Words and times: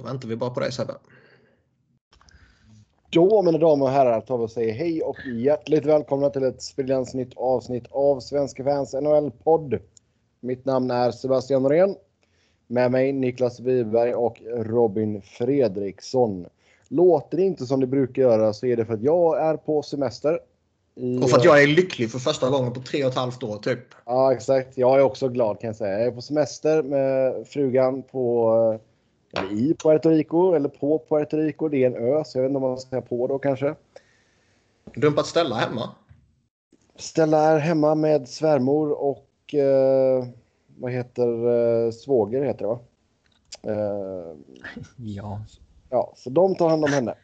Då 0.00 0.06
väntar 0.06 0.28
vi 0.28 0.36
bara 0.36 0.50
på 0.50 0.60
dig 0.60 0.72
Sebbe. 0.72 0.94
Då 3.10 3.42
mina 3.42 3.58
damer 3.58 3.84
och 3.84 3.90
herrar 3.90 4.20
tar 4.20 4.38
vi 4.38 4.44
och 4.44 4.50
säger 4.50 4.74
hej 4.74 5.02
och 5.02 5.16
hjärtligt 5.26 5.86
välkomna 5.86 6.30
till 6.30 6.44
ett 6.44 6.62
sprillans 6.62 7.14
nytt 7.14 7.36
avsnitt 7.36 7.84
av 7.90 8.20
Svenska 8.20 8.64
fans 8.64 8.94
NHL-podd. 8.94 9.78
Mitt 10.40 10.64
namn 10.64 10.90
är 10.90 11.10
Sebastian 11.10 11.62
Norén. 11.62 11.96
Med 12.66 12.90
mig 12.90 13.12
Niklas 13.12 13.60
Wiberg 13.60 14.14
och 14.14 14.36
Robin 14.56 15.22
Fredriksson. 15.22 16.46
Låter 16.88 17.36
det 17.36 17.42
inte 17.42 17.66
som 17.66 17.80
det 17.80 17.86
brukar 17.86 18.22
göra 18.22 18.52
så 18.52 18.66
är 18.66 18.76
det 18.76 18.84
för 18.84 18.94
att 18.94 19.02
jag 19.02 19.40
är 19.40 19.56
på 19.56 19.82
semester. 19.82 20.40
I, 20.94 21.18
och 21.18 21.30
för 21.30 21.36
att 21.36 21.44
jag 21.44 21.62
är 21.62 21.66
lycklig 21.66 22.10
för 22.10 22.18
första 22.18 22.50
gången 22.50 22.72
på 22.72 22.80
tre 22.80 23.04
och 23.04 23.10
ett 23.10 23.16
halvt 23.16 23.42
år 23.42 23.56
typ. 23.56 23.84
Ja 24.06 24.32
exakt. 24.32 24.78
Jag 24.78 24.98
är 24.98 25.02
också 25.02 25.28
glad 25.28 25.60
kan 25.60 25.68
jag 25.68 25.76
säga. 25.76 25.98
Jag 25.98 26.06
är 26.06 26.10
på 26.10 26.20
semester 26.20 26.82
med 26.82 27.34
frugan 27.46 28.02
på 28.02 28.80
eller 29.32 29.52
i 29.52 29.74
Puerto 29.74 30.10
Rico 30.10 30.54
eller 30.54 30.68
på 30.68 30.98
Puerto 31.08 31.36
Rico. 31.36 31.68
Det 31.68 31.84
är 31.84 31.86
en 31.86 31.96
ö 31.96 32.24
så 32.24 32.38
jag 32.38 32.42
vet 32.42 32.48
inte 32.50 32.56
om 32.56 32.62
man 32.62 32.78
ska 32.78 32.90
säga 32.90 33.02
på 33.02 33.26
då 33.26 33.38
kanske. 33.38 33.74
Dumpat 34.94 35.26
Stella 35.26 35.54
hemma? 35.54 35.94
Stella 36.96 37.38
är 37.38 37.58
hemma 37.58 37.94
med 37.94 38.28
svärmor 38.28 38.90
och 38.90 39.54
eh, 39.54 40.24
vad 40.76 40.92
heter 40.92 41.48
eh, 41.86 41.90
svåger 41.90 42.44
heter 42.44 42.64
det 42.64 42.66
va? 42.66 42.80
Eh, 43.62 44.36
ja. 44.96 45.40
Ja, 45.90 46.12
så 46.16 46.30
de 46.30 46.54
tar 46.54 46.68
hand 46.68 46.84
om 46.84 46.92
henne. 46.92 47.14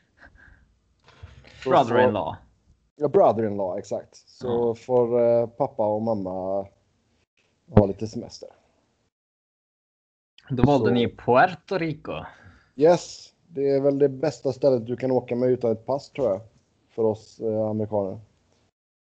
Brother-in-law. 1.65 2.37
Ja, 2.96 3.09
brother-in-law 3.09 3.79
exakt. 3.79 4.16
Så 4.27 4.46
ja. 4.46 4.74
får 4.74 5.20
eh, 5.23 5.46
pappa 5.46 5.87
och 5.87 6.02
mamma 6.02 6.66
ha 7.70 7.87
lite 7.87 8.07
semester. 8.07 8.48
Då 10.50 10.62
valde 10.62 10.86
så... 10.86 10.95
ni 10.95 11.09
Puerto 11.09 11.78
Rico. 11.78 12.12
Yes, 12.77 13.32
det 13.48 13.70
är 13.70 13.80
väl 13.80 13.98
det 13.98 14.09
bästa 14.09 14.52
stället 14.52 14.87
du 14.87 14.96
kan 14.96 15.10
åka 15.10 15.37
med 15.37 15.50
utan 15.50 15.73
ett 15.73 15.87
pass 15.87 16.10
tror 16.10 16.29
jag. 16.29 16.40
För 16.95 17.02
oss 17.02 17.40
eh, 17.40 17.68
amerikaner. 17.68 18.18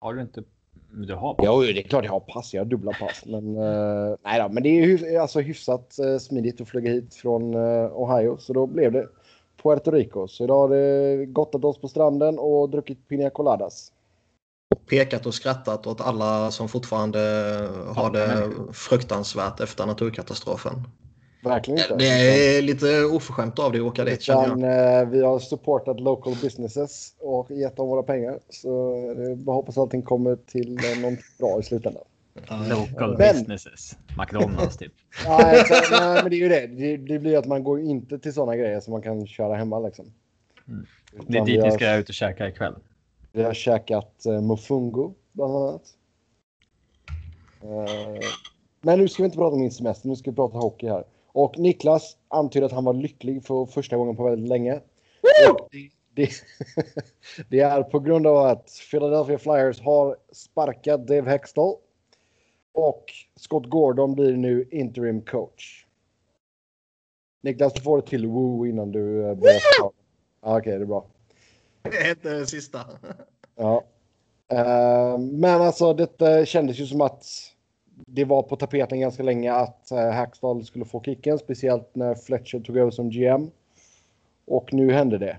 Har 0.01 0.15
du 0.15 0.23
inte? 0.23 0.43
Du 0.91 1.15
har 1.15 1.35
pass? 1.35 1.47
Jo, 1.47 1.61
det 1.61 1.79
är 1.79 1.83
klart 1.83 2.05
jag 2.05 2.13
har 2.13 2.21
pass. 2.21 2.55
Jag 2.55 2.61
har 2.61 2.67
dubbla 2.67 2.93
pass. 3.01 3.23
Men, 3.27 3.57
eh, 3.57 4.17
nej 4.25 4.41
då, 4.41 4.49
men 4.49 4.63
det 4.63 4.69
är 4.69 4.83
hyf 4.83 5.21
alltså 5.21 5.41
hyfsat 5.41 5.99
eh, 5.99 6.19
smidigt 6.19 6.61
att 6.61 6.69
flyga 6.69 6.91
hit 6.91 7.15
från 7.15 7.55
eh, 7.55 8.03
Ohio. 8.03 8.37
Så 8.39 8.53
då 8.53 8.67
blev 8.67 8.93
det 8.93 9.09
Puerto 9.63 9.91
Rico. 9.91 10.29
Så 10.29 10.45
idag 10.45 10.69
har 10.69 10.69
det 10.69 11.27
gottat 11.27 11.65
oss 11.65 11.81
på 11.81 11.89
stranden 11.89 12.39
och 12.39 12.71
druckit 12.71 13.09
piña 13.09 13.31
coladas. 13.31 13.93
Och 14.75 14.87
pekat 14.87 15.27
och 15.27 15.35
skrattat 15.35 15.87
åt 15.87 16.01
alla 16.01 16.51
som 16.51 16.69
fortfarande 16.69 17.19
har 17.97 18.11
det 18.11 18.51
fruktansvärt 18.73 19.61
efter 19.61 19.87
naturkatastrofen. 19.87 20.75
Verkligen 21.43 21.81
inte. 21.81 21.97
Det 21.97 22.57
är 22.57 22.63
lite 22.63 23.05
oförskämt 23.05 23.59
av 23.59 23.73
dig 23.73 23.81
att 23.81 23.87
åka 23.87 24.05
dit 24.05 24.29
jag. 24.29 24.51
Eh, 24.51 25.09
vi 25.09 25.23
har 25.23 25.39
supportat 25.39 26.01
local 26.01 26.35
businesses 26.43 27.15
och 27.19 27.51
gett 27.51 27.77
dem 27.77 27.89
våra 27.89 28.03
pengar. 28.03 28.39
Så 28.49 29.03
bara 29.37 29.57
hoppas 29.57 29.77
att 29.77 29.83
allting 29.83 30.03
kommer 30.03 30.37
till 30.37 30.75
något 30.75 31.39
bra 31.39 31.61
i 31.61 31.63
slutändan. 31.63 32.03
Local 32.71 33.19
men, 33.19 33.35
businesses. 33.35 33.97
McDonalds 34.19 34.77
typ. 34.77 34.93
ja, 35.25 35.53
exakt, 35.53 35.91
nej, 35.91 36.23
men 36.23 36.31
det 36.31 36.37
är 36.37 36.39
ju 36.39 36.49
det. 36.49 36.67
det. 36.67 36.97
det. 36.97 37.19
blir 37.19 37.39
att 37.39 37.47
man 37.47 37.65
går 37.65 37.81
inte 37.81 38.19
till 38.19 38.33
sådana 38.33 38.57
grejer 38.57 38.81
som 38.81 38.93
man 38.93 39.03
kan 39.03 39.27
köra 39.27 39.55
hemma 39.55 39.79
liksom. 39.79 40.13
Mm. 40.69 40.87
Det 41.27 41.39
är 41.39 41.45
dit 41.45 41.61
har, 41.61 41.71
ni 41.71 41.73
ska 41.73 41.97
ut 41.97 42.09
och 42.09 42.15
käka 42.15 42.49
ikväll. 42.49 42.75
Vi 43.33 43.43
har 43.43 43.55
käkat 43.55 44.25
uh, 44.27 44.41
mofungo 44.41 45.15
bland 45.33 45.57
annat. 45.57 45.83
Uh, 47.65 48.21
men 48.81 48.99
nu 48.99 49.09
ska 49.09 49.23
vi 49.23 49.25
inte 49.25 49.39
prata 49.39 49.55
om 49.55 49.61
min 49.61 49.71
semester. 49.71 50.09
Nu 50.09 50.17
ska 50.17 50.31
vi 50.31 50.37
prata 50.37 50.59
hockey 50.59 50.89
här. 50.89 51.05
Och 51.33 51.59
Niklas 51.59 52.17
antydde 52.29 52.67
att 52.67 52.73
han 52.73 52.85
var 52.85 52.95
lycklig 52.95 53.45
för 53.45 53.67
första 53.67 53.97
gången 53.97 54.17
på 54.17 54.25
väldigt 54.25 54.49
länge. 54.49 54.81
Det, 55.23 55.91
det, 56.15 56.31
det, 57.49 57.61
är 57.61 57.83
på 57.83 58.01
grund 58.01 58.27
av 58.27 58.37
att 58.37 58.71
Philadelphia 58.91 59.39
Flyers 59.39 59.81
har 59.81 60.17
sparkat 60.33 61.07
Dave 61.07 61.31
Hextall. 61.31 61.75
Och 62.73 63.05
Scott 63.37 63.67
Gordon 63.67 64.15
blir 64.15 64.37
nu 64.37 64.69
interim 64.71 65.21
coach. 65.23 65.87
Niklas, 67.43 67.73
du 67.73 67.83
får 67.83 68.01
det 68.01 68.07
till 68.07 68.27
woo 68.27 68.67
innan 68.67 68.93
du 68.93 69.29
eh, 69.29 69.35
börjar. 69.35 69.61
Okej, 69.81 70.59
okay, 70.59 70.73
det 70.73 70.85
är 70.85 70.87
bra. 70.87 71.07
Det 71.83 71.97
hette 71.97 72.31
det 72.31 72.47
sista. 72.47 72.81
Ja. 73.57 73.85
Uh, 74.53 75.19
men 75.19 75.63
alltså, 75.63 75.95
det 75.95 76.49
kändes 76.49 76.79
ju 76.79 76.87
som 76.87 77.01
att 77.01 77.52
det 77.95 78.25
var 78.25 78.43
på 78.43 78.57
tapeten 78.57 79.01
ganska 79.01 79.23
länge 79.23 79.53
att 79.53 79.91
eh, 79.91 80.11
Hackstall 80.11 80.65
skulle 80.65 80.85
få 80.85 81.03
kicken, 81.03 81.39
speciellt 81.39 81.95
när 81.95 82.15
Fletcher 82.15 82.61
tog 82.61 82.77
över 82.77 82.91
som 82.91 83.11
GM. 83.11 83.51
Och 84.47 84.73
nu 84.73 84.93
hände 84.93 85.19
det. 85.19 85.39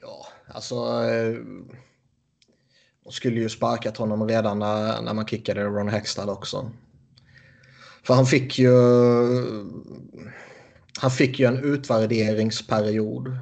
Ja, 0.00 0.26
alltså. 0.48 0.74
Eh, 0.74 1.34
de 3.04 3.12
skulle 3.12 3.40
ju 3.40 3.48
sparkat 3.48 3.96
honom 3.96 4.28
redan 4.28 4.58
när, 4.58 5.02
när 5.02 5.14
man 5.14 5.26
kickade 5.26 5.64
Ron 5.64 5.88
Hextall 5.88 6.28
också. 6.28 6.70
För 8.02 8.14
han 8.14 8.26
fick 8.26 8.58
ju. 8.58 8.72
Han 11.00 11.10
fick 11.10 11.38
ju 11.38 11.46
en 11.46 11.64
utvärderingsperiod. 11.64 13.38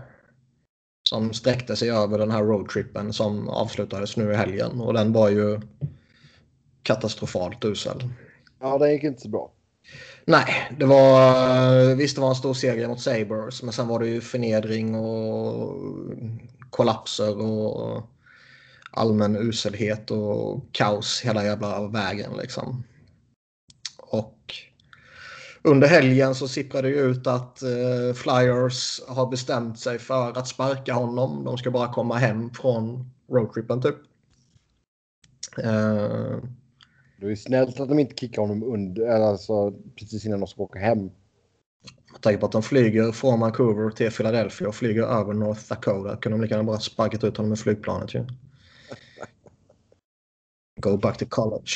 Som 1.09 1.33
sträckte 1.33 1.77
sig 1.77 1.91
över 1.91 2.19
den 2.19 2.31
här 2.31 2.43
roadtrippen 2.43 3.13
som 3.13 3.49
avslutades 3.49 4.17
nu 4.17 4.33
i 4.33 4.35
helgen 4.35 4.81
och 4.81 4.95
den 4.95 5.13
var 5.13 5.29
ju 5.29 5.61
katastrofalt 6.85 7.65
usel. 7.65 8.09
Ja, 8.61 8.79
det 8.79 8.93
gick 8.93 9.05
inte 9.05 9.23
så 9.23 9.29
bra. 9.29 9.51
Nej, 10.25 10.47
det 10.79 10.87
var 10.87 11.95
visst 11.95 12.17
det 12.17 12.21
var 12.21 12.29
en 12.29 12.35
stor 12.35 12.55
seger 12.55 12.89
mot 12.89 13.01
Sabres 13.01 13.63
men 13.63 13.73
sen 13.73 13.89
var 13.89 14.01
det 14.01 14.07
ju 14.07 14.21
förnedring 14.21 14.95
och 14.95 15.77
kollapser 16.71 17.41
och 17.41 18.03
allmän 18.91 19.37
uselhet 19.37 20.11
och 20.11 20.65
kaos 20.73 21.23
hela 21.25 21.45
jävla 21.45 21.89
vägen 21.89 22.33
liksom. 22.37 22.85
Och 23.99 24.55
under 25.63 25.89
helgen 25.89 26.35
så 26.35 26.49
sipprade 26.49 26.89
det 26.89 26.95
ut 26.95 27.27
att 27.27 27.63
uh, 27.63 28.15
Flyers 28.15 29.01
har 29.09 29.27
bestämt 29.27 29.79
sig 29.79 29.99
för 29.99 30.39
att 30.39 30.49
sparka 30.49 30.95
honom. 30.95 31.45
De 31.45 31.59
ska 31.59 31.71
bara 31.71 31.93
komma 31.93 32.17
hem 32.17 32.51
från 32.51 33.11
roadtrippen 33.31 33.83
typ. 33.83 33.97
Det 37.25 37.33
är 37.33 37.37
snällt 37.37 37.81
att 37.81 37.89
de 37.89 37.99
inte 37.99 38.15
kickar 38.15 38.43
honom 38.43 38.63
under, 38.63 39.07
alltså, 39.07 39.73
precis 39.97 40.27
innan 40.27 40.41
de 40.41 40.47
ska 40.47 40.63
åka 40.63 40.79
hem. 40.79 40.99
Med 42.13 42.21
tanke 42.21 42.39
på 42.39 42.47
att 42.47 42.53
de 42.53 42.63
flyger 42.63 43.13
från 43.13 43.41
Vancouver 43.41 43.91
till 43.91 44.11
Philadelphia 44.11 44.69
och 44.69 44.75
flyger 44.75 45.03
över 45.03 45.35
North 45.35 45.61
Dakota 45.69 46.17
kunde 46.17 46.39
de 46.39 46.43
lika 46.43 46.55
gärna 46.55 46.67
bara 46.67 46.81
sparkat 46.81 47.25
ut 47.25 47.37
honom 47.37 47.49
med 47.49 47.59
flygplanet 47.59 48.15
ju. 48.15 48.27
Go 50.81 50.97
back 50.97 51.19
to 51.19 51.25
college. 51.29 51.71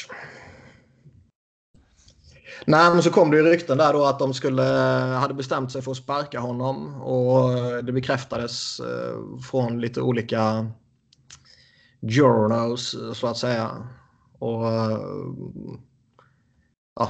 Nej, 2.66 2.90
men 2.94 3.02
så 3.02 3.10
kom 3.10 3.30
det 3.30 3.36
ju 3.36 3.42
rykten 3.42 3.78
där 3.78 3.92
då 3.92 4.04
att 4.04 4.18
de 4.18 4.34
skulle 4.34 4.62
hade 5.20 5.34
bestämt 5.34 5.72
sig 5.72 5.82
för 5.82 5.90
att 5.90 5.96
sparka 5.96 6.40
honom 6.40 7.02
och 7.02 7.52
eh, 7.58 7.78
det 7.78 7.92
bekräftades 7.92 8.80
eh, 8.80 9.40
från 9.50 9.80
lite 9.80 10.00
olika 10.00 10.70
journals 12.00 12.94
eh, 12.94 13.12
så 13.12 13.26
att 13.26 13.36
säga. 13.36 13.88
Och 14.38 14.64
ja, 16.94 17.08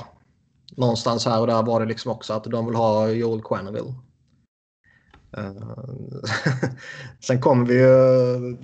någonstans 0.77 1.27
här 1.27 1.41
och 1.41 1.47
där 1.47 1.63
var 1.63 1.81
det 1.81 1.87
liksom 1.87 2.13
också 2.13 2.33
att 2.33 2.45
de 2.45 2.67
vill 2.67 2.75
ha 2.75 3.09
Joel 3.09 3.43
Quenneville. 3.43 3.95
Eh, 5.37 5.53
sen 7.21 7.41
kom 7.41 7.65
vi 7.65 7.75
ju 7.75 8.57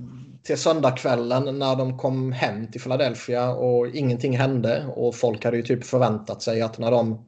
till 0.43 0.59
söndagskvällen 0.59 1.59
när 1.59 1.77
de 1.77 1.99
kom 1.99 2.33
hem 2.33 2.67
till 2.67 2.81
Philadelphia 2.81 3.51
och 3.51 3.89
ingenting 3.89 4.39
hände 4.39 4.87
och 4.97 5.15
folk 5.15 5.45
hade 5.45 5.57
ju 5.57 5.63
typ 5.63 5.85
förväntat 5.85 6.43
sig 6.43 6.63
att 6.63 6.79
när 6.79 6.91
de 6.91 7.25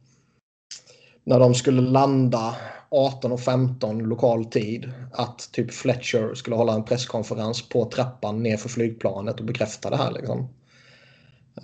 när 1.24 1.40
de 1.40 1.54
skulle 1.54 1.82
landa 1.82 2.56
18.15 2.90 4.02
lokal 4.02 4.44
tid 4.44 4.92
att 5.12 5.48
typ 5.52 5.72
Fletcher 5.72 6.34
skulle 6.34 6.56
hålla 6.56 6.74
en 6.74 6.84
presskonferens 6.84 7.68
på 7.68 7.84
trappan 7.84 8.42
nerför 8.42 8.68
flygplanet 8.68 9.40
och 9.40 9.46
bekräfta 9.46 9.90
det 9.90 9.96
här 9.96 10.12
liksom. 10.12 10.48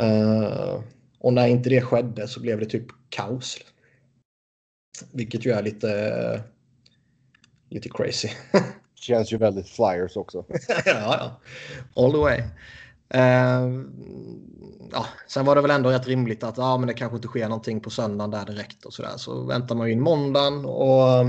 Uh, 0.00 0.80
och 1.18 1.32
när 1.32 1.46
inte 1.46 1.70
det 1.70 1.82
skedde 1.82 2.28
så 2.28 2.40
blev 2.40 2.60
det 2.60 2.66
typ 2.66 2.86
kaos. 3.08 3.58
Vilket 5.12 5.46
ju 5.46 5.50
är 5.50 5.62
lite, 5.62 6.42
lite 7.70 7.88
crazy. 7.88 8.28
Känns 8.94 9.32
ju 9.32 9.36
väldigt 9.36 9.68
flyers 9.68 10.16
också. 10.16 10.44
ja, 10.68 10.82
ja. 10.84 11.40
All 11.96 12.12
the 12.12 12.18
way. 12.18 12.38
Uh, 13.14 13.84
ja, 14.92 15.06
sen 15.28 15.44
var 15.44 15.54
det 15.54 15.62
väl 15.62 15.70
ändå 15.70 15.90
rätt 15.90 16.06
rimligt 16.06 16.44
att 16.44 16.58
ja, 16.58 16.78
men 16.78 16.86
det 16.86 16.94
kanske 16.94 17.16
inte 17.16 17.28
sker 17.28 17.48
någonting 17.48 17.80
på 17.80 17.90
söndagen 17.90 18.30
där 18.30 18.44
direkt 18.44 18.84
och 18.84 18.92
sådär. 18.92 19.16
Så 19.16 19.44
väntar 19.44 19.74
man 19.74 19.86
ju 19.86 19.92
in 19.92 20.00
måndagen 20.00 20.64
och 20.64 21.26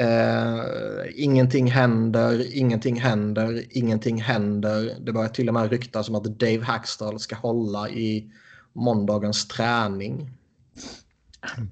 Uh, 0.00 1.04
ingenting 1.14 1.70
händer, 1.70 2.56
ingenting 2.58 3.00
händer, 3.00 3.62
ingenting 3.70 4.20
händer. 4.20 4.94
Det 5.00 5.12
börjar 5.12 5.28
till 5.28 5.48
och 5.48 5.54
med 5.54 5.70
ryktas 5.70 6.08
om 6.08 6.14
att 6.14 6.24
Dave 6.24 6.62
Hackstall 6.62 7.18
ska 7.20 7.36
hålla 7.36 7.88
i 7.88 8.32
måndagens 8.72 9.48
träning. 9.48 10.30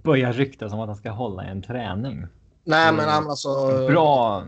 Börjar 0.02 0.32
ryktas 0.32 0.73
om 0.73 0.81
att 0.81 0.88
han 0.88 0.96
ska 0.96 1.11
hålla 1.11 1.44
i 1.44 1.49
en 1.49 1.62
träning. 1.62 2.26
Nej, 2.64 2.93
men 2.93 3.08
alltså. 3.08 3.49
Bra. 3.88 4.44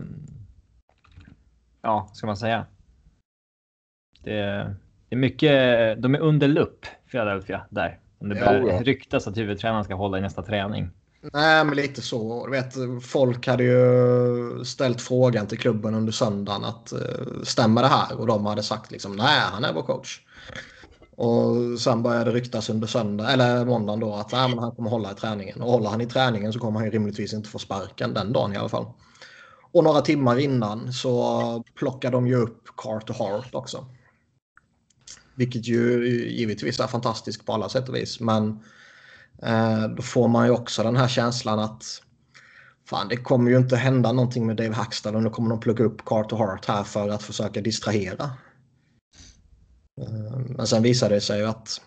Ja, 1.81 2.09
ska 2.13 2.27
man 2.27 2.37
säga. 2.37 2.65
Det, 4.23 4.31
det 5.09 5.15
är 5.15 5.19
mycket. 5.19 5.51
De 6.01 6.15
är 6.15 6.19
under 6.19 6.47
lupp 6.47 6.85
Philadelphia 7.11 7.65
där. 7.69 7.99
Om 8.17 8.29
det 8.29 8.35
börjar 8.35 8.67
ja, 8.67 8.81
ryktas 8.81 9.27
att 9.27 9.37
huvudtränaren 9.37 9.83
ska 9.83 9.95
hålla 9.95 10.17
i 10.17 10.21
nästa 10.21 10.41
träning. 10.41 10.89
Nej, 11.21 11.65
men 11.65 11.75
lite 11.75 12.01
så. 12.01 12.45
Du 12.45 12.51
vet, 12.51 12.73
folk 13.01 13.47
hade 13.47 13.63
ju 13.63 14.65
ställt 14.65 15.01
frågan 15.01 15.47
till 15.47 15.59
klubben 15.59 15.95
under 15.95 16.11
söndagen 16.11 16.63
att 16.63 16.91
eh, 16.91 17.43
stämmer 17.43 17.81
det 17.81 17.87
här? 17.87 18.19
Och 18.19 18.27
de 18.27 18.45
hade 18.45 18.63
sagt 18.63 18.91
liksom 18.91 19.15
nej, 19.15 19.39
han 19.39 19.63
är 19.63 19.73
vår 19.73 19.83
coach. 19.83 20.21
Och 21.15 21.79
sen 21.79 22.03
började 22.03 22.31
det 22.31 22.37
ryktas 22.37 22.69
under 22.69 22.87
söndag, 22.87 23.31
eller 23.31 23.65
måndagen 23.65 23.99
då 23.99 24.13
att 24.13 24.31
nej, 24.31 24.49
men 24.49 24.59
han 24.59 24.71
kommer 24.71 24.89
hålla 24.89 25.11
i 25.11 25.15
träningen. 25.15 25.61
Och 25.61 25.71
håller 25.71 25.89
han 25.89 26.01
i 26.01 26.05
träningen 26.05 26.53
så 26.53 26.59
kommer 26.59 26.79
han 26.79 26.85
ju 26.85 26.91
rimligtvis 26.91 27.33
inte 27.33 27.49
få 27.49 27.59
sparken 27.59 28.13
den 28.13 28.33
dagen 28.33 28.53
i 28.53 28.57
alla 28.57 28.69
fall. 28.69 28.85
Och 29.71 29.83
några 29.83 30.01
timmar 30.01 30.39
innan 30.39 30.93
så 30.93 31.63
plockade 31.75 32.17
de 32.17 32.27
ju 32.27 32.35
upp 32.35 32.63
Carter 32.77 33.13
Hart 33.13 33.55
också. 33.55 33.85
Vilket 35.35 35.67
ju 35.67 36.07
givetvis 36.29 36.79
är 36.79 36.87
fantastiskt 36.87 37.45
på 37.45 37.53
alla 37.53 37.69
sätt 37.69 37.89
och 37.89 37.95
vis. 37.95 38.19
Men 38.19 38.59
då 39.95 40.01
får 40.01 40.27
man 40.27 40.45
ju 40.45 40.51
också 40.51 40.83
den 40.83 40.95
här 40.95 41.07
känslan 41.07 41.59
att 41.59 42.01
fan, 42.89 43.07
det 43.07 43.17
kommer 43.17 43.51
ju 43.51 43.57
inte 43.57 43.75
hända 43.75 44.11
någonting 44.11 44.45
med 44.45 44.55
Dave 44.55 44.73
Hackstall 44.73 45.15
och 45.15 45.23
nu 45.23 45.29
kommer 45.29 45.49
de 45.49 45.59
plocka 45.59 45.83
upp 45.83 46.05
Carter 46.05 46.37
Hart 46.37 46.65
här 46.65 46.83
för 46.83 47.09
att 47.09 47.23
försöka 47.23 47.61
distrahera. 47.61 48.31
Eh, 50.01 50.39
men 50.39 50.67
sen 50.67 50.83
visade 50.83 51.15
det 51.15 51.21
sig 51.21 51.39
ju 51.39 51.45
att 51.45 51.81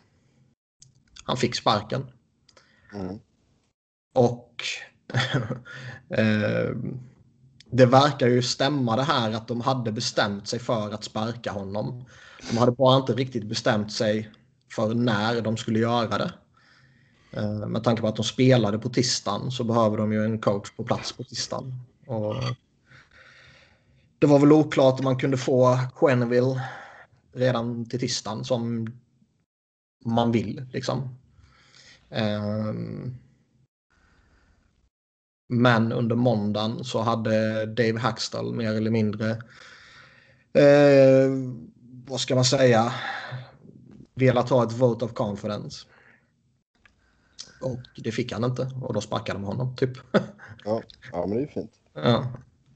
han 1.24 1.36
fick 1.36 1.54
sparken. 1.56 2.06
Mm. 2.94 3.18
Och 4.14 4.64
eh, 6.18 6.76
det 7.70 7.86
verkar 7.86 8.28
ju 8.28 8.42
stämma 8.42 8.96
det 8.96 9.02
här 9.02 9.32
att 9.32 9.48
de 9.48 9.60
hade 9.60 9.92
bestämt 9.92 10.48
sig 10.48 10.58
för 10.58 10.90
att 10.90 11.04
sparka 11.04 11.52
honom. 11.52 12.04
De 12.50 12.58
hade 12.58 12.72
bara 12.72 12.96
inte 12.96 13.12
riktigt 13.12 13.44
bestämt 13.44 13.92
sig 13.92 14.32
för 14.74 14.94
när 14.94 15.40
de 15.40 15.56
skulle 15.56 15.78
göra 15.78 16.18
det. 16.18 16.32
Eh, 17.32 17.66
med 17.66 17.84
tanke 17.84 18.02
på 18.02 18.08
att 18.08 18.16
de 18.16 18.24
spelade 18.24 18.78
på 18.78 18.88
tisdagen 18.88 19.50
så 19.50 19.64
behöver 19.64 19.96
de 19.96 20.12
ju 20.12 20.24
en 20.24 20.38
coach 20.38 20.70
på 20.76 20.84
plats 20.84 21.12
på 21.12 21.24
tisdagen. 21.24 21.74
Och 22.06 22.34
det 24.18 24.26
var 24.26 24.38
väl 24.38 24.52
oklart 24.52 24.98
om 24.98 25.04
man 25.04 25.18
kunde 25.18 25.36
få 25.36 25.78
Quenneville 25.96 26.62
redan 27.32 27.88
till 27.88 28.00
tisdagen 28.00 28.44
som 28.44 28.86
man 30.04 30.32
vill. 30.32 30.66
Liksom. 30.72 31.08
Ehm, 32.10 33.14
men 35.48 35.92
under 35.92 36.16
måndagen 36.16 36.84
så 36.84 37.00
hade 37.00 37.66
Dave 37.66 37.98
Hackstall 37.98 38.54
mer 38.54 38.74
eller 38.74 38.90
mindre, 38.90 39.30
eh, 40.52 41.30
vad 42.06 42.20
ska 42.20 42.34
man 42.34 42.44
säga, 42.44 42.92
velat 44.14 44.50
ha 44.50 44.64
ett 44.64 44.72
vote 44.72 45.04
of 45.04 45.12
confidence. 45.12 45.86
Och 47.60 47.80
det 47.96 48.12
fick 48.12 48.32
han 48.32 48.44
inte 48.44 48.70
och 48.82 48.94
då 48.94 49.00
sparkade 49.00 49.38
de 49.38 49.44
honom 49.44 49.76
typ. 49.76 49.90
ja, 50.64 50.82
ja, 51.12 51.26
men 51.26 51.36
det 51.36 51.42
är 51.42 51.46
fint. 51.46 51.72
Ja. 51.94 52.26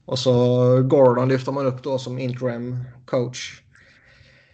Och 0.05 0.19
så 0.19 0.33
Gordon 0.81 1.29
lyfter 1.29 1.51
man 1.51 1.65
upp 1.65 1.83
då 1.83 1.97
som 1.97 2.19
interim 2.19 2.83
coach. 3.05 3.61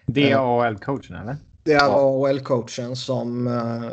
Det 0.06 0.32
är 0.32 0.38
AHL-coachen 0.38 1.22
eller? 1.22 1.38
Det 1.64 1.74
är 1.74 1.90
AHL-coachen 1.90 2.96
som... 2.96 3.48
Uh, 3.48 3.92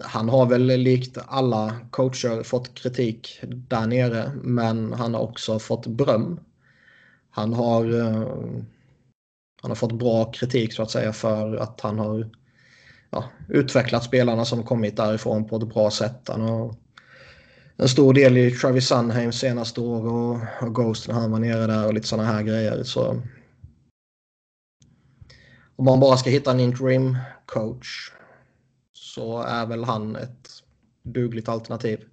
han 0.00 0.28
har 0.28 0.46
väl 0.46 0.66
likt 0.66 1.18
alla 1.26 1.76
coacher 1.90 2.42
fått 2.42 2.74
kritik 2.74 3.40
där 3.42 3.86
nere. 3.86 4.32
Men 4.42 4.92
han 4.92 5.14
har 5.14 5.20
också 5.20 5.58
fått 5.58 5.86
beröm. 5.86 6.40
Han 7.30 7.52
har, 7.52 7.84
uh, 7.84 8.28
han 9.62 9.70
har 9.70 9.74
fått 9.74 9.92
bra 9.92 10.32
kritik 10.32 10.72
så 10.72 10.82
att 10.82 10.90
säga 10.90 11.12
för 11.12 11.56
att 11.56 11.80
han 11.80 11.98
har 11.98 12.30
ja, 13.10 13.24
utvecklat 13.48 14.04
spelarna 14.04 14.44
som 14.44 14.62
kommit 14.62 14.96
därifrån 14.96 15.48
på 15.48 15.56
ett 15.56 15.68
bra 15.68 15.90
sätt. 15.90 16.28
Han 16.28 16.40
har 16.40 16.74
en 17.76 17.88
stor 17.88 18.14
del 18.14 18.36
i 18.36 18.50
Travis 18.50 18.88
Sunheim 18.88 19.32
senaste 19.32 19.80
år 19.80 20.06
och, 20.06 20.40
och 20.62 20.74
Ghost 20.74 21.08
när 21.08 21.14
han 21.14 21.30
var 21.30 21.38
nere 21.38 21.66
där 21.66 21.86
och 21.86 21.94
lite 21.94 22.06
sådana 22.06 22.28
här 22.28 22.42
grejer. 22.42 22.82
Så 22.82 23.22
om 25.76 25.84
man 25.84 26.00
bara 26.00 26.16
ska 26.16 26.30
hitta 26.30 26.50
en 26.50 26.60
interim 26.60 27.18
coach 27.46 28.12
så 28.92 29.42
är 29.42 29.66
väl 29.66 29.84
han 29.84 30.16
ett 30.16 30.48
dugligt 31.02 31.48
alternativ. 31.48 32.04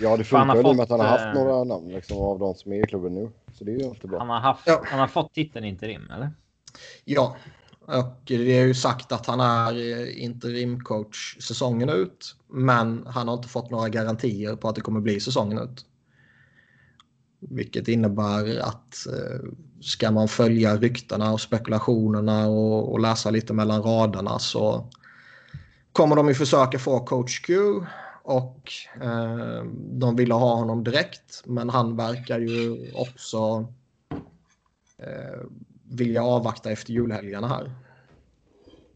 Ja, 0.00 0.16
det 0.16 0.24
funkar 0.24 0.56
ju 0.56 0.62
med 0.62 0.80
att 0.80 0.90
han 0.90 1.00
har 1.00 1.06
haft 1.06 1.24
eh, 1.24 1.34
några 1.34 1.64
namn 1.64 1.88
liksom, 1.88 2.18
av 2.18 2.38
de 2.38 2.54
som 2.54 2.72
är 2.72 2.84
i 2.84 2.86
klubben 2.86 3.14
nu. 3.14 3.30
Så 3.52 3.64
det 3.64 3.72
är 3.72 3.78
ju 3.78 3.84
inte 3.84 4.06
bra. 4.06 4.18
Han 4.18 4.28
har, 4.28 4.40
haft, 4.40 4.62
ja. 4.66 4.82
han 4.84 5.00
har 5.00 5.06
fått 5.06 5.34
titeln 5.34 5.64
interim, 5.64 6.10
eller? 6.10 6.30
Ja, 7.04 7.36
och 7.86 8.22
det 8.24 8.58
är 8.58 8.66
ju 8.66 8.74
sagt 8.74 9.12
att 9.12 9.26
han 9.26 9.40
är 9.40 9.74
eh, 9.74 10.24
interimcoach 10.24 11.36
säsongen 11.40 11.88
ut. 11.88 12.36
Men 12.48 13.06
han 13.06 13.28
har 13.28 13.34
inte 13.34 13.48
fått 13.48 13.70
några 13.70 13.88
garantier 13.88 14.56
på 14.56 14.68
att 14.68 14.74
det 14.74 14.80
kommer 14.80 15.00
bli 15.00 15.20
säsongen 15.20 15.58
ut. 15.58 15.86
Vilket 17.40 17.88
innebär 17.88 18.60
att 18.60 19.06
eh, 19.06 19.48
ska 19.80 20.10
man 20.10 20.28
följa 20.28 20.76
ryktena 20.76 21.32
och 21.32 21.40
spekulationerna 21.40 22.48
och, 22.48 22.92
och, 22.92 23.00
läsa 23.00 23.30
lite 23.30 23.52
mellan 23.52 23.82
raderna 23.82 24.38
så 24.38 24.90
kommer 25.92 26.16
de 26.16 26.28
ju 26.28 26.34
försöka 26.34 26.78
få 26.78 27.00
coach 27.00 27.40
Q 27.40 27.56
och 28.22 28.72
eh, 29.02 29.64
de 29.74 30.16
ville 30.16 30.34
ha 30.34 30.54
honom 30.54 30.84
direkt 30.84 31.42
men 31.44 31.70
han 31.70 31.96
verkar 31.96 32.40
ju 32.40 32.92
också 32.94 33.66
eh, 34.98 35.40
vilja 35.90 36.22
avvakta 36.22 36.70
efter 36.70 36.92
julhelgerna 36.92 37.48
här. 37.48 37.70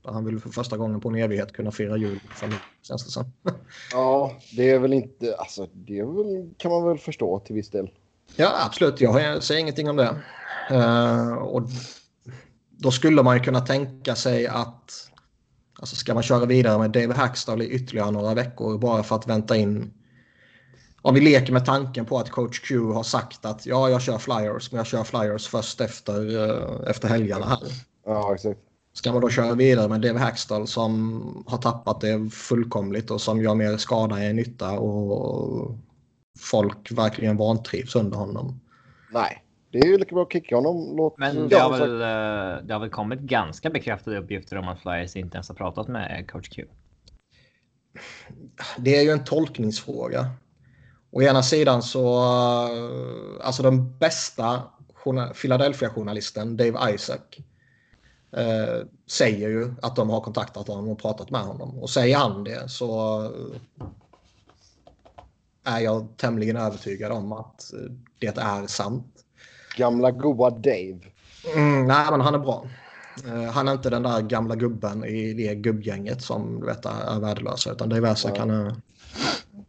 Han 0.04 0.24
vill 0.24 0.40
för 0.40 0.50
första 0.50 0.76
gången 0.76 1.00
på 1.00 1.08
en 1.08 1.14
evighet 1.14 1.52
kunna 1.52 1.70
fira 1.70 1.96
jul 1.96 2.20
familj, 2.34 2.60
känns 2.82 3.04
det 3.04 3.10
som. 3.10 3.24
ja, 3.92 4.32
det 4.56 4.70
är 4.70 4.78
väl 4.78 4.92
inte, 4.92 5.36
alltså 5.36 5.68
det 5.72 6.02
väl, 6.02 6.50
kan 6.56 6.70
man 6.70 6.88
väl 6.88 6.98
förstå 6.98 7.38
till 7.38 7.54
viss 7.54 7.70
del. 7.70 7.90
Ja, 8.36 8.52
absolut. 8.66 9.00
Jag 9.00 9.42
säger 9.42 9.60
ingenting 9.60 9.90
om 9.90 9.96
det. 9.96 10.16
Uh, 10.70 11.32
och 11.32 11.62
då 12.70 12.90
skulle 12.90 13.22
man 13.22 13.36
ju 13.36 13.42
kunna 13.42 13.60
tänka 13.60 14.14
sig 14.14 14.46
att 14.46 15.10
alltså 15.78 15.96
ska 15.96 16.14
man 16.14 16.22
köra 16.22 16.46
vidare 16.46 16.78
med 16.78 16.90
David 16.90 17.16
Hackstall 17.16 17.62
i 17.62 17.68
ytterligare 17.68 18.10
några 18.10 18.34
veckor 18.34 18.78
bara 18.78 19.02
för 19.02 19.16
att 19.16 19.26
vänta 19.26 19.56
in. 19.56 19.92
Om 21.06 21.14
vi 21.14 21.20
leker 21.20 21.52
med 21.52 21.64
tanken 21.64 22.04
på 22.04 22.18
att 22.18 22.30
coach 22.30 22.60
Q 22.60 22.92
har 22.92 23.02
sagt 23.02 23.44
att 23.44 23.66
ja, 23.66 23.88
jag 23.88 24.02
kör 24.02 24.18
flyers, 24.18 24.72
men 24.72 24.78
jag 24.78 24.86
kör 24.86 25.04
flyers 25.04 25.48
först 25.48 25.80
efter, 25.80 26.36
uh, 26.36 26.90
efter 26.90 27.08
helgerna 27.08 27.46
här. 27.46 27.58
Ja, 28.06 28.34
exakt. 28.34 28.60
Ska 28.92 29.12
man 29.12 29.20
då 29.20 29.30
köra 29.30 29.54
vidare 29.54 29.88
med 29.88 30.00
David 30.00 30.20
Hackstall 30.20 30.66
som 30.66 31.44
har 31.46 31.58
tappat 31.58 32.00
det 32.00 32.30
fullkomligt 32.30 33.10
och 33.10 33.20
som 33.20 33.42
gör 33.42 33.54
mer 33.54 33.76
skada 33.76 34.22
än 34.22 34.36
nytta 34.36 34.78
och 34.78 35.76
folk 36.38 36.92
verkligen 36.92 37.36
vantrivs 37.36 37.96
under 37.96 38.16
honom. 38.16 38.60
Nej, 39.12 39.44
det 39.70 39.78
är 39.78 39.86
ju 39.86 39.98
lika 39.98 40.14
bra 40.14 40.22
att 40.22 40.32
kicka 40.32 40.56
honom. 40.56 40.96
Låt 40.96 41.18
Men 41.18 41.48
det 41.48 41.56
har, 41.56 41.78
väl, 41.78 42.00
eh, 42.00 42.66
det 42.66 42.72
har 42.74 42.80
väl 42.80 42.90
kommit 42.90 43.20
ganska 43.20 43.70
bekräftade 43.70 44.18
uppgifter 44.18 44.56
om 44.56 44.68
att 44.68 44.80
Flyers 44.80 45.16
inte 45.16 45.36
ens 45.36 45.48
har 45.48 45.56
pratat 45.56 45.88
med 45.88 46.30
coach 46.30 46.48
Q. 46.48 46.64
Det 48.78 48.96
är 48.96 49.02
ju 49.02 49.10
en 49.10 49.24
tolkningsfråga. 49.24 50.30
Å 51.14 51.22
ena 51.22 51.42
sidan 51.42 51.82
så, 51.82 52.18
eh, 52.66 53.46
alltså 53.46 53.62
den 53.62 53.98
bästa 53.98 54.62
Philadelphia-journalisten 55.40 56.56
Dave 56.56 56.94
Isaac 56.94 57.20
eh, 58.36 58.86
säger 59.06 59.48
ju 59.48 59.74
att 59.82 59.96
de 59.96 60.10
har 60.10 60.20
kontaktat 60.20 60.68
honom 60.68 60.88
och 60.88 60.98
pratat 60.98 61.30
med 61.30 61.40
honom. 61.40 61.78
Och 61.78 61.90
säger 61.90 62.16
han 62.16 62.44
det 62.44 62.70
så 62.70 63.22
är 65.64 65.78
jag 65.78 66.08
tämligen 66.16 66.56
övertygad 66.56 67.12
om 67.12 67.32
att 67.32 67.72
eh, 67.72 67.92
det 68.18 68.38
är 68.38 68.66
sant. 68.66 69.24
Gamla 69.76 70.10
goa 70.10 70.50
Dave. 70.50 71.00
Mm, 71.54 71.86
nej, 71.86 72.06
men 72.10 72.20
han 72.20 72.34
är 72.34 72.38
bra. 72.38 72.66
Uh, 73.26 73.50
han 73.50 73.68
är 73.68 73.72
inte 73.72 73.90
den 73.90 74.02
där 74.02 74.20
gamla 74.20 74.56
gubben 74.56 75.04
i 75.04 75.34
det 75.34 75.54
gubbgänget 75.54 76.22
som 76.22 76.60
du 76.60 76.66
vet 76.66 76.86
är 76.86 77.20
värdelösa 77.20 77.72
utan 77.72 77.88
det 77.88 77.96
är 77.96 78.12
Isaac 78.12 78.32
ja. 78.34 78.40
han 78.40 78.50
är... 78.50 78.74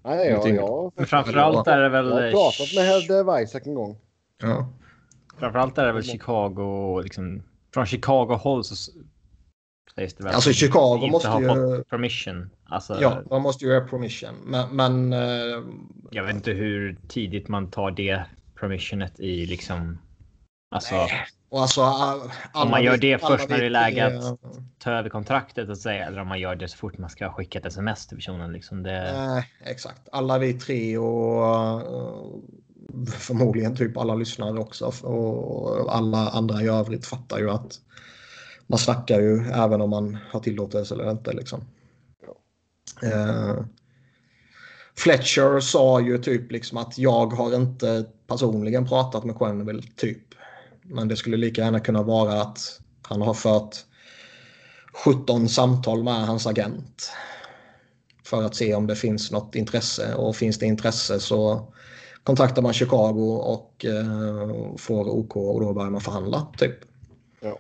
Nej, 0.06 0.28
ja, 0.28 0.48
ja. 0.48 0.92
Men 0.96 1.06
framförallt 1.06 1.68
är 1.68 1.82
det 1.82 1.90
väl... 1.90 2.10
Jag 2.10 2.16
har 2.16 2.32
pratat 2.32 2.76
med 2.76 3.08
Dave 3.08 3.44
Isaac 3.44 3.62
en 3.66 3.74
gång. 3.74 3.98
Ja. 4.42 4.70
Framförallt 5.40 5.78
är 5.78 5.86
det 5.86 5.92
väl 5.92 6.04
Chicago, 6.04 7.02
liksom, 7.04 7.44
från 7.74 7.86
Chicago-håll 7.86 8.64
så 8.64 8.76
sägs 9.96 10.14
det 10.14 10.24
väl. 10.24 10.34
Alltså 10.34 10.54
Chicago 10.54 11.08
måste 11.12 11.28
ju... 11.28 11.48
Fått 11.48 11.90
permission. 11.90 12.50
Alltså, 12.66 13.02
ja, 13.02 13.22
man 13.30 13.42
måste 13.42 13.66
ju 13.66 13.80
ha 13.80 13.88
permission. 13.88 14.36
Men... 14.46 14.76
men 14.76 15.14
uh... 15.14 15.64
Jag 16.12 16.24
vet 16.24 16.36
inte 16.36 16.52
hur 16.52 16.98
tidigt 17.08 17.48
man 17.48 17.72
tar 17.72 17.92
det 17.92 18.26
permissionet 18.60 19.20
i 19.20 19.46
liksom... 19.46 19.98
Alltså... 20.72 20.96
Och 21.56 21.62
alltså, 21.62 21.82
om 22.54 22.70
man 22.70 22.84
gör 22.84 22.98
det 22.98 23.18
först 23.18 23.50
när 23.50 23.58
det 23.58 23.66
är 23.66 23.70
läge 23.70 24.06
att 24.06 24.40
ta 24.78 24.92
över 24.92 25.10
kontraktet 25.10 25.70
och 25.70 25.78
säga 25.78 26.06
eller 26.06 26.22
om 26.22 26.28
man 26.28 26.40
gör 26.40 26.56
det 26.56 26.68
så 26.68 26.78
fort 26.78 26.98
man 26.98 27.10
ska 27.10 27.32
skicka 27.32 27.60
ett 27.60 27.66
sms 27.66 28.08
till 28.08 28.18
personen. 28.18 28.54
Liksom 28.54 28.84
det... 28.84 29.10
Eh, 29.10 29.70
exakt. 29.72 30.02
Alla 30.12 30.38
vi 30.38 30.54
tre 30.54 30.98
och 30.98 31.82
förmodligen 33.08 33.76
typ 33.76 33.98
alla 33.98 34.16
lyssnare 34.16 34.60
också 34.60 34.86
och 35.04 35.96
alla 35.96 36.30
andra 36.30 36.62
i 36.62 36.68
övrigt 36.68 37.06
fattar 37.06 37.38
ju 37.38 37.50
att 37.50 37.80
man 38.68 38.80
snackar 38.80 39.20
ju 39.20 39.46
även 39.54 39.82
om 39.82 39.90
man 39.90 40.18
har 40.32 40.40
tillåtelse 40.40 40.94
eller 40.94 41.12
inte. 41.12 41.34
Liksom. 41.34 41.62
Uh, 43.04 43.64
Fletcher 44.98 45.60
sa 45.60 46.02
ju 46.02 46.18
typ 46.18 46.52
liksom 46.52 46.78
att 46.78 46.98
jag 46.98 47.34
har 47.34 47.56
inte 47.56 48.06
personligen 48.28 48.88
pratat 48.88 49.24
med 49.24 49.38
Quenneville 49.38 49.84
typ. 49.96 50.36
Men 50.88 51.08
det 51.08 51.16
skulle 51.16 51.38
lika 51.38 51.62
gärna 51.62 51.80
kunna 51.80 52.04
vara 52.04 52.42
att 52.42 52.82
han 53.02 53.22
har 53.22 53.34
fört 53.34 53.76
17 55.06 55.50
samtal 55.50 56.04
med 56.04 56.28
hans 56.28 56.48
agent. 56.48 57.12
För 58.24 58.44
att 58.44 58.56
se 58.56 58.76
om 58.76 58.88
det 58.88 58.96
finns 58.96 59.32
något 59.32 59.56
intresse 59.56 60.16
och 60.16 60.36
finns 60.36 60.60
det 60.60 60.66
intresse 60.66 61.20
så 61.20 61.72
kontaktar 62.24 62.62
man 62.62 62.74
Chicago 62.74 63.42
och 63.44 63.86
eh, 63.86 64.76
får 64.78 65.10
OK 65.10 65.36
och 65.36 65.62
då 65.62 65.74
börjar 65.74 65.90
man 65.90 66.02
förhandla 66.02 66.48
typ. 66.58 66.76
Ja. 67.40 67.60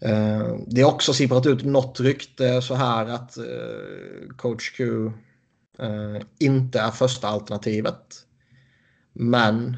Eh, 0.00 0.56
det 0.66 0.82
har 0.82 0.92
också 0.92 1.12
sipprat 1.12 1.46
ut 1.46 1.64
något 1.64 2.00
rykte 2.00 2.62
så 2.62 2.74
här 2.74 3.06
att 3.06 3.36
eh, 3.36 4.28
coach 4.36 4.70
Q 4.76 5.06
eh, 5.78 6.22
inte 6.38 6.80
är 6.80 6.90
första 6.90 7.28
alternativet. 7.28 8.24
Men 9.12 9.76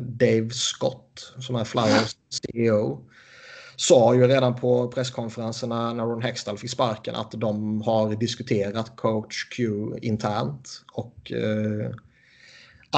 Dave 0.00 0.50
Scott 0.50 1.34
som 1.38 1.56
är 1.56 1.64
Flyers 1.64 2.16
CEO 2.30 3.06
sa 3.76 4.14
ju 4.14 4.26
redan 4.26 4.54
på 4.54 4.88
presskonferenserna 4.88 5.92
när 5.92 6.04
Ron 6.04 6.22
Hextall 6.22 6.58
fick 6.58 6.70
sparken 6.70 7.14
att 7.14 7.30
de 7.30 7.82
har 7.82 8.14
diskuterat 8.14 8.96
coach 8.96 9.48
Q 9.48 9.72
internt 10.02 10.84
och 10.92 11.32
eh, 11.32 11.90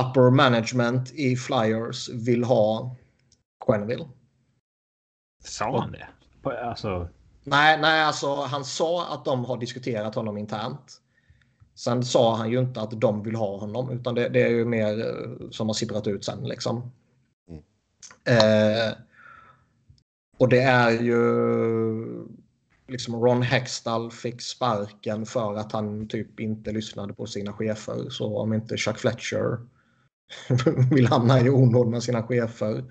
upper 0.01 0.31
management 0.31 1.13
i 1.13 1.37
Flyers 1.37 2.09
vill 2.09 2.45
ha 2.45 2.97
Quenneville. 3.67 4.09
Sa 5.45 5.81
han 5.81 5.93
det? 5.93 6.09
Alltså... 6.51 7.09
Nej, 7.45 7.79
nej, 7.81 8.03
alltså 8.03 8.35
han 8.35 8.65
sa 8.65 9.15
att 9.15 9.25
de 9.25 9.45
har 9.45 9.57
diskuterat 9.57 10.15
honom 10.15 10.39
internt. 10.39 11.01
Sen 11.79 12.05
sa 12.05 12.37
han 12.37 12.51
ju 12.51 12.59
inte 12.61 12.81
att 12.81 13.01
de 13.01 13.23
vill 13.23 13.35
ha 13.35 13.57
honom 13.57 13.91
utan 13.91 14.15
det, 14.15 14.29
det 14.29 14.43
är 14.43 14.49
ju 14.49 14.65
mer 14.65 15.01
eh, 15.01 15.51
som 15.51 15.67
har 15.67 15.75
sipprat 15.75 16.07
ut 16.07 16.25
sen 16.25 16.49
liksom. 16.49 16.91
Mm. 17.49 17.63
Eh, 18.25 18.95
och 20.39 20.49
det 20.49 20.61
är 20.61 20.91
ju 20.91 21.19
liksom 22.89 23.15
Ron 23.15 23.43
Hextall 23.43 24.11
fick 24.11 24.43
sparken 24.43 25.27
för 25.27 25.57
att 25.57 25.73
han 25.73 26.09
typ 26.09 26.41
inte 26.41 26.73
lyssnade 26.73 27.15
på 27.15 27.27
sina 27.27 27.53
chefer. 27.53 28.11
Så 28.11 28.39
om 28.39 28.53
inte 28.53 28.77
Chuck 28.77 28.99
Fletcher 28.99 29.59
vill 30.95 31.07
hamna 31.07 31.41
i 31.41 31.51
onåd 31.51 31.89
med 31.89 32.03
sina 32.03 32.23
chefer 32.23 32.85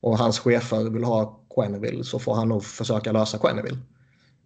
och 0.00 0.18
hans 0.18 0.38
chefer 0.38 0.90
vill 0.90 1.04
ha 1.04 1.40
Quenneville 1.54 2.04
så 2.04 2.18
får 2.18 2.34
han 2.34 2.48
nog 2.48 2.64
försöka 2.64 3.12
lösa 3.12 3.38
Quenneville. 3.38 3.78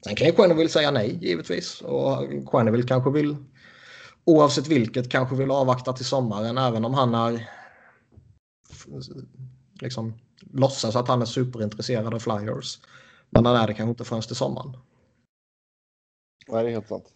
Sen 0.05 0.17
kan 0.17 0.27
ju 0.27 0.33
Quenneville 0.33 0.69
säga 0.69 0.91
nej 0.91 1.19
givetvis 1.21 1.81
och 1.81 2.29
Quenneville 2.51 2.87
kanske 2.87 3.11
vill 3.11 3.37
oavsett 4.25 4.67
vilket 4.67 5.11
kanske 5.11 5.37
vill 5.37 5.51
avvakta 5.51 5.93
till 5.93 6.05
sommaren 6.05 6.59
även 6.59 6.85
om 6.85 6.95
han 6.95 7.15
är 7.15 7.51
liksom 9.81 10.15
låtsas 10.41 10.97
att 10.97 11.09
han 11.09 11.23
är 11.23 11.27
superintresserad 11.27 12.15
av 12.15 12.19
Flyers. 12.19 12.79
Men 13.31 13.47
han 13.47 13.57
är 13.57 13.67
det 13.67 13.75
kanske 13.75 13.91
inte 13.91 14.05
förrän 14.05 14.23
till 14.23 14.37
sommaren. 14.37 14.77
Nej, 16.49 16.63
det 16.63 16.71
är 16.71 16.73
helt 16.73 16.89
sant. 16.89 17.13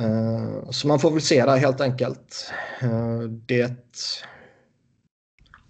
Uh, 0.00 0.70
så 0.70 0.88
man 0.88 0.98
får 0.98 1.10
väl 1.10 1.20
se 1.20 1.44
där 1.44 1.56
helt 1.56 1.80
enkelt. 1.80 2.52
Uh, 2.82 3.22
det... 3.22 3.76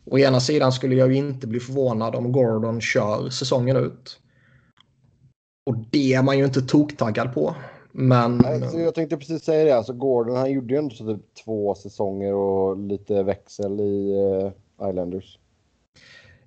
Å 0.04 0.18
ena 0.18 0.40
sidan 0.40 0.72
skulle 0.72 0.94
jag 0.94 1.08
ju 1.08 1.14
inte 1.14 1.46
bli 1.46 1.60
förvånad 1.60 2.14
om 2.14 2.32
Gordon 2.32 2.80
kör 2.80 3.30
säsongen 3.30 3.76
ut. 3.76 4.20
Och 5.66 5.76
det 5.90 6.14
är 6.14 6.22
man 6.22 6.38
ju 6.38 6.44
inte 6.44 6.62
toktaggad 6.62 7.34
på. 7.34 7.54
Men... 8.00 8.44
Alltså, 8.44 8.78
jag 8.78 8.94
tänkte 8.94 9.16
precis 9.16 9.44
säga 9.44 9.64
det. 9.64 9.76
Alltså 9.76 9.92
Gordon 9.92 10.36
han 10.36 10.52
gjorde 10.52 10.74
ju 10.74 10.78
ändå 10.78 10.94
typ 10.94 11.34
två 11.44 11.74
säsonger 11.74 12.34
och 12.34 12.78
lite 12.78 13.22
växel 13.22 13.80
i 13.80 14.14
uh, 14.14 14.88
Islanders. 14.88 15.38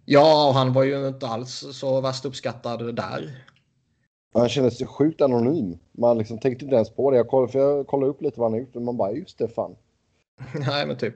Ja, 0.05 0.47
och 0.47 0.53
han 0.53 0.73
var 0.73 0.83
ju 0.83 1.07
inte 1.07 1.27
alls 1.27 1.63
så 1.71 2.01
värst 2.01 2.25
uppskattad 2.25 2.95
där. 2.95 3.45
Han 4.33 4.49
kändes 4.49 4.85
sjukt 4.85 5.21
anonym. 5.21 5.77
Man 5.91 6.17
liksom 6.17 6.39
tänkte 6.39 6.65
inte 6.65 6.75
ens 6.75 6.89
på 6.89 7.11
det. 7.11 7.17
Jag 7.17 7.27
kollade, 7.27 7.51
för 7.51 7.59
jag 7.59 7.87
kollade 7.87 8.11
upp 8.11 8.21
lite 8.21 8.39
vad 8.39 8.51
han 8.51 8.59
gjort 8.59 8.75
och 8.75 8.81
man 8.81 8.97
bara 8.97 9.11
just 9.11 9.37
det 9.37 9.47
fan. 9.47 9.75
Nej, 10.67 10.87
men 10.87 10.97
typ. 10.97 11.15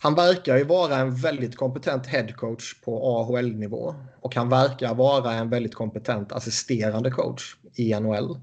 Han 0.00 0.14
verkar 0.14 0.56
ju 0.56 0.64
vara 0.64 0.96
en 0.96 1.14
väldigt 1.14 1.56
kompetent 1.56 2.06
headcoach 2.06 2.80
på 2.80 3.18
AHL-nivå 3.18 3.94
och 4.20 4.34
han 4.34 4.48
verkar 4.48 4.94
vara 4.94 5.32
en 5.32 5.50
väldigt 5.50 5.74
kompetent 5.74 6.32
assisterande 6.32 7.10
coach 7.10 7.56
i 7.74 8.00
NHL. 8.00 8.36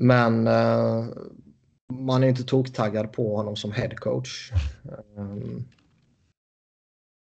Men 0.00 0.46
uh, 0.46 1.04
man 1.92 2.24
är 2.24 2.28
inte 2.28 2.44
toktaggad 2.44 3.12
på 3.12 3.36
honom 3.36 3.56
som 3.56 3.72
headcoach. 3.72 4.52
Um, 5.16 5.68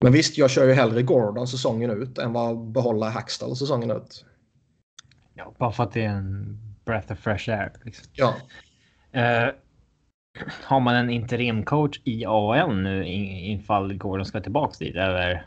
men 0.05 0.13
visst, 0.13 0.39
jag 0.39 0.51
kör 0.51 0.67
ju 0.67 0.73
hellre 0.73 1.03
Gordon 1.03 1.49
säsongen 1.49 1.91
ut 1.91 2.19
än 2.19 2.33
vad 2.33 2.59
behålla 2.59 3.11
Hackstall 3.11 3.57
säsongen 3.57 3.91
ut. 3.91 4.25
Ja, 5.35 5.55
bara 5.59 5.73
för 5.73 5.83
att 5.83 5.93
det 5.93 6.03
är 6.03 6.09
en 6.09 6.59
breath 6.85 7.13
of 7.13 7.19
fresh 7.19 7.51
air. 7.51 7.73
Liksom. 7.85 8.07
Ja. 8.13 8.35
Uh, 9.17 9.55
har 10.63 10.81
man 10.81 10.95
en 10.95 11.11
interimcoach 11.11 12.01
i 12.05 12.25
AHL 12.27 12.83
nu 12.83 13.07
infall 13.07 13.95
Gordon 13.95 14.27
ska 14.27 14.41
tillbaka 14.41 14.77
dit? 14.79 14.97
Eller? 14.97 15.47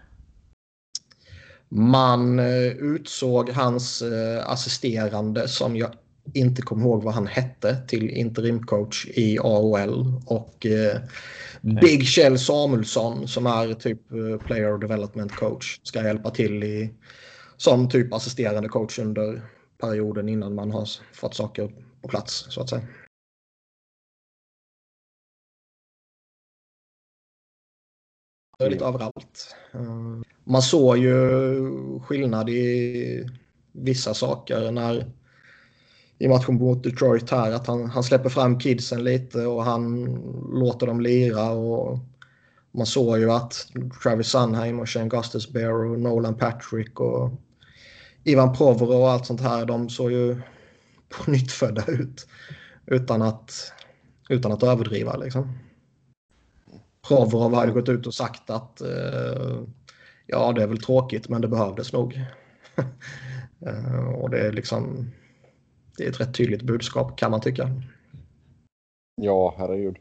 Man 1.69 2.39
uh, 2.39 2.67
utsåg 2.67 3.49
hans 3.49 4.01
uh, 4.01 4.49
assisterande 4.49 5.47
som 5.47 5.75
jag 5.75 5.91
inte 6.33 6.61
kommer 6.61 6.85
ihåg 6.85 7.03
vad 7.03 7.13
han 7.13 7.27
hette 7.27 7.87
till 7.87 8.09
interimcoach 8.09 9.05
i 9.05 9.39
AHL 9.39 10.21
och 10.25 10.65
Big 11.81 12.07
Kjell 12.07 12.39
Samuelsson 12.39 13.27
som 13.27 13.45
är 13.45 13.73
typ 13.73 14.11
eh, 14.11 14.37
player 14.37 14.77
development 14.77 15.31
coach 15.31 15.79
ska 15.83 16.03
hjälpa 16.03 16.29
till 16.29 16.63
i, 16.63 16.93
som 17.57 17.89
typ 17.89 18.13
assisterande 18.13 18.69
coach 18.69 18.99
under 18.99 19.41
perioden 19.77 20.29
innan 20.29 20.55
man 20.55 20.71
har 20.71 20.89
fått 21.13 21.35
saker 21.35 21.71
på 22.01 22.07
plats 22.07 22.45
så 22.49 22.61
att 22.61 22.69
säga. 22.69 22.87
Är 28.59 28.69
lite 28.69 28.85
överallt. 28.85 29.55
Eh, 29.73 30.21
man 30.43 30.61
såg 30.61 30.97
ju 30.97 31.99
skillnad 31.99 32.49
i 32.49 33.29
vissa 33.71 34.13
saker 34.13 34.71
när 34.71 35.11
i 36.17 36.27
matchen 36.27 36.55
mot 36.55 36.83
Detroit 36.83 37.31
här. 37.31 37.51
Att 37.51 37.67
han, 37.67 37.89
han 37.89 38.03
släpper 38.03 38.29
fram 38.29 38.59
kidsen 38.59 39.03
lite 39.03 39.45
och 39.45 39.63
han 39.63 40.05
låter 40.53 40.87
dem 40.87 41.01
lira. 41.01 41.49
Och 41.49 41.99
man 42.71 42.85
såg 42.85 43.19
ju 43.19 43.31
att 43.31 43.67
Travis 44.03 44.27
Sunheim 44.27 44.79
och 44.79 44.89
Shane 44.89 45.09
Gustus 45.09 45.51
Bear 45.51 45.73
och 45.73 45.99
Nolan 45.99 46.37
Patrick 46.37 46.99
och 46.99 47.31
Ivan 48.23 48.53
Provorov 48.53 49.01
och 49.01 49.09
allt 49.09 49.25
sånt 49.25 49.41
här. 49.41 49.65
De 49.65 49.89
såg 49.89 50.11
ju 50.11 50.41
på 51.09 51.31
nytt 51.31 51.51
födda 51.51 51.85
ut. 51.87 52.27
Utan 52.85 53.21
att, 53.21 53.71
utan 54.29 54.51
att 54.51 54.63
överdriva 54.63 55.17
liksom. 55.17 55.57
Provorov 57.07 57.53
hade 57.55 57.71
gått 57.71 57.89
ut 57.89 58.07
och 58.07 58.13
sagt 58.13 58.49
att 58.49 58.81
eh, 58.81 59.61
ja, 60.27 60.51
det 60.51 60.63
är 60.63 60.67
väl 60.67 60.81
tråkigt 60.81 61.29
men 61.29 61.41
det 61.41 61.47
behövdes 61.47 61.93
nog. 61.93 62.21
Eh, 63.67 64.07
och 64.07 64.29
det 64.29 64.39
är 64.39 64.51
liksom 64.51 65.11
det 65.97 66.05
är 66.05 66.09
ett 66.09 66.19
rätt 66.19 66.35
tydligt 66.35 66.61
budskap 66.61 67.17
kan 67.17 67.31
man 67.31 67.41
tycka. 67.41 67.69
Ja, 69.21 69.55
herregud. 69.57 69.97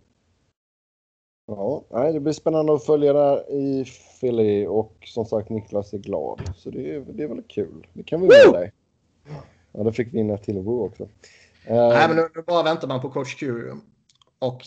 Ja, 1.47 1.85
nej, 1.91 2.13
det 2.13 2.21
blir 2.21 2.33
spännande 2.33 2.75
att 2.75 2.85
följa 2.85 3.13
det 3.13 3.45
i 3.51 3.85
Philly 4.21 4.67
och 4.67 4.97
som 5.05 5.25
sagt 5.25 5.51
Niklas 5.51 5.93
är 5.93 5.99
glad. 5.99 6.53
Så 6.57 6.71
det 6.71 6.95
är, 6.95 7.01
det 7.01 7.23
är 7.23 7.29
väl 7.29 7.43
kul. 7.49 7.87
Det 7.93 8.03
kan 8.03 8.21
vi 8.21 8.27
med 8.27 8.53
dig. 8.53 8.73
Ja, 9.73 9.83
då 9.83 9.93
fick 9.93 10.15
vi 10.15 10.19
in 10.19 10.31
ett 10.31 10.43
till 10.43 10.59
Woo 10.59 10.87
också. 10.87 11.09
Nej, 11.69 12.09
men 12.09 12.17
nu, 12.17 12.29
nu, 12.35 12.43
bara 12.43 12.63
väntar 12.63 12.89
man 12.89 13.01
på 13.01 13.11
coach 13.11 13.35
Q. 13.35 13.73
Och 14.39 14.63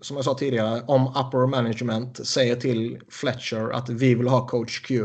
som 0.00 0.16
jag 0.16 0.24
sa 0.24 0.34
tidigare, 0.34 0.82
om 0.86 1.06
upper 1.06 1.46
management 1.46 2.26
säger 2.26 2.56
till 2.56 3.00
Fletcher 3.08 3.70
att 3.70 3.88
vi 3.88 4.14
vill 4.14 4.28
ha 4.28 4.46
coach 4.46 4.80
Q 4.80 5.04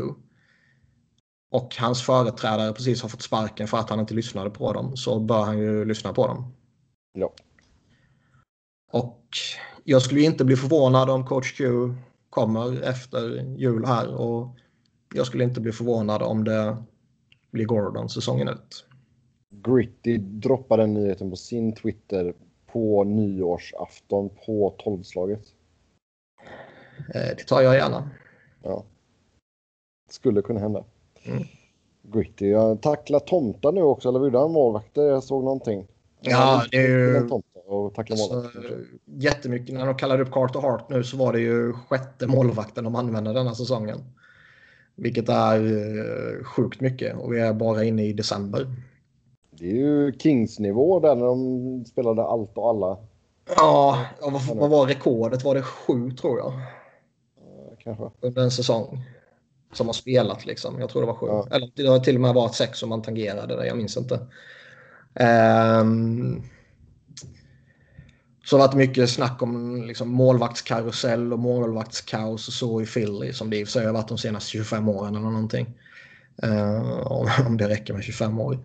och 1.56 1.76
hans 1.76 2.02
företrädare 2.02 2.72
precis 2.72 3.02
har 3.02 3.08
fått 3.08 3.22
sparken 3.22 3.68
för 3.68 3.78
att 3.78 3.90
han 3.90 4.00
inte 4.00 4.14
lyssnade 4.14 4.50
på 4.50 4.72
dem 4.72 4.96
så 4.96 5.20
bör 5.20 5.44
han 5.44 5.58
ju 5.58 5.84
lyssna 5.84 6.12
på 6.12 6.26
dem. 6.26 6.52
Ja. 7.12 7.32
Och 8.92 9.28
jag 9.84 10.02
skulle 10.02 10.20
inte 10.20 10.44
bli 10.44 10.56
förvånad 10.56 11.10
om 11.10 11.26
coach 11.26 11.52
Q 11.56 11.64
kommer 12.30 12.82
efter 12.82 13.20
jul 13.58 13.84
här 13.84 14.14
och 14.14 14.48
jag 15.14 15.26
skulle 15.26 15.44
inte 15.44 15.60
bli 15.60 15.72
förvånad 15.72 16.22
om 16.22 16.44
det 16.44 16.76
blir 17.50 17.64
Gordon 17.64 18.08
säsongen 18.08 18.48
ut. 18.48 18.84
Gritty 19.50 20.18
droppade 20.18 20.82
den 20.82 20.94
nyheten 20.94 21.30
på 21.30 21.36
sin 21.36 21.74
Twitter 21.74 22.34
på 22.66 23.04
nyårsafton 23.04 24.30
på 24.46 24.74
tolvslaget. 24.78 25.46
det 27.12 27.46
tar 27.46 27.62
jag 27.62 27.74
gärna. 27.74 28.10
Ja. 28.62 28.84
Skulle 30.10 30.42
kunna 30.42 30.60
hända. 30.60 30.84
Mm. 31.26 31.42
Gritty. 32.02 32.50
Jag 32.50 32.82
tacklar 32.82 33.18
tomtar 33.18 33.72
nu 33.72 33.82
också, 33.82 34.08
eller 34.08 34.20
gjorde 34.20 34.38
han 34.38 34.52
målvakter? 34.52 35.02
Jag 35.02 35.22
såg 35.22 35.44
någonting. 35.44 35.86
Ja, 36.20 36.64
det 36.70 36.76
är 36.76 36.88
ju... 36.88 37.30
Och 37.68 37.94
tackla 37.94 38.14
alltså, 38.14 38.44
jättemycket. 39.04 39.74
När 39.74 39.86
de 39.86 39.94
kallade 39.94 40.22
upp 40.22 40.30
Carter 40.30 40.60
Hart 40.60 40.88
nu 40.90 41.04
så 41.04 41.16
var 41.16 41.32
det 41.32 41.40
ju 41.40 41.72
sjätte 41.72 42.26
målvakten 42.26 42.84
de 42.84 42.94
använde 42.94 43.32
denna 43.32 43.54
säsongen. 43.54 43.98
Vilket 44.94 45.28
är 45.28 45.60
uh, 45.60 46.44
sjukt 46.44 46.80
mycket 46.80 47.16
och 47.16 47.32
vi 47.32 47.40
är 47.40 47.52
bara 47.52 47.84
inne 47.84 48.04
i 48.04 48.12
december. 48.12 48.66
Det 49.50 49.70
är 49.70 49.74
ju 49.74 50.12
Kings-nivå 50.18 51.00
där 51.00 51.14
när 51.14 51.26
de 51.26 51.84
spelade 51.84 52.24
allt 52.24 52.58
och 52.58 52.68
alla. 52.68 52.98
Ja, 53.56 54.06
vad, 54.20 54.56
vad 54.56 54.70
var 54.70 54.86
rekordet? 54.86 55.44
Var 55.44 55.54
det 55.54 55.62
sju 55.62 56.10
tror 56.10 56.38
jag? 56.38 56.52
Kanske. 57.78 58.10
Under 58.20 58.42
en 58.42 58.50
säsong. 58.50 59.04
Som 59.72 59.86
har 59.86 59.94
spelat 59.94 60.46
liksom. 60.46 60.80
Jag 60.80 60.90
tror 60.90 61.02
det 61.02 61.06
var 61.06 61.14
sju. 61.14 61.26
Ja. 61.26 61.48
Eller 61.50 61.70
det 61.74 61.86
har 61.86 61.98
till 61.98 62.14
och 62.14 62.20
med 62.20 62.34
varit 62.34 62.54
sex 62.54 62.78
som 62.78 62.88
man 62.88 63.02
tangerade 63.02 63.56
det. 63.56 63.66
Jag 63.66 63.76
minns 63.76 63.96
inte. 63.96 64.14
Um, 65.80 66.42
så 68.44 68.56
har 68.56 68.60
det 68.60 68.66
varit 68.66 68.88
mycket 68.88 69.10
snack 69.10 69.42
om 69.42 69.82
liksom, 69.86 70.08
målvaktskarusell 70.08 71.32
och 71.32 71.38
målvaktskaos 71.38 72.48
och 72.48 72.54
så 72.54 72.82
i 72.82 72.86
Philly 72.86 73.32
som 73.32 73.50
det 73.50 73.56
i 73.56 73.64
och 73.64 73.68
för 73.68 73.72
sig 73.72 73.86
har 73.86 73.92
varit 73.92 74.08
de 74.08 74.18
senaste 74.18 74.50
25 74.50 74.88
åren 74.88 75.14
eller 75.14 75.30
någonting. 75.30 75.74
Uh, 76.44 77.46
om 77.46 77.56
det 77.56 77.68
räcker 77.68 77.94
med 77.94 78.04
25 78.04 78.40
år. 78.40 78.58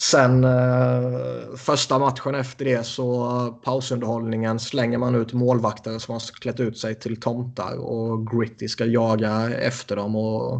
Sen 0.00 0.44
uh, 0.44 1.56
första 1.56 1.98
matchen 1.98 2.34
efter 2.34 2.64
det 2.64 2.84
så 2.84 3.24
uh, 3.24 3.54
pausunderhållningen 3.62 4.60
slänger 4.60 4.98
man 4.98 5.14
ut 5.14 5.32
målvakter 5.32 5.98
som 5.98 6.12
har 6.12 6.40
klätt 6.40 6.60
ut 6.60 6.78
sig 6.78 6.94
till 6.94 7.20
tomtar 7.20 7.76
och 7.78 8.26
Gritty 8.30 8.68
ska 8.68 8.84
jaga 8.84 9.50
efter 9.50 9.96
dem 9.96 10.16
och 10.16 10.54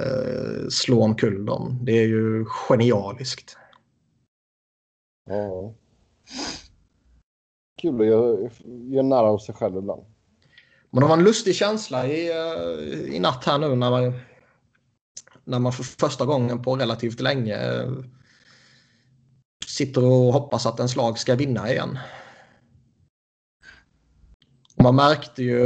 uh, 0.00 0.68
slå 0.68 1.02
omkull 1.02 1.46
dem. 1.46 1.78
Det 1.82 1.92
är 1.92 2.06
ju 2.06 2.44
genialiskt. 2.44 3.56
Ja. 5.30 5.74
Kul 7.82 8.00
att 8.00 8.06
göra, 8.06 8.50
göra 8.64 9.02
nära 9.02 9.26
av 9.26 9.38
sig 9.38 9.54
själv 9.54 9.76
ibland. 9.76 10.02
Men 10.90 11.00
det 11.00 11.08
var 11.08 11.16
en 11.16 11.24
lustig 11.24 11.54
känsla 11.54 12.06
i, 12.06 12.30
i 13.12 13.20
natt 13.20 13.44
här 13.44 13.58
nu 13.58 13.76
när 13.76 13.90
man, 13.90 14.12
när 15.44 15.58
man 15.58 15.72
för 15.72 15.84
första 15.84 16.24
gången 16.24 16.62
på 16.62 16.76
relativt 16.76 17.20
länge 17.20 17.56
sitter 19.76 20.04
och 20.04 20.32
hoppas 20.32 20.66
att 20.66 20.78
ens 20.78 20.96
lag 20.96 21.18
ska 21.18 21.34
vinna 21.34 21.72
igen. 21.72 21.98
Man 24.82 24.96
märkte 24.96 25.42
ju 25.42 25.60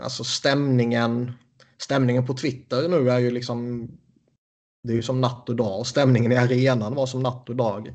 alltså 0.00 0.24
stämningen. 0.24 1.32
Stämningen 1.78 2.26
på 2.26 2.34
Twitter 2.34 2.88
nu 2.88 3.10
är 3.10 3.18
ju 3.18 3.30
liksom. 3.30 3.88
Det 4.82 4.92
är 4.92 4.96
ju 4.96 5.02
som 5.02 5.20
natt 5.20 5.48
och 5.48 5.56
dag. 5.56 5.86
Stämningen 5.86 6.32
i 6.32 6.36
arenan 6.36 6.94
var 6.94 7.06
som 7.06 7.22
natt 7.22 7.48
och 7.48 7.56
dag. 7.56 7.94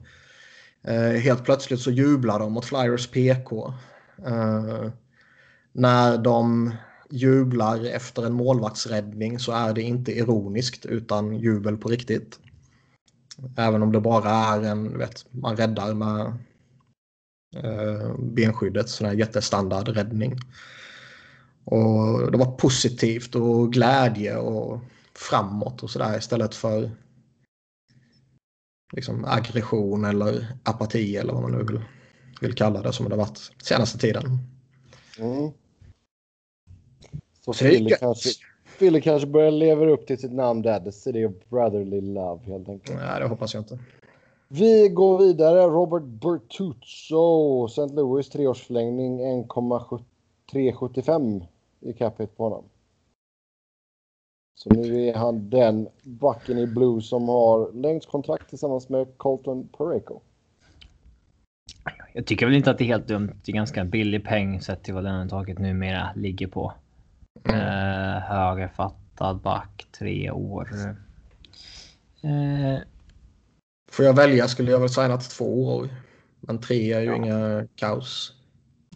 Eh, 0.83 1.21
helt 1.21 1.45
plötsligt 1.45 1.79
så 1.79 1.91
jublar 1.91 2.39
de 2.39 2.53
mot 2.53 2.65
Flyers 2.65 3.07
PK. 3.07 3.73
Eh, 4.25 4.89
när 5.73 6.17
de 6.17 6.73
jublar 7.09 7.85
efter 7.85 8.25
en 8.25 8.33
målvaktsräddning 8.33 9.39
så 9.39 9.51
är 9.51 9.73
det 9.73 9.81
inte 9.81 10.17
ironiskt 10.17 10.85
utan 10.85 11.39
jubel 11.39 11.77
på 11.77 11.89
riktigt. 11.89 12.39
Även 13.57 13.83
om 13.83 13.91
det 13.91 13.99
bara 13.99 14.29
är 14.29 14.61
en, 14.63 14.97
vet, 14.97 15.25
man 15.31 15.55
räddar 15.55 15.93
med 15.93 16.25
eh, 17.55 18.15
benskyddet, 18.19 18.89
sån 18.89 19.07
här 19.07 19.13
jättestandard 19.13 19.87
räddning. 19.87 20.39
Och 21.63 22.31
det 22.31 22.37
var 22.37 22.57
positivt 22.57 23.35
och 23.35 23.73
glädje 23.73 24.37
och 24.37 24.79
framåt 25.13 25.83
och 25.83 25.89
sådär 25.89 26.17
istället 26.17 26.55
för 26.55 26.91
liksom 28.93 29.25
aggression 29.25 30.05
eller 30.05 30.57
apati 30.63 31.15
eller 31.15 31.33
vad 31.33 31.41
man 31.41 31.51
nu 31.51 31.63
vill, 31.63 31.81
vill 32.41 32.53
kalla 32.53 32.81
det 32.81 32.93
som 32.93 33.09
det 33.09 33.15
varit 33.15 33.51
senaste 33.61 33.97
tiden. 33.97 34.37
Mm. 35.19 35.51
Så 37.41 37.51
det 37.63 37.97
kanske, 37.99 38.29
Philly 38.79 39.01
kanske 39.01 39.27
börjar 39.27 39.51
leva 39.51 39.85
upp 39.85 40.07
till 40.07 40.17
sitt 40.17 40.33
namn 40.33 40.61
där. 40.61 40.79
The 40.79 40.91
City 40.91 41.25
of 41.25 41.33
Brotherly 41.49 42.01
Love 42.01 42.45
helt 42.45 42.69
enkelt. 42.69 42.97
Nej, 42.97 43.19
det 43.19 43.27
hoppas 43.27 43.53
jag 43.53 43.61
inte. 43.61 43.79
Vi 44.47 44.89
går 44.89 45.17
vidare. 45.17 45.61
Robert 45.61 46.03
Bertuzzo, 46.03 47.65
St. 47.65 47.95
Louis 47.95 48.29
treårsförlängning 48.29 49.21
1,375 49.21 51.43
i 51.79 51.93
capita 51.93 52.33
på 52.35 52.43
honom. 52.43 52.63
Så 54.55 54.69
nu 54.69 55.07
är 55.07 55.13
han 55.13 55.49
den 55.49 55.87
backen 56.03 56.57
i 56.57 56.67
blue 56.67 57.01
som 57.01 57.29
har 57.29 57.71
längst 57.73 58.09
kontrakt 58.09 58.49
tillsammans 58.49 58.89
med 58.89 59.07
Colton 59.17 59.69
Pareko. 59.77 60.19
Jag 62.13 62.25
tycker 62.25 62.45
väl 62.45 62.55
inte 62.55 62.71
att 62.71 62.77
det 62.77 62.83
är 62.83 62.85
helt 62.85 63.07
dumt. 63.07 63.31
Det 63.45 63.51
är 63.51 63.55
ganska 63.55 63.85
billig 63.85 64.25
peng 64.25 64.61
sett 64.61 64.83
till 64.83 64.93
vad 64.93 65.03
lönetaket 65.03 65.59
numera 65.59 66.09
ligger 66.15 66.47
på. 66.47 66.73
Mm. 67.43 67.59
Eh, 67.61 68.21
högerfattad 68.21 69.41
back, 69.41 69.87
tre 69.91 70.31
år. 70.31 70.69
Eh. 72.23 72.79
Får 73.91 74.05
jag 74.05 74.13
välja 74.13 74.47
skulle 74.47 74.71
jag 74.71 74.79
väl 74.79 74.89
signa 74.89 75.17
till 75.17 75.31
två 75.31 75.67
år. 75.67 75.89
Men 76.39 76.61
tre 76.61 76.93
är 76.93 77.01
ju 77.01 77.05
ja. 77.05 77.15
inga 77.15 77.67
kaos. 77.75 78.33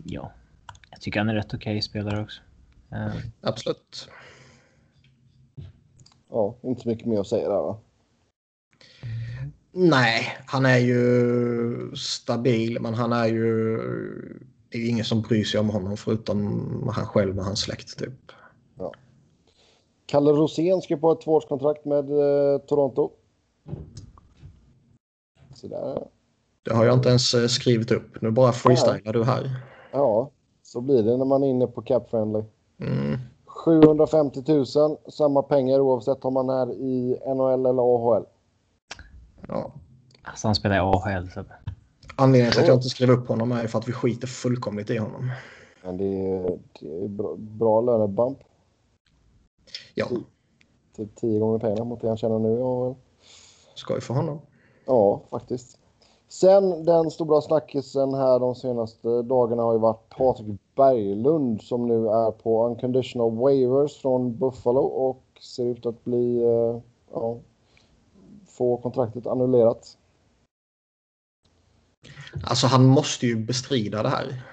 Ja, 0.04 0.32
jag 0.91 1.02
tycker 1.02 1.19
han 1.19 1.30
är 1.30 1.36
rätt 1.36 1.54
okej 1.54 1.58
okay 1.58 1.82
spelare 1.82 2.22
också. 2.22 2.41
Eh. 2.91 3.15
Absolut. 3.41 4.10
Ja, 6.30 6.58
inte 6.63 6.88
mycket 6.88 7.06
mer 7.06 7.19
att 7.19 7.28
säga 7.28 7.50
där 7.50 7.62
va? 7.62 7.80
Nej, 9.72 10.38
han 10.46 10.65
är 10.65 10.78
ju 10.78 11.96
stabil, 11.96 12.82
men 12.82 12.93
han 12.93 13.13
är 13.13 13.28
ju... 13.28 13.80
Det 14.74 14.80
är 14.80 14.90
ingen 14.90 15.06
som 15.06 15.22
bryr 15.22 15.44
sig 15.44 15.60
om 15.60 15.70
honom 15.70 15.98
förutom 15.98 16.92
han 16.96 17.06
själv 17.06 17.38
och 17.38 17.46
hans 17.46 17.60
släkt 17.60 18.00
typ. 18.00 18.32
Ja. 18.78 18.92
Kalle 20.06 20.32
Rosén 20.32 20.82
ska 20.82 20.98
på 20.98 21.12
ett 21.12 21.22
tvåårskontrakt 21.22 21.86
med 21.86 22.10
eh, 22.10 22.58
Toronto. 22.58 23.12
Sådär. 25.56 26.08
Det 26.64 26.74
har 26.74 26.86
jag 26.86 26.94
inte 26.94 27.10
ens 27.10 27.34
eh, 27.34 27.48
skrivit 27.48 27.92
upp. 27.92 28.22
Nu 28.22 28.32
bara 28.32 28.52
freestylar 28.52 29.14
du 29.14 29.24
här. 29.24 29.62
Ja, 29.92 30.32
så 30.64 30.82
blir 30.82 31.04
det 31.04 31.18
när 31.18 31.26
man 31.26 31.44
är 31.44 31.48
inne 31.48 31.68
på 31.68 31.82
Cap 31.82 32.10
Friendly. 32.10 32.44
Mm. 32.80 33.20
750 33.46 34.44
000, 34.48 34.66
samma 35.10 35.44
pengar 35.44 35.80
oavsett 35.80 36.26
om 36.26 36.34
man 36.34 36.50
är 36.50 36.74
i 36.74 37.20
NHL 37.36 37.66
eller 37.66 37.96
AHL. 37.96 38.26
Ja. 39.48 39.74
Alltså 40.24 40.48
han 40.48 40.56
spelar 40.56 40.76
i 40.76 40.80
AHL. 40.80 41.30
Så. 41.32 41.44
Anledningen 42.15 42.52
till 42.52 42.62
att 42.62 42.67
jag 42.67 42.78
inte 42.78 42.89
skrev 42.89 43.12
upp 43.12 43.28
honom 43.28 43.52
är 43.52 43.67
för 43.67 43.80
att 43.80 43.88
vi 43.88 43.91
skiter 43.91 44.28
fullkomligt 44.28 44.89
i 44.89 44.97
honom. 44.97 45.32
Men 45.84 45.97
det 45.97 46.06
är, 46.06 46.60
det 46.80 47.04
är 47.04 47.08
bra, 47.08 47.36
bra 47.38 47.82
lönebump. 47.82 48.38
Ja. 49.95 50.08
Typ 50.95 51.15
tio 51.15 51.39
gånger 51.39 51.60
pengarna 51.60 51.84
mot 51.84 52.02
det 52.02 52.08
han 52.08 52.17
tjänar 52.17 52.39
nu. 52.39 52.95
Skoj 53.76 54.02
för 54.02 54.13
honom. 54.13 54.39
Ja, 54.86 55.21
faktiskt. 55.30 55.80
Sen 56.30 56.86
den 56.86 57.12
stora 57.12 57.41
snackisen 57.41 58.13
här 58.13 58.39
de 58.39 58.56
senaste 58.56 59.21
dagarna 59.21 59.63
har 59.63 59.73
ju 59.73 59.80
varit 59.80 60.10
Patrik 60.10 60.60
Berglund 60.76 61.62
som 61.62 61.88
nu 61.88 62.08
är 62.08 62.32
på 62.32 62.67
unconditional 62.67 63.36
waivers 63.36 64.02
från 64.02 64.38
Buffalo 64.38 64.82
och 64.82 65.23
ser 65.41 65.65
ut 65.65 65.86
att 65.86 66.04
bli, 66.04 66.43
uh, 66.45 66.80
ja, 67.13 67.38
få 68.47 68.78
kontraktet 68.78 69.28
annullerat. 69.28 69.97
Alltså 72.44 72.68
han 72.68 72.86
måste 72.86 73.28
ju 73.28 73.36
bestrida 73.36 74.04
det 74.04 74.10
här. 74.10 74.44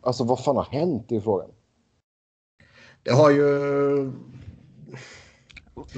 Alltså 0.00 0.24
vad 0.24 0.44
fan 0.44 0.56
har 0.56 0.64
hänt 0.64 1.12
i 1.12 1.20
frågan? 1.20 1.50
Det 3.02 3.12
har 3.12 3.30
ju... 3.30 4.12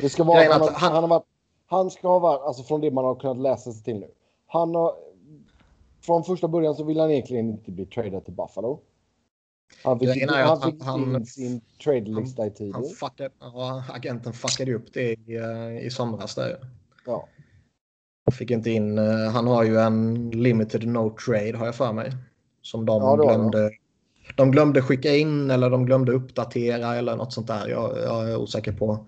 Det 0.00 0.08
ska 0.08 0.24
vara 0.24 0.52
han, 0.52 0.60
han, 0.62 0.74
han, 0.74 1.02
har 1.02 1.08
varit, 1.08 1.26
han 1.66 1.90
ska 1.90 2.08
ha 2.08 2.18
varit, 2.18 2.40
alltså 2.40 2.62
från 2.62 2.80
det 2.80 2.90
man 2.90 3.04
har 3.04 3.14
kunnat 3.14 3.38
läsa 3.38 3.72
sig 3.72 3.82
till 3.82 3.98
nu. 3.98 4.10
Han 4.46 4.74
har, 4.74 4.94
från 6.00 6.24
första 6.24 6.48
början 6.48 6.74
så 6.74 6.84
vill 6.84 7.00
han 7.00 7.10
egentligen 7.10 7.50
inte 7.50 7.70
bli 7.70 7.86
tradad 7.86 8.24
till 8.24 8.34
Buffalo. 8.34 8.80
Han 9.84 9.98
fick, 9.98 10.16
inte, 10.16 10.34
han 10.34 10.60
fick 10.60 10.82
han, 10.82 11.16
in 11.16 11.26
sin 11.26 11.60
trade-lista 11.84 12.46
i 12.46 12.50
tiden. 12.50 12.74
Han 12.74 12.84
fuckade, 12.84 13.30
agenten 13.88 14.32
fuckade 14.32 14.74
upp 14.74 14.92
det 14.92 15.12
i, 15.12 15.38
i 15.82 15.90
somras 15.90 16.34
där. 16.34 16.58
Ja. 17.06 17.28
Fick 18.32 18.50
inte 18.50 18.70
in, 18.70 18.98
uh, 18.98 19.30
han 19.30 19.46
har 19.46 19.64
ju 19.64 19.78
en 19.78 20.30
limited 20.30 20.86
no 20.86 21.16
trade 21.26 21.56
har 21.56 21.66
jag 21.66 21.74
för 21.74 21.92
mig. 21.92 22.12
Som 22.62 22.86
de 22.86 23.02
ja, 23.02 23.16
glömde. 23.16 23.70
De 24.36 24.50
glömde 24.50 24.82
skicka 24.82 25.16
in 25.16 25.50
eller 25.50 25.70
de 25.70 25.86
glömde 25.86 26.12
uppdatera 26.12 26.96
eller 26.96 27.16
något 27.16 27.32
sånt 27.32 27.46
där. 27.46 27.68
Jag, 27.68 27.98
jag 27.98 28.30
är 28.30 28.36
osäker 28.36 28.72
på 28.72 29.06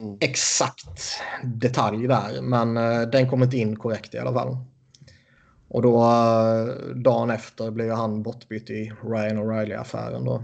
mm. 0.00 0.16
exakt 0.20 1.20
detalj 1.44 2.06
där. 2.06 2.42
Men 2.42 2.76
uh, 2.76 3.08
den 3.08 3.30
kom 3.30 3.42
inte 3.42 3.56
in 3.56 3.76
korrekt 3.76 4.14
i 4.14 4.18
alla 4.18 4.32
fall. 4.32 4.56
Och 5.68 5.82
då 5.82 5.96
uh, 5.96 6.94
dagen 6.94 7.30
efter 7.30 7.70
blev 7.70 7.90
han 7.90 8.22
bortbytt 8.22 8.70
i 8.70 8.92
Ryan 9.02 9.38
O'Reilly-affären 9.38 10.24
då. 10.24 10.42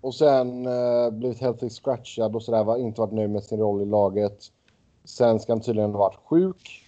Och 0.00 0.14
sen 0.14 0.66
uh, 0.66 1.10
blivit 1.10 1.40
healthy 1.40 1.70
scratchad 1.70 2.36
och 2.36 2.42
sådär. 2.42 2.64
Var 2.64 2.76
inte 2.76 3.00
varit 3.00 3.12
nöjd 3.12 3.30
med 3.30 3.44
sin 3.44 3.58
roll 3.58 3.82
i 3.82 3.86
laget. 3.86 4.38
Sen 5.04 5.40
ska 5.40 5.52
han 5.52 5.60
tydligen 5.60 5.90
ha 5.90 5.98
varit 5.98 6.18
sjuk. 6.24 6.84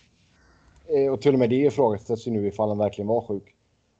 Eh, 0.86 1.12
och 1.12 1.20
till 1.20 1.32
och 1.32 1.38
med 1.38 1.50
det 1.50 1.56
ifrågasätts 1.56 2.26
ju 2.26 2.30
nu 2.30 2.46
ifall 2.46 2.68
han 2.68 2.78
verkligen 2.78 3.08
var 3.08 3.20
sjuk. 3.20 3.54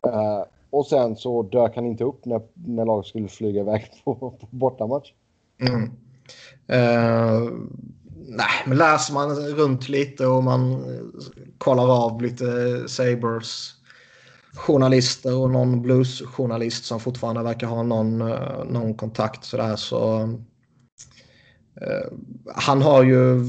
Eh, 0.06 0.42
och 0.70 0.86
sen 0.86 1.16
så 1.16 1.42
dök 1.42 1.76
han 1.76 1.86
inte 1.86 2.04
upp 2.04 2.24
när, 2.24 2.42
när 2.54 2.84
laget 2.84 3.06
skulle 3.06 3.28
flyga 3.28 3.60
iväg 3.60 3.92
på, 4.04 4.14
på 4.14 4.48
bortamatch. 4.50 5.12
Mm. 5.60 5.82
Uh, 6.72 7.50
nej, 8.28 8.48
men 8.66 8.78
läser 8.78 9.14
man 9.14 9.30
runt 9.36 9.88
lite 9.88 10.26
och 10.26 10.44
man 10.44 10.84
kollar 11.58 12.06
av 12.06 12.22
lite 12.22 12.44
Sabres 12.88 13.72
journalister 14.54 15.38
och 15.38 15.50
någon 15.50 15.82
bluesjournalist 15.82 16.84
som 16.84 17.00
fortfarande 17.00 17.42
verkar 17.42 17.66
ha 17.66 17.82
någon, 17.82 18.18
någon 18.72 18.94
kontakt 18.94 19.44
sådär 19.44 19.76
så 19.76 20.28
han 22.54 22.82
har 22.82 23.04
ju 23.04 23.40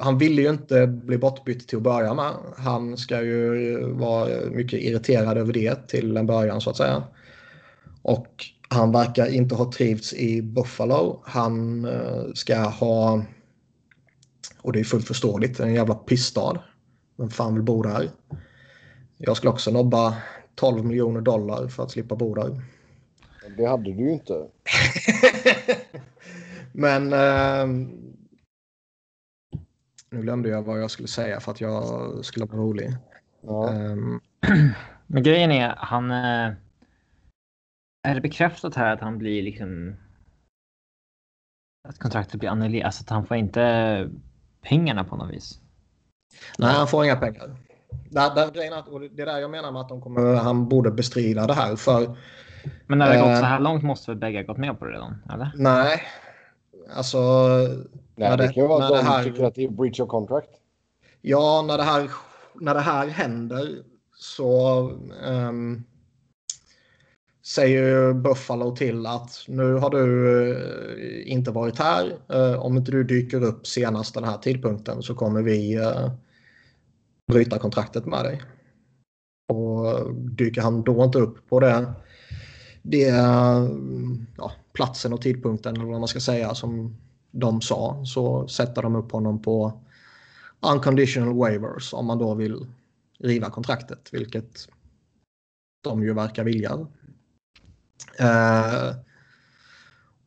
han 0.00 0.18
ville 0.18 0.42
ju 0.42 0.50
inte 0.50 0.86
bli 0.86 1.18
bortbytt 1.18 1.68
till 1.68 1.76
att 1.76 1.82
börja 1.82 2.14
med. 2.14 2.32
Han 2.56 2.96
ska 2.96 3.22
ju 3.22 3.78
vara 3.92 4.50
mycket 4.50 4.80
irriterad 4.80 5.38
över 5.38 5.52
det 5.52 5.88
till 5.88 6.16
en 6.16 6.26
början 6.26 6.60
så 6.60 6.70
att 6.70 6.76
säga. 6.76 7.02
Och 8.02 8.44
han 8.68 8.92
verkar 8.92 9.34
inte 9.34 9.54
ha 9.54 9.72
trivts 9.72 10.12
i 10.12 10.42
Buffalo. 10.42 11.22
Han 11.24 11.84
uh, 11.84 12.32
ska 12.34 12.58
ha 12.58 13.22
och 14.62 14.72
det 14.72 14.80
är 14.80 14.84
fullt 14.84 15.06
förståeligt, 15.06 15.60
en 15.60 15.74
jävla 15.74 15.94
pissstad. 15.94 16.62
Vem 17.16 17.30
fan 17.30 17.54
vill 17.54 17.62
bo 17.62 17.82
där? 17.82 18.10
Jag 19.18 19.36
skulle 19.36 19.50
också 19.50 19.70
nobba 19.70 20.16
12 20.54 20.84
miljoner 20.84 21.20
dollar 21.20 21.68
för 21.68 21.82
att 21.82 21.90
slippa 21.90 22.16
bo 22.16 22.34
där. 22.34 22.62
Det 23.56 23.66
hade 23.66 23.84
du 23.84 23.90
ju 23.90 24.12
inte. 24.12 24.34
Men 26.72 27.12
eh, 27.12 27.66
nu 30.10 30.22
glömde 30.22 30.48
jag 30.48 30.62
vad 30.62 30.80
jag 30.82 30.90
skulle 30.90 31.08
säga 31.08 31.40
för 31.40 31.52
att 31.52 31.60
jag 31.60 32.24
skulle 32.24 32.46
vara 32.46 32.60
rolig. 32.62 32.96
Ja. 33.42 33.70
Um, 33.74 34.20
Men 35.06 35.22
grejen 35.22 35.50
är, 35.50 35.74
han... 35.78 36.10
eh, 36.10 36.52
Är 38.08 38.14
det 38.14 38.20
bekräftat 38.20 38.74
här 38.74 38.92
att 38.92 39.00
han 39.00 39.18
blir 39.18 39.42
liksom... 39.42 39.96
Att 41.88 41.98
kontraktet 41.98 42.40
blir 42.40 42.50
annullerat? 42.50 42.86
Alltså 42.86 43.02
att 43.02 43.10
han 43.10 43.26
får 43.26 43.36
inte 43.36 44.10
pengarna 44.62 45.04
på 45.04 45.16
något 45.16 45.30
vis? 45.30 45.60
nej, 46.58 46.74
han 46.74 46.88
får 46.88 47.04
inga 47.04 47.16
pengar. 47.16 47.56
Grejen 48.54 48.72
är 48.72 49.16
det 49.16 49.22
är 49.22 49.26
där 49.26 49.38
jag 49.38 49.50
menar 49.50 49.72
med 49.72 49.80
att 49.80 49.88
de 49.88 50.00
kommer, 50.00 50.34
han 50.34 50.68
borde 50.68 50.90
bestrida 50.90 51.46
det 51.46 51.54
här. 51.54 51.76
För 51.76 52.16
Men 52.86 52.98
när 52.98 53.10
det 53.10 53.16
har 53.18 53.28
gått 53.28 53.36
så 53.38 53.42
Eh. 53.44 53.48
här 53.48 53.60
långt 53.60 53.82
måste 53.82 54.10
väl 54.10 54.18
bägge 54.18 54.42
gått 54.42 54.56
med 54.58 54.78
på 54.78 54.84
det 54.84 54.92
redan? 54.92 55.22
Eller? 55.32 55.52
nej, 55.56 56.02
alltså 56.88 57.18
Nej, 58.16 58.30
det, 58.30 58.36
det- 58.36 58.52
kan 58.52 58.62
ju 58.62 58.68
vara 58.68 58.84
att 58.84 58.90
de 59.04 59.06
här- 59.06 59.24
tycker 59.24 59.44
att 59.44 59.54
det 59.54 59.64
är 59.64 59.68
breach 59.68 60.00
of 60.00 60.08
contract. 60.08 60.48
Ja, 61.20 61.64
när 61.68 61.76
det 61.76 61.82
här, 61.82 62.10
när 62.54 62.74
det 62.74 62.80
här 62.80 63.06
händer 63.06 63.82
så 64.16 64.88
ehm, 65.24 65.82
säger 67.46 68.12
Buffalo 68.12 68.76
till 68.76 69.06
att 69.06 69.44
nu 69.48 69.74
har 69.74 69.90
du 69.90 70.30
eh, 70.52 71.32
inte 71.32 71.50
varit 71.50 71.78
här. 71.78 72.12
Eh, 72.28 72.60
om 72.64 72.76
inte 72.76 72.90
du 72.92 73.04
dyker 73.04 73.42
upp 73.44 73.66
senast 73.66 74.14
den 74.14 74.24
här 74.24 74.38
tidpunkten 74.38 75.02
så 75.02 75.14
kommer 75.14 75.42
vi 75.42 75.74
eh, 75.74 76.10
bryta 77.32 77.58
kontraktet 77.58 78.06
med 78.06 78.24
dig. 78.24 78.42
Och 79.52 80.14
dyker 80.14 80.62
han 80.62 80.82
då 80.82 81.04
inte 81.04 81.18
upp 81.18 81.48
på 81.48 81.60
det, 81.60 81.92
det 82.82 83.08
ja, 84.36 84.52
platsen 84.72 85.12
och 85.12 85.22
tidpunkten 85.22 85.76
eller 85.76 85.84
vad 85.84 86.00
man 86.00 86.08
ska 86.08 86.20
säga 86.20 86.54
som 86.54 86.96
de 87.30 87.60
sa 87.60 88.02
så 88.06 88.48
sätter 88.48 88.82
de 88.82 88.96
upp 88.96 89.12
honom 89.12 89.42
på 89.42 89.80
unconditional 90.60 91.34
waivers 91.34 91.94
om 91.94 92.06
man 92.06 92.18
då 92.18 92.34
vill 92.34 92.66
riva 93.18 93.50
kontraktet, 93.50 94.08
vilket 94.12 94.68
de 95.82 96.02
ju 96.02 96.14
verkar 96.14 96.44
vilja. 96.44 96.86
Eh, 98.18 98.94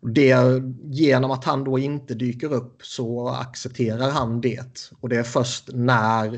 det, 0.01 0.35
genom 0.83 1.31
att 1.31 1.43
han 1.43 1.63
då 1.63 1.79
inte 1.79 2.13
dyker 2.13 2.53
upp 2.53 2.85
så 2.85 3.29
accepterar 3.29 4.09
han 4.09 4.41
det. 4.41 4.91
Och 4.99 5.09
det 5.09 5.17
är 5.17 5.23
först 5.23 5.69
när 5.73 6.33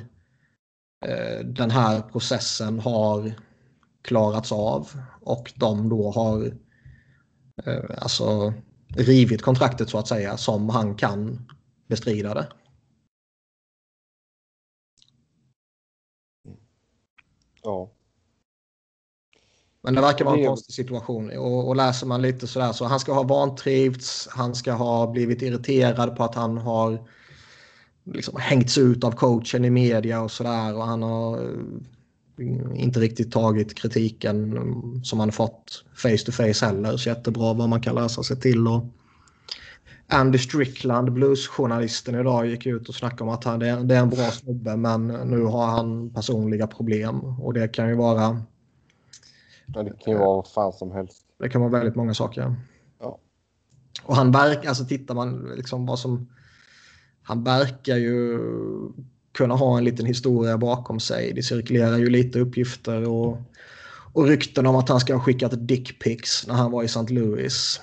eh, 1.05 1.45
den 1.45 1.71
här 1.71 2.01
processen 2.01 2.79
har 2.79 3.33
klarats 4.01 4.51
av 4.51 4.89
och 5.25 5.53
de 5.55 5.89
då 5.89 6.11
har 6.11 6.45
eh, 7.65 7.83
alltså 7.97 8.53
rivit 8.87 9.41
kontraktet 9.41 9.89
så 9.89 9.97
att 9.97 10.07
säga 10.07 10.37
som 10.37 10.69
han 10.69 10.95
kan 10.95 11.47
bestrida 11.87 12.33
det. 12.33 12.47
Ja. 17.63 17.91
Men 19.81 19.95
det 19.95 20.01
verkar 20.01 20.25
vara 20.25 20.37
en 20.37 20.45
konstig 20.45 20.75
situation. 20.75 21.37
Och, 21.37 21.67
och 21.67 21.75
läser 21.75 22.07
man 22.07 22.21
lite 22.21 22.47
sådär 22.47 22.71
så 22.71 22.85
han 22.85 22.99
ska 22.99 23.13
ha 23.13 23.23
vantrivts, 23.23 24.27
han 24.31 24.55
ska 24.55 24.73
ha 24.73 25.11
blivit 25.11 25.41
irriterad 25.41 26.15
på 26.15 26.23
att 26.23 26.35
han 26.35 26.57
har 26.57 27.09
liksom 28.03 28.39
hängts 28.39 28.77
ut 28.77 29.03
av 29.03 29.11
coachen 29.11 29.65
i 29.65 29.69
media 29.69 30.21
och 30.21 30.31
sådär. 30.31 30.75
Och 30.75 30.85
han 30.85 31.03
har 31.03 31.37
eh, 31.37 31.59
inte 32.75 32.99
riktigt 32.99 33.31
tagit 33.31 33.75
kritiken 33.75 34.57
mm, 34.57 35.03
som 35.03 35.19
han 35.19 35.31
fått 35.31 35.83
face 35.95 36.25
to 36.25 36.31
face 36.31 36.65
heller. 36.65 36.97
Så 36.97 37.09
jättebra 37.09 37.53
vad 37.53 37.69
man 37.69 37.81
kan 37.81 37.95
läsa 37.95 38.23
sig 38.23 38.39
till. 38.39 38.67
Och 38.67 38.85
Andy 40.07 40.37
Strickland, 40.37 41.13
bluesjournalisten 41.13 42.15
idag, 42.15 42.47
gick 42.47 42.65
ut 42.65 42.89
och 42.89 42.95
snackade 42.95 43.23
om 43.23 43.29
att 43.29 43.43
han, 43.43 43.59
det 43.59 43.67
är 43.67 43.99
en 43.99 44.09
bra 44.09 44.31
snubbe 44.31 44.75
men 44.75 45.07
nu 45.07 45.43
har 45.43 45.67
han 45.67 46.09
personliga 46.09 46.67
problem. 46.67 47.19
Och 47.19 47.53
det 47.53 47.67
kan 47.67 47.89
ju 47.89 47.95
vara 47.95 48.41
ja, 49.65 49.83
det 49.83 49.89
kan 49.89 50.13
ju 50.13 50.19
vara 50.19 50.35
vad 50.35 50.47
fan 50.47 50.73
som 50.73 50.91
helst. 50.91 51.25
det 51.39 51.49
kan 51.49 51.61
vara 51.61 51.71
väldigt 51.71 51.95
många 51.95 52.13
saker. 52.13 52.55
Ja. 52.99 53.19
Och 54.03 54.15
han 54.15 54.31
verkar, 54.31 54.69
alltså 54.69 54.85
tittar 54.85 55.15
man 55.15 55.51
liksom 55.55 55.85
vad 55.85 55.99
som... 55.99 56.29
Han 57.21 57.43
verkar 57.43 57.97
ju 57.97 58.39
kunna 59.35 59.55
ha 59.55 59.77
en 59.77 59.83
liten 59.83 60.05
historia 60.05 60.57
bakom 60.57 60.99
sig. 60.99 61.33
Det 61.33 61.43
cirkulerar 61.43 61.97
ju 61.97 62.09
lite 62.09 62.39
uppgifter 62.39 63.07
och, 63.07 63.41
och 64.13 64.27
rykten 64.27 64.65
om 64.65 64.75
att 64.75 64.89
han 64.89 64.99
ska 64.99 65.13
ha 65.13 65.21
skickat 65.21 65.67
dickpics 65.67 66.47
när 66.47 66.53
han 66.53 66.71
var 66.71 66.83
i 66.83 66.85
St. 66.85 67.13
Louis. 67.13 67.81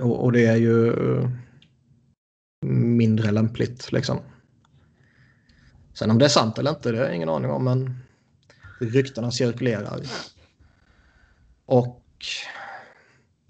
Och, 0.00 0.24
och 0.24 0.32
det 0.32 0.46
är 0.46 0.56
ju 0.56 0.88
eh, 0.88 1.30
mindre 2.70 3.30
lämpligt 3.30 3.92
liksom. 3.92 4.18
Sen 5.94 6.10
om 6.10 6.18
det 6.18 6.24
är 6.24 6.28
sant 6.28 6.58
eller 6.58 6.70
inte, 6.70 6.92
det 6.92 6.98
har 6.98 7.04
jag 7.04 7.16
ingen 7.16 7.28
aning 7.28 7.50
om, 7.50 7.64
men 7.64 7.98
ryktena 8.80 9.30
cirkulerar. 9.30 10.00
Och 11.66 12.04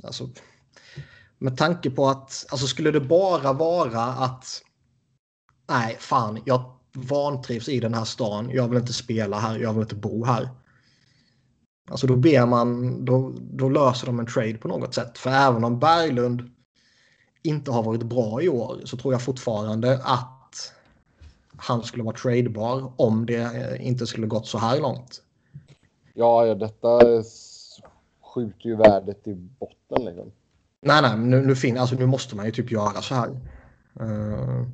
alltså, 0.02 0.30
med 1.38 1.56
tanke 1.56 1.90
på 1.90 2.08
att 2.08 2.46
alltså 2.50 2.66
skulle 2.66 2.90
det 2.90 3.00
bara 3.00 3.52
vara 3.52 4.02
att 4.02 4.63
nej, 5.68 5.96
fan, 6.00 6.38
jag 6.44 6.72
vantrivs 6.92 7.68
i 7.68 7.80
den 7.80 7.94
här 7.94 8.04
stan. 8.04 8.50
Jag 8.52 8.68
vill 8.68 8.78
inte 8.78 8.92
spela 8.92 9.38
här, 9.38 9.58
jag 9.58 9.72
vill 9.72 9.82
inte 9.82 9.94
bo 9.94 10.24
här. 10.24 10.48
Alltså 11.90 12.06
då 12.06 12.16
ber 12.16 12.46
man, 12.46 13.04
då, 13.04 13.32
då 13.40 13.68
löser 13.68 14.06
de 14.06 14.18
en 14.18 14.26
trade 14.26 14.54
på 14.54 14.68
något 14.68 14.94
sätt. 14.94 15.18
För 15.18 15.30
även 15.30 15.64
om 15.64 15.78
Berglund 15.78 16.50
inte 17.42 17.70
har 17.70 17.82
varit 17.82 18.02
bra 18.02 18.42
i 18.42 18.48
år 18.48 18.80
så 18.84 18.96
tror 18.96 19.14
jag 19.14 19.22
fortfarande 19.22 20.00
att 20.04 20.72
han 21.56 21.82
skulle 21.82 22.04
vara 22.04 22.16
tradebar 22.16 22.92
om 22.96 23.26
det 23.26 23.42
eh, 23.42 23.86
inte 23.86 24.06
skulle 24.06 24.26
gått 24.26 24.46
så 24.46 24.58
här 24.58 24.80
långt. 24.80 25.22
Ja, 26.14 26.46
ja, 26.46 26.54
detta 26.54 27.00
skjuter 28.34 28.66
ju 28.66 28.76
värdet 28.76 29.26
i 29.26 29.34
botten 29.34 30.04
liksom. 30.04 30.32
Nej, 30.82 31.02
nej, 31.02 31.18
nu, 31.18 31.46
nu, 31.46 31.56
fin- 31.56 31.78
alltså, 31.78 31.96
nu 31.96 32.06
måste 32.06 32.36
man 32.36 32.46
ju 32.46 32.52
typ 32.52 32.70
göra 32.70 33.02
så 33.02 33.14
här. 33.14 33.28
Eh, 34.00 34.66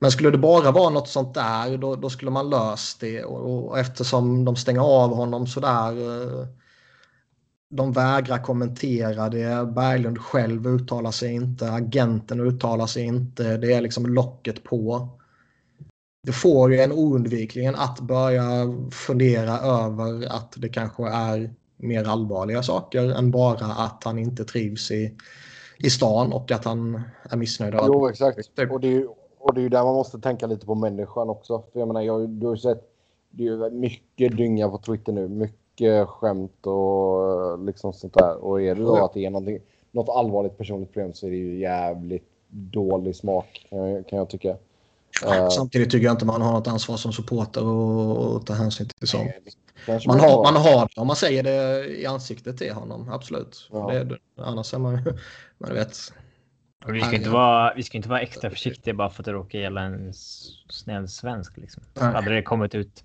men 0.00 0.10
skulle 0.10 0.30
det 0.30 0.38
bara 0.38 0.70
vara 0.70 0.90
något 0.90 1.08
sånt 1.08 1.34
där, 1.34 1.76
då, 1.76 1.96
då 1.96 2.10
skulle 2.10 2.30
man 2.30 2.50
löst 2.50 3.00
det. 3.00 3.24
Och, 3.24 3.66
och 3.68 3.78
eftersom 3.78 4.44
de 4.44 4.56
stänger 4.56 4.80
av 4.80 5.14
honom 5.14 5.46
så 5.46 5.60
där. 5.60 5.92
eh, 5.92 6.46
de 7.70 7.92
vägrar 7.92 8.38
kommentera 8.38 9.28
det. 9.28 9.72
Berglund 9.74 10.18
själv 10.18 10.66
uttalar 10.66 11.10
sig 11.10 11.34
inte. 11.34 11.72
Agenten 11.72 12.40
uttalar 12.40 12.86
sig 12.86 13.02
inte. 13.02 13.56
Det 13.56 13.72
är 13.72 13.80
liksom 13.80 14.06
locket 14.06 14.64
på. 14.64 15.08
Det 16.26 16.32
får 16.32 16.72
ju 16.72 16.80
en 16.80 16.92
oundvikligen 16.92 17.74
att 17.74 18.00
börja 18.00 18.44
fundera 18.90 19.58
över 19.58 20.26
att 20.36 20.54
det 20.56 20.68
kanske 20.68 21.08
är 21.08 21.54
mer 21.76 22.04
allvarliga 22.04 22.62
saker 22.62 23.10
än 23.10 23.30
bara 23.30 23.66
att 23.66 24.04
han 24.04 24.18
inte 24.18 24.44
trivs 24.44 24.90
i, 24.90 25.16
i 25.78 25.90
stan 25.90 26.32
och 26.32 26.50
att 26.50 26.64
han 26.64 27.02
är 27.30 27.36
missnöjd. 27.36 27.74
Jo, 27.78 28.08
exakt. 28.08 28.56
Typ. 28.56 28.70
Och 28.70 28.80
det, 28.80 29.06
och 29.40 29.54
det 29.54 29.60
är 29.60 29.62
ju 29.62 29.68
där 29.68 29.84
man 29.84 29.94
måste 29.94 30.18
tänka 30.18 30.46
lite 30.46 30.66
på 30.66 30.74
människan 30.74 31.30
också. 31.30 31.62
För 31.72 31.78
jag 31.80 31.86
menar, 31.88 32.00
jag, 32.00 32.28
du 32.28 32.46
har 32.46 32.54
ju 32.54 32.60
sett, 32.60 32.90
det 33.30 33.46
är 33.46 33.70
mycket 33.70 34.36
dynga 34.36 34.68
på 34.68 34.78
Twitter 34.78 35.12
nu. 35.12 35.28
Mycket 35.28 36.08
skämt 36.08 36.66
och 36.66 37.58
liksom 37.58 37.92
sånt 37.92 38.14
där. 38.14 38.44
Och 38.44 38.62
är 38.62 38.74
det 38.74 38.82
då 38.82 39.04
att 39.04 39.14
det 39.14 39.24
är 39.26 39.30
någonting, 39.30 39.58
något 39.90 40.08
allvarligt 40.08 40.58
personligt 40.58 40.92
problem 40.92 41.12
så 41.14 41.26
är 41.26 41.30
det 41.30 41.36
ju 41.36 41.58
jävligt 41.58 42.24
dålig 42.48 43.16
smak 43.16 43.66
kan 43.70 43.78
jag, 43.78 44.06
kan 44.08 44.18
jag 44.18 44.28
tycka. 44.30 44.56
Eh, 45.26 45.48
Samtidigt 45.48 45.90
tycker 45.90 46.04
jag 46.04 46.14
inte 46.14 46.24
man 46.26 46.42
har 46.42 46.52
något 46.52 46.68
ansvar 46.68 46.96
som 46.96 47.12
supporter 47.12 47.64
och, 47.66 48.16
och 48.34 48.46
ta 48.46 48.52
hänsyn 48.52 48.88
till 48.98 49.08
sånt. 49.08 49.30
Man 50.06 50.20
har, 50.20 50.28
har- 50.28 50.42
man 50.52 50.56
har 50.62 50.88
det 50.94 51.00
om 51.00 51.06
man 51.06 51.16
säger 51.16 51.42
det 51.42 51.86
i 52.00 52.06
ansiktet 52.06 52.58
till 52.58 52.72
honom, 52.72 53.08
absolut. 53.12 53.68
Ja. 53.72 53.90
Det, 53.92 54.16
annars 54.36 54.74
är 54.74 54.78
man 54.78 54.96
ju, 54.96 55.12
man 55.58 55.74
vet. 55.74 55.96
Vi, 56.86 57.00
ska 57.00 57.16
inte 57.16 57.30
vara, 57.30 57.74
vi 57.74 57.82
ska 57.82 57.96
inte 57.96 58.08
vara 58.08 58.20
extra 58.20 58.50
försiktiga 58.50 58.94
bara 58.94 59.10
för 59.10 59.22
att 59.22 59.24
det 59.24 59.32
råkar 59.32 59.58
gälla 59.58 59.80
en 59.80 60.12
snäll 60.68 61.08
svensk. 61.08 61.56
Liksom. 61.56 61.82
Nej. 61.94 62.12
Hade 62.12 62.34
det 62.34 62.42
kommit 62.42 62.74
ut 62.74 63.04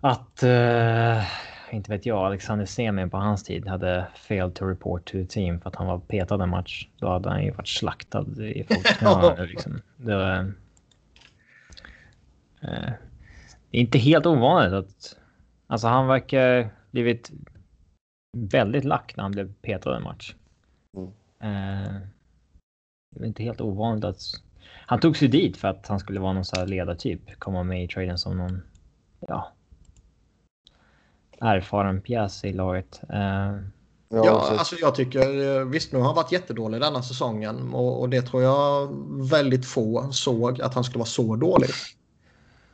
att, 0.00 0.42
eh, 0.42 1.22
inte 1.70 1.90
vet 1.90 2.06
jag, 2.06 2.18
Alexander 2.18 2.66
Semin 2.66 3.10
på 3.10 3.16
hans 3.16 3.44
tid 3.44 3.68
hade 3.68 4.06
failed 4.14 4.54
to 4.54 4.64
report 4.64 5.04
to 5.04 5.12
the 5.12 5.26
team 5.26 5.60
för 5.60 5.68
att 5.68 5.76
han 5.76 5.86
var 5.86 5.98
petad 5.98 6.42
en 6.42 6.48
match. 6.48 6.88
Då 6.98 7.08
hade 7.08 7.28
han 7.30 7.44
ju 7.44 7.50
varit 7.50 7.68
slaktad 7.68 8.26
i 8.38 8.66
Folkets 8.68 9.38
liksom. 9.50 9.82
Det, 9.96 10.16
var, 10.16 10.52
det 13.70 13.78
är 13.78 13.80
inte 13.80 13.98
helt 13.98 14.26
ovanligt 14.26 14.72
att... 14.72 15.16
Alltså 15.66 15.88
han 15.88 16.06
verkar 16.06 16.70
blivit 16.90 17.30
väldigt 18.36 18.84
lack 18.84 19.16
när 19.16 19.22
han 19.22 19.32
blev 19.32 19.52
petad 19.62 19.96
en 19.96 20.02
match. 20.02 20.34
Mm. 20.96 21.10
Är 21.38 22.08
inte 23.16 23.42
helt 23.42 23.60
ovanligt 23.60 24.04
att... 24.04 24.20
Han 24.86 25.00
tog 25.00 25.16
sig 25.16 25.28
dit 25.28 25.56
för 25.56 25.68
att 25.68 25.86
han 25.88 26.00
skulle 26.00 26.20
vara 26.20 26.32
någon 26.32 26.44
sån 26.44 26.58
här 26.58 26.66
ledartyp. 26.66 27.20
Komma 27.38 27.62
med 27.62 27.84
i 27.84 27.88
traden 27.88 28.18
som 28.18 28.36
någon... 28.36 28.62
Ja. 29.20 29.52
Erfaren 31.40 32.00
pjäs 32.00 32.44
i 32.44 32.52
laget. 32.52 33.00
Eh, 33.08 33.58
Ja, 34.12 34.24
Ja, 34.24 34.56
alltså 34.58 34.76
jag 34.76 34.94
tycker, 34.94 35.58
eh, 35.58 35.64
visst 35.64 35.92
nu 35.92 35.98
har 35.98 36.06
han 36.06 36.14
varit 36.14 36.32
jättedålig 36.32 36.80
denna 36.80 37.02
säsongen 37.02 37.74
och, 37.74 38.00
och 38.00 38.08
det 38.08 38.22
tror 38.22 38.42
jag 38.42 38.88
väldigt 39.30 39.66
få 39.66 40.12
såg 40.12 40.60
att 40.60 40.74
han 40.74 40.84
skulle 40.84 40.98
vara 40.98 41.06
så 41.06 41.36
dålig. 41.36 41.70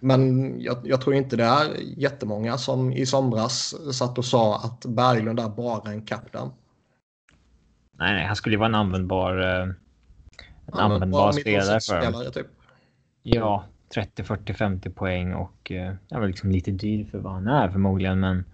Men 0.01 0.55
jag, 0.61 0.79
jag 0.85 1.01
tror 1.01 1.15
inte 1.15 1.37
det 1.37 1.45
är 1.45 1.77
jättemånga 1.97 2.59
som 2.59 2.93
i 2.93 3.07
somras 3.07 3.75
satt 3.93 4.19
och 4.19 4.25
sa 4.25 4.57
att 4.57 4.87
Berglund 4.87 5.41
är 5.41 5.49
bara 5.49 5.93
en 5.93 6.03
kapten. 6.03 6.49
nej, 7.99 8.15
nej, 8.15 8.27
han 8.27 8.37
skulle 8.37 8.55
ju 8.55 8.59
vara 8.59 8.69
en 8.69 8.75
användbar... 8.75 9.77
En 10.73 10.79
användbar 10.79 11.33
spelare 11.33 11.81
för 11.81 12.01
dem. 12.03 12.13
spelare 12.13 12.31
typ. 12.31 12.47
Ja, 13.23 13.65
30, 13.95 14.25
40, 14.25 14.55
50 14.55 14.91
poäng 14.91 15.35
och 15.35 15.71
eh, 15.73 15.95
jag 16.09 16.21
var 16.21 16.27
liksom 16.27 16.51
lite 16.51 16.71
dyr 16.71 17.05
för 17.05 17.19
vad 17.19 17.33
han 17.33 17.49
är 17.49 17.69
förmodligen, 17.69 18.21
men 18.21 18.45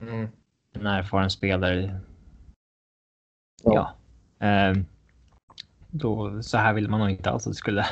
Mm. 0.00 0.28
en 0.72 0.86
erfaren 0.86 1.30
spelare. 1.30 2.00
Ja. 3.64 3.94
Ja. 4.38 4.46
Eh, 4.46 4.76
då, 5.90 6.42
så 6.42 6.58
här 6.58 6.72
vill 6.74 6.88
man 6.88 7.00
nog 7.00 7.10
inte 7.10 7.30
alls 7.30 7.46
att 7.46 7.52
det 7.52 7.56
skulle, 7.56 7.86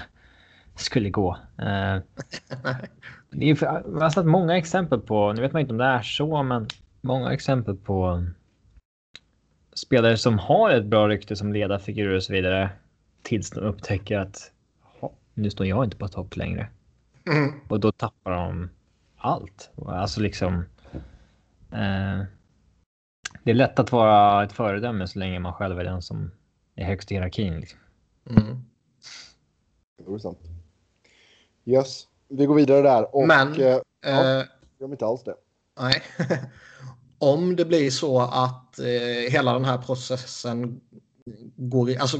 skulle 0.74 1.10
gå. 1.10 1.36
Eh, 1.58 1.64
det 3.30 3.50
är, 3.50 3.54
för- 3.54 3.66
jag 3.66 4.00
har 4.00 4.10
sett 4.10 4.26
många 4.26 4.56
exempel 4.56 5.00
på, 5.00 5.32
nu 5.32 5.40
vet 5.40 5.52
man 5.52 5.60
inte 5.60 5.72
om 5.72 5.78
det 5.78 5.84
är 5.84 6.02
så, 6.02 6.42
men 6.42 6.66
många 7.00 7.32
exempel 7.32 7.76
på 7.76 8.24
spelare 9.74 10.16
som 10.16 10.38
har 10.38 10.70
ett 10.70 10.86
bra 10.86 11.08
rykte 11.08 11.36
som 11.36 11.52
ledarfigurer 11.52 12.16
och 12.16 12.22
så 12.22 12.32
vidare. 12.32 12.70
Tills 13.24 13.50
de 13.50 13.60
upptäcker 13.60 14.18
att 14.18 14.52
"Jaha, 15.00 15.10
nu 15.34 15.50
står 15.50 15.66
jag 15.66 15.84
inte 15.84 15.96
på 15.96 16.08
topp 16.08 16.36
längre. 16.36 16.68
Mm. 17.26 17.52
Och 17.68 17.80
då 17.80 17.92
tappar 17.92 18.30
de 18.30 18.70
allt. 19.16 19.70
Alltså 19.86 20.20
liksom. 20.20 20.64
Eh, 21.72 22.22
det 23.42 23.50
är 23.50 23.54
lätt 23.54 23.78
att 23.78 23.92
vara 23.92 24.44
ett 24.44 24.52
föredöme 24.52 25.08
så 25.08 25.18
länge 25.18 25.38
man 25.38 25.52
själv 25.52 25.78
är 25.80 25.84
den 25.84 26.02
som 26.02 26.30
är 26.74 26.84
högst 26.84 27.10
i 27.12 27.14
hierarkin. 27.14 27.60
Liksom. 27.60 27.78
Mm. 28.30 28.64
Det 29.98 30.04
vore 30.04 30.20
sant. 30.20 30.38
Yes, 31.64 32.06
vi 32.28 32.46
går 32.46 32.54
vidare 32.54 32.82
där. 32.82 33.14
Och, 33.16 33.26
Men- 33.28 33.60
eh, 33.60 33.78
Eh, 34.06 34.44
gör 34.80 34.90
inte 34.92 35.06
alls 35.06 35.24
det. 35.24 35.34
Nej. 35.80 36.02
Om 37.18 37.56
det 37.56 37.64
blir 37.64 37.90
så 37.90 38.20
att 38.20 38.78
eh, 38.78 39.30
hela 39.32 39.52
den 39.52 39.64
här 39.64 39.78
processen 39.78 40.80
går 41.56 41.90
i... 41.90 41.96
Alltså, 41.96 42.18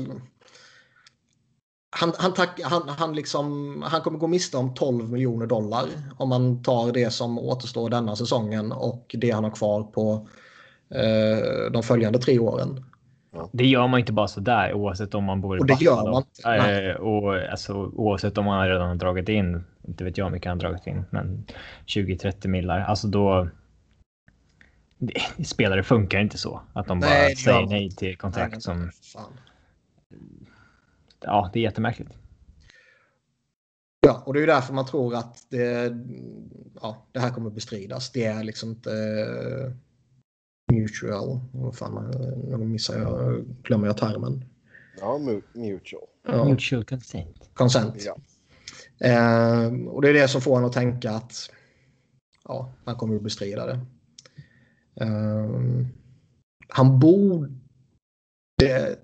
han, 1.96 2.12
han, 2.18 2.34
tack, 2.34 2.60
han, 2.64 2.88
han, 2.88 3.14
liksom, 3.14 3.82
han 3.86 4.00
kommer 4.00 4.18
gå 4.18 4.26
miste 4.26 4.56
om 4.56 4.74
12 4.74 5.12
miljoner 5.12 5.46
dollar 5.46 5.84
om 6.16 6.28
man 6.28 6.62
tar 6.62 6.92
det 6.92 7.10
som 7.10 7.38
återstår 7.38 7.90
denna 7.90 8.16
säsongen 8.16 8.72
och 8.72 9.14
det 9.18 9.30
han 9.30 9.44
har 9.44 9.50
kvar 9.50 9.82
på 9.82 10.28
eh, 10.94 11.72
de 11.72 11.82
följande 11.82 12.18
tre 12.18 12.38
åren. 12.38 12.84
Det 13.52 13.66
gör 13.66 13.86
man 13.86 14.00
inte 14.00 14.12
bara 14.12 14.28
så 14.28 14.40
där 14.40 14.72
oavsett 14.72 15.14
om 15.14 15.24
man 15.24 15.40
bor 15.40 15.56
i 15.56 15.60
Och 15.60 15.66
det 15.66 15.80
gör 15.80 16.10
man 16.12 16.22
inte. 16.22 16.50
Eh, 16.50 16.96
och 16.96 17.36
alltså, 17.50 17.74
oavsett 17.74 18.38
om 18.38 18.44
man 18.44 18.68
redan 18.68 18.88
har 18.88 18.94
dragit 18.94 19.28
in, 19.28 19.64
inte 19.88 20.04
vet 20.04 20.18
jag 20.18 20.24
hur 20.24 20.32
mycket 20.32 20.48
han 20.48 20.60
har 20.60 20.68
dragit 20.68 20.86
in, 20.86 21.04
men 21.10 21.46
20-30 21.86 22.48
millar. 22.48 22.80
Alltså 22.80 23.06
då. 23.06 23.48
Det, 24.98 25.44
spelare 25.44 25.82
funkar 25.82 26.20
inte 26.20 26.38
så 26.38 26.60
att 26.72 26.86
de 26.86 27.00
bara 27.00 27.10
Nej, 27.10 27.36
säger 27.36 27.66
nej 27.66 27.90
till 27.90 28.16
kontrakt 28.16 28.52
Nej, 28.52 28.60
som. 28.60 28.90
fan. 29.12 29.32
Ja, 31.26 31.50
det 31.52 31.58
är 31.58 31.62
jättemärkligt. 31.62 32.10
Ja, 34.06 34.22
och 34.26 34.32
det 34.34 34.38
är 34.38 34.40
ju 34.40 34.46
därför 34.46 34.74
man 34.74 34.86
tror 34.86 35.14
att 35.14 35.46
det, 35.50 35.96
ja, 36.82 37.06
det 37.12 37.20
här 37.20 37.30
kommer 37.30 37.50
bestridas. 37.50 38.12
Det 38.12 38.24
är 38.24 38.44
liksom 38.44 38.70
inte 38.70 38.90
eh, 38.92 39.72
mutual. 40.76 41.40
Vad 41.52 41.76
fan, 41.76 42.10
nu 42.48 42.56
missar 42.56 42.98
jag, 42.98 43.44
glömmer 43.62 43.86
jag 43.86 43.96
termen. 43.96 44.44
Ja, 45.00 45.18
mu- 45.20 45.42
mutual. 45.52 46.02
Ja, 46.26 46.44
Mutual 46.44 46.84
consent. 46.84 47.50
consent. 47.54 47.94
Ja. 48.06 48.16
Eh, 49.08 49.66
och 49.88 50.02
det 50.02 50.08
är 50.08 50.14
det 50.14 50.28
som 50.28 50.40
får 50.40 50.58
en 50.58 50.64
att 50.64 50.72
tänka 50.72 51.10
att 51.10 51.50
ja, 52.44 52.72
han 52.84 52.96
kommer 52.96 53.16
att 53.16 53.22
bestrida 53.22 53.66
det. 53.66 53.80
Eh, 55.00 55.50
han 56.68 57.00
borde, 57.00 57.50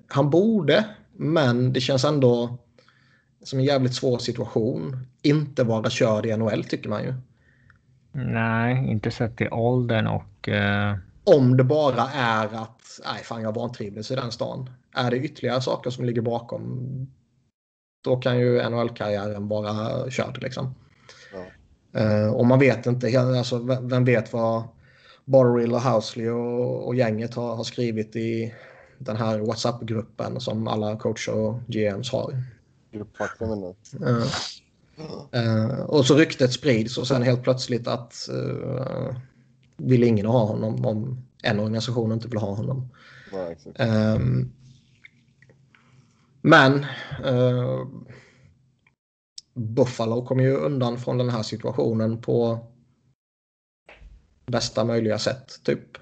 han 0.07 0.31
borde, 0.31 0.85
men 1.21 1.73
det 1.73 1.81
känns 1.81 2.05
ändå 2.05 2.59
som 3.43 3.59
en 3.59 3.65
jävligt 3.65 3.95
svår 3.95 4.19
situation. 4.19 5.07
Inte 5.23 5.65
vara 5.65 5.91
körd 5.91 6.27
i 6.27 6.37
NHL 6.37 6.65
tycker 6.65 6.89
man 6.89 7.03
ju. 7.03 7.15
Nej, 8.13 8.91
inte 8.91 9.11
sett 9.11 9.37
till 9.37 9.53
åldern 9.53 10.07
och. 10.07 10.49
eh, 10.49 10.97
Om 11.25 11.57
det 11.57 11.65
bara 11.65 12.09
är 12.15 12.45
att 12.47 13.01
nej, 13.05 13.23
fan 13.25 13.43
jag 13.43 13.55
vantrivdes 13.55 14.11
i 14.11 14.15
den 14.15 14.33
stan. 14.33 14.71
Är 14.95 15.11
det 15.11 15.17
ytterligare 15.17 15.61
saker 15.61 15.91
som 15.91 16.05
ligger 16.05 16.23
bakom 16.23 16.81
då 18.05 18.17
kan 18.17 18.39
ju 18.39 18.71
NHL-karriären 18.71 19.49
vara 19.49 20.11
körd. 20.11 20.43
Liksom. 20.43 20.75
Ja. 21.33 22.01
Eh, 22.01 22.33
och 22.33 22.47
man 22.47 22.59
vet 22.59 22.87
inte, 22.87 23.21
alltså, 23.21 23.59
vem 23.59 23.89
vem 23.89 24.05
vet 24.05 24.33
vad 24.33 24.63
Borrell 25.25 25.73
och 25.73 25.81
Housley 25.83 26.29
och, 26.29 26.87
och 26.87 26.95
gänget 26.95 27.35
har, 27.35 27.57
har 27.57 27.65
skrivit 27.65 28.17
i 28.17 28.55
den 29.01 29.17
här 29.17 29.39
WhatsApp-gruppen 29.39 30.41
som 30.41 30.69
alla 30.69 30.97
coacher 30.97 31.35
och 31.35 31.61
GMs 31.67 32.13
har. 32.13 32.43
Gruppfakta 32.93 33.47
menar 33.47 33.75
Eh, 35.33 35.43
eh, 35.43 35.81
och 35.81 36.07
så 36.07 36.15
ryktet 36.15 36.53
sprids 36.53 36.99
och 36.99 37.07
sen 37.07 37.23
helt 37.23 37.43
plötsligt 37.43 37.89
att 37.89 38.29
uh, 38.33 39.17
vill 39.77 40.05
ingen 40.05 40.27
ha 40.27 40.45
honom 40.45 40.87
om 40.87 41.25
en 41.43 41.61
organisation 41.61 42.13
inte 42.13 42.29
vill 42.29 42.39
ha 42.39 42.55
honom. 42.55 42.89
Ja. 43.33 43.55
Ehm, 43.85 44.53
men 46.43 46.87
eh, 47.25 47.87
Buffalo 49.55 50.27
kommer 50.27 50.43
ju 50.43 50.55
undan 50.57 50.99
från 50.99 51.19
den 51.19 51.31
här 51.31 51.43
situationen 51.43 52.21
på 52.21 52.67
bästa 54.47 54.85
möjliga 54.85 55.19
sätt, 55.19 55.61
typ. 55.65 55.99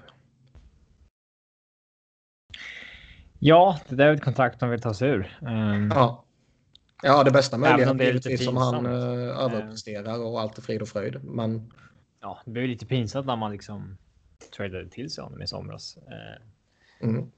Ja, 3.39 3.79
det 3.89 3.95
där 3.95 4.07
är 4.07 4.13
ett 4.13 4.23
kontrakt 4.23 4.59
de 4.59 4.69
vill 4.69 4.81
ta 4.81 4.93
sig 4.93 5.09
ur. 5.09 5.37
Um, 5.41 5.91
Ja. 5.95 6.25
Ja, 7.03 7.23
det 7.23 7.31
bästa 7.31 7.57
möjliga 7.57 7.93
det 7.93 8.09
är 8.09 8.13
lite 8.13 8.37
som 8.37 8.57
han 8.57 8.85
uh, 8.85 9.39
överpresterar 9.39 10.23
och 10.23 10.41
allt 10.41 10.57
är 10.57 10.61
frid 10.61 10.81
och 10.81 10.87
fröjd. 10.87 11.23
Men 11.23 11.73
ja, 12.21 12.39
det 12.45 12.51
blev 12.51 12.67
lite 12.67 12.85
pinsamt 12.85 13.27
när 13.27 13.35
man 13.35 13.51
liksom 13.51 13.97
tradade 14.57 14.89
till 14.89 15.09
sig 15.09 15.23
honom 15.23 15.41
i 15.41 15.47
somras. 15.47 15.97
Eh, 15.97 17.07
mm, 17.07 17.31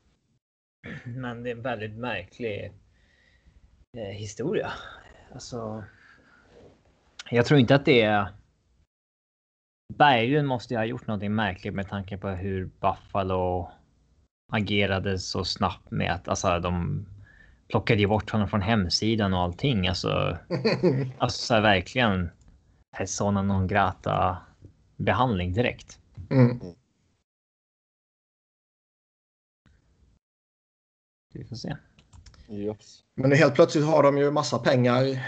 Men 1.06 1.44
det 1.44 1.50
är 1.50 1.56
en 1.56 1.62
väldigt 1.62 1.96
märklig 1.96 2.74
eh, 3.98 4.04
historia. 4.04 4.72
Alltså. 5.34 5.84
Jag 7.30 7.46
tror 7.46 7.60
inte 7.60 7.76
att 7.76 7.86
det 7.86 8.02
är. 8.02 8.28
Berglund 9.94 10.48
måste 10.48 10.74
ju 10.74 10.78
ha 10.78 10.86
gjort 10.86 11.08
någonting 11.08 11.36
märkligt 11.36 11.74
med 11.74 11.90
tanke 11.90 12.18
på 12.18 12.30
hur 12.30 12.66
Buffalo 12.66 13.72
agerade 14.52 15.20
så 15.20 15.46
snabbt 15.46 15.92
med 15.92 16.12
att 16.12 16.28
alltså 16.28 16.60
de 16.60 17.06
plockade 17.68 18.02
ju 18.02 18.08
bort 18.08 18.30
honom 18.30 18.48
från 18.48 18.62
hemsidan 18.62 19.34
och 19.34 19.40
allting. 19.40 19.88
Alltså, 19.88 20.38
alltså 21.18 21.46
så 21.46 21.54
här, 21.54 21.62
verkligen 21.62 22.30
persona 22.98 23.42
non 23.42 23.68
grata 23.68 24.38
behandling 24.98 25.54
direkt. 25.54 26.00
mm. 26.30 26.60
Vi 31.34 31.44
får 31.44 31.56
se. 31.56 31.76
Yes. 32.50 33.00
Men 33.16 33.32
helt 33.32 33.56
plötsligt 33.56 33.86
har 33.86 34.04
de 34.04 34.18
ju 34.18 34.32
massa 34.32 34.60
pengar 34.60 35.28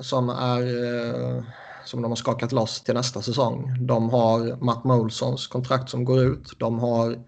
som 0.00 0.28
är 0.28 0.62
eh, 0.62 1.44
som 1.84 2.02
de 2.02 2.10
har 2.10 2.16
skakat 2.16 2.52
loss 2.52 2.80
till 2.80 2.94
nästa 2.94 3.22
säsong. 3.22 3.86
De 3.86 4.10
har 4.10 4.64
Matt 4.64 4.84
Molsons 4.84 5.46
kontrakt 5.46 5.88
som 5.88 6.04
går 6.04 6.24
ut. 6.24 6.52
De 6.58 6.78
har 6.78 7.24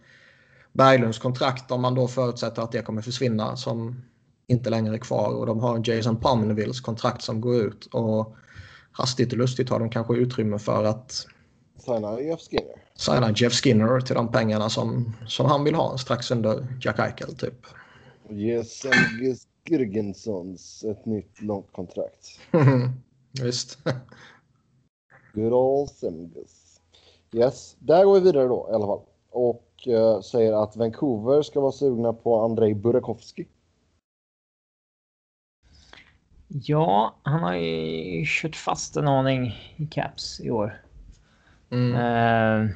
Berglunds 0.73 1.19
kontrakt 1.19 1.71
om 1.71 1.81
man 1.81 1.95
då 1.95 2.09
förutsätter 2.09 2.63
att 2.63 2.73
det 2.73 2.83
kommer 2.83 3.03
försvinna 3.03 3.57
som 3.57 4.03
inte 4.47 4.71
längre 4.71 4.95
är 4.95 4.99
kvar. 4.99 5.35
Och 5.35 5.47
de 5.47 5.61
har 5.61 5.83
Jason 5.89 6.17
Palmenvilles 6.17 6.81
kontrakt 6.81 7.23
som 7.23 7.41
går 7.41 7.57
ut. 7.57 7.87
Och 7.87 8.35
hastigt 8.93 9.33
och 9.33 9.39
lustigt 9.39 9.69
har 9.69 9.81
de 9.81 9.91
kanske 9.91 10.15
utrymme 10.15 10.59
för 10.59 10.85
att 10.85 11.27
Signa 11.79 12.21
Jeff 12.21 12.41
Skinner. 12.41 12.75
signa 12.95 13.33
Jeff 13.37 13.53
Skinner 13.53 14.01
till 14.01 14.15
de 14.15 14.33
pengarna 14.33 14.71
som, 14.71 15.17
som 15.27 15.47
han 15.47 15.65
vill 15.65 15.75
ha 15.75 15.99
strax 15.99 16.31
under 16.31 16.79
Jack 16.81 16.99
Eichel 16.99 17.37
typ. 17.37 17.67
Ge 18.29 18.65
Selgis 18.65 19.47
Girgensons 19.65 20.85
ett 20.85 21.07
nytt 21.07 21.43
långt 21.43 21.73
kontrakt. 21.73 22.41
Visst. 23.43 23.79
Good 25.35 25.53
old 25.53 25.91
Semgus. 25.91 26.81
Yes, 27.33 27.77
där 27.79 28.05
går 28.05 28.15
vi 28.15 28.21
vidare 28.21 28.49
då 28.49 28.69
i 28.71 28.75
alla 28.75 28.87
fall. 28.87 29.01
Och 29.31 29.70
eh, 29.87 30.21
säger 30.21 30.63
att 30.63 30.77
Vancouver 30.77 31.43
ska 31.43 31.61
vara 31.61 31.73
sugna 31.73 32.13
på 32.13 32.41
Andrei 32.41 32.75
Burakovsky. 32.75 33.45
Ja, 36.49 37.15
han 37.23 37.43
har 37.43 37.55
ju 37.55 38.25
kört 38.27 38.57
fast 38.57 38.97
en 38.97 39.09
aning 39.09 39.47
i 39.77 39.87
Caps 39.87 40.41
i 40.41 40.51
år. 40.51 40.83
Mm. 41.71 41.95
Eh, 41.95 42.71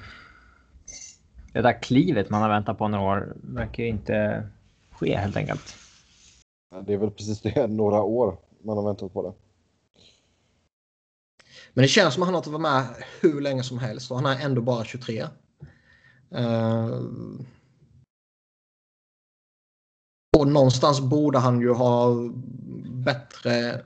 det 1.53 1.63
där 1.63 1.83
klivet 1.83 2.31
man 2.31 2.43
har 2.43 2.49
väntat 2.49 2.79
på 2.79 2.89
några 2.89 3.05
år 3.05 3.37
verkar 3.43 3.83
ju 3.83 3.89
inte 3.89 4.49
ske 4.91 5.17
helt 5.17 5.37
enkelt. 5.37 5.75
Det 6.87 6.93
är 6.93 6.99
väl 6.99 7.11
precis 7.11 7.41
det, 7.41 7.67
några 7.71 8.03
år 8.03 8.37
man 8.63 8.77
har 8.77 8.85
väntat 8.85 9.13
på 9.13 9.23
det. 9.23 9.33
Men 11.75 11.83
det 11.83 11.89
känns 11.89 12.15
som 12.15 12.23
att 12.23 12.27
han 12.27 12.35
har 12.35 12.41
inte 12.41 12.51
varit 12.51 12.63
med 12.63 12.85
hur 13.21 13.41
länge 13.41 13.63
som 13.63 13.79
helst 13.79 14.11
och 14.11 14.17
han 14.17 14.27
är 14.27 14.45
ändå 14.45 14.61
bara 14.61 14.85
23. 14.85 15.25
Eh, 16.31 17.01
och 20.37 20.49
någonstans 20.49 21.01
borde 21.01 21.39
han 21.39 21.61
ju 21.61 21.73
ha 21.73 22.11
bättre 23.05 23.83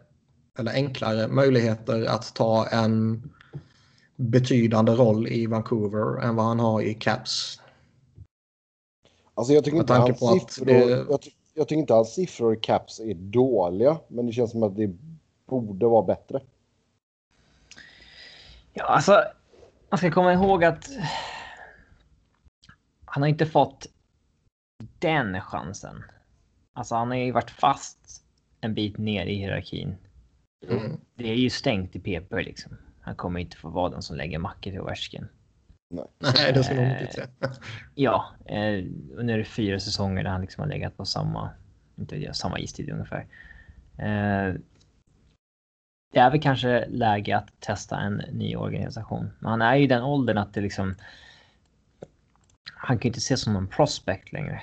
eller 0.58 0.72
enklare 0.72 1.28
möjligheter 1.28 2.04
att 2.04 2.34
ta 2.34 2.66
en 2.68 3.22
betydande 4.16 4.92
roll 4.92 5.26
i 5.28 5.46
Vancouver 5.46 6.22
än 6.22 6.36
vad 6.36 6.46
han 6.46 6.60
har 6.60 6.82
i 6.82 6.94
Caps. 6.94 7.60
Alltså 9.34 9.52
jag 9.52 9.64
tycker 9.64 9.78
inte 9.78 9.92
hans 9.94 10.18
siffror, 10.18 10.64
det- 10.66 10.88
jag, 11.10 11.22
ty- 11.22 11.30
jag 11.54 11.68
tycker 11.68 11.80
inte 11.80 11.94
hans 11.94 12.14
siffror 12.14 12.54
i 12.54 12.56
Caps 12.60 13.00
är 13.00 13.14
dåliga, 13.14 13.98
men 14.08 14.26
det 14.26 14.32
känns 14.32 14.50
som 14.50 14.62
att 14.62 14.76
det 14.76 14.90
borde 15.46 15.86
vara 15.86 16.02
bättre. 16.02 16.40
Ja, 18.72 18.84
alltså, 18.84 19.22
man 19.90 19.98
ska 19.98 20.10
komma 20.10 20.32
ihåg 20.32 20.64
att 20.64 20.88
han 23.10 23.22
har 23.22 23.28
inte 23.28 23.46
fått 23.46 23.86
den 24.98 25.40
chansen. 25.40 26.04
Alltså, 26.72 26.94
han 26.94 27.08
har 27.08 27.16
ju 27.16 27.32
varit 27.32 27.50
fast 27.50 28.24
en 28.60 28.74
bit 28.74 28.98
ner 28.98 29.26
i 29.26 29.34
hierarkin. 29.34 29.96
Mm. 30.68 31.00
Det 31.14 31.30
är 31.30 31.34
ju 31.34 31.50
stängt 31.50 31.96
i 31.96 32.00
PP 32.00 32.32
liksom. 32.32 32.76
Han 33.00 33.16
kommer 33.16 33.40
inte 33.40 33.56
få 33.56 33.68
vara 33.68 33.88
den 33.88 34.02
som 34.02 34.16
lägger 34.16 34.38
mackor 34.38 34.70
till 34.70 34.80
Ovechkin. 34.80 35.28
Nej, 36.18 36.52
det 36.52 36.64
ska 36.64 36.74
nog 36.74 36.84
inte 36.84 37.12
säga. 37.12 37.26
Ja, 37.94 38.24
eh, 38.44 38.84
och 39.16 39.24
nu 39.24 39.32
är 39.32 39.38
det 39.38 39.44
fyra 39.44 39.80
säsonger 39.80 40.24
där 40.24 40.30
han 40.30 40.40
liksom 40.40 40.60
har 40.62 40.68
legat 40.68 40.96
på 40.96 41.04
samma, 41.04 41.50
inte 41.96 42.16
ja, 42.16 42.32
samma 42.32 42.58
istid 42.58 42.90
ungefär. 42.90 43.26
Eh, 43.98 44.54
det 46.12 46.18
är 46.18 46.30
väl 46.30 46.40
kanske 46.40 46.86
läge 46.88 47.36
att 47.36 47.60
testa 47.60 47.96
en 48.00 48.22
ny 48.32 48.56
organisation. 48.56 49.30
Men 49.38 49.50
han 49.50 49.62
är 49.62 49.76
ju 49.76 49.84
i 49.84 49.86
den 49.86 50.02
åldern 50.02 50.38
att 50.38 50.54
det 50.54 50.60
liksom. 50.60 50.94
Han 52.80 52.98
kan 52.98 53.04
ju 53.04 53.08
inte 53.08 53.18
ses 53.18 53.40
som 53.40 53.52
någon 53.52 53.68
prospect 53.68 54.32
längre. 54.32 54.62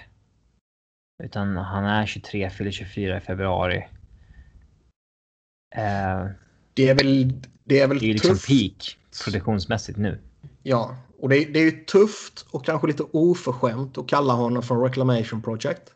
Utan 1.23 1.57
han 1.57 1.83
är 1.85 2.05
23, 2.05 2.49
fyller 2.49 2.71
24 2.71 3.17
i 3.17 3.21
februari. 3.21 3.87
Eh, 5.75 6.25
Det 6.73 6.89
är 6.89 6.95
väl, 6.95 7.33
det 7.63 7.79
är 7.79 7.87
väl 7.87 7.97
det 7.99 8.05
är 8.05 8.07
ju 8.07 8.13
liksom 8.13 8.35
tufft. 8.35 8.47
peak 8.47 8.97
produktionsmässigt 9.25 9.97
nu. 9.97 10.19
Ja, 10.63 10.95
och 11.19 11.29
det, 11.29 11.45
det 11.45 11.59
är 11.59 11.63
ju 11.63 11.71
tufft 11.85 12.45
och 12.51 12.65
kanske 12.65 12.87
lite 12.87 13.03
oförskämt 13.03 13.97
att 13.97 14.07
kalla 14.07 14.33
honom 14.33 14.63
för 14.63 14.75
Reclamation 14.75 15.41
Project. 15.41 15.93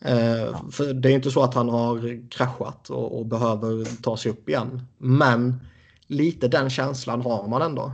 Eh, 0.00 0.70
För 0.70 0.94
det 0.94 1.10
är 1.10 1.12
inte 1.14 1.30
så 1.30 1.42
att 1.42 1.54
han 1.54 1.68
har 1.68 2.30
kraschat 2.30 2.90
och, 2.90 3.18
och 3.18 3.26
behöver 3.26 4.02
ta 4.02 4.16
sig 4.16 4.30
upp 4.32 4.48
igen. 4.48 4.86
Men 4.98 5.60
lite 6.06 6.48
den 6.48 6.70
känslan 6.70 7.22
har 7.22 7.48
man 7.48 7.62
ändå. 7.62 7.92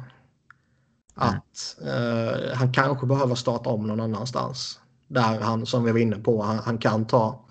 Att 1.15 1.77
eh, 1.87 2.55
han 2.55 2.73
kanske 2.73 3.07
behöver 3.07 3.35
starta 3.35 3.71
om 3.71 3.87
någon 3.87 4.01
annanstans. 4.01 4.81
Där 5.09 5.41
han, 5.41 5.67
som 5.67 5.85
vi 5.85 5.93
var 5.93 5.99
inne 5.99 6.17
på, 6.17 6.43
han, 6.43 6.59
han 6.59 6.79
kan 6.79 7.07
ta 7.07 7.45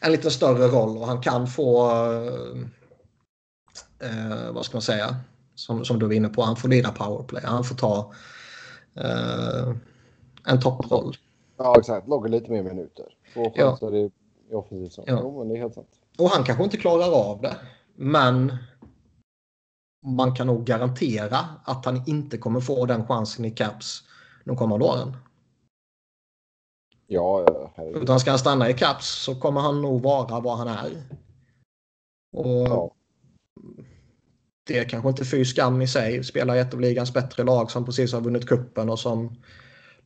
en 0.00 0.12
lite 0.12 0.30
större 0.30 0.66
roll 0.66 0.98
och 0.98 1.06
han 1.06 1.20
kan 1.20 1.46
få, 1.46 1.90
eh, 1.90 2.60
eh, 4.10 4.52
vad 4.52 4.64
ska 4.64 4.76
man 4.76 4.82
säga, 4.82 5.16
som, 5.54 5.84
som 5.84 5.98
du 5.98 6.06
var 6.06 6.12
inne 6.12 6.28
på, 6.28 6.42
han 6.42 6.56
får 6.56 6.68
leda 6.68 6.90
powerplay. 6.92 7.42
Han 7.46 7.64
får 7.64 7.74
ta 7.74 8.12
eh, 8.94 9.74
en 10.46 10.60
topproll. 10.60 11.16
Ja, 11.58 11.78
exakt. 11.78 12.08
Logga 12.08 12.28
lite 12.28 12.50
mer 12.50 12.62
minuter. 12.62 13.04
Få 13.34 13.52
Ja. 13.54 13.70
chanser 13.70 13.94
i, 13.96 14.10
i 14.50 14.54
offensiv 14.54 14.88
zon. 14.88 15.04
Ja. 15.08 15.18
Jo, 15.22 15.38
men 15.38 15.48
det 15.48 15.54
är 15.54 15.58
helt 15.60 15.74
sant. 15.74 15.88
Och 16.18 16.30
han 16.30 16.44
kanske 16.44 16.64
inte 16.64 16.76
klarar 16.76 17.30
av 17.30 17.40
det. 17.40 17.56
Men 17.94 18.56
man 20.06 20.34
kan 20.34 20.46
nog 20.46 20.64
garantera 20.64 21.38
att 21.64 21.84
han 21.84 22.02
inte 22.06 22.38
kommer 22.38 22.60
få 22.60 22.86
den 22.86 23.06
chansen 23.06 23.44
i 23.44 23.50
Caps 23.50 24.02
de 24.44 24.56
kommande 24.56 24.84
åren. 24.84 25.16
Ja, 27.06 27.44
ja, 27.46 27.72
herregud. 27.76 28.02
Utan 28.02 28.20
ska 28.20 28.30
han 28.30 28.38
stanna 28.38 28.70
i 28.70 28.74
Caps 28.74 29.06
så 29.08 29.40
kommer 29.40 29.60
han 29.60 29.82
nog 29.82 30.02
vara 30.02 30.40
vad 30.40 30.58
han 30.58 30.68
är. 30.68 31.02
Och 32.32 32.46
Ja. 32.68 32.90
det 34.66 34.78
är 34.78 34.88
kanske 34.88 35.08
inte 35.08 35.24
fy 35.24 35.44
skam 35.44 35.82
i 35.82 35.88
sig. 35.88 36.24
Spela 36.24 36.56
i 36.56 36.60
ett 36.60 36.74
av 36.74 36.80
ligans 36.80 37.12
bättre 37.12 37.44
lag 37.44 37.70
som 37.70 37.84
precis 37.84 38.12
har 38.12 38.20
vunnit 38.20 38.48
kuppen 38.48 38.90
och 38.90 38.98
som 38.98 39.36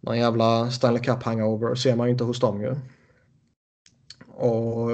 någon 0.01 0.19
jävla 0.19 0.71
Stanley 0.71 1.03
Cup 1.03 1.23
hangover 1.23 1.75
ser 1.75 1.97
man 1.97 2.07
ju 2.07 2.13
inte 2.13 2.25
hos 2.25 2.41
dem 2.41 2.63
ju. 2.63 2.77
Och 4.29 4.91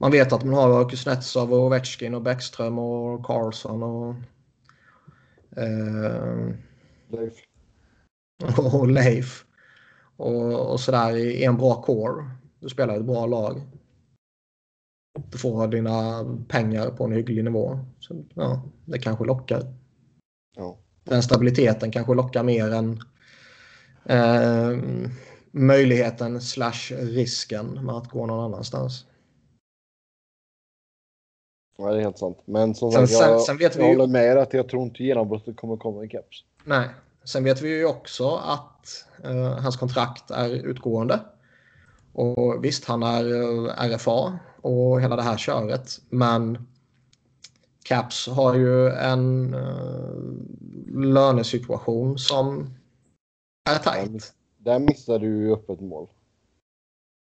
man 0.00 0.10
vet 0.10 0.32
att 0.32 0.44
man 0.44 0.54
har 0.54 0.88
Kuznetsov 0.88 1.52
och 1.52 1.58
Ovechkin 1.58 2.14
och 2.14 2.22
Bäckström 2.22 2.78
och 2.78 3.26
Carlson 3.26 3.82
och, 3.82 4.14
eh, 5.56 6.54
Leif. 7.08 7.34
och 8.74 8.88
Leif. 8.88 9.44
Och, 10.16 10.72
och 10.72 10.80
sådär 10.80 11.16
i 11.16 11.44
en 11.44 11.56
bra 11.56 11.82
core. 11.82 12.30
Du 12.60 12.68
spelar 12.68 12.96
ett 12.96 13.04
bra 13.04 13.26
lag. 13.26 13.62
Du 15.30 15.38
får 15.38 15.68
dina 15.68 16.24
pengar 16.48 16.90
på 16.90 17.04
en 17.04 17.12
hygglig 17.12 17.44
nivå. 17.44 17.78
Så, 17.98 18.24
ja, 18.34 18.62
det 18.84 18.98
kanske 18.98 19.24
lockar. 19.24 19.74
Ja. 20.56 20.78
Den 21.04 21.22
stabiliteten 21.22 21.90
kanske 21.90 22.14
lockar 22.14 22.42
mer 22.42 22.70
än 22.70 23.00
eh, 24.04 24.78
möjligheten 25.50 26.40
slash 26.40 26.92
risken 26.92 27.66
med 27.66 27.94
att 27.94 28.10
gå 28.10 28.26
någon 28.26 28.44
annanstans. 28.44 29.06
Ja, 31.80 31.92
det 31.92 31.96
är 31.98 32.00
helt 32.02 32.18
sant. 32.18 32.38
Men 32.44 32.74
som 32.74 32.92
Sen- 32.92 33.08
sagt, 33.08 33.20
jag, 33.20 33.30
sen- 33.30 33.40
sen 33.40 33.56
vet 33.58 33.76
vi 33.76 33.80
jag 33.80 33.90
ju- 33.90 33.96
håller 33.96 34.12
med 34.12 34.24
er 34.24 34.36
att 34.36 34.52
jag 34.52 34.68
tror 34.68 34.82
inte 34.82 35.04
genombrottet 35.04 35.56
kommer 35.56 35.76
komma 35.76 36.04
i 36.04 36.08
Caps. 36.08 36.44
Nej, 36.64 36.88
sen 37.24 37.44
vet 37.44 37.62
vi 37.62 37.68
ju 37.78 37.86
också 37.86 38.28
att 38.36 39.04
eh, 39.24 39.58
hans 39.58 39.76
kontrakt 39.76 40.30
är 40.30 40.48
utgående. 40.50 41.20
Och 42.12 42.64
visst, 42.64 42.84
han 42.84 43.02
är 43.02 43.24
eh, 43.24 43.94
RFA 43.96 44.38
och 44.62 45.00
hela 45.00 45.16
det 45.16 45.22
här 45.22 45.36
köret. 45.36 46.00
Men 46.08 46.66
Caps 47.84 48.28
har 48.28 48.54
ju 48.54 48.88
en 48.90 49.54
eh, 49.54 51.00
lönesituation 51.00 52.18
som 52.18 52.74
är 53.70 53.78
tajt. 53.78 54.32
Där 54.58 54.78
missar 54.78 55.18
du 55.18 55.26
ju 55.26 55.50
upp 55.50 55.70
ett 55.70 55.80
mål. 55.80 56.06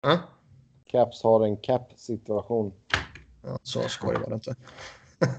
Ja, 0.02 0.18
Caps 0.86 1.24
har 1.24 1.46
en 1.46 1.58
cap-situation. 1.58 2.74
Så 3.64 3.82
skoj 3.82 4.16
var 4.16 4.30
det 4.30 4.36
inte. 4.36 4.56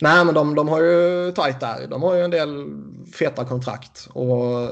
Nej, 0.00 0.24
men 0.24 0.34
de, 0.34 0.54
de 0.54 0.68
har 0.68 0.80
ju 0.80 1.32
tajt 1.32 1.60
där. 1.60 1.86
De 1.86 2.02
har 2.02 2.14
ju 2.14 2.20
en 2.20 2.30
del 2.30 2.50
feta 3.18 3.44
kontrakt. 3.44 4.08
Och 4.12 4.68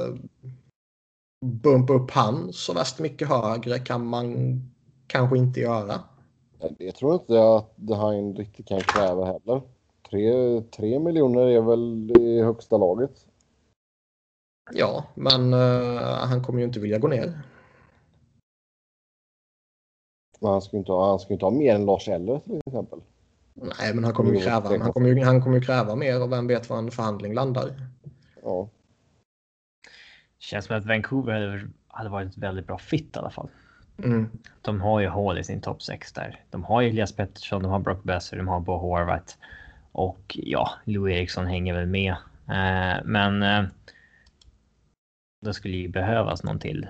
bumpa 1.44 1.92
upp 1.92 2.10
han 2.10 2.52
så 2.52 2.72
värst 2.72 2.98
mycket 2.98 3.28
högre 3.28 3.78
kan 3.78 4.06
man 4.06 4.60
kanske 5.06 5.38
inte 5.38 5.60
göra. 5.60 6.00
Jag 6.78 6.94
tror 6.94 7.14
inte 7.14 7.54
att 7.56 7.98
han 7.98 8.34
riktigt 8.34 8.68
kan 8.68 8.80
kräva 8.80 9.24
heller. 9.24 9.62
Tre, 10.10 10.60
tre 10.62 10.98
miljoner 10.98 11.46
är 11.46 11.60
väl 11.60 12.12
i 12.18 12.42
högsta 12.42 12.76
laget. 12.76 13.26
Ja, 14.72 15.04
men 15.14 15.52
eh, 15.52 16.00
han 16.00 16.44
kommer 16.44 16.58
ju 16.58 16.64
inte 16.64 16.80
vilja 16.80 16.98
gå 16.98 17.08
ner. 17.08 17.42
Men 20.42 20.50
han 20.50 20.62
ju 20.72 20.78
inte 20.78 20.92
ha, 20.92 21.10
han 21.10 21.20
inte 21.28 21.44
ha 21.44 21.50
mer 21.50 21.74
än 21.74 21.86
Lars 21.86 22.08
Eller 22.08 22.38
till 22.38 22.60
exempel. 22.66 23.00
Nej, 23.54 23.94
men 23.94 24.04
han 24.04 24.12
kommer 24.12 24.32
ju 24.32 24.40
kräva, 24.40 24.68
han 24.68 24.92
kommer 24.92 25.08
ju, 25.08 25.24
han 25.24 25.42
kommer 25.42 25.56
ju 25.56 25.62
kräva 25.62 25.96
mer 25.96 26.22
och 26.22 26.32
vem 26.32 26.46
vet 26.46 26.70
var 26.70 26.78
en 26.78 26.90
förhandling 26.90 27.34
landar. 27.34 27.74
Ja. 28.42 28.68
Känns 30.38 30.64
som 30.64 30.76
att 30.76 30.86
Vancouver 30.86 31.68
hade, 31.88 32.10
varit 32.10 32.28
ett 32.28 32.38
väldigt 32.38 32.66
bra 32.66 32.78
fit 32.78 33.16
i 33.16 33.18
alla 33.18 33.30
fall. 33.30 33.48
Mm. 33.98 34.30
De 34.62 34.80
har 34.80 35.00
ju 35.00 35.08
hål 35.08 35.38
i 35.38 35.44
sin 35.44 35.60
topp 35.60 35.82
6 35.82 36.12
där. 36.12 36.40
De 36.50 36.64
har 36.64 36.80
ju 36.80 36.88
Elias 36.88 37.12
Pettersson, 37.12 37.62
de 37.62 37.70
har 37.70 37.78
Brock 37.78 38.02
Besser, 38.02 38.36
de 38.36 38.48
har 38.48 38.60
Bo 38.60 38.76
Horvath. 38.76 39.34
Och 39.92 40.38
ja, 40.42 40.70
Louis 40.84 41.16
Eriksson 41.16 41.46
hänger 41.46 41.74
väl 41.74 41.86
med. 41.86 42.12
Eh, 42.48 43.04
men 43.04 43.42
eh, 43.42 43.64
det 45.40 45.54
skulle 45.54 45.76
ju 45.76 45.88
behövas 45.88 46.42
någon 46.42 46.58
till 46.58 46.86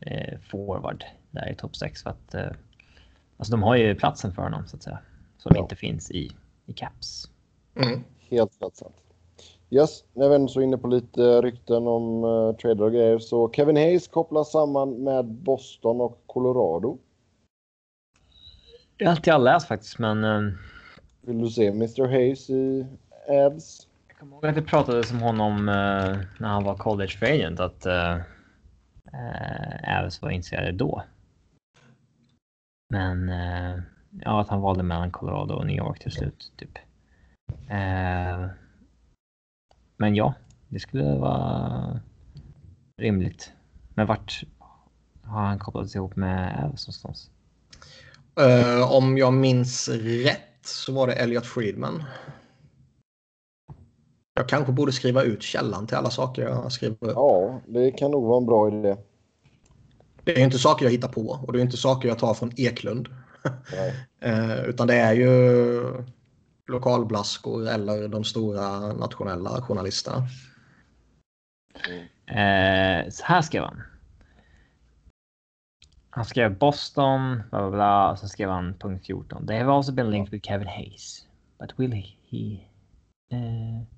eh, 0.00 0.38
forward 0.50 1.04
där 1.30 1.50
i 1.50 1.54
topp 1.54 1.76
6 1.76 2.02
för 2.02 2.10
att 2.10 2.34
eh, 2.34 2.50
alltså 3.36 3.50
de 3.50 3.62
har 3.62 3.76
ju 3.76 3.94
platsen 3.94 4.32
för 4.32 4.42
honom 4.42 4.66
så 4.66 4.76
att 4.76 4.82
säga. 4.82 4.98
Som 5.38 5.52
Ja. 5.54 5.62
inte 5.62 5.76
finns 5.76 6.10
i, 6.10 6.30
i 6.66 6.72
Caps. 6.72 7.30
Mm. 7.76 8.04
Helt 8.30 8.62
rätt 8.62 8.76
sant. 8.76 8.96
Yes, 9.70 10.04
när 10.12 10.28
vi 10.28 10.34
ändå 10.34 10.48
så 10.48 10.60
inne 10.60 10.78
på 10.78 10.88
lite 10.88 11.42
rykten 11.42 11.86
om 11.86 12.24
uh, 12.24 12.56
trader 12.56 12.84
och 12.84 12.92
grejer 12.92 13.18
så 13.18 13.52
Kevin 13.52 13.76
Hayes 13.76 14.08
kopplas 14.08 14.52
samman 14.52 14.90
med 15.04 15.24
Boston 15.24 16.00
och 16.00 16.22
Colorado. 16.26 16.98
Det 18.96 19.04
är 19.04 19.08
allt 19.08 19.26
jag 19.26 19.34
har 19.34 19.38
läst 19.38 19.68
faktiskt 19.68 19.98
men 19.98 20.24
eh, 20.24 20.52
Vill 21.20 21.38
du 21.40 21.48
se 21.50 21.66
Mr 21.66 22.06
Hayes 22.08 22.50
i 22.50 22.86
ads? 23.28 23.88
Jag 24.08 24.18
kommer 24.18 24.36
ihåg 24.36 24.46
att 24.46 24.54
det 24.54 24.62
pratades 24.62 25.10
om 25.12 25.20
honom 25.20 25.68
eh, 25.68 26.16
när 26.38 26.48
han 26.48 26.64
var 26.64 26.76
college 26.76 27.16
agent 27.22 27.60
att 27.60 27.86
uh, 27.86 28.16
uh, 29.14 30.04
Avs 30.04 30.22
var 30.22 30.30
intresserade 30.30 30.72
då. 30.72 31.02
Men 32.88 33.28
eh, 33.28 33.82
ja, 34.10 34.40
att 34.40 34.48
han 34.48 34.60
valde 34.60 34.82
mellan 34.82 35.10
Colorado 35.10 35.54
och 35.54 35.66
New 35.66 35.76
York 35.76 35.98
till 35.98 36.12
slut. 36.12 36.52
Typ. 36.56 36.78
Eh, 37.68 38.46
men 39.96 40.14
ja, 40.14 40.34
det 40.68 40.78
skulle 40.78 41.14
vara 41.18 42.00
rimligt. 42.96 43.52
Men 43.94 44.06
vart 44.06 44.44
har 45.22 45.40
han 45.40 45.58
kopplats 45.58 45.94
ihop 45.94 46.16
med 46.16 46.64
Avs 46.64 46.86
någonstans? 46.86 47.30
Eh, 48.40 48.92
om 48.92 49.18
jag 49.18 49.32
minns 49.32 49.88
rätt 49.88 50.66
så 50.66 50.92
var 50.92 51.06
det 51.06 51.12
Elliot 51.12 51.46
Friedman. 51.46 52.04
Jag 54.34 54.48
kanske 54.48 54.72
borde 54.72 54.92
skriva 54.92 55.22
ut 55.22 55.42
källan 55.42 55.86
till 55.86 55.96
alla 55.96 56.10
saker 56.10 56.42
jag 56.42 56.72
skriver 56.72 56.96
upp. 57.00 57.12
Ja, 57.14 57.60
det 57.66 57.90
kan 57.90 58.10
nog 58.10 58.24
vara 58.24 58.38
en 58.38 58.46
bra 58.46 58.68
idé. 58.68 58.96
Det 60.26 60.32
är 60.32 60.38
ju 60.38 60.44
inte 60.44 60.58
saker 60.58 60.84
jag 60.84 60.92
hittar 60.92 61.08
på 61.08 61.28
och 61.28 61.52
det 61.52 61.58
är 61.58 61.62
inte 61.62 61.76
saker 61.76 62.08
jag 62.08 62.18
tar 62.18 62.34
från 62.34 62.52
Eklund. 62.56 63.08
Nej. 63.72 63.94
Eh, 64.20 64.64
utan 64.64 64.86
det 64.86 64.94
är 64.94 65.12
ju 65.12 66.04
lokalblaskor 66.66 67.68
eller 67.68 68.08
de 68.08 68.24
stora 68.24 68.92
nationella 68.92 69.62
journalisterna. 69.62 70.28
Eh, 72.26 73.10
så 73.10 73.24
här 73.24 73.42
skrev 73.42 73.62
han. 73.62 73.82
Han 76.10 76.24
skrev 76.24 76.58
Boston, 76.58 77.42
bla 77.50 77.60
bla 77.60 77.70
bla, 77.70 78.10
och 78.10 78.18
så 78.18 78.28
skrev 78.28 78.50
han 78.50 78.74
punkt 78.74 79.06
14. 79.06 79.46
They 79.46 79.58
have 79.58 79.72
also 79.72 79.92
been 79.92 80.10
linked 80.10 80.32
with 80.32 80.48
Kevin 80.48 80.68
Hayes. 80.68 81.26
But 81.58 81.78
will 81.78 81.92
he... 81.92 82.04
he 82.30 82.60
eh, 83.30 83.95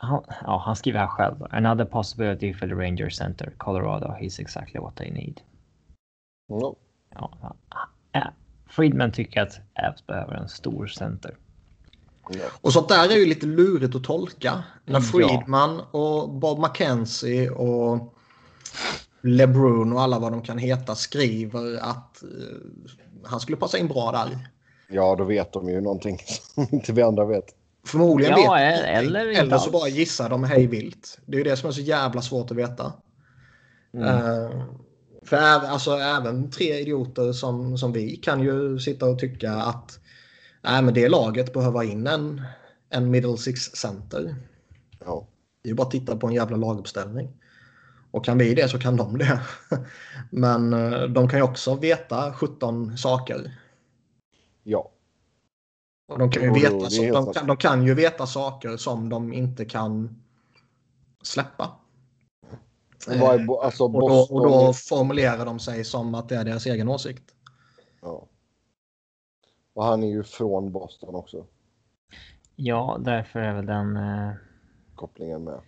han, 0.00 0.24
ja, 0.44 0.62
han 0.66 0.76
skriver 0.76 0.98
här 0.98 1.06
själv. 1.06 1.46
Another 1.50 1.84
possibility 1.84 2.54
for 2.54 2.66
the 2.66 2.74
Ranger 2.74 3.10
Center, 3.10 3.52
Colorado. 3.56 4.06
He's 4.20 4.40
exactly 4.40 4.80
what 4.80 4.96
they 4.96 5.10
need. 5.10 5.40
Ja. 6.48 6.76
Ja, 7.14 7.54
ja. 8.12 8.32
Friedman 8.70 9.12
tycker 9.12 9.42
att 9.42 9.60
Avs 9.74 10.06
behöver 10.06 10.34
en 10.34 10.48
stor 10.48 10.86
center. 10.86 11.36
Och 12.60 12.72
sånt 12.72 12.88
där 12.88 13.08
är 13.12 13.16
ju 13.16 13.26
lite 13.26 13.46
lurigt 13.46 13.94
att 13.96 14.04
tolka. 14.04 14.62
När 14.84 14.94
Ja. 14.94 15.00
Friedman 15.00 15.80
och 15.90 16.30
Bob 16.30 16.58
McKenzie 16.58 17.50
och 17.50 18.14
LeBrun 19.22 19.92
och 19.92 20.02
alla 20.02 20.18
vad 20.18 20.32
de 20.32 20.42
kan 20.42 20.58
heta 20.58 20.94
skriver 20.94 21.78
att 21.78 22.22
eh, 22.22 22.28
han 23.24 23.40
skulle 23.40 23.56
passa 23.56 23.78
in 23.78 23.88
bra 23.88 24.12
där. 24.12 24.48
ja, 24.88 25.16
då 25.16 25.24
vet 25.24 25.52
de 25.52 25.68
ju 25.68 25.80
någonting 25.80 26.18
som 26.54 26.66
inte 26.70 26.92
vi 26.92 27.02
andra 27.02 27.24
vet. 27.24 27.54
Förmodligen 27.86 28.32
Ja, 28.32 28.54
vet 28.54 28.76
de 28.84 28.88
eller- 28.90 28.98
eller 29.20 29.28
inte 29.30 29.40
eller 29.40 29.58
så 29.58 29.64
alls. 29.64 29.72
bara 29.72 29.88
gissar 29.88 30.28
de 30.30 30.44
hej 30.44 30.66
vilt. 30.66 31.18
Det 31.26 31.34
är 31.36 31.38
ju 31.38 31.44
det 31.44 31.56
som 31.56 31.68
är 31.68 31.72
så 31.72 31.80
jävla 31.80 32.22
svårt 32.22 32.50
att 32.50 32.56
veta. 32.56 32.92
Mm. 33.94 34.06
Eh, 34.08 34.62
för 35.22 35.36
även, 35.36 35.70
alltså, 35.70 35.90
även 35.90 36.50
tre 36.50 36.74
idioter 36.80 37.32
som, 37.32 37.78
som 37.78 37.92
vi 37.92 38.16
kan 38.16 38.40
ju 38.42 38.78
sitta 38.78 39.06
och 39.06 39.18
tycka 39.18 39.52
att 39.52 39.98
nej, 40.62 40.82
men 40.82 40.94
det 40.94 41.08
laget 41.08 41.52
behöver 41.52 41.82
in 41.82 42.06
en, 42.06 42.42
en 42.90 43.10
middle 43.10 43.36
six 43.36 43.60
center. 43.62 44.36
Ja. 45.04 45.28
Det 45.62 45.68
är 45.68 45.70
ju 45.70 45.74
bara 45.76 45.82
att 45.86 45.90
titta 45.90 46.16
på 46.16 46.26
en 46.26 46.32
jävla 46.34 46.56
laguppställning. 46.56 47.28
Och 48.10 48.24
kan 48.24 48.38
vi 48.38 48.54
det 48.54 48.68
så 48.68 48.78
kan 48.78 48.96
de 48.96 49.18
det. 49.18 49.40
Men 50.30 50.72
eh, 50.72 51.02
de 51.02 51.28
kan 51.28 51.38
ju 51.38 51.42
också 51.44 51.74
veta 51.74 52.32
17 52.32 52.98
saker. 52.98 53.52
ja. 54.62 54.90
Och 56.08 56.18
de 56.18 56.30
kan 56.30 56.42
ju 56.42 56.48
Jo, 56.48 56.54
jo, 56.56 56.80
veta, 56.80 57.02
helt 57.02 57.26
de, 57.26 57.32
kan, 57.32 57.46
de 57.46 57.56
kan 57.56 57.86
ju 57.86 57.94
veta 57.94 58.26
saker 58.26 58.76
som 58.76 59.08
de 59.08 59.32
inte 59.32 59.64
kan 59.64 60.22
släppa. 61.22 61.70
Vad 63.06 63.34
är 63.34 63.40
Eh, 63.40 63.50
alltså 63.50 63.84
och, 63.84 63.92
då, 63.92 64.26
och 64.30 64.42
då 64.42 64.72
formulerar 64.72 65.44
de 65.44 65.58
sig 65.58 65.84
som 65.84 66.14
att 66.14 66.28
det 66.28 66.36
är 66.36 66.44
deras 66.44 66.66
egen 66.66 66.88
åsikt. 66.88 67.34
Ja. 68.02 68.26
Och 69.74 69.84
han 69.84 70.02
är 70.02 70.08
ju 70.08 70.22
från 70.22 70.72
Boston 70.72 71.14
också. 71.14 71.46
Ja, 72.56 72.98
därför 73.00 73.40
är 73.40 73.54
väl 73.54 73.66
den... 73.66 73.96
Eh, 73.96 74.32
Kopplingen 74.94 75.44
med. 75.44 75.60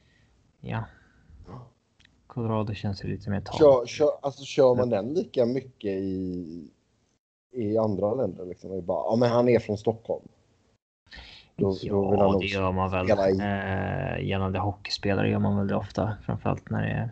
ja. 0.61 0.85
Colorado 2.27 2.75
känns 2.75 3.05
ju 3.05 3.09
lite 3.09 3.31
mer 3.31 3.41
tal. 3.41 3.59
Kör, 3.59 3.87
kör, 3.87 4.11
alltså 4.23 4.45
kör 4.45 4.75
man 4.75 4.91
den 4.91 5.15
lika 5.15 5.47
mycket 5.47 5.91
i, 5.91 6.71
i 7.53 7.79
andra 7.79 8.15
länder? 8.15 8.47
Liksom? 8.47 8.71
Det 8.71 8.83
bara, 8.83 9.05
ja, 9.13 9.17
men 9.17 9.31
han 9.31 9.49
är 9.49 9.59
från 9.59 9.79
Stockholm. 9.79 10.29
Då, 11.57 11.71
då 11.71 11.77
Ja, 12.19 12.33
nog 12.33 12.41
det 12.41 12.47
gör 12.47 12.73
man 12.73 12.91
väl. 12.91 13.11
Eh, 13.41 14.25
gällande 14.29 14.59
hockeyspelare 14.59 15.31
gör 15.31 15.39
man 15.39 15.57
väl 15.57 15.69
det 15.69 15.77
ofta. 15.77 16.17
Framförallt 16.23 16.71
när 16.71 16.83
det 16.83 16.89
är 16.93 17.11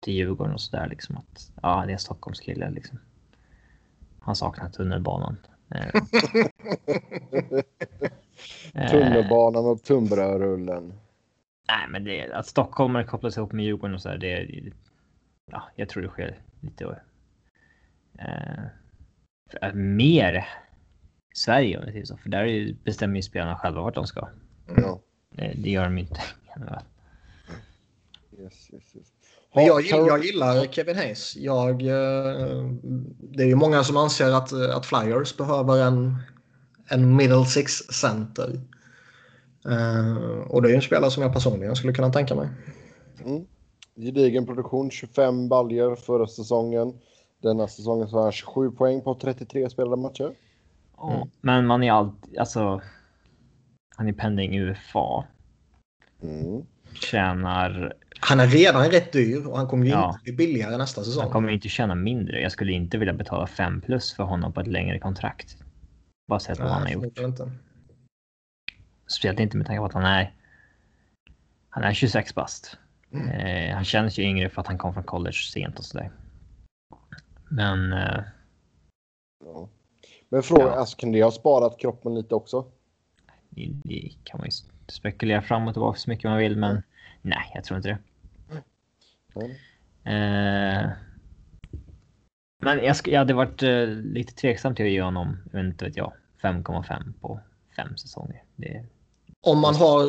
till 0.00 0.14
Djurgården 0.14 0.54
och 0.54 0.60
sådär. 0.60 0.86
Liksom 0.88 1.16
att, 1.16 1.52
ja, 1.62 1.82
det 1.86 1.90
är 1.90 1.92
en 1.92 1.98
Stockholmskille 1.98 2.70
liksom. 2.70 2.98
Han 4.20 4.36
saknar 4.36 4.68
tunnelbanan. 4.70 5.36
Eh, 5.74 6.02
Tunnelbanan 8.90 9.66
och 9.66 9.82
tunnbrödsrullen. 9.82 10.92
nej, 11.68 11.86
men 11.90 12.04
det, 12.04 12.32
att 12.32 12.46
stockholmare 12.46 13.04
kopplas 13.04 13.36
ihop 13.36 13.52
med 13.52 13.64
Djurgården 13.64 13.94
och 13.94 14.02
sådär. 14.02 14.18
Det, 14.18 14.32
är- 14.32 14.72
ja, 15.52 15.62
jag 15.76 15.88
tror 15.88 16.02
det 16.02 16.08
sker 16.08 16.38
lite. 16.60 16.84
Eh, 18.18 18.64
mer 19.74 20.34
i 21.34 21.38
Sverige 21.38 21.78
om 21.78 21.84
det 21.84 22.00
är 22.00 22.04
så. 22.04 22.16
För 22.16 22.28
där 22.28 22.74
bestämmer 22.84 23.16
ju 23.16 23.22
spelarna 23.22 23.56
själva 23.56 23.82
vart 23.82 23.94
de 23.94 24.06
ska. 24.06 24.28
Ja. 24.76 25.00
Det, 25.30 25.52
det 25.56 25.70
gör 25.70 25.84
de 25.84 25.98
inte. 25.98 26.20
Yes, 28.38 28.70
yes, 28.72 28.82
yes. 28.94 29.06
Men 29.54 29.66
jag, 29.66 29.82
jag 29.82 30.24
gillar 30.24 30.66
Kevin 30.66 30.96
Hayes. 30.96 31.36
Jag, 31.36 31.82
eh, 31.82 32.70
det 33.18 33.42
är 33.42 33.46
ju 33.46 33.54
många 33.54 33.84
som 33.84 33.96
anser 33.96 34.32
att, 34.32 34.52
att 34.52 34.86
Flyers 34.86 35.36
behöver 35.36 35.82
en, 35.82 36.16
en 36.88 37.16
middle 37.16 37.44
six 37.44 37.72
center. 37.72 38.60
Eh, 39.68 40.16
och 40.48 40.62
det 40.62 40.68
är 40.68 40.70
ju 40.70 40.76
en 40.76 40.82
spelare 40.82 41.10
som 41.10 41.22
jag 41.22 41.32
personligen 41.32 41.76
skulle 41.76 41.92
kunna 41.92 42.12
tänka 42.12 42.34
mig. 42.34 42.48
Mm. 43.24 43.46
Gedigen 43.96 44.46
produktion, 44.46 44.90
25 44.90 45.48
baljer 45.48 45.96
förra 45.96 46.26
säsongen. 46.26 46.94
Denna 47.42 47.68
säsongen 47.68 48.08
så 48.08 48.16
har 48.16 48.22
han 48.22 48.32
27 48.32 48.70
poäng 48.70 49.02
på 49.02 49.14
33 49.14 49.70
spelade 49.70 50.02
matcher. 50.02 50.32
Ja, 50.96 51.26
Men 51.40 51.66
man 51.66 51.82
är 51.82 51.92
alltid, 51.92 52.38
alltså. 52.38 52.80
Han 53.96 54.08
är 54.08 54.12
pending 54.12 54.58
UFA. 54.58 55.24
Mm. 56.22 56.62
Tjänar, 56.92 57.94
Han 58.20 58.40
är 58.40 58.46
redan 58.46 58.84
rätt 58.90 59.12
dyr 59.12 59.46
och 59.46 59.56
han 59.56 59.66
kommer 59.66 59.84
ju 59.84 59.90
Ja. 59.90 60.08
inte 60.08 60.22
bli 60.22 60.32
billigare 60.32 60.76
nästa 60.76 61.04
säsong. 61.04 61.22
han 61.22 61.32
kommer 61.32 61.52
inte 61.52 61.68
tjäna 61.68 61.94
mindre. 61.94 62.40
Jag 62.40 62.52
skulle 62.52 62.72
inte 62.72 62.98
vilja 62.98 63.14
betala 63.14 63.46
5 63.46 63.80
plus 63.80 64.12
för 64.14 64.22
honom 64.24 64.52
på 64.52 64.60
ett 64.60 64.66
längre 64.66 64.98
kontrakt. 64.98 65.56
Bara 66.28 66.40
sett 66.40 66.58
vad 66.58 66.68
han 66.70 66.82
har 66.82 66.88
gjort. 66.90 67.18
inte. 67.18 67.50
Speciellt 69.06 69.40
inte 69.40 69.56
med 69.56 69.66
tanke 69.66 69.78
på 69.80 69.86
att 69.86 69.92
han 69.92 70.04
är. 70.04 70.34
Han 71.68 71.84
är 71.84 71.92
26 71.94 72.34
bast. 72.34 72.76
Mm. 73.12 73.28
Eh, 73.28 73.74
han 73.74 73.84
känns 73.84 74.18
ju 74.18 74.22
yngre 74.22 74.48
för 74.48 74.60
att 74.60 74.66
han 74.66 74.78
kom 74.78 74.94
från 74.94 75.04
college 75.04 75.36
sent 75.52 75.78
och 75.78 75.84
sådär. 75.84 76.10
Men 77.50 77.92
eh, 77.92 78.22
Ja. 79.44 79.68
Men 80.28 80.42
fråga, 80.42 80.62
Ja. 80.64 80.70
alltså, 80.70 80.96
kan 80.96 81.12
det 81.12 81.22
ha 81.22 81.30
sparat 81.30 81.78
kroppen 81.78 82.14
lite 82.14 82.34
också? 82.34 82.64
det, 83.50 83.70
det 83.84 84.10
kan 84.24 84.38
man 84.38 84.46
ju 84.46 84.50
spekulera 84.88 85.42
fram 85.42 85.68
och 85.68 85.74
tillbaka 85.74 85.98
så 85.98 86.10
mycket 86.10 86.24
man 86.30 86.38
vill. 86.38 86.56
Men 86.56 86.82
nej, 87.22 87.50
jag 87.54 87.64
tror 87.64 87.76
inte 87.76 87.88
det. 87.88 87.98
Nej. 89.34 89.50
Eh, 90.04 90.90
Men 92.62 92.78
jag, 92.84 92.96
jag 93.04 93.18
hade 93.18 93.34
varit 93.34 93.62
eh, 93.62 93.86
lite 93.86 94.34
tveksam 94.34 94.74
till 94.74 94.84
att 94.84 94.90
ge 94.92 95.02
honom, 95.02 95.36
inte 95.54 95.84
vet 95.84 95.96
jag, 95.96 96.12
5,5 96.42 97.12
på 97.20 97.40
fem 97.76 97.96
säsonger. 97.96 98.42
Det, 98.56 98.84
Om 99.40 99.60
man 99.60 99.74
har... 99.74 100.04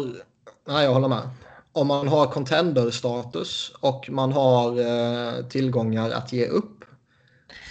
Nej, 0.68 0.86
jag 0.86 0.94
håller 0.94 1.08
med. 1.08 1.30
Om 1.72 1.88
man 1.88 2.08
har 2.08 2.26
contender-status 2.28 3.72
och 3.80 4.10
man 4.10 4.32
har 4.32 4.80
eh, 4.80 5.46
tillgångar 5.46 6.10
att 6.12 6.34
ge 6.34 6.46
upp 6.48 6.81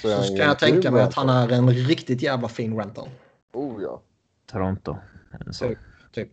Så, 0.03 0.23
så 0.23 0.33
ju 0.33 0.39
jag 0.39 0.59
tänka 0.59 0.91
mig 0.91 1.03
att 1.03 1.15
han 1.15 1.29
är 1.29 1.49
en 1.49 1.71
riktigt 1.71 2.23
jävla 2.23 2.49
fin 2.49 2.77
rental. 2.77 3.09
Oh 3.53 3.83
ja. 3.83 4.03
Toronto. 4.47 4.97
Så. 5.51 5.69
Typ. 5.69 5.79
typ. 6.13 6.29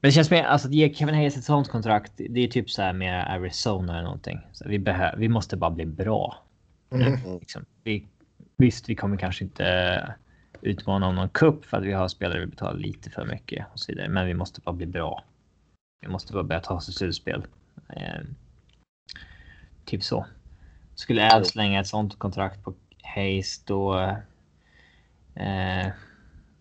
Men 0.00 0.08
det 0.08 0.12
känns 0.12 0.30
mer, 0.30 0.44
alltså 0.44 0.68
att 0.68 0.74
ge 0.74 0.94
Kevin 0.94 1.14
Hayes 1.14 1.36
ett 1.36 1.44
sånt 1.44 1.68
kontrakt, 1.68 2.12
det 2.16 2.40
är 2.40 2.48
typ 2.48 2.70
så 2.70 2.82
här 2.82 2.92
med 2.92 3.30
Arizona 3.30 3.92
eller 3.92 4.02
någonting. 4.02 4.40
Så 4.52 4.68
vi, 4.68 4.78
behöver, 4.78 5.18
vi 5.18 5.28
måste 5.28 5.56
bara 5.56 5.70
bli 5.70 5.86
bra. 5.86 6.42
Mm. 6.90 7.38
Liksom. 7.40 7.64
Vi, 7.82 8.08
visst, 8.56 8.88
vi 8.88 8.94
kommer 8.94 9.16
kanske 9.16 9.44
inte 9.44 10.14
utmana 10.62 11.06
om 11.06 11.14
någon 11.14 11.28
kupp 11.28 11.64
för 11.64 11.76
att 11.76 11.84
vi 11.84 11.92
har 11.92 12.08
spelare 12.08 12.40
vi 12.40 12.46
betalar 12.46 12.78
lite 12.78 13.10
för 13.10 13.26
mycket 13.26 13.66
och 13.72 13.80
så 13.80 13.92
vidare. 13.92 14.08
Men 14.08 14.26
vi 14.26 14.34
måste 14.34 14.60
bara 14.60 14.72
bli 14.72 14.86
bra. 14.86 15.24
Vi 16.00 16.08
måste 16.08 16.32
bara 16.32 16.42
börja 16.42 16.60
ta 16.60 16.74
oss 16.74 16.84
till 16.84 16.94
slutspel. 16.94 17.46
Eh, 17.88 18.20
typ 19.84 20.02
så. 20.02 20.26
Skulle 20.94 21.30
Al 21.30 21.44
slänga 21.44 21.80
ett 21.80 21.86
sånt 21.86 22.18
kontrakt 22.18 22.62
på 22.62 22.74
Hayes 23.02 23.64
då. 23.64 23.98
Eh, 25.34 25.86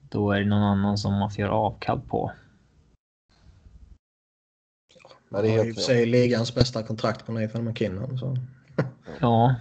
då 0.09 0.31
är 0.31 0.39
det 0.39 0.45
någon 0.45 0.63
annan 0.63 0.97
som 0.97 1.13
man 1.13 1.31
får 1.31 1.41
göra 1.41 1.53
avkall 1.53 2.01
på. 2.01 2.31
Ja, 5.29 5.41
det 5.41 5.55
är 5.55 5.69
och 5.69 5.75
för 5.75 5.81
sig 5.81 6.05
ligans 6.05 6.55
bästa 6.55 6.83
kontrakt 6.83 7.25
på 7.25 7.31
Nathan 7.31 7.65
McKinnon. 7.65 8.17
Så. 8.17 8.37
Ja, 9.19 9.55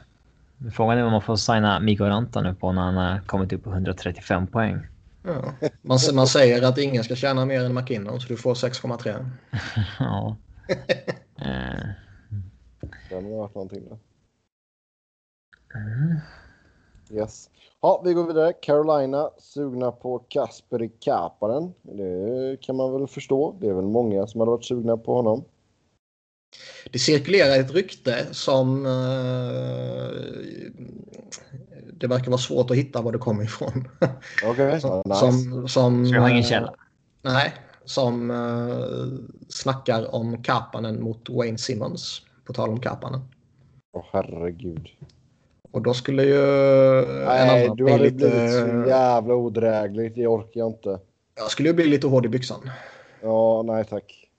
men 0.57 0.73
frågan 0.73 0.99
är 0.99 1.05
om 1.05 1.13
man 1.13 1.23
får 1.23 1.37
signa 1.37 1.81
Mikko 1.81 2.05
Ranta 2.05 2.41
nu 2.41 2.55
på 2.55 2.73
när 2.73 2.83
han 2.83 2.97
har 2.97 3.21
kommit 3.21 3.53
upp 3.53 3.65
på 3.65 3.71
135 3.71 4.47
poäng. 4.47 4.87
Ja. 5.23 5.55
Man, 5.83 5.99
man 6.15 6.27
säger 6.27 6.63
att 6.63 6.79
ingen 6.79 7.05
ska 7.05 7.17
tjäna 7.17 7.45
mer 7.45 7.65
än 7.65 7.75
McKinnon 7.75 8.21
så 8.21 8.29
du 8.29 8.37
får 8.37 8.55
6,3. 8.55 9.31
ja. 9.99 10.37
Eh, 11.37 11.89
Den 13.11 13.25
har 13.25 13.39
varit 13.39 13.55
någonting. 13.55 13.89
Där. 13.89 13.99
Mm. 15.75 16.21
Yes. 17.11 17.51
Ja, 17.81 18.03
vi 18.05 18.13
går 18.13 18.27
vidare. 18.27 18.53
Carolina 18.53 19.31
sugna 19.39 19.93
på 19.93 20.19
Kasperi 20.19 20.89
Kapanen. 21.01 21.73
Det 21.83 22.57
kan 22.61 22.77
man 22.77 22.93
väl 22.93 23.09
förstå. 23.09 23.57
Det 23.61 23.69
är 23.69 23.73
väl 23.73 23.85
många 23.85 24.27
som 24.27 24.41
hade 24.41 24.51
varit 24.51 24.65
sugna 24.65 24.97
på 24.97 25.15
honom. 25.15 25.45
Det 26.93 26.99
cirkulerar 26.99 27.61
ett 27.61 27.71
rykte 27.71 28.27
som 28.31 28.87
eh, 28.87 28.93
det 31.93 32.07
verkar 32.07 32.31
vara 32.31 32.39
svårt 32.39 32.71
att 32.71 32.77
hitta 32.77 33.03
var 33.03 33.13
det 33.13 33.19
kommer 33.19 33.45
ifrån. 33.45 33.89
Okej, 34.45 34.81
som, 34.81 35.03
nice. 35.07 35.19
som, 35.19 35.69
som, 35.69 36.05
jag 36.07 36.21
har 36.21 36.29
ingen 36.29 36.43
eh, 36.43 36.49
källa. 36.49 36.75
Nej, 37.23 37.53
som 37.85 38.31
uh, 38.31 39.19
snackar 39.49 40.15
om 40.15 40.43
Kapanen 40.43 41.03
mot 41.03 41.29
Wayne 41.31 41.59
Simmons. 41.59 42.23
På 42.45 42.53
tal 42.53 42.71
om 42.71 42.81
Kapanen. 42.81 43.21
Åh 43.93 44.05
herregud. 44.13 44.89
Och 45.73 45.83
då 45.83 45.95
skulle 45.95 46.25
ju 46.25 46.37
en 46.37 47.25
Nej, 47.25 47.65
annan 47.65 47.77
du 47.77 47.91
hade 47.91 48.05
lite... 48.05 48.17
blivit 48.17 48.51
så 48.51 48.89
jävla 48.89 49.35
odrägligt. 49.35 50.15
Det 50.15 50.27
orkar 50.27 50.61
jag 50.61 50.71
inte. 50.71 51.01
Jag 51.35 51.51
skulle 51.51 51.69
ju 51.69 51.75
bli 51.75 51.87
lite 51.87 52.07
hård 52.07 52.27
i 52.27 52.29
byxan. 52.29 52.71
Ja, 53.23 53.63
nej 53.63 53.85
tack. 53.85 54.31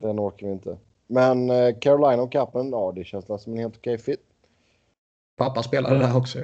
Den 0.00 0.20
orkar 0.20 0.46
vi 0.46 0.52
inte. 0.52 0.78
Men 1.06 1.50
eh, 1.50 1.78
Carolina 1.80 2.22
och 2.22 2.32
Kapanen, 2.32 2.70
ja 2.70 2.92
det 2.96 3.04
känns 3.04 3.26
som 3.26 3.52
en 3.52 3.58
helt 3.58 3.76
okej 3.76 3.98
fit. 3.98 4.22
Pappa 5.36 5.62
spelade 5.62 5.98
där 5.98 6.16
också. 6.16 6.38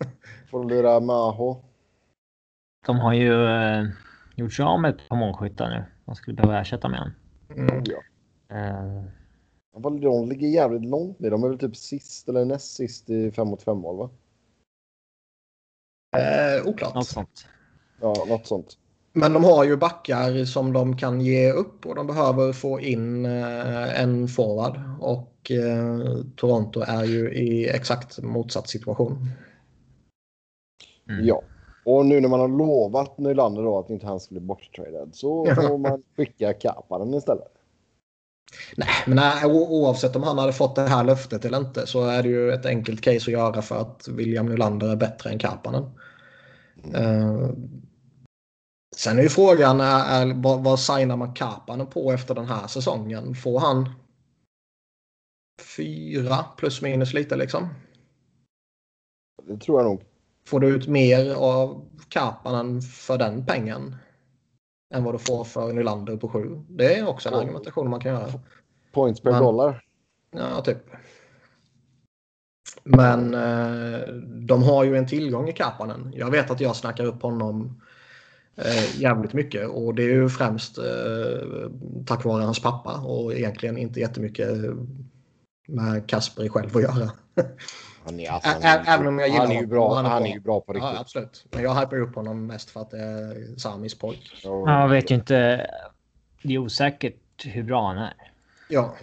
Får 0.50 0.64
lira 0.64 1.00
Maho. 1.00 1.56
De 2.86 2.98
har 2.98 3.12
ju 3.12 3.44
eh, 3.46 3.84
gjort 4.36 4.52
sig 4.52 4.64
av 4.64 4.80
med 4.80 4.94
ett 4.94 5.08
par 5.08 5.16
målskyttar 5.16 5.70
nu. 5.70 5.84
De 6.04 6.14
skulle 6.14 6.36
behöva 6.36 6.60
ersätta 6.60 6.88
med 6.88 7.00
en. 7.00 7.14
Mm. 7.58 7.84
Ja. 7.84 8.02
Eh, 8.56 9.02
De 9.76 10.28
ligger 10.28 10.48
jävligt 10.48 10.84
långt 10.90 11.18
ner. 11.18 11.30
De 11.30 11.44
är 11.44 11.48
väl 11.48 11.58
typ 11.58 11.76
sist 11.76 12.28
eller 12.28 12.44
näst 12.44 12.74
sist 12.74 13.10
i 13.10 13.30
5 13.30 13.48
mot 13.48 13.62
5 13.62 13.78
mål 13.78 13.96
va? 13.96 14.10
Eh, 16.16 16.66
oklart. 16.66 16.94
något 16.94 17.06
sånt. 17.06 17.46
Ja, 18.00 18.24
något 18.28 18.46
sånt. 18.46 18.78
Men 19.12 19.32
de 19.32 19.44
har 19.44 19.64
ju 19.64 19.76
backar 19.76 20.44
som 20.44 20.72
de 20.72 20.96
kan 20.96 21.20
ge 21.20 21.52
upp 21.52 21.86
och 21.86 21.94
de 21.94 22.06
behöver 22.06 22.52
få 22.52 22.80
in 22.80 23.26
eh, 23.26 24.02
en 24.02 24.28
forward. 24.28 24.80
Och 25.00 25.50
eh, 25.50 25.98
Toronto 26.36 26.80
är 26.80 27.04
ju 27.04 27.34
i 27.34 27.68
exakt 27.68 28.22
motsatt 28.22 28.68
situation. 28.68 29.28
Mm. 31.08 31.26
Ja. 31.26 31.42
Och 31.84 32.06
nu 32.06 32.20
när 32.20 32.28
man 32.28 32.40
har 32.40 32.48
lovat 32.48 33.18
Nylander 33.18 33.62
då 33.62 33.78
att 33.78 33.90
inte 33.90 34.06
han 34.06 34.20
skulle 34.20 34.40
bli 34.40 34.46
borttradad 34.46 35.14
så 35.14 35.46
får 35.54 35.78
man 35.78 36.02
skicka 36.16 36.52
Kapanen 36.52 37.14
istället. 37.14 37.61
Nej, 38.76 38.88
men 39.06 39.16
nej, 39.16 39.44
o- 39.46 39.68
oavsett 39.70 40.16
om 40.16 40.22
han 40.22 40.38
hade 40.38 40.52
fått 40.52 40.76
det 40.76 40.82
här 40.88 41.04
löftet 41.04 41.44
eller 41.44 41.58
inte 41.58 41.86
så 41.86 42.04
är 42.04 42.22
det 42.22 42.28
ju 42.28 42.52
ett 42.52 42.66
enkelt 42.66 43.00
case 43.00 43.16
att 43.16 43.28
göra 43.28 43.62
för 43.62 43.80
att 43.80 44.08
William 44.08 44.46
Nylander 44.46 44.88
är 44.88 44.96
bättre 44.96 45.30
än 45.30 45.38
Kapanen. 45.38 45.84
Eh, 46.94 47.50
sen 48.96 49.18
är 49.18 49.22
ju 49.22 49.28
frågan 49.28 49.80
är, 49.80 50.22
är, 50.22 50.42
vad, 50.42 50.64
vad 50.64 50.80
signar 50.80 51.16
man 51.16 51.34
Kapanen 51.34 51.86
på 51.86 52.12
efter 52.12 52.34
den 52.34 52.46
här 52.46 52.66
säsongen? 52.66 53.34
Får 53.34 53.60
han 53.60 53.88
fyra 55.76 56.44
plus 56.56 56.82
minus 56.82 57.14
lite 57.14 57.36
liksom? 57.36 57.68
Det 59.48 59.56
tror 59.58 59.80
jag 59.80 59.90
nog. 59.90 60.02
Får 60.46 60.60
du 60.60 60.68
ut 60.68 60.88
mer 60.88 61.34
av 61.34 61.88
Kapanen 62.08 62.82
för 62.82 63.18
den 63.18 63.46
pengen 63.46 63.96
än 64.92 65.04
vad 65.04 65.14
du 65.14 65.18
får 65.18 65.44
för 65.44 65.72
Nylander 65.72 66.16
på 66.16 66.28
sju? 66.28 66.62
Det 66.68 66.98
är 66.98 67.08
också 67.08 67.28
en 67.28 67.34
argumentation 67.34 67.90
man 67.90 68.00
kan 68.00 68.12
göra. 68.12 68.28
Points 68.92 69.20
per 69.20 69.30
Men- 69.30 69.42
dollar. 69.42 69.84
Ja, 70.36 70.60
typ. 70.60 70.78
Men 72.84 73.34
eh, 73.34 74.00
de 74.46 74.62
har 74.62 74.84
ju 74.84 74.96
en 74.96 75.06
tillgång 75.06 75.48
i 75.48 75.52
Kapanen. 75.52 76.12
Jag 76.16 76.30
vet 76.30 76.50
att 76.50 76.60
jag 76.60 76.76
snackar 76.76 77.04
upp 77.04 77.22
honom 77.22 77.80
eh, 78.56 79.00
jävligt 79.00 79.32
mycket 79.32 79.68
och 79.68 79.94
det 79.94 80.02
är 80.02 80.08
ju 80.08 80.28
främst 80.28 80.78
eh, 80.78 80.84
tack 82.06 82.24
vare 82.24 82.42
hans 82.42 82.62
pappa 82.62 83.00
och 83.00 83.34
egentligen 83.34 83.78
inte 83.78 84.00
jättemycket 84.00 84.48
med 85.68 86.08
Kasper 86.08 86.48
själv 86.48 86.76
att 86.76 86.82
göra. 86.82 87.10
Han 88.04 88.20
är, 88.20 88.30
alltså, 88.30 88.50
Ä- 88.50 88.58
ä- 88.62 88.84
även 88.86 89.06
om 89.06 89.18
jag 89.18 89.28
gillar 89.28 89.40
han 89.46 89.56
är 89.56 89.60
ju 89.60 89.66
bra. 89.66 89.94
Han 89.94 90.06
är 90.06 90.10
Han 90.10 90.26
är 90.26 90.34
ju 90.34 90.40
bra 90.40 90.60
på 90.60 90.72
Ja, 90.72 90.74
riktigt. 90.76 91.00
absolut. 91.00 91.46
Men 91.50 91.62
jag 91.62 91.74
hypar 91.74 92.00
upp 92.00 92.14
honom 92.14 92.46
mest 92.46 92.70
för 92.70 92.80
att 92.80 92.90
det 92.90 92.98
är 92.98 93.56
Samis 93.56 93.98
pojk. 93.98 94.40
Ja, 94.44 94.64
Man 94.64 94.90
vet 94.90 95.10
ju 95.10 95.14
inte. 95.14 95.66
Det 96.42 96.54
är 96.54 96.58
osäkert 96.58 97.16
hur 97.44 97.62
bra 97.62 97.86
han 97.86 97.98
är. 97.98 98.14
Ja. 98.68 98.94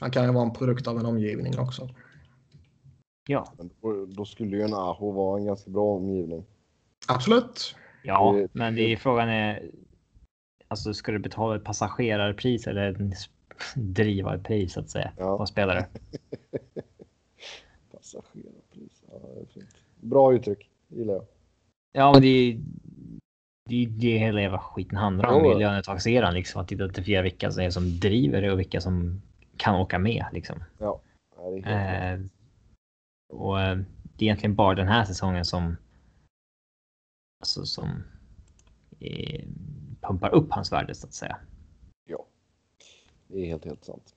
Han 0.00 0.10
kan 0.10 0.24
ju 0.24 0.32
vara 0.32 0.44
en 0.44 0.52
produkt 0.52 0.86
av 0.86 0.98
en 0.98 1.06
omgivning 1.06 1.58
också. 1.58 1.88
Ja, 3.28 3.52
men 3.58 3.70
då- 3.82 4.06
Då 4.06 4.24
skulle 4.24 4.56
ju 4.56 4.62
en 4.62 4.74
Aho 4.74 5.12
vara 5.12 5.38
en 5.40 5.46
ganska 5.46 5.70
bra 5.70 5.96
omgivning. 5.96 6.44
Absolut. 7.08 7.74
ja, 8.02 8.32
Det- 8.32 8.48
men 8.52 8.74
det 8.74 8.92
är 8.92 8.96
frågan 8.96 9.28
är. 9.28 9.70
Alltså 10.68 10.94
ska 10.94 11.12
du 11.12 11.18
betala 11.18 11.56
ett 11.56 11.64
passagerarpris 11.64 12.66
eller 12.66 12.90
ett 12.90 13.28
drivarpris 13.74 14.72
så 14.72 14.80
att 14.80 14.90
säga 14.90 15.12
Ja. 15.18 15.38
på 15.38 15.46
spelare? 15.46 15.86
Passagerarpris. 17.92 19.02
Ja, 19.10 19.18
det 19.34 19.40
är 19.40 19.46
fint. 19.46 19.76
Bra 20.06 20.34
uttryck. 20.34 20.70
Gillar 20.88 21.14
jag. 21.14 21.24
Ja, 21.92 22.12
men 22.12 22.22
det 22.22 22.28
är 22.28 22.60
det 23.68 23.84
är 23.84 23.86
det 23.88 24.18
hela 24.18 24.40
jävla 24.40 24.58
skiten 24.58 24.98
handlar 24.98 25.28
om 25.28 25.44
Jo. 25.44 25.52
i 25.52 25.58
lönetaxeran 25.58 26.34
liksom 26.34 26.60
att 26.60 26.72
identifiera 26.72 27.22
vilka 27.22 27.50
som 27.50 27.62
är 27.62 27.70
som 27.70 28.00
driver 28.00 28.42
det 28.42 28.52
och 28.52 28.58
vilka 28.58 28.80
som 28.80 29.22
kan 29.56 29.74
åka 29.74 29.98
med 29.98 30.24
liksom. 30.32 30.64
Ja, 30.78 31.00
det 31.36 31.42
är 31.42 31.62
helt 31.62 32.20
Eh, 32.20 32.26
och 33.28 33.60
eh, 33.60 33.76
det 34.02 34.24
är 34.24 34.26
egentligen 34.26 34.54
bara 34.54 34.74
den 34.74 34.88
här 34.88 35.04
säsongen 35.04 35.44
som. 35.44 35.76
Alltså 37.40 37.64
som. 37.64 38.04
Eh, 39.00 39.44
pumpar 40.00 40.34
upp 40.34 40.52
hans 40.52 40.72
värde 40.72 40.94
så 40.94 41.06
att 41.06 41.14
säga. 41.14 41.38
Ja, 42.08 42.26
det 43.26 43.38
är 43.38 43.46
helt, 43.46 43.64
helt 43.64 43.84
sant. 43.84 44.15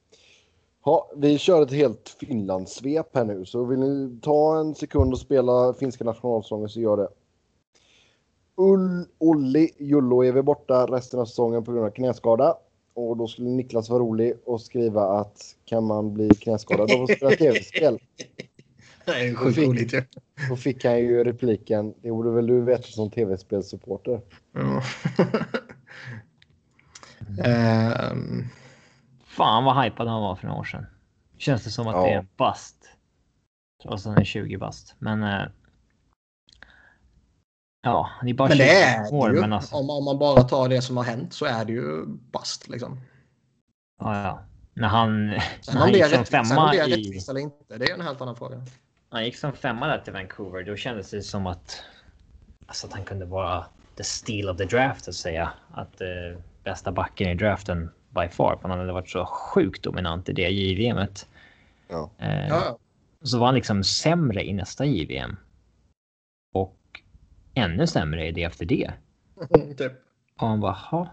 Ja, 0.90 1.12
vi 1.16 1.38
kör 1.38 1.64
ett 1.64 1.72
helt 1.72 2.10
Finlandssvep 2.20 3.16
här 3.16 3.26
nu, 3.26 3.46
så 3.46 3.66
vill 3.66 3.80
ni 3.80 4.20
ta 4.22 4.60
en 4.60 4.76
sekund 4.76 5.14
och 5.14 5.20
spela 5.20 5.74
finska 5.74 6.04
nationalsången 6.04 6.70
så 6.70 6.80
gör 6.80 6.98
det. 6.98 7.08
Ull, 8.56 9.06
Olli 9.18 9.72
Julloevi 9.80 10.42
borta 10.42 10.86
resten 10.86 11.20
av 11.20 11.26
säsongen 11.26 11.64
på 11.64 11.72
grund 11.72 11.86
av 11.86 11.90
knäskada. 11.90 12.56
Och 12.94 13.18
då 13.18 13.28
skulle 13.28 13.50
Niklas 13.50 13.90
vara 13.90 14.00
rolig 14.00 14.34
och 14.46 14.62
skriva 14.62 15.04
att 15.04 15.56
kan 15.66 15.84
man 15.84 16.14
bli 16.14 16.30
knäskadad 16.30 16.92
av 16.92 17.04
att 17.04 17.12
spela 17.12 17.36
tv-spel? 17.36 18.00
Det 19.06 19.12
är 19.12 19.24
ju 19.24 19.34
Då 19.34 19.38
sjukt 19.38 19.58
roligt. 19.58 19.94
Då 20.50 20.56
fick 20.56 20.86
han 20.86 21.00
ju 21.00 21.24
repliken, 21.24 21.94
det 22.02 22.12
borde 22.12 22.32
väl 22.32 22.48
du 22.48 22.62
veta 22.62 22.84
som 22.84 23.12
tv-spelssupporter. 23.12 24.22
Ja. 24.54 24.84
Ehm, 27.44 28.44
Fan 29.40 29.64
vad 29.64 29.84
hypad 29.84 30.08
han 30.08 30.22
var 30.22 30.36
för 30.36 30.48
några 30.48 30.60
år 30.60 30.64
sedan. 30.64 30.86
Känns 31.38 31.64
det 31.64 31.70
som 31.70 31.88
att 31.88 31.96
Ja. 31.96 32.04
det 32.04 32.10
är 32.14 32.18
en 32.20 32.28
bust. 32.38 32.76
Trots 33.84 34.06
att 34.06 34.10
han 34.14 34.22
är 34.22 34.26
20 34.26 34.58
bast. 34.58 34.96
Men. 35.00 35.24
Eh, 35.24 35.46
ja, 37.82 38.10
det 38.24 38.30
är 38.30 38.34
bara 38.34 38.48
Men 38.48 38.58
20 38.58 38.64
det 38.64 38.84
är 38.84 39.14
år. 39.14 39.36
ju. 39.36 39.42
Men 39.42 39.54
alltså, 39.54 39.76
Om, 39.76 39.90
om 39.90 40.06
man 40.06 40.20
bara 40.20 40.44
tar 40.44 40.70
det 40.70 40.82
som 40.82 40.98
har 40.98 41.04
hänt 41.04 41.34
så 41.34 41.46
är 41.46 41.66
det 41.66 41.72
ju 41.74 42.06
bast 42.08 42.68
liksom. 42.70 43.00
ja, 44.00 44.22
ja. 44.24 44.44
När 44.74 44.88
han, 44.88 45.28
när 45.28 45.40
Sen 45.62 45.76
om 45.76 45.82
han 45.82 45.92
det 45.92 45.98
gick 45.98 46.06
som 46.08 46.12
rättvist, 46.20 46.32
sen 46.32 46.40
om 46.40 46.46
femma 46.48 46.72
det 46.72 46.80
är 46.80 46.88
i... 46.88 46.92
rättvist 46.92 47.30
eller 47.30 47.40
inte, 47.42 47.78
det 47.78 47.86
är 47.90 47.94
en 47.94 48.02
helt 48.02 48.22
annan 48.22 48.36
fråga. 48.36 48.62
Han 49.10 49.26
gick 49.26 49.38
som 49.38 49.54
femma 49.54 49.88
där 49.88 50.00
till 50.00 50.14
Vancouver. 50.14 50.64
Då 50.64 50.76
kändes 50.76 51.10
det 51.12 51.22
som 51.22 51.48
att. 51.48 51.84
Alltså 52.68 52.88
att 52.88 52.94
han 52.94 53.04
kunde 53.04 53.26
vara 53.26 53.66
the 53.96 54.04
steal 54.04 54.50
of 54.50 54.58
the 54.58 54.66
draft 54.66 55.08
att 55.08 55.16
säga. 55.16 55.52
Att 55.72 56.02
eh, 56.02 56.08
bästa 56.64 56.92
backen 56.92 57.28
i 57.30 57.36
draften 57.36 57.92
by 58.10 58.28
far. 58.28 58.58
För 58.62 58.70
han 58.70 58.80
hade 58.80 58.94
varit 58.94 59.10
så 59.10 59.26
sjukt 59.26 59.84
dominant 59.84 60.30
i 60.30 60.34
det 60.34 60.50
JVMet. 60.50 61.30
Ja. 61.88 62.10
Eh, 62.18 62.48
Ja, 62.48 62.78
Så 63.22 63.40
var 63.40 63.46
han 63.46 63.56
liksom 63.56 63.84
sämre 63.84 64.46
i 64.46 64.54
nästa 64.54 64.86
JVM. 64.86 65.36
Och 66.54 66.78
ännu 67.54 67.88
sämre 67.88 68.28
i 68.28 68.32
det 68.32 68.44
efter 68.44 68.66
det. 68.66 68.92
typ. 69.78 69.92
Och 70.40 70.48
han 70.48 70.60
bara, 70.60 70.72
ha. 70.72 71.10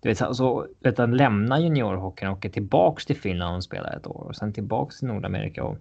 Du 0.00 0.08
vet, 0.08 0.22
alltså, 0.22 0.66
vet, 0.80 0.98
han 0.98 1.16
lämnar 1.16 1.58
juniorhockeyn 1.58 2.30
och 2.30 2.36
åker 2.36 2.48
tillbaks 2.48 3.06
till 3.06 3.16
Finland 3.16 3.56
och 3.56 3.64
spelar 3.64 3.96
ett 3.96 4.06
år 4.06 4.26
och 4.28 4.36
sen 4.36 4.52
tillbaks 4.52 4.98
till 4.98 5.08
Nordamerika. 5.08 5.64
Och 5.64 5.76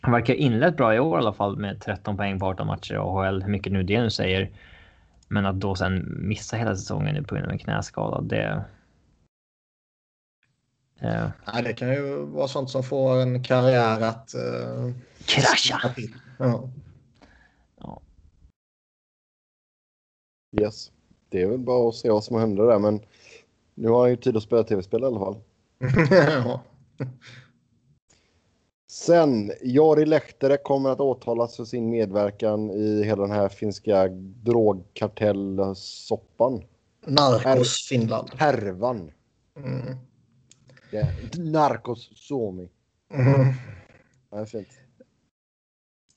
han 0.00 0.12
verkar 0.12 0.34
inlett 0.34 0.76
bra 0.76 0.94
i 0.94 1.00
år 1.00 1.18
i 1.18 1.22
alla 1.22 1.32
fall 1.32 1.56
med 1.56 1.80
13 1.80 2.16
poäng 2.16 2.38
på 2.40 2.46
18 2.46 2.66
matcher 2.66 2.94
i 2.94 2.96
AHL, 2.96 3.42
hur 3.42 3.50
mycket 3.50 3.72
nu 3.72 3.82
det 3.82 4.00
nu 4.00 4.10
säger. 4.10 4.50
Men 5.28 5.46
att 5.46 5.60
då 5.60 5.74
sen 5.74 6.16
missa 6.28 6.56
hela 6.56 6.76
säsongen 6.76 7.24
på 7.24 7.34
grund 7.34 7.46
av 7.46 7.52
en 7.52 7.58
knäskada, 7.58 8.20
det... 8.20 8.64
Eh, 11.00 11.28
Nej, 11.52 11.62
det 11.62 11.72
kan 11.72 11.88
ju 11.88 12.24
vara 12.24 12.48
sånt 12.48 12.70
som 12.70 12.82
får 12.82 13.16
en 13.16 13.44
karriär 13.44 14.00
att... 14.00 14.34
Uh, 14.34 14.92
krascha! 15.26 15.94
Ja. 16.38 16.68
Yes. 20.60 20.92
Det 21.28 21.42
är 21.42 21.46
väl 21.46 21.58
bara 21.58 21.88
att 21.88 21.94
se 21.94 22.10
vad 22.10 22.24
som 22.24 22.40
händer 22.40 22.66
där, 22.66 22.78
men 22.78 23.00
nu 23.74 23.88
har 23.88 24.00
han 24.00 24.10
ju 24.10 24.16
tid 24.16 24.36
att 24.36 24.42
spela 24.42 24.64
tv-spel 24.64 25.02
i 25.02 25.06
alla 25.06 25.18
fall. 25.18 25.36
ja. 26.10 26.60
Sen, 28.90 29.52
Jari 29.62 30.06
Lehtere 30.06 30.56
kommer 30.56 30.90
att 30.90 31.00
åtalas 31.00 31.56
för 31.56 31.64
sin 31.64 31.90
medverkan 31.90 32.70
i 32.70 33.02
hela 33.04 33.22
den 33.22 33.30
här 33.30 33.48
finska 33.48 34.08
drogkartellsoppan. 34.44 36.62
Narcos 37.06 37.86
Finland. 37.88 38.28
Härvan. 38.36 39.10
Mm. 39.56 39.96
Ja, 40.90 41.06
Narcos 41.38 42.10
Suomi. 42.14 42.68
Mm. 43.14 43.52
Ja, 44.30 44.36
det 44.36 44.42
är 44.42 44.44
fint. 44.46 44.68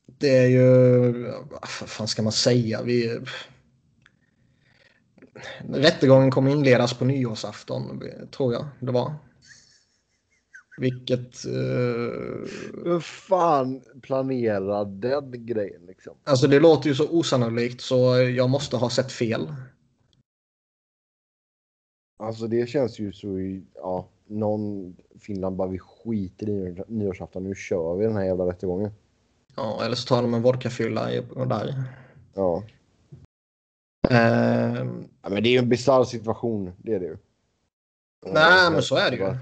Det 0.06 0.38
är 0.38 0.48
ju... 0.48 1.12
Vad 1.50 1.70
fan 1.70 2.08
ska 2.08 2.22
man 2.22 2.32
säga? 2.32 2.82
Vi... 2.82 3.20
Rättegången 5.70 6.32
kommer 6.32 6.52
inledas 6.52 6.94
på 6.94 7.06
nyårsafton, 7.06 8.04
tror 8.32 8.54
jag 8.54 8.68
det 8.80 8.92
var. 8.92 9.14
Vilket... 10.78 11.46
Uh... 11.46 12.48
Hur 12.84 13.00
fan 13.00 13.82
planerar 14.02 14.86
den 14.86 15.46
grejen 15.46 15.86
liksom? 15.86 16.14
Alltså 16.24 16.48
det 16.48 16.60
låter 16.60 16.90
ju 16.90 16.96
så 16.96 17.10
osannolikt 17.10 17.82
så 17.82 18.18
jag 18.18 18.50
måste 18.50 18.78
ha 18.78 18.90
sett 18.90 19.12
fel. 19.12 19.54
Alltså 22.18 22.48
det 22.48 22.70
känns 22.70 23.00
ju 23.00 23.14
så 23.14 23.62
ja, 23.76 24.10
någon 24.30 24.96
Finland 25.20 25.56
bara 25.56 25.68
vi 25.68 25.80
skiter 25.80 26.50
i 26.50 26.84
nyårsafton, 26.88 27.44
nu 27.44 27.56
kör 27.56 27.96
vi 27.96 28.06
den 28.06 28.16
här 28.16 28.24
jävla 28.24 28.46
rättegången. 28.46 28.92
Ja, 29.56 29.86
eller 29.86 29.96
så 29.96 30.08
tar 30.08 30.22
de 30.22 30.34
en 30.34 30.42
vodkafylla 30.42 31.10
där. 31.48 31.84
Ja. 32.34 32.64
Eh, 34.10 34.86
ja 35.22 35.30
men 35.30 35.44
det 35.44 35.50
är 35.50 35.52
ju 35.52 35.58
en 35.58 35.70
bisarr 35.70 36.04
situation, 36.04 36.74
det 36.78 36.94
är 36.94 37.00
det 37.00 37.06
ju. 37.06 37.18
Nej, 38.26 38.72
men 38.72 38.82
så 38.82 38.96
är 38.96 39.12
det 39.12 39.18
ju. 39.18 39.36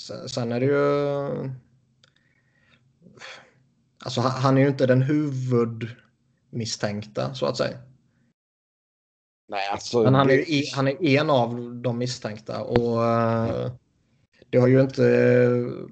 sen, 0.00 0.28
sen 0.28 0.52
är 0.52 0.60
det 0.60 0.66
ju... 0.66 1.50
Alltså 4.04 4.20
han 4.20 4.56
är 4.56 4.62
ju 4.62 4.68
inte 4.68 4.86
den 4.86 5.02
huvudmisstänkta 5.02 7.34
så 7.34 7.46
att 7.46 7.56
säga. 7.56 7.78
Nej, 9.48 9.68
alltså. 9.72 10.02
Men 10.02 10.14
han 10.14 10.30
är, 10.30 10.36
det- 10.36 10.72
han 10.74 10.88
är 10.88 11.04
en 11.04 11.30
av 11.30 11.74
de 11.82 11.98
misstänkta 11.98 12.64
och 12.64 13.04
eh, 13.04 13.72
det 14.50 14.58
har 14.58 14.68
ju 14.68 14.80
inte 14.80 15.04
eh, 15.08 15.86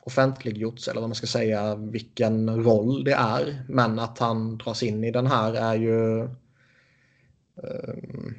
offentliggjorts 0.00 0.88
eller 0.88 1.00
vad 1.00 1.08
man 1.10 1.14
ska 1.14 1.26
säga 1.26 1.74
vilken 1.74 2.64
roll 2.64 3.04
det 3.04 3.12
är. 3.12 3.64
Men 3.68 3.98
att 3.98 4.18
han 4.18 4.58
dras 4.58 4.82
in 4.82 5.04
i 5.04 5.10
den 5.10 5.26
här 5.26 5.54
är 5.54 5.74
ju... 5.74 6.20
ehm, 7.62 8.34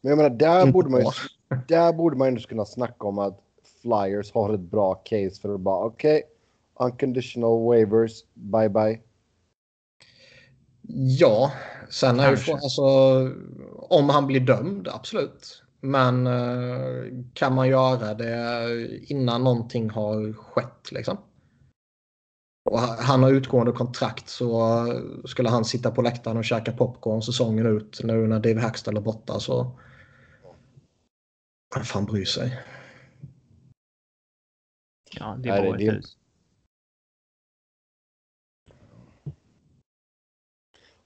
Men 0.00 0.10
jag 0.10 0.16
menar, 0.16 0.30
där 0.30 0.72
borde 0.72 0.90
man 0.90 1.00
ju, 1.00 1.06
där 1.68 1.92
borde 1.92 2.16
man 2.16 2.34
ju 2.36 2.40
kunna 2.40 2.64
snacka 2.64 3.06
om 3.06 3.18
att 3.18 3.40
Flyers 3.82 4.32
har 4.32 4.54
ett 4.54 4.60
bra 4.60 4.94
case 4.94 5.40
för 5.40 5.54
att 5.54 5.60
bara 5.60 5.84
okej, 5.84 6.22
unconditional 6.80 7.64
waivers, 7.66 8.24
bye 8.34 8.68
bye. 8.68 9.00
Ja, 10.94 11.52
sen 11.90 12.20
är 12.20 12.36
frågan, 12.36 12.60
alltså, 12.62 12.82
om 13.76 14.08
han 14.08 14.26
blir 14.26 14.40
dömd, 14.40 14.88
absolut. 14.88 15.62
Men 15.80 16.26
eh, 16.26 17.24
kan 17.34 17.54
man 17.54 17.68
göra 17.68 18.14
det 18.14 19.02
innan 19.12 19.44
någonting 19.44 19.90
har 19.90 20.32
skett 20.32 20.92
liksom? 20.92 21.18
Och 22.70 22.80
ha- 22.80 22.96
han 23.00 23.22
har 23.22 23.30
utgående 23.32 23.72
kontrakt 23.72 24.28
så 24.28 24.84
skulle 25.24 25.48
han 25.48 25.64
sitta 25.64 25.90
på 25.90 26.02
läktaren 26.02 26.36
och 26.36 26.44
käka 26.44 26.72
popcorn 26.72 27.22
säsongen 27.22 27.66
ut 27.66 28.00
nu 28.04 28.26
när 28.26 28.40
Dave 28.40 28.60
Hackstall 28.60 28.96
är 28.96 29.00
borta 29.00 29.40
så... 29.40 29.78
Vem 31.74 31.84
fan 31.84 32.04
bryr 32.04 32.24
sig? 32.24 32.58
Ja, 35.10 35.36
det 35.42 35.48
Nej, 35.50 35.62
det- 35.62 35.68
var 35.70 35.76
det- 35.78 35.86
ett 35.86 36.04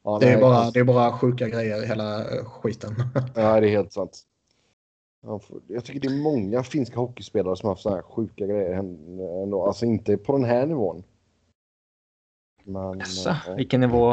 Ja, 0.04 0.18
Det 0.18 0.26
är, 0.26 0.32
nej, 0.32 0.40
bara, 0.40 0.54
alltså- 0.54 0.72
det 0.72 0.80
är 0.80 0.84
bara 0.84 1.12
sjuka 1.18 1.48
grejer 1.48 1.82
i 1.84 1.86
hela 1.86 2.18
eh, 2.38 2.44
skiten. 2.44 2.94
Ja, 3.34 3.60
det 3.60 3.66
är 3.66 3.70
helt 3.70 3.92
sant. 3.92 4.22
Jag 5.68 5.84
tycker 5.84 6.00
det 6.08 6.14
är 6.14 6.22
många 6.22 6.62
finska 6.62 6.96
hockeyspelare 7.00 7.56
som 7.56 7.66
har 7.66 7.72
haft 7.74 7.82
sådana 7.82 7.96
här 8.02 8.14
sjuka 8.14 8.46
grejer 8.46 8.72
ändå. 9.42 9.66
Alltså 9.66 9.86
inte 9.86 10.16
på 10.16 10.32
den 10.32 10.44
här 10.44 10.66
nivån. 10.66 11.02
Men, 12.64 12.98
Jaså, 12.98 13.36
ja. 13.46 13.54
vilken 13.54 13.80
nivå 13.80 14.10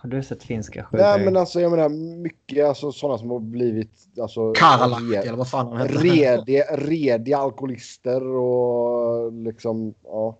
har 0.00 0.08
du 0.10 0.22
sett 0.22 0.42
finska 0.42 0.88
Nej, 0.92 1.12
sjuka? 1.14 1.24
men 1.24 1.36
alltså 1.36 1.60
jag 1.60 1.70
menar 1.70 1.88
mycket 2.22 2.66
alltså 2.68 2.92
sådana 2.92 3.18
som 3.18 3.30
har 3.30 3.38
blivit 3.40 4.06
alltså 4.20 4.52
Karlahti 4.52 5.02
re- 5.04 5.20
eller 5.20 5.36
vad 5.36 5.50
fan 5.50 5.66
han 5.72 5.88
heter. 5.88 5.98
rediga, 6.02 6.64
rediga 6.76 7.38
alkoholister 7.38 8.26
och 8.26 9.32
liksom 9.32 9.94
ja. 10.04 10.36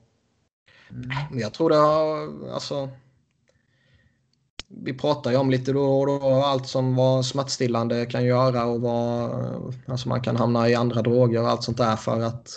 Mm. 0.91 1.39
Jag 1.41 1.53
tror 1.53 1.71
det 1.71 1.77
har, 1.77 2.29
alltså. 2.55 2.89
Vi 4.83 4.95
pratar 4.95 5.31
ju 5.31 5.37
om 5.37 5.51
lite 5.51 5.73
då 5.73 6.01
och 6.01 6.07
då 6.07 6.21
allt 6.45 6.67
som 6.67 6.97
vad 6.97 7.25
smärtstillande 7.27 8.07
kan 8.07 8.25
göra 8.25 8.65
och 8.67 8.81
vad 8.81 9.31
alltså 9.87 10.09
man 10.09 10.21
kan 10.21 10.37
hamna 10.37 10.69
i 10.69 10.75
andra 10.75 11.03
droger 11.03 11.43
och 11.43 11.49
allt 11.49 11.63
sånt 11.63 11.79
där 11.79 11.97
för 11.97 12.21
att 12.21 12.49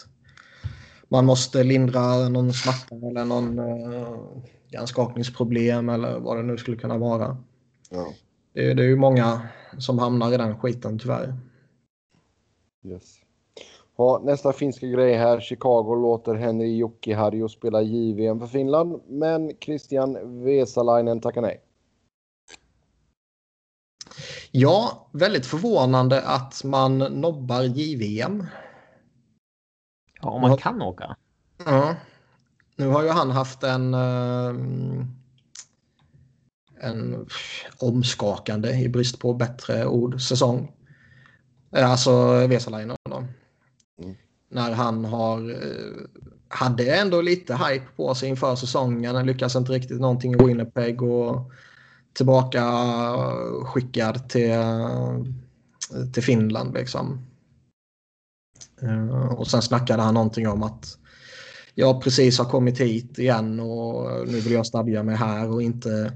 man 1.10 1.26
måste 1.26 1.64
lindra 1.64 2.30
någon 2.30 2.54
smärta 2.54 2.96
eller 2.96 3.26
någon 3.26 3.60
uh, 3.60 4.18
hjärnskakningsproblem 4.72 5.90
eller 5.90 6.20
vad 6.20 6.38
det 6.38 6.44
nu 6.44 6.58
skulle 6.58 6.78
kunna 6.78 6.98
vara. 6.98 7.38
ja. 7.90 8.08
Det, 8.54 8.72
är- 8.72 8.76
det 8.76 8.84
är 8.84 8.88
ju 8.88 8.96
många 8.96 9.42
som 9.78 10.00
hamnar 10.00 10.34
i 10.34 10.38
den 10.38 10.58
skiten 10.60 11.00
tyvärr. 11.00 11.34
Yes. 12.86 13.16
Ja, 13.98 14.22
nästa 14.24 14.54
finska 14.54 14.88
grej 14.88 15.14
här. 15.14 15.40
Chicago 15.40 15.96
låter 15.96 16.36
Henri 16.36 16.78
Jokiharju 16.78 17.48
spela 17.50 17.82
JVM 17.82 18.40
för 18.40 18.48
Finland, 18.48 19.02
men 19.08 19.52
Christian 19.60 20.44
Vesalainen 20.44 21.22
tackar 21.22 21.42
nej. 21.42 21.62
Ja, 24.60 25.10
väldigt 25.12 25.46
förvånande 25.46 26.22
att 26.22 26.64
man 26.64 26.98
nobbar 26.98 27.62
JVM. 27.62 28.46
Ja, 30.22 30.30
om 30.30 30.42
man 30.42 30.58
kan 30.58 30.82
åka. 30.82 31.16
Ja. 31.66 31.96
Nu 32.76 32.88
har 32.88 33.04
ju 33.04 33.10
han 33.10 33.32
haft 33.32 33.64
en, 33.64 33.94
eh, 33.94 34.56
en 36.80 37.28
omskakande, 37.80 38.72
i 38.72 38.90
brist 38.90 39.20
på 39.20 39.34
bättre 39.34 39.86
ord, 39.86 40.22
säsong. 40.22 40.72
Eh, 41.76 41.92
Alltså 41.92 42.48
Vesalainen 42.48 42.96
då. 43.10 43.18
Mm. 44.04 44.16
När 44.50 44.72
han 44.72 45.06
har, 45.06 45.50
eh, 45.50 46.22
hade 46.48 46.96
ändå 46.96 47.22
lite 47.22 47.56
hype 47.56 47.86
på 47.96 48.16
sig 48.16 48.30
inför 48.30 48.56
säsongen. 48.56 49.16
Han 49.16 49.26
lyckas 49.26 49.56
inte 49.56 49.72
riktigt 49.72 50.02
någonting 50.02 50.34
i 50.34 50.46
Winnipeg 50.46 51.02
och 51.02 51.52
tillbaka 52.18 52.64
skickad 53.64 54.30
till, 54.30 54.52
till 56.14 56.24
Finland 56.24 56.74
liksom. 56.74 57.26
Eh, 58.82 59.32
Och 59.34 59.48
sen 59.48 59.62
snackade 59.62 60.02
han 60.02 60.14
någonting 60.14 60.48
om 60.48 60.64
att 60.64 60.98
jag 61.76 62.04
precis 62.04 62.38
har 62.38 62.46
kommit 62.46 62.80
hit 62.80 63.20
igen 63.20 63.60
och 63.60 64.28
nu 64.28 64.40
vill 64.40 64.54
jag 64.54 64.66
stadga 64.66 65.04
mig 65.04 65.16
här 65.16 65.50
och 65.50 65.62
inte 65.62 66.14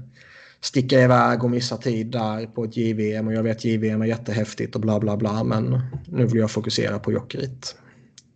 sticka 0.60 1.00
iväg 1.00 1.44
och 1.44 1.50
missa 1.50 1.76
tid 1.76 2.06
där 2.06 2.46
på 2.46 2.64
ett 2.64 2.76
JVM 2.76 3.26
och 3.26 3.34
jag 3.34 3.42
vet 3.42 3.64
JVM 3.64 4.02
är 4.02 4.06
jättehäftigt 4.06 4.74
och 4.74 4.80
bla 4.80 5.00
bla 5.00 5.16
bla 5.16 5.44
men 5.44 5.80
nu 6.06 6.26
vill 6.26 6.40
jag 6.40 6.50
fokusera 6.50 6.98
på 6.98 7.12
Jokerit. 7.12 7.76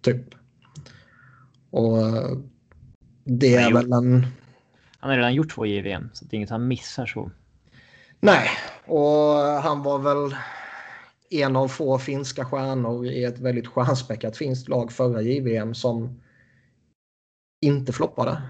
Typ. 0.01 0.23
Och 1.71 1.99
det 3.25 3.55
är 3.55 3.73
väl 3.73 3.93
en... 3.93 4.27
Han 4.99 5.11
har 5.11 5.17
redan 5.17 5.35
gjort 5.35 5.55
två 5.55 5.67
JVM 5.67 6.11
så 6.13 6.25
det 6.25 6.35
är 6.35 6.37
inget 6.37 6.51
han 6.51 6.69
missar 6.69 7.07
så. 7.07 7.31
Nej, 8.21 8.49
och 8.87 9.35
han 9.63 9.83
var 9.83 9.99
väl 9.99 10.37
en 11.31 11.57
av 11.57 11.69
få 11.69 11.99
finska 11.99 12.45
stjärnor 12.45 13.07
i 13.07 13.25
ett 13.25 13.39
väldigt 13.39 13.67
stjärnspäckat 13.67 14.37
finskt 14.37 14.69
lag 14.69 14.93
förra 14.93 15.23
JVM 15.23 15.75
som 15.75 16.21
inte 17.61 17.93
floppade. 17.93 18.43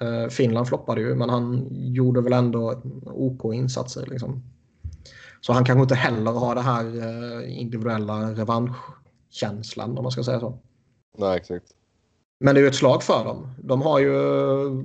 Eh, 0.00 0.28
Finland 0.28 0.68
floppade 0.68 1.00
ju, 1.00 1.14
men 1.14 1.30
han 1.30 1.66
gjorde 1.70 2.20
väl 2.20 2.32
ändå 2.32 2.82
OK 3.04 3.54
insatser. 3.54 4.06
Liksom. 4.06 4.42
Så 5.40 5.52
han 5.52 5.64
kanske 5.64 5.82
inte 5.82 5.94
heller 5.94 6.32
har 6.32 6.54
det 6.54 6.60
här 6.60 6.84
eh, 6.84 7.60
individuella 7.60 8.30
revanschkänslan 8.32 9.98
om 9.98 10.02
man 10.02 10.12
ska 10.12 10.22
säga 10.22 10.40
så. 10.40 10.58
Nej, 11.18 11.36
exakt. 11.36 11.66
Men 12.40 12.54
det 12.54 12.60
är 12.60 12.62
ju 12.62 12.68
ett 12.68 12.74
slag 12.74 13.02
för 13.02 13.24
dem. 13.24 13.54
De, 13.62 13.82
har 13.82 13.98
ju, 13.98 14.12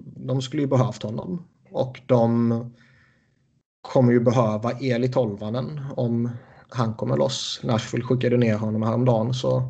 de 0.06 0.42
skulle 0.42 0.62
ju 0.62 0.68
behövt 0.68 1.04
honom. 1.04 1.48
Och 1.72 2.02
de 2.06 2.52
kommer 3.84 4.12
ju 4.12 4.20
behöva 4.20 4.72
Eli 4.72 5.10
Tolvanen 5.10 5.82
om 5.96 6.30
han 6.70 6.94
kommer 6.94 7.18
loss. 7.18 7.60
Nashville 7.64 8.06
skickade 8.06 8.38
ner 8.38 8.58
honom 8.58 8.84
häromdagen 8.84 9.34
så 9.34 9.64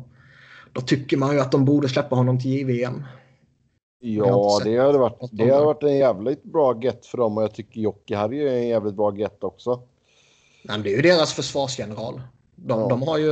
då 0.72 0.80
tycker 0.80 1.16
man 1.16 1.34
ju 1.34 1.40
att 1.40 1.52
de 1.52 1.64
borde 1.64 1.88
släppa 1.88 2.16
honom 2.16 2.40
till 2.40 2.50
JVM. 2.50 3.04
Ja, 4.00 4.60
det 4.64 4.78
hade 4.78 4.98
varit, 4.98 5.18
det 5.32 5.50
hade 5.50 5.64
varit 5.64 5.82
en 5.82 5.96
jävligt 5.96 6.44
bra 6.44 6.80
get 6.82 7.06
för 7.06 7.18
dem 7.18 7.36
och 7.36 7.42
jag 7.42 7.54
tycker 7.54 7.80
Jocke 7.80 8.16
hade 8.16 8.36
ju 8.36 8.48
en 8.48 8.68
jävligt 8.68 8.94
bra 8.94 9.16
get 9.16 9.44
också. 9.44 9.82
Men 10.64 10.82
det 10.82 10.92
är 10.92 10.96
ju 10.96 11.02
deras 11.02 11.32
försvarsgeneral. 11.32 12.22
De, 12.56 12.80
ja. 12.80 12.88
de, 12.88 13.02
har 13.02 13.18
ju 13.18 13.30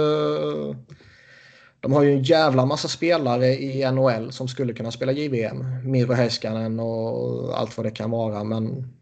de 1.80 1.92
har 1.92 2.02
ju 2.02 2.12
en 2.12 2.22
jävla 2.22 2.66
massa 2.66 2.88
spelare 2.88 3.46
i 3.46 3.90
NHL 3.92 4.32
som 4.32 4.48
skulle 4.48 4.72
kunna 4.72 4.90
spela 4.90 5.12
JVM. 5.12 5.90
Miro 5.90 6.12
Heiskanen 6.12 6.80
och 6.80 7.58
allt 7.58 7.76
vad 7.76 7.86
det 7.86 7.90
kan 7.90 8.10
vara. 8.10 8.44
Men 8.44 8.92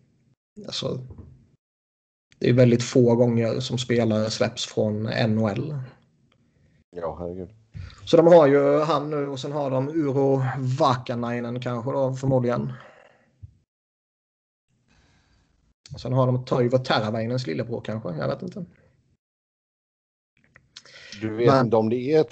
alltså, 0.67 0.99
det 2.41 2.49
är 2.49 2.53
väldigt 2.53 2.83
få 2.83 3.17
gånger 3.17 3.61
som 3.61 3.79
spelare 3.79 4.31
släpps 4.31 4.67
från 4.67 5.03
NHL. 5.03 5.75
Ja, 6.91 7.17
herregud. 7.21 7.51
Så 8.05 8.17
de 8.17 8.27
har 8.27 8.47
ju 8.47 8.81
han 8.81 9.11
nu 9.11 9.29
och 9.29 9.41
sen 9.41 9.53
har 9.53 9.71
de 9.71 9.89
Uro 9.89 10.43
Vakanainen 10.59 11.61
kanske 11.61 11.91
då 11.91 12.15
förmodligen. 12.15 12.73
Och 15.95 16.01
sen 16.01 16.13
har 16.13 16.27
de 16.27 16.45
Toivo 16.45 16.79
Teravainens 16.79 17.47
lillebror 17.47 17.81
kanske. 17.81 18.09
Jag 18.17 18.29
vet 18.29 18.43
inte. 18.43 18.65
Du 21.21 21.37
vet 21.37 21.47
Men, 21.47 21.65
inte 21.65 21.77
om 21.77 21.89
det 21.89 22.13
är 22.13 22.27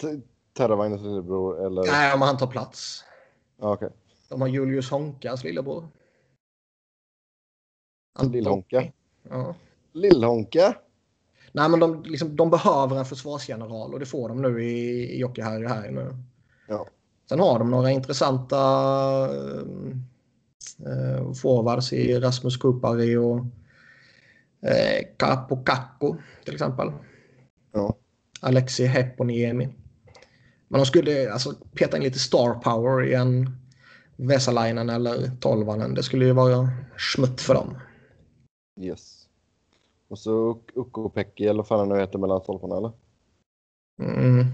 Teravainens 0.52 1.02
lillebror 1.02 1.66
eller? 1.66 1.82
Nej, 1.82 2.14
om 2.14 2.22
han 2.22 2.36
tar 2.36 2.46
plats. 2.46 3.04
Okej. 3.58 3.86
Okay. 3.86 3.98
De 4.28 4.40
har 4.40 4.48
Julius 4.48 4.90
Honkas 4.90 5.44
lillebror. 5.44 5.88
Lill-Honka? 8.22 8.92
Ja. 9.30 9.54
Lill-Honka? 9.98 10.74
Nej, 11.52 11.68
men 11.68 11.80
de, 11.80 12.02
liksom, 12.02 12.36
de 12.36 12.50
behöver 12.50 12.96
en 12.96 13.04
försvarsgeneral 13.04 13.94
och 13.94 14.00
det 14.00 14.06
får 14.06 14.28
de 14.28 14.42
nu 14.42 14.64
i, 14.64 15.14
i 15.14 15.20
Jokiharju 15.20 15.68
här 15.68 15.90
nu. 15.90 16.16
Ja. 16.68 16.86
Sen 17.28 17.40
har 17.40 17.58
de 17.58 17.70
några 17.70 17.90
intressanta 17.90 18.56
eh, 20.86 21.32
forwards 21.32 21.92
i 21.92 22.18
Rasmus 22.18 22.56
Kupari 22.56 23.16
och 23.16 23.38
eh, 24.68 25.06
Capo 25.16 25.64
Kakko 25.64 26.16
till 26.44 26.54
exempel. 26.54 26.92
Ja. 27.72 27.96
Alexi 28.40 28.86
Heponiemi. 28.86 29.68
Men 30.68 30.80
de 30.80 30.86
skulle 30.86 31.32
alltså 31.32 31.54
peta 31.74 31.96
in 31.96 32.02
lite 32.02 32.18
star 32.18 32.54
power 32.54 33.04
i 33.04 33.14
en 33.14 33.50
Vesalainen 34.16 34.90
eller 34.90 35.30
Tolvanen. 35.40 35.94
Det 35.94 36.02
skulle 36.02 36.24
ju 36.24 36.32
vara 36.32 36.68
smutt 37.14 37.40
för 37.40 37.54
dem. 37.54 37.78
Yes. 38.80 39.17
Och 40.08 40.18
så 40.18 40.58
Ukko-Pekki 40.74 41.44
eller 41.46 41.56
vad 41.56 41.66
fan 41.68 41.78
han 41.78 41.88
nu 41.88 41.98
heter 42.00 42.18
mellan 42.18 42.40
stolparna 42.40 42.76
eller? 42.76 42.92
Mm. 44.02 44.46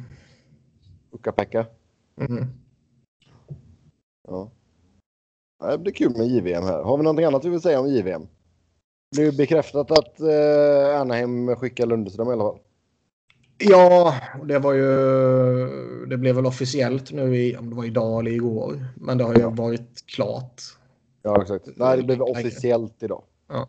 Ukka-Pekka? 1.10 1.66
Mm. 2.16 2.46
Ja. 4.28 4.50
Det 5.70 5.78
blir 5.78 5.92
kul 5.92 6.16
med 6.16 6.26
JVM 6.26 6.62
här. 6.62 6.82
Har 6.82 6.96
vi 6.96 7.02
någonting 7.02 7.24
annat 7.24 7.44
vi 7.44 7.50
vill 7.50 7.60
säga 7.60 7.80
om 7.80 7.88
JVM? 7.88 8.26
Det 9.16 9.22
är 9.22 9.32
bekräftat 9.32 9.90
att 9.90 10.20
eh, 10.20 11.00
Anaheim 11.00 11.56
skickar 11.56 11.86
Lundström 11.86 12.28
i 12.28 12.32
alla 12.32 12.44
fall. 12.44 12.58
Ja, 13.58 14.14
det 14.44 14.58
var 14.58 14.72
ju. 14.72 14.86
Det 16.06 16.16
blev 16.16 16.34
väl 16.34 16.46
officiellt 16.46 17.12
nu 17.12 17.36
i, 17.36 17.56
om 17.56 17.70
det 17.70 17.76
var 17.76 17.84
idag 17.84 18.20
eller 18.20 18.30
igår. 18.30 18.86
Men 18.96 19.18
det 19.18 19.24
har 19.24 19.34
ju 19.34 19.50
varit 19.50 20.06
klart. 20.06 20.62
Ja, 21.22 21.42
exakt. 21.42 21.68
Nej, 21.76 21.96
det 21.96 22.02
blev 22.02 22.22
officiellt 22.22 23.02
idag. 23.02 23.22
Ja. 23.48 23.68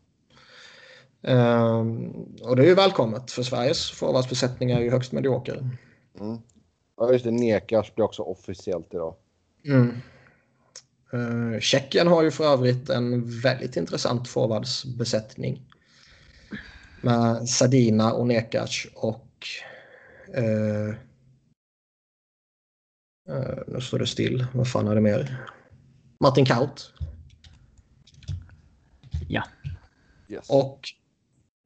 Um, 1.27 2.07
och 2.41 2.55
det 2.55 2.63
är 2.63 2.67
ju 2.67 2.75
välkommet 2.75 3.31
för 3.31 3.43
Sveriges 3.43 3.91
forwardsbesättning 3.91 4.71
är 4.71 4.81
ju 4.81 4.91
högst 4.91 5.11
medioker. 5.11 5.69
Mm. 6.19 6.37
Ja, 6.97 7.11
just 7.11 7.25
det. 7.25 7.31
Nekas 7.31 7.95
blir 7.95 8.05
också 8.05 8.21
officiellt 8.21 8.93
idag. 8.93 9.15
Mm. 9.65 9.97
Uh, 11.13 11.59
Tjeckien 11.59 12.07
har 12.07 12.23
ju 12.23 12.31
för 12.31 12.43
övrigt 12.43 12.89
en 12.89 13.39
väldigt 13.41 13.77
intressant 13.77 14.27
forwardsbesättning. 14.27 15.61
Med 17.01 17.49
Sadina 17.49 18.13
och 18.13 18.27
Nekac 18.27 18.87
och... 18.95 19.47
Uh, 20.37 20.89
uh, 23.29 23.57
nu 23.67 23.81
står 23.81 23.99
det 23.99 24.07
still. 24.07 24.45
Vad 24.53 24.71
fan 24.71 24.87
är 24.87 24.95
det 24.95 25.01
mer? 25.01 25.45
Martin 26.19 26.45
Kaut. 26.45 26.93
Ja. 29.27 29.43
Yes. 30.29 30.49
Och 30.49 30.79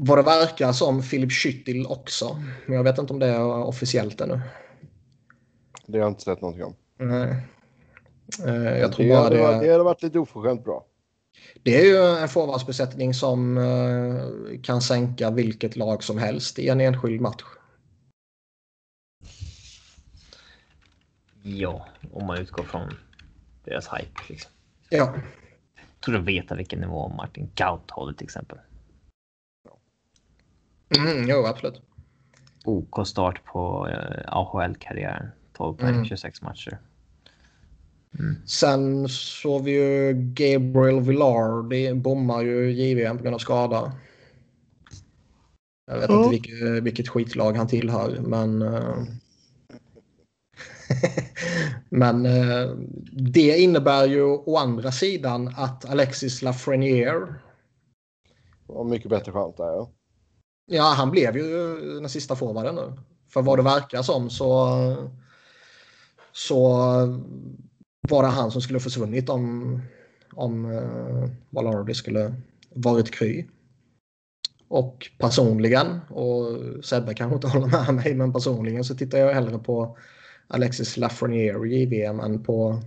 vad 0.01 0.17
det 0.17 0.21
verkar 0.21 0.71
som 0.71 1.03
Filip 1.03 1.29
Schüttil 1.31 1.85
också. 1.85 2.43
Men 2.65 2.75
jag 2.75 2.83
vet 2.83 2.97
inte 2.97 3.13
om 3.13 3.19
det 3.19 3.27
är 3.27 3.63
officiellt 3.63 4.21
ännu. 4.21 4.41
Det 5.85 5.97
har 5.97 6.05
jag 6.05 6.11
inte 6.11 6.21
sett 6.21 6.41
någonting 6.41 6.63
om. 6.63 6.75
Nej. 6.97 7.35
Uh, 8.45 8.77
jag 8.79 8.93
tror 8.93 9.05
det, 9.05 9.11
bara 9.11 9.23
hade, 9.23 9.35
det... 9.35 9.65
det 9.65 9.71
hade 9.71 9.83
varit 9.83 10.03
lite 10.03 10.19
oförskämt 10.19 10.63
bra. 10.63 10.85
Det 11.63 11.81
är 11.81 11.85
ju 11.85 12.21
en 12.21 12.29
forwardsbesättning 12.29 13.13
som 13.13 13.57
uh, 13.57 14.61
kan 14.63 14.81
sänka 14.81 15.31
vilket 15.31 15.75
lag 15.75 16.03
som 16.03 16.17
helst 16.17 16.59
i 16.59 16.69
en 16.69 16.81
enskild 16.81 17.21
match. 17.21 17.43
Ja, 21.43 21.85
om 22.13 22.25
man 22.25 22.37
utgår 22.37 22.63
från 22.63 22.93
deras 23.63 23.87
hype. 23.87 24.21
Liksom. 24.29 24.51
Ja. 24.89 25.13
Jag 25.75 26.01
tror 26.05 26.15
du 26.15 26.21
vet 26.21 26.51
vilken 26.51 26.79
nivå 26.79 27.09
Martin 27.09 27.51
Gaut 27.55 27.91
håller 27.91 28.13
till 28.13 28.25
exempel. 28.25 28.57
Mm, 30.97 31.29
jo, 31.29 31.45
absolut. 31.45 31.81
OK 32.65 33.07
start 33.07 33.45
på 33.45 33.87
eh, 33.87 34.37
AHL-karriären. 34.37 35.31
12 35.57 35.77
poäng, 35.77 35.93
mm. 35.93 36.05
26 36.05 36.41
matcher. 36.41 36.79
Mm. 38.19 38.35
Sen 38.45 39.09
såg 39.09 39.63
vi 39.63 39.71
ju 39.71 40.13
Gabriel 40.13 41.01
Villar. 41.01 41.69
Det 41.69 41.93
bommar 41.93 42.41
ju 42.41 42.71
JVM 42.71 43.17
på 43.17 43.23
grund 43.23 43.35
av 43.35 43.39
skada. 43.39 43.91
Jag 45.87 45.99
vet 45.99 46.09
mm. 46.09 46.19
inte 46.21 46.29
vilket, 46.29 46.83
vilket 46.83 47.07
skitlag 47.07 47.53
han 47.53 47.67
tillhör, 47.67 48.19
men... 48.19 48.61
Uh... 48.61 49.03
men 51.89 52.25
uh, 52.25 52.77
det 53.11 53.57
innebär 53.57 54.05
ju 54.07 54.23
å 54.23 54.57
andra 54.57 54.91
sidan 54.91 55.53
att 55.55 55.85
Alexis 55.85 56.41
Lafreniere... 56.41 57.35
Har 58.67 58.83
mycket 58.83 59.09
bättre 59.09 59.31
chans 59.31 59.55
där, 59.55 59.63
ja. 59.63 59.91
Ja, 60.71 60.83
han 60.83 61.11
blev 61.11 61.37
ju 61.37 61.77
den 61.99 62.09
sista 62.09 62.35
forwarden 62.35 62.75
nu. 62.75 62.93
För 63.33 63.41
vad 63.41 63.59
det 63.59 63.63
verkar 63.63 64.01
som 64.01 64.29
så, 64.29 64.77
så 66.31 66.69
var 68.09 68.23
det 68.23 68.29
han 68.29 68.51
som 68.51 68.61
skulle 68.61 68.79
försvunnit 68.79 69.29
om, 69.29 69.81
om 70.33 70.65
eh, 70.65 71.23
uh, 71.23 71.29
Valardi 71.49 71.93
skulle 71.93 72.35
varit 72.69 73.11
kry. 73.11 73.45
Och 74.67 75.09
personligen, 75.17 75.99
och 76.09 76.45
Sebbe 76.85 77.13
kanske 77.13 77.35
inte 77.35 77.47
håller 77.47 77.67
med 77.67 77.93
mig, 77.93 78.15
men 78.15 78.33
personligen 78.33 78.83
så 78.83 78.95
tittar 78.95 79.17
jag 79.17 79.33
hellre 79.33 79.59
på 79.59 79.97
Alexis 80.47 80.97
Lafreniere 80.97 81.69
i 81.69 81.85
VM 81.85 82.19
än 82.19 82.43
på 82.43 82.83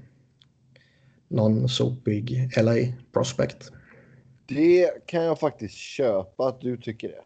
någon 1.29 1.69
sopig 1.69 2.51
LA 2.57 2.75
Prospect. 3.13 3.71
Det 4.47 5.07
kan 5.07 5.25
jag 5.25 5.41
faktiskt 5.41 5.75
köpa 5.75 6.49
att 6.49 6.61
du 6.61 6.77
tycker 6.77 7.09
det. 7.09 7.23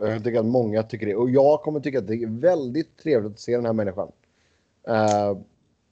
Jag 0.00 0.24
tycker 0.24 0.38
att 0.40 0.46
många 0.46 0.82
tycker 0.82 1.06
det. 1.06 1.14
Och 1.16 1.30
jag 1.30 1.62
kommer 1.62 1.80
tycka 1.80 1.98
att 1.98 2.06
det 2.06 2.14
är 2.14 2.40
väldigt 2.40 2.96
trevligt 2.98 3.32
att 3.32 3.40
se 3.40 3.56
den 3.56 3.66
här 3.66 3.72
människan. 3.72 4.12
Uh, 4.88 5.38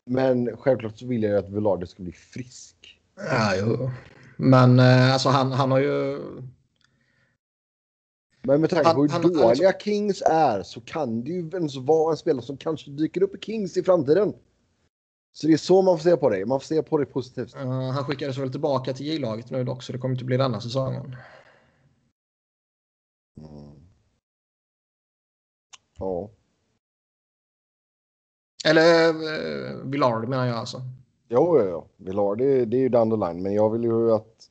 Men 0.05 0.57
självklart 0.57 0.99
så 0.99 1.07
vill 1.07 1.23
jag 1.23 1.33
ju 1.33 1.39
att 1.39 1.49
Velarde 1.51 1.87
ska 1.87 2.03
bli 2.03 2.13
frisk. 2.13 3.01
Ja, 3.31 3.53
jo. 3.61 3.91
Men 4.37 4.79
eh, 4.79 5.13
alltså 5.13 5.29
han, 5.29 5.53
han 5.53 5.71
har 5.71 5.79
ju... 5.79 6.19
Men 8.43 8.61
med 8.61 8.71
tanke 8.71 8.87
Han- 8.87 8.97
på 8.97 9.03
hur 9.03 9.09
han- 9.09 9.23
han- 9.23 9.33
dåliga 9.33 9.73
Kings 9.79 10.23
är 10.27 10.63
så 10.63 10.81
kan 10.81 11.25
det 11.25 11.31
ju 11.31 11.49
ens 11.53 11.77
vara 11.77 12.11
en 12.11 12.17
spelare 12.17 12.45
som 12.45 12.57
kanske 12.57 12.91
dyker 12.91 13.23
upp 13.23 13.35
i 13.35 13.39
Kings 13.39 13.77
i 13.77 13.83
framtiden. 13.83 14.33
Så 15.33 15.47
det 15.47 15.53
är 15.53 15.57
så 15.57 15.83
man 15.83 15.99
får 15.99 16.11
se 16.11 16.17
på 16.17 16.31
det. 16.31 16.47
Man 16.47 16.61
får 16.61 16.65
se 16.67 16.83
på 16.83 16.99
det 16.99 17.07
positivt. 17.07 17.55
eh, 17.57 17.91
han 17.91 18.05
skickades 18.05 18.39
väl 18.39 18.51
tillbaka 18.51 18.93
till 18.93 19.07
J-laget 19.07 19.51
nu 19.51 19.65
dock 19.65 19.83
så 19.83 19.93
det 19.93 19.99
kommer 19.99 20.15
inte 20.15 20.25
bli 20.25 20.37
denna 20.37 20.61
säsongen. 20.61 21.17
Ja. 25.99 26.30
Eller 28.64 29.09
eh, 29.09 29.76
Villard 29.84 30.28
menar 30.28 30.46
jag 30.46 30.57
alltså. 30.57 30.82
Jo, 31.28 31.59
jo, 31.61 31.68
jo. 31.70 31.86
Velarde, 31.96 32.64
det 32.64 32.76
är 32.76 32.80
ju 32.80 32.88
down 32.88 33.11
the 33.11 33.16
line. 33.16 33.42
Men 33.42 33.55
jag 33.55 33.70
vill 33.70 33.82
ju 33.84 34.12
att... 34.12 34.51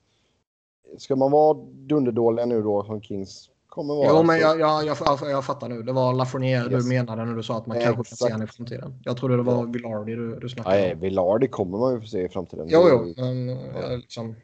Ska 0.97 1.15
man 1.15 1.31
vara 1.31 1.57
dunderdåliga 1.73 2.45
nu 2.45 2.61
då 2.61 2.83
som 2.83 3.01
Kings 3.01 3.49
kommer 3.67 3.95
vara? 3.95 4.07
Jo, 4.09 4.23
men 4.23 4.39
jag, 4.39 4.59
jag, 4.59 4.85
jag, 4.85 4.97
jag 5.21 5.45
fattar 5.45 5.69
nu. 5.69 5.83
Det 5.83 5.91
var 5.91 6.13
Lafreniere 6.13 6.71
Yes. 6.71 6.83
du 6.83 6.89
menade 6.89 7.25
när 7.25 7.35
du 7.35 7.43
sa 7.43 7.57
att 7.57 7.67
man 7.67 7.79
kanske 7.79 7.95
kan 7.95 8.05
se 8.05 8.33
honom 8.33 8.43
i 8.43 8.47
framtiden. 8.47 9.01
Jag 9.03 9.17
trodde 9.17 9.35
det 9.35 9.43
var 9.43 9.65
Villardi 9.65 10.15
du, 10.15 10.39
du 10.39 10.49
snackade 10.49 10.75
Nej, 10.75 10.93
om. 10.93 10.99
Velarde 10.99 11.47
kommer 11.47 11.77
man 11.77 11.93
ju 11.93 12.01
få 12.01 12.07
se 12.07 12.21
i 12.21 12.29
framtiden. 12.29 12.67
Jo, 12.69 12.87
jo, 12.89 13.13
men 13.17 13.47
jag 13.49 13.99
liksom... 13.99 14.35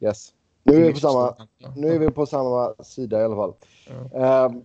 Yes. 0.00 0.32
Nu 0.62 0.74
är 0.74 0.80
vi 0.80 0.92
på 0.92 0.98
samma... 1.00 1.36
Nu 1.76 1.88
är 1.88 1.98
vi 1.98 2.10
på 2.10 2.26
samma 2.26 2.74
sida 2.74 3.20
i 3.20 3.24
alla 3.24 3.36
fall. 3.36 3.54
Ehm, 4.14 4.62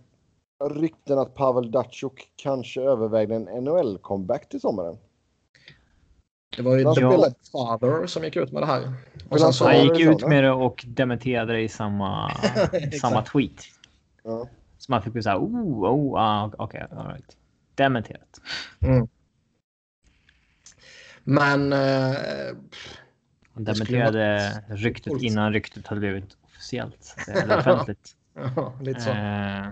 rykten 0.70 1.18
att 1.18 1.34
Pavel 1.34 1.70
Datsjuk 1.70 2.32
kanske 2.36 2.80
övervägde 2.80 3.34
en 3.34 3.48
NHL-comeback 3.48 4.48
till 4.48 4.60
sommaren. 4.60 4.96
Det 6.56 6.62
var 6.62 6.76
ju 6.76 6.94
The 6.94 7.00
Bullet 7.00 7.48
Father 7.52 8.06
som 8.06 8.24
gick 8.24 8.36
ut 8.36 8.52
med 8.52 8.62
det 8.62 8.66
här. 8.66 8.92
Och 9.28 9.38
sen 9.38 9.44
han 9.44 9.52
så, 9.52 9.64
Han 9.64 9.74
det 9.74 9.82
gick 9.82 10.00
ut 10.00 10.26
med 10.26 10.44
det 10.44 10.50
och 10.50 10.84
dementerade 10.88 11.52
det 11.52 11.60
i 11.60 11.68
samma, 11.68 12.30
samma 13.00 13.22
tweet. 13.22 13.64
Ja. 14.24 14.48
Så 14.78 14.92
man 14.92 15.02
fick 15.02 15.12
bli 15.12 15.22
så 15.22 15.30
här, 15.30 15.38
oh, 15.38 15.84
oh, 15.84 16.20
ah, 16.20 16.50
okej, 16.58 16.86
all 16.90 17.06
right. 17.06 17.36
Dementerat. 17.74 18.40
men 21.24 21.72
eh, 21.72 22.16
Han 23.54 23.64
dementerade 23.64 24.50
ryktet 24.68 25.22
innan 25.22 25.52
ryktet 25.52 25.86
hade 25.86 26.00
blivit 26.00 26.36
officiellt. 26.42 27.16
Eller 27.28 27.58
offentligt. 27.58 28.16
ja, 28.56 28.72
lite 28.80 29.00
så. 29.00 29.10
Eh, 29.10 29.66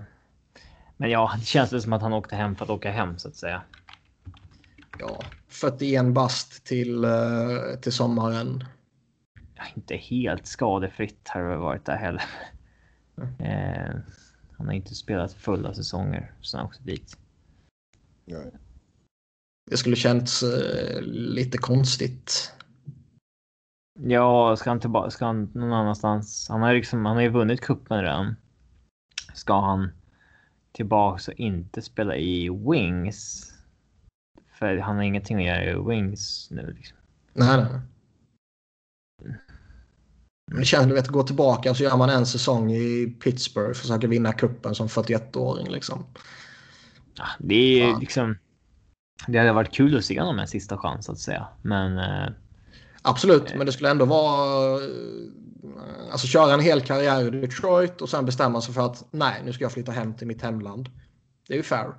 Men 1.01 1.09
ja, 1.09 1.35
det 1.39 1.45
känns 1.45 1.73
väl 1.73 1.81
som 1.81 1.93
att 1.93 2.01
han 2.01 2.13
åkte 2.13 2.35
hem 2.35 2.55
för 2.55 2.65
att 2.65 2.69
åka 2.69 2.91
hem 2.91 3.17
så 3.17 3.27
att 3.27 3.35
säga. 3.35 3.61
Ja, 4.99 5.23
41 5.47 6.13
bast 6.13 6.65
till, 6.65 7.03
eh, 7.03 7.79
till 7.81 7.91
sommaren. 7.91 8.63
Ja, 9.55 9.63
inte 9.75 9.95
helt 9.95 10.45
skadefritt 10.45 11.27
har 11.29 11.41
det 11.41 11.57
varit 11.57 11.85
där 11.85 11.97
heller. 11.97 12.23
Eh, 13.39 13.95
han 14.57 14.67
har 14.67 14.73
inte 14.73 14.95
spelat 14.95 15.33
fulla 15.33 15.73
säsonger 15.73 16.33
så 16.41 16.57
han 16.57 16.65
åkte 16.65 16.83
dit. 16.83 17.17
Nej. 18.25 18.51
Det 19.71 19.77
skulle 19.77 19.95
känts 19.95 20.43
eh, 20.43 21.01
lite 21.11 21.57
konstigt. 21.57 22.53
Ja, 23.99 24.55
ska 24.55 24.69
han 24.69 24.79
tillbaka? 24.79 25.11
Ska 25.11 25.25
han 25.25 25.51
någon 25.53 25.73
annanstans? 25.73 26.49
Han 26.49 26.61
har 26.61 26.71
ju 26.71 26.77
liksom, 26.77 27.05
han 27.05 27.15
har 27.15 27.23
ju 27.23 27.29
vunnit 27.29 27.61
cupen 27.61 28.01
redan. 28.01 28.35
Ska 29.33 29.61
han 29.61 29.91
tillbaka 30.71 31.31
och 31.31 31.39
inte 31.39 31.81
spela 31.81 32.15
i 32.15 32.49
Wings? 32.49 33.51
För 34.59 34.77
han 34.77 34.95
har 34.95 35.03
ingenting 35.03 35.37
att 35.37 35.45
göra 35.45 35.63
i 35.63 35.89
Wings 35.89 36.47
nu. 36.51 36.73
Liksom. 36.77 36.97
Nej, 37.33 37.57
nej. 37.57 37.79
Men 40.51 40.59
det 40.59 40.65
känns, 40.65 40.87
du 40.87 40.93
vet, 40.93 41.07
gå 41.07 41.23
tillbaka 41.23 41.71
och 41.71 41.77
så 41.77 41.83
gör 41.83 41.97
man 41.97 42.09
en 42.09 42.25
säsong 42.25 42.71
i 42.71 43.15
Pittsburgh. 43.23 43.73
Försöker 43.73 44.07
vinna 44.07 44.33
kuppen 44.33 44.75
som 44.75 44.87
41-åring 44.87 45.69
liksom. 45.69 46.05
Ja, 47.15 47.25
det 47.39 47.55
är 47.55 47.85
ju 47.85 47.91
Fan. 47.91 47.99
liksom. 47.99 48.37
Det 49.27 49.37
hade 49.37 49.53
varit 49.53 49.73
kul 49.73 49.97
att 49.97 50.05
se 50.05 50.19
honom 50.19 50.39
en 50.39 50.47
sista 50.47 50.77
chans 50.77 51.05
så 51.05 51.11
att 51.11 51.19
säga, 51.19 51.47
men 51.61 51.97
eh, 51.97 52.29
Absolut, 53.01 53.55
men 53.55 53.65
det 53.65 53.71
skulle 53.71 53.89
ändå 53.89 54.05
vara... 54.05 54.79
Alltså 56.11 56.27
köra 56.27 56.53
en 56.53 56.59
hel 56.59 56.81
karriär 56.81 57.35
i 57.35 57.41
Detroit 57.41 58.01
och 58.01 58.09
sen 58.09 58.25
bestämma 58.25 58.61
sig 58.61 58.73
för 58.73 58.85
att 58.85 59.05
nej, 59.11 59.41
nu 59.45 59.53
ska 59.53 59.63
jag 59.63 59.71
flytta 59.71 59.91
hem 59.91 60.13
till 60.13 60.27
mitt 60.27 60.41
hemland. 60.41 60.89
Det 61.47 61.53
är 61.53 61.57
ju 61.57 61.63
fair. 61.63 61.95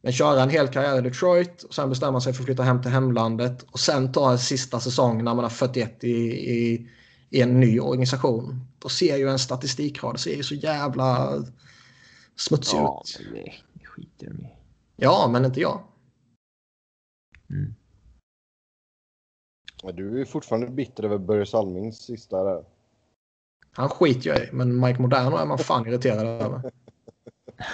Men 0.00 0.12
köra 0.12 0.42
en 0.42 0.50
hel 0.50 0.68
karriär 0.68 0.98
i 0.98 1.00
Detroit 1.00 1.62
och 1.62 1.74
sen 1.74 1.88
bestämma 1.88 2.20
sig 2.20 2.32
för 2.32 2.42
att 2.42 2.46
flytta 2.46 2.62
hem 2.62 2.82
till 2.82 2.90
hemlandet 2.90 3.62
och 3.62 3.80
sen 3.80 4.12
ta 4.12 4.32
en 4.32 4.38
sista 4.38 4.80
säsong 4.80 5.24
när 5.24 5.34
man 5.34 5.44
är 5.44 5.48
41 5.48 6.04
i, 6.04 6.10
i, 6.10 6.90
i 7.30 7.40
en 7.40 7.60
ny 7.60 7.80
organisation. 7.80 8.60
Då 8.78 8.88
ser 8.88 9.16
ju 9.16 9.28
en 9.28 9.38
statistikrad, 9.38 10.14
det 10.14 10.18
ser 10.18 10.36
ju 10.36 10.42
så 10.42 10.54
jävla 10.54 11.32
smutsig 12.36 12.76
ja, 12.76 13.02
ut. 13.04 13.26
det, 13.32 13.52
det 13.72 13.86
skiter 13.86 14.26
de 14.26 14.46
i. 14.46 14.48
Ja, 14.96 15.28
men 15.32 15.44
inte 15.44 15.60
jag. 15.60 15.82
Mm. 17.50 17.74
Ja, 19.82 19.92
Du 19.92 20.20
är 20.20 20.24
fortfarande 20.24 20.70
bitter 20.70 21.04
över 21.04 21.18
Börje 21.18 21.46
Salmings 21.46 21.98
sista 21.98 22.44
där. 22.44 22.64
Han 23.76 23.88
skiter 23.88 24.30
jag 24.30 24.38
i, 24.38 24.48
men 24.52 24.80
Mike 24.80 25.02
Moderno 25.02 25.36
är 25.36 25.46
man 25.46 25.58
fan 25.58 25.86
irriterad 25.86 26.26
över. 26.26 26.72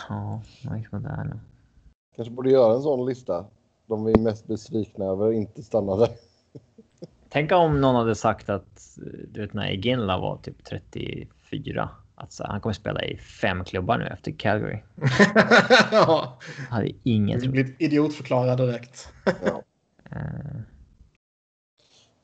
Ja, 0.09 0.43
Mike 0.71 0.89
Moderno. 0.93 1.41
Kanske 2.17 2.35
borde 2.35 2.51
göra 2.51 2.75
en 2.75 2.83
sån 2.83 3.07
lista. 3.07 3.45
De 3.87 4.05
vi 4.05 4.13
är 4.13 4.19
mest 4.19 4.47
besvikna 4.47 5.05
över 5.05 5.33
inte 5.33 5.63
stannade. 5.63 6.09
Tänk 7.29 7.53
om 7.53 7.81
någon 7.81 7.95
hade 7.95 8.15
sagt 8.15 8.49
att 8.51 8.99
du 9.33 9.41
vet 9.41 9.53
när 9.53 9.71
Iginla 9.71 10.19
var 10.19 10.37
typ 10.37 10.65
34. 10.65 11.89
Att 12.15 12.33
så, 12.33 12.45
han 12.47 12.61
kommer 12.61 12.75
spela 12.75 13.05
i 13.05 13.17
fem 13.17 13.65
klubbar 13.65 13.99
nu 13.99 14.05
efter 14.07 14.33
Calgary. 14.33 14.79
ja, 15.93 16.39
Hade 16.71 16.91
ingen 17.03 17.39
du 17.39 17.43
trott. 17.45 17.53
blir 17.53 17.75
idiotförklarad 17.79 18.59
direkt. 18.59 19.13
Eh, 20.11 20.61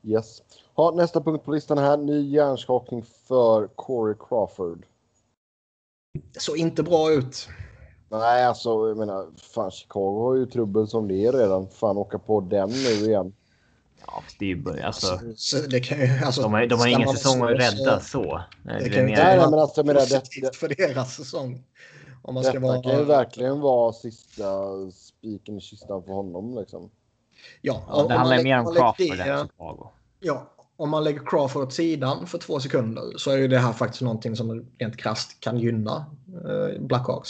Yes. 0.03 0.41
Ha, 0.79 0.91
nästa 0.91 1.21
punkt 1.21 1.45
på 1.45 1.51
listan 1.51 1.77
här. 1.77 1.97
Ny 1.97 2.29
hjärnskakning 2.29 3.03
för 3.27 3.67
Corey 3.67 4.15
Crawford. 4.29 4.85
Det 6.33 6.39
såg 6.39 6.57
inte 6.57 6.83
bra 6.83 7.11
ut. 7.11 7.47
Nej, 8.09 8.45
alltså 8.45 8.87
jag 8.87 8.97
menar, 8.97 9.27
fan 9.37 9.71
Chicago 9.71 10.21
har 10.23 10.35
ju 10.35 10.45
trubbel 10.45 10.87
som 10.87 11.07
det 11.07 11.25
är 11.25 11.31
redan. 11.31 11.67
Fan 11.69 11.97
åka 11.97 12.19
på 12.19 12.41
den 12.41 12.69
nu 12.69 12.89
igen. 12.89 13.33
ja, 14.07 14.23
det 14.39 14.45
är 14.45 14.55
ju. 14.75 14.81
Alltså, 14.81 15.19
Så 15.35 15.57
det 15.57 15.79
kan, 15.79 15.99
ju- 15.99 16.25
alltså, 16.25 16.41
de 16.41 16.53
har, 16.53 16.65
de 16.65 16.79
har 16.79 16.87
ingen 16.87 17.09
säsong 17.09 17.41
att 17.41 17.49
rädda 17.49 17.99
så- 17.99 18.05
så. 18.05 18.41
Det 18.63 18.79
Det 18.79 18.89
kan 18.89 19.03
ju 19.03 19.09
inte 19.09 19.37
vara 19.37 19.61
alltså, 19.61 19.83
menar, 19.83 20.41
det- 20.41 20.55
för 20.55 20.67
deras 20.67 21.15
säsong. 21.15 21.63
Om 22.21 22.33
man 22.33 22.43
ska 22.43 22.53
Detta 22.53 22.65
vara... 22.67 22.81
kan 22.83 22.97
ju 22.97 23.03
verkligen 23.03 23.59
vara 23.59 23.93
sista 23.93 24.45
spiken 24.91 25.57
i 25.57 25.61
kistan 25.61 26.03
för 26.03 26.11
honom 26.11 26.57
liksom. 26.59 26.89
Ja, 27.61 27.81
Ja, 27.87 28.03
det 28.07 28.13
handlar 28.13 28.43
mer 28.43 28.59
om 28.59 28.65
Crawford 28.75 29.19
än 29.19 29.47
Chicago. 29.47 29.87
Ja, 30.19 30.45
om 30.79 30.89
man 30.89 31.03
lägger 31.03 31.21
Crawford 31.25 31.63
åt 31.63 31.73
sidan 31.73 32.27
för 32.27 32.37
två 32.37 32.59
sekunder 32.59 33.03
så 33.17 33.31
är 33.31 33.37
ju 33.37 33.47
det 33.47 33.57
här 33.57 33.73
faktiskt 33.73 34.01
någonting 34.01 34.35
som 34.35 34.65
rent 34.77 34.97
krasst 34.97 35.39
kan 35.39 35.57
gynna 35.57 36.05
eh, 36.27 36.81
Blackhawks. 36.81 37.29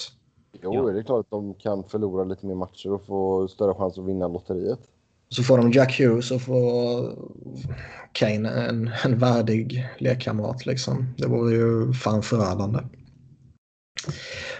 Jo, 0.61 0.73
Ja. 0.73 0.93
det 0.93 0.99
är 0.99 1.03
klart 1.03 1.19
att 1.19 1.31
de 1.31 1.53
kan 1.53 1.83
förlora 1.83 2.23
lite 2.23 2.45
mer 2.45 2.55
matcher 2.55 2.91
och 2.91 3.05
få 3.05 3.47
större 3.47 3.73
chans 3.73 3.97
att 3.97 4.05
vinna 4.05 4.27
lotteriet. 4.27 4.79
Så 5.29 5.43
får 5.43 5.57
de 5.57 5.71
Jack 5.71 5.99
Hughes 5.99 6.31
och 6.31 6.41
får 6.41 7.13
Kane 8.11 8.49
en, 8.49 8.91
en 9.05 9.17
värdig 9.17 9.89
lekkamrat. 9.97 10.65
Liksom. 10.65 11.13
Det 11.17 11.27
vore 11.27 11.55
ju 11.55 11.93
fan 11.93 12.21
förödande. 12.23 12.79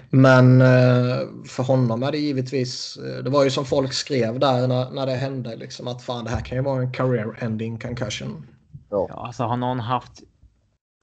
Men 0.09 0.61
eh, 0.61 1.17
för 1.45 1.63
honom 1.63 2.03
är 2.03 2.11
det 2.11 2.17
givetvis, 2.17 2.97
eh, 2.97 3.23
det 3.23 3.29
var 3.29 3.43
ju 3.43 3.49
som 3.49 3.65
folk 3.65 3.93
skrev 3.93 4.39
där 4.39 4.67
när, 4.67 4.91
när 4.91 5.05
det 5.05 5.15
hände, 5.15 5.55
liksom, 5.55 5.87
att 5.87 6.01
fan 6.01 6.25
det 6.25 6.31
här 6.31 6.41
kan 6.41 6.57
ju 6.57 6.63
vara 6.63 6.81
en 6.81 6.91
career 6.91 7.37
ending 7.43 7.79
concussion. 7.79 8.45
Ja, 8.89 9.25
alltså 9.25 9.43
har 9.43 9.57
någon 9.57 9.79
haft. 9.79 10.21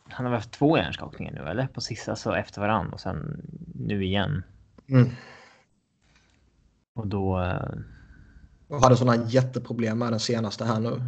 Han 0.08 0.26
har 0.26 0.32
haft 0.32 0.52
två 0.52 0.78
hjärnskakningar 0.78 1.32
nu 1.32 1.50
eller? 1.50 1.66
På 1.66 1.80
sista 1.80 2.16
så 2.16 2.32
efter 2.32 2.60
varandra 2.60 2.92
och 2.92 3.00
sen 3.00 3.40
nu 3.74 4.04
igen. 4.04 4.42
Mm. 4.88 5.10
Och 6.94 7.06
då. 7.06 7.40
eh, 7.40 7.78
Och 8.68 8.82
hade 8.82 8.96
sådana 8.96 9.24
jätteproblem 9.24 9.98
med 9.98 10.12
den 10.12 10.20
senaste 10.20 10.64
här 10.64 10.80
nu. 10.80 11.02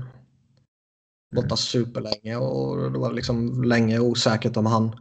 Borta 1.36 1.56
superlänge 1.56 2.36
och 2.36 2.92
det 2.92 2.98
var 2.98 3.12
liksom 3.12 3.62
länge 3.64 3.98
osäkert 3.98 4.56
om 4.56 4.66
han 4.66 4.96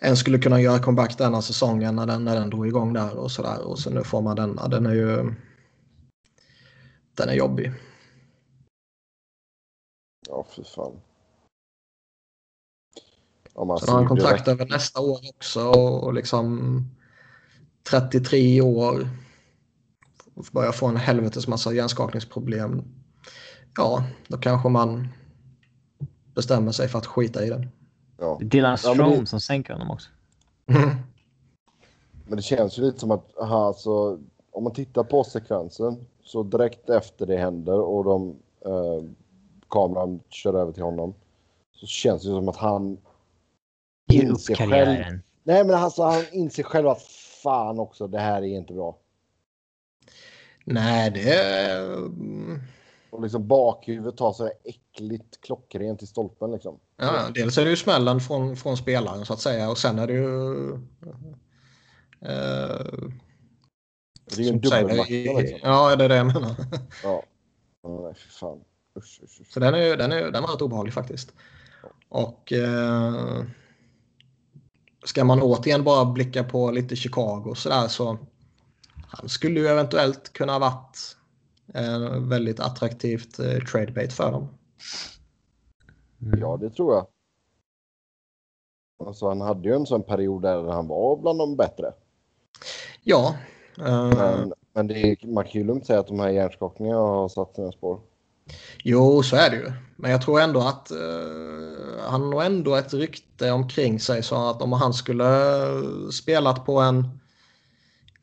ens 0.00 0.18
skulle 0.20 0.38
kunna 0.38 0.60
göra 0.60 0.78
comeback 0.78 1.18
denna 1.18 1.42
säsongen 1.42 1.96
när 1.96 2.06
den, 2.06 2.24
när 2.24 2.34
den 2.34 2.50
drog 2.50 2.66
igång 2.66 2.92
där 2.92 3.16
och 3.16 3.30
sådär. 3.30 3.60
Och 3.66 3.78
så 3.78 3.90
nu 3.90 4.04
får 4.04 4.22
man 4.22 4.36
denna. 4.36 4.68
Den 4.68 4.86
är 4.86 4.94
ju... 4.94 5.34
Den 7.16 7.28
är 7.28 7.34
jobbig. 7.34 7.72
Ja, 10.28 10.46
fy 10.56 10.64
fan. 10.64 11.00
Om 13.54 13.68
man 13.68 13.78
Sen 13.78 13.88
har 13.88 13.96
han 13.98 14.08
kontrakt 14.08 14.48
över 14.48 14.66
nästa 14.66 15.00
år 15.00 15.18
också 15.34 15.68
och, 15.68 16.14
liksom 16.14 16.80
33 17.90 18.60
år. 18.60 19.08
börjar 20.52 20.72
få 20.72 20.86
en 20.86 20.96
helvetes 20.96 21.48
massa 21.48 21.72
hjärnskakningsproblem. 21.72 22.82
Ja, 23.76 24.04
då 24.28 24.38
kanske 24.38 24.68
man 24.68 25.08
bestämmer 26.34 26.72
sig 26.72 26.88
för 26.88 26.98
att 26.98 27.06
skita 27.06 27.44
i 27.44 27.50
den. 27.50 27.68
Ja. 28.18 28.36
Det 28.40 28.44
är 28.44 28.48
Dylan 28.48 28.78
Ja, 28.84 28.94
det- 28.94 29.26
som 29.26 29.40
sänker 29.40 29.72
honom 29.72 29.90
också. 29.90 30.10
Men 32.26 32.36
det 32.36 32.42
känns 32.42 32.78
ju 32.78 32.82
lite 32.82 32.98
som 33.00 33.10
att 33.10 33.38
aha, 33.38 33.66
alltså, 33.66 34.18
om 34.52 34.64
man 34.64 34.72
tittar 34.72 35.04
på 35.04 35.24
sekvensen 35.24 36.06
så 36.24 36.42
direkt 36.42 36.90
efter 36.90 37.26
det 37.26 37.36
händer 37.36 37.80
och 37.80 38.04
de 38.04 38.36
eh, 38.64 39.10
kameran 39.74 40.20
kör 40.28 40.54
över 40.54 40.72
till 40.72 40.82
honom 40.82 41.14
så 41.72 41.86
känns 41.86 42.22
det 42.22 42.28
som 42.28 42.48
att 42.48 42.56
han 42.56 42.98
inser 44.12 44.54
själv. 44.54 44.70
karriären. 44.70 45.22
Nej, 45.42 45.64
men 45.64 45.74
alltså, 45.74 46.02
han 46.02 46.24
inser 46.32 46.62
själv 46.62 46.88
att 46.88 47.02
fan 47.42 47.78
också, 47.78 48.06
det 48.06 48.18
här 48.18 48.42
är 48.42 48.46
inte 48.46 48.72
bra. 48.72 48.98
Nej, 50.64 51.10
det 51.10 51.80
Och 53.10 53.22
liksom 53.22 53.48
bakhuvudet 53.48 54.16
tar 54.16 54.32
så 54.32 54.44
här 54.44 54.52
äckligt 54.64 55.40
klockrent 55.40 56.02
i 56.02 56.06
stolpen 56.06 56.52
liksom. 56.52 56.78
Ja, 56.96 57.28
dels 57.34 57.58
är 57.58 57.64
det 57.64 57.70
ju 57.70 57.76
smällen 57.76 58.20
från, 58.20 58.56
från 58.56 58.76
spelaren 58.76 59.26
så 59.26 59.32
att 59.32 59.40
säga 59.40 59.70
och 59.70 59.78
sen 59.78 59.98
är 59.98 60.06
det 60.06 60.12
ju... 60.12 60.72
Eh, 62.20 62.86
Det 64.24 64.38
är 64.38 64.42
ju 64.42 64.48
en 64.48 64.60
dubbelmacka 64.60 65.04
liksom. 65.10 65.58
Ja, 65.62 65.96
det 65.96 66.04
är 66.04 66.08
det 66.08 66.16
jag 66.16 66.26
menar. 66.26 66.54
Ja. 67.02 67.22
nej, 67.88 68.14
fy 68.14 68.30
fan. 68.30 68.60
Usch, 68.98 69.20
usch, 69.22 69.40
usch. 69.40 69.52
Så 69.52 69.60
den 69.60 69.74
är 69.74 69.96
den 69.96 70.12
är, 70.12 70.30
den 70.30 70.44
är 70.44 70.48
rätt 70.48 70.62
obehaglig 70.62 70.94
faktiskt. 70.94 71.34
Och 72.08 72.52
eh, 72.52 73.44
ska 75.04 75.24
man 75.24 75.42
återigen 75.42 75.84
bara 75.84 76.04
blicka 76.04 76.44
på 76.44 76.70
lite 76.70 76.96
Chicago 76.96 77.54
sådär 77.54 77.88
så 77.88 78.18
han 79.06 79.28
skulle 79.28 79.60
ju 79.60 79.66
eventuellt 79.66 80.32
kunna 80.32 80.52
ha 80.52 80.58
varit 80.58 81.16
eh, 81.74 82.20
väldigt 82.20 82.60
attraktivt 82.60 83.38
eh, 83.38 83.58
trade 83.58 83.92
bait 83.92 84.12
för 84.12 84.32
dem. 84.32 84.48
Mm. 86.22 86.40
Ja, 86.40 86.56
det 86.56 86.70
tror 86.70 86.94
jag. 86.94 87.06
Alltså, 89.06 89.28
han 89.28 89.40
hade 89.40 89.68
ju 89.68 89.74
en 89.74 89.86
sån 89.86 90.02
period 90.02 90.42
där 90.42 90.64
han 90.64 90.88
var 90.88 91.16
bland 91.16 91.38
de 91.38 91.56
bättre. 91.56 91.92
Ja. 93.02 93.36
Eh, 93.78 94.08
Men, 94.08 94.52
men 94.72 94.86
det 94.86 94.94
är, 94.94 95.26
man 95.26 95.44
kan 95.44 95.52
ju 95.52 95.64
lugnt 95.64 95.86
säga 95.86 96.00
att 96.00 96.06
de 96.06 96.20
här 96.20 96.28
hjärnskakningarna 96.28 97.00
har 97.00 97.28
satt 97.28 97.54
sina 97.54 97.72
spår. 97.72 98.00
Jo, 98.84 99.22
så 99.22 99.36
är 99.36 99.50
det 99.50 99.56
ju. 99.56 99.72
Men 99.96 100.10
jag 100.10 100.22
tror 100.22 100.40
ändå 100.40 100.60
att 100.60 100.90
eh, 100.90 100.96
han 102.08 102.32
har 102.32 102.42
ändå 102.44 102.74
ett 102.74 102.94
rykte 102.94 103.50
omkring 103.50 104.00
sig 104.00 104.22
så 104.22 104.48
att 104.48 104.62
om 104.62 104.72
han 104.72 104.94
skulle 104.94 105.24
spelat 106.12 106.66
på 106.66 106.80
en 106.80 107.20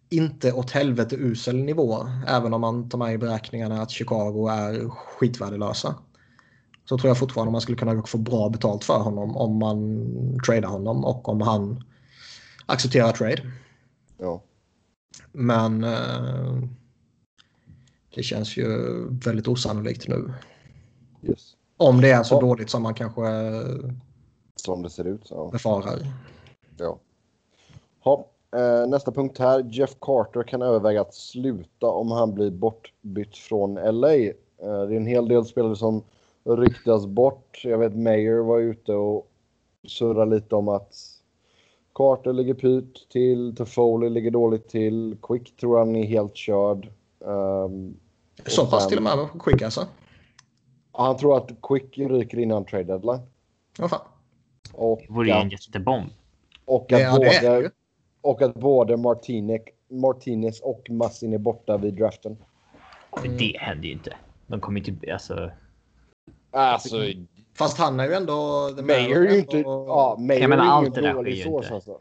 inte 0.09 0.53
åt 0.53 0.71
helvete 0.71 1.15
usel 1.15 1.55
nivå, 1.55 2.07
även 2.27 2.53
om 2.53 2.61
man 2.61 2.89
tar 2.89 2.97
med 2.97 3.13
i 3.13 3.17
beräkningarna 3.17 3.81
att 3.81 3.91
Chicago 3.91 4.47
är 4.47 4.89
skitvärdelösa. 4.89 5.95
Så 6.85 6.97
tror 6.97 7.09
jag 7.09 7.17
fortfarande 7.17 7.51
man 7.51 7.61
skulle 7.61 7.77
kunna 7.77 8.03
få 8.03 8.17
bra 8.17 8.49
betalt 8.49 8.83
för 8.83 8.99
honom 8.99 9.37
om 9.37 9.59
man 9.59 10.07
tradar 10.45 10.69
honom 10.69 11.05
och 11.05 11.29
om 11.29 11.41
han 11.41 11.83
accepterar 12.65 13.11
trade. 13.11 13.51
Ja. 14.17 14.43
Men 15.31 15.83
eh, 15.83 16.63
det 18.15 18.23
känns 18.23 18.57
ju 18.57 18.67
väldigt 19.25 19.47
osannolikt 19.47 20.07
nu. 20.07 20.33
Yes. 21.23 21.55
Om 21.77 22.01
det 22.01 22.11
är 22.11 22.23
så 22.23 22.35
Ja. 22.35 22.41
dåligt 22.41 22.69
som 22.69 22.83
man 22.83 22.93
kanske 22.93 23.21
eh, 23.27 23.91
Som 24.55 24.81
det 24.83 24.89
ser 24.89 25.05
ut. 25.07 25.27
Så. 25.27 25.49
befarar. 25.51 25.99
Ja. 26.77 26.97
Ha, 28.03 28.27
eh, 28.55 28.89
nästa 28.89 29.11
punkt 29.11 29.37
här. 29.39 29.65
Jeff 29.71 29.95
Carter 30.01 30.43
kan 30.43 30.61
överväga 30.61 31.01
att 31.01 31.13
sluta 31.13 31.87
om 31.87 32.11
han 32.11 32.33
blir 32.33 32.51
bortbytt 32.51 33.37
från 33.37 33.73
LA. 33.75 34.13
Eh, 34.15 34.31
det 34.59 34.67
är 34.67 34.97
en 34.97 35.05
hel 35.05 35.27
del 35.27 35.45
spelare 35.45 35.75
som 35.75 36.03
ryktas 36.43 37.05
bort. 37.05 37.61
Jag 37.63 37.77
vet 37.77 37.95
Mayer 37.95 38.37
var 38.43 38.59
ute 38.59 38.93
och 38.93 39.27
surrade 39.87 40.35
lite 40.35 40.55
om 40.55 40.67
att 40.67 40.95
Carter 41.93 42.33
ligger 42.33 42.53
pyrt 42.53 43.09
till, 43.09 43.55
Toffoli 43.55 44.09
ligger 44.09 44.31
dåligt 44.31 44.69
till, 44.69 45.17
Quick 45.21 45.57
tror 45.57 45.77
han 45.79 45.95
är 45.95 46.05
helt 46.05 46.35
körd. 46.35 46.89
Ehm, 47.27 47.95
Så 48.45 48.63
Och 48.63 48.69
pass 48.69 48.81
sen- 48.81 48.89
till 48.89 48.97
och 48.97 49.03
med 49.03 49.27
quick 49.39 49.61
alltså. 49.61 49.87
han 50.91 51.17
tror 51.17 51.37
att 51.37 51.49
Quick 51.61 51.97
ryker 51.97 52.39
innan 52.39 52.65
trade 52.65 52.83
deadline. 52.83 53.21
Ja, 53.77 53.87
fan. 53.87 53.99
Och 54.73 55.01
Det 55.07 55.13
vore 55.13 55.27
ju 55.27 55.33
en 55.33 55.49
jättebomb. 55.49 56.09
och 56.65 56.93
att 56.93 57.01
ja, 57.01 57.17
både 57.17 57.59
ju. 57.61 57.69
Och 58.21 58.41
att 58.41 58.53
både 58.53 58.97
Martinez, 58.97 59.61
Martinez 59.89 60.59
och 60.61 60.87
Massin 60.89 61.33
är 61.33 61.37
borta 61.37 61.77
vid 61.77 61.93
draften. 61.93 62.37
Men 63.23 63.37
det 63.37 63.57
händer 63.59 63.85
ju 63.87 63.91
inte. 63.93 64.13
De 64.47 64.59
kommer 64.59 64.79
ju 64.79 64.91
inte... 64.91 65.13
Alltså, 65.13 65.51
Alltså, 66.51 66.97
Fast 67.53 67.77
han 67.77 67.99
är 67.99 68.07
ju 68.07 68.13
ändå... 68.13 68.69
Mayer 68.83 69.21
är 69.25 69.31
ju 69.31 69.39
inte... 69.39 69.57
Ja, 69.57 70.15
Mayer 70.19 70.47
menar, 70.47 70.63
är 70.63 70.67
ju 70.67 70.71
allt 70.71 70.95
det 70.95 71.13
dålig 71.13 71.43
sås 71.43 71.63
inte. 71.63 71.75
alltså. 71.75 71.99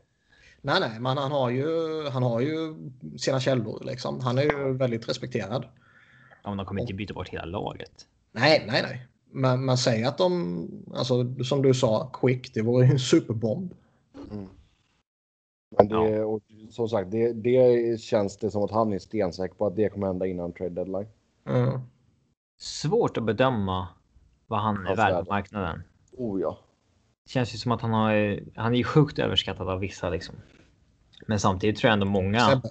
Nej, 0.60 0.80
nej, 0.80 1.00
men 1.00 1.16
han 1.18 1.32
har 1.32 1.50
ju, 1.50 1.64
han 2.08 2.22
har 2.22 2.40
ju 2.40 2.74
sina 3.18 3.40
källor 3.40 3.82
liksom. 3.84 4.20
Han 4.20 4.38
är 4.38 4.42
ju 4.42 4.72
väldigt 4.72 5.08
respekterad. 5.08 5.64
Om 6.42 6.56
de 6.56 6.66
kommer 6.66 6.80
inte 6.80 6.94
byta 6.94 7.14
bort 7.14 7.28
hela 7.28 7.44
laget. 7.44 8.06
Nej, 8.32 8.64
nej, 8.68 8.82
nej. 8.82 9.06
Men 9.32 9.64
man 9.64 9.78
säger 9.78 10.08
att 10.08 10.18
de, 10.18 10.68
alltså 10.94 11.44
som 11.44 11.62
du 11.62 11.74
sa, 11.74 12.10
quick, 12.12 12.54
det 12.54 12.62
vore 12.62 12.86
ju 12.86 12.92
en 12.92 12.98
superbomb. 12.98 13.74
Men 15.78 15.88
det, 15.88 15.94
Ja. 15.94 16.24
och, 16.24 16.42
som 16.70 16.88
sagt, 16.88 17.10
det, 17.10 17.32
det 17.32 18.00
känns 18.00 18.36
det 18.36 18.50
som 18.50 18.62
att 18.62 18.70
han 18.70 18.92
är 18.92 18.98
stensäker 18.98 19.54
på 19.54 19.66
att 19.66 19.76
det 19.76 19.88
kommer 19.88 20.06
hända 20.06 20.26
innan 20.26 20.52
trade 20.52 20.74
deadline. 20.74 21.08
Mm. 21.46 21.80
Svårt 22.60 23.16
att 23.16 23.24
bedöma 23.24 23.88
vad 24.46 24.60
han 24.60 24.86
är 24.86 24.96
värd 24.96 25.24
på 25.24 25.32
marknaden. 25.32 25.82
Oh 26.12 26.40
ja. 26.40 26.58
Känns 27.26 27.54
ju 27.54 27.58
som 27.58 27.72
att 27.72 27.80
han 27.80 27.92
har... 27.92 28.40
Han 28.54 28.72
är 28.72 28.78
ju 28.78 28.84
sjukt 28.84 29.18
överskattad 29.18 29.68
av 29.68 29.80
vissa 29.80 30.10
liksom. 30.10 30.34
Men 31.26 31.40
samtidigt 31.40 31.76
tror 31.76 31.88
jag 31.88 31.92
ändå 31.92 32.06
många... 32.06 32.62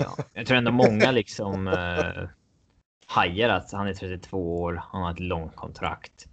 Ja, 0.00 0.16
jag 0.32 0.46
tror 0.46 0.58
ändå 0.58 0.70
många 0.72 1.10
liksom 1.10 1.68
eh, 1.68 2.28
hajar 3.08 3.48
att 3.48 3.72
han 3.72 3.86
är 3.86 3.94
32 3.94 4.60
år, 4.60 4.82
han 4.92 5.02
har 5.02 5.10
ett 5.12 5.20
långt 5.20 5.56
kontrakt. 5.56 6.26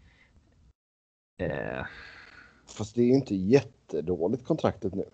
Eh, 1.40 1.86
Fast 2.68 2.96
det 2.96 3.02
är 3.02 3.06
ju 3.06 3.14
inte 3.14 3.36
jättedåligt 3.36 4.46
kontraktet 4.46 4.94
nu. 4.96 5.06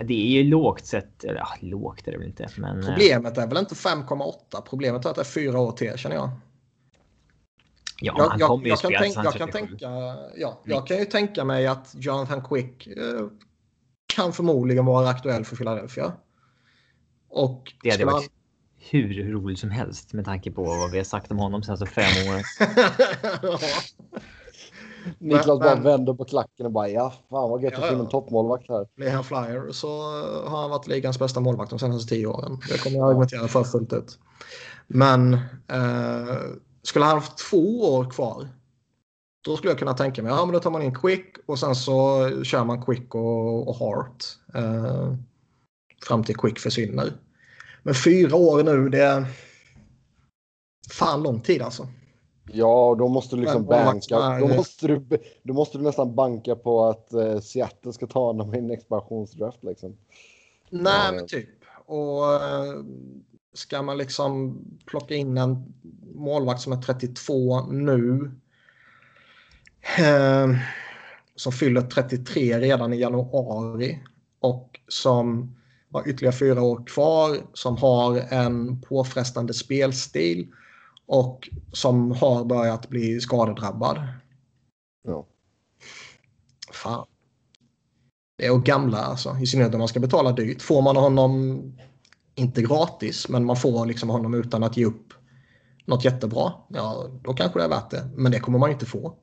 det 0.00 0.14
är 0.14 0.42
ju 0.42 0.50
lågt 0.50 0.86
sett, 0.86 1.24
eller 1.24 1.38
ja, 1.38 1.48
lågt 1.60 2.08
är 2.08 2.12
det 2.12 2.18
väl 2.18 2.26
inte, 2.26 2.48
men 2.56 2.80
eh, 2.80 2.86
Problemet 2.86 3.38
är 3.38 3.46
väl 3.46 3.58
inte 3.58 3.74
5,8. 3.74 4.60
Problemet 4.68 5.04
är 5.04 5.10
att 5.10 5.16
det 5.16 5.22
är 5.22 5.24
fyra 5.24 5.58
år 5.60 5.72
till 5.72 5.98
känner 5.98 6.16
jag. 6.16 6.30
ja, 8.00 8.14
Jag, 8.18 8.28
han 8.28 8.38
jag, 8.38 8.66
jag, 8.66 8.68
kan, 8.68 8.76
spela 8.78 8.98
tänk, 8.98 9.14
tills 9.14 9.16
han 9.16 9.24
jag, 9.24 9.34
kan 9.34 9.48
37. 9.48 9.66
tänka, 9.68 10.16
ja, 10.36 10.60
jag 10.64 10.86
kan 10.86 10.98
ju 10.98 11.04
tänka 11.04 11.44
mig 11.44 11.66
att 11.66 11.94
Jonathan 11.98 12.44
Quick 12.44 12.86
eh, 12.86 13.26
kan 14.06 14.32
förmodligen 14.32 14.84
vara 14.84 15.08
aktuell 15.08 15.44
för 15.44 15.56
Philadelphia. 15.56 16.12
Och 17.28 17.72
Det 17.82 17.90
hade 17.90 18.04
varit 18.04 18.30
hur 18.90 19.32
roligt 19.32 19.58
som 19.58 19.70
helst 19.70 20.12
med 20.12 20.24
tanke 20.24 20.50
på 20.50 20.64
vad 20.64 20.90
vi 20.90 20.96
har 20.96 21.04
sagt 21.04 21.30
om 21.30 21.38
honom 21.38 21.62
senaste 21.62 21.86
fem 21.86 22.28
åren. 22.28 22.42
Ja. 23.42 23.58
Niklas 25.18 25.58
bara 25.58 25.74
vänder 25.74 26.14
på 26.14 26.24
klacken 26.24 26.66
och 26.66 26.72
bara 26.72 26.88
ja, 26.88 27.12
fan 27.30 27.50
vad 27.50 27.62
gött 27.62 27.74
att 27.74 27.80
Ja, 27.80 27.86
få 27.86 27.94
in 27.94 28.00
en 28.00 28.08
toppmålvakt 28.08 28.68
här. 28.68 28.86
Blir 28.96 29.10
han 29.10 29.24
flyer 29.24 29.72
så 29.72 29.88
har 30.48 30.60
han 30.60 30.70
varit 30.70 30.86
ligans 30.86 31.18
bästa 31.18 31.40
målvakt 31.40 31.70
de 31.70 31.78
senaste 31.78 32.14
tio 32.14 32.26
åren. 32.26 32.58
Det 32.68 32.78
kommer 32.78 32.96
jag 32.96 33.08
argumentera 33.08 33.48
för 33.48 33.64
fullt 33.64 33.92
ut. 33.92 34.18
Men 34.86 35.34
eh, 35.68 36.36
skulle 36.82 37.04
han 37.04 37.14
haft 37.14 37.38
två 37.50 37.94
år 37.94 38.10
kvar 38.10 38.48
då 39.46 39.56
skulle 39.56 39.70
jag 39.70 39.78
kunna 39.78 39.94
tänka 39.94 40.22
mig, 40.22 40.32
ja 40.32 40.44
men 40.44 40.52
då 40.52 40.60
tar 40.60 40.70
man 40.70 40.82
in 40.82 40.94
Quick 40.94 41.36
och 41.46 41.58
sen 41.58 41.74
så 41.74 42.28
kör 42.44 42.64
man 42.64 42.82
Quick 42.82 43.14
och, 43.14 43.68
och 43.68 43.76
Hart. 43.76 44.24
Eh, 44.54 45.14
fram 46.08 46.24
till 46.24 46.36
Quick 46.36 46.58
försvinner. 46.58 47.12
Men 47.86 47.94
fyra 47.94 48.36
år 48.36 48.62
nu, 48.62 48.88
det 48.88 49.02
är 49.02 49.26
fan 50.90 51.22
lång 51.22 51.40
tid 51.40 51.62
alltså. 51.62 51.88
Ja, 52.52 52.96
då 52.98 53.08
måste 53.08 53.36
du 53.36 53.42
liksom 53.42 53.62
Men 53.62 53.84
banka. 53.84 54.38
Då 54.38 54.48
måste 54.48 54.86
du, 54.86 55.06
då 55.42 55.54
måste 55.54 55.78
du 55.78 55.84
nästan 55.84 56.14
banka 56.14 56.56
på 56.56 56.84
att 56.84 57.12
eh, 57.12 57.40
Seattle 57.40 57.92
ska 57.92 58.06
ta 58.06 58.26
honom 58.26 58.54
i 58.54 58.58
en 58.58 58.70
expansionsdraft 58.70 59.64
liksom. 59.64 59.96
Nej, 60.70 60.92
Ja, 61.06 61.12
men 61.12 61.26
typ. 61.26 61.48
Och 61.86 62.34
eh, 62.34 62.82
ska 63.54 63.82
man 63.82 63.98
liksom 63.98 64.58
plocka 64.86 65.14
in 65.14 65.38
en 65.38 65.74
målvakt 66.14 66.60
som 66.60 66.72
är 66.72 66.82
32 66.82 67.66
nu. 67.66 68.30
Eh, 69.98 70.48
som 71.36 71.52
fyller 71.52 71.82
33 71.82 72.58
redan 72.58 72.92
i 72.92 72.96
januari. 72.96 73.98
Och 74.40 74.80
som 74.88 75.56
har 75.92 76.08
ytterligare 76.08 76.36
fyra 76.36 76.62
år 76.62 76.86
kvar. 76.86 77.36
Som 77.52 77.76
har 77.76 78.18
en 78.18 78.80
påfrestande 78.80 79.54
spelstil. 79.54 80.52
Och 81.06 81.48
som 81.72 82.12
har 82.12 82.44
börjat 82.44 82.88
bli 82.88 83.20
skadedrabbad. 83.20 84.08
Ja. 85.08 85.26
Fan. 86.72 87.06
Det 88.38 88.46
är 88.46 88.52
och 88.52 88.64
gamla 88.64 88.98
alltså. 88.98 89.36
I 89.42 89.46
synnerhet 89.46 89.74
om 89.74 89.78
man 89.78 89.88
ska 89.88 90.00
betala 90.00 90.32
dyrt. 90.32 90.62
Får 90.62 90.82
man 90.82 90.96
honom 90.96 91.62
inte 92.34 92.62
gratis, 92.62 93.28
men 93.28 93.44
man 93.44 93.56
får 93.56 93.86
liksom 93.86 94.10
honom 94.10 94.34
utan 94.34 94.62
att 94.62 94.76
ge 94.76 94.84
upp 94.84 95.12
något 95.84 96.04
jättebra. 96.04 96.52
Ja, 96.68 97.06
då 97.22 97.34
kanske 97.34 97.58
det 97.58 97.64
är 97.64 97.68
värt 97.68 97.90
det. 97.90 98.10
Men 98.14 98.32
det 98.32 98.40
kommer 98.40 98.58
man 98.58 98.70
inte 98.70 98.86
få. 98.86 99.16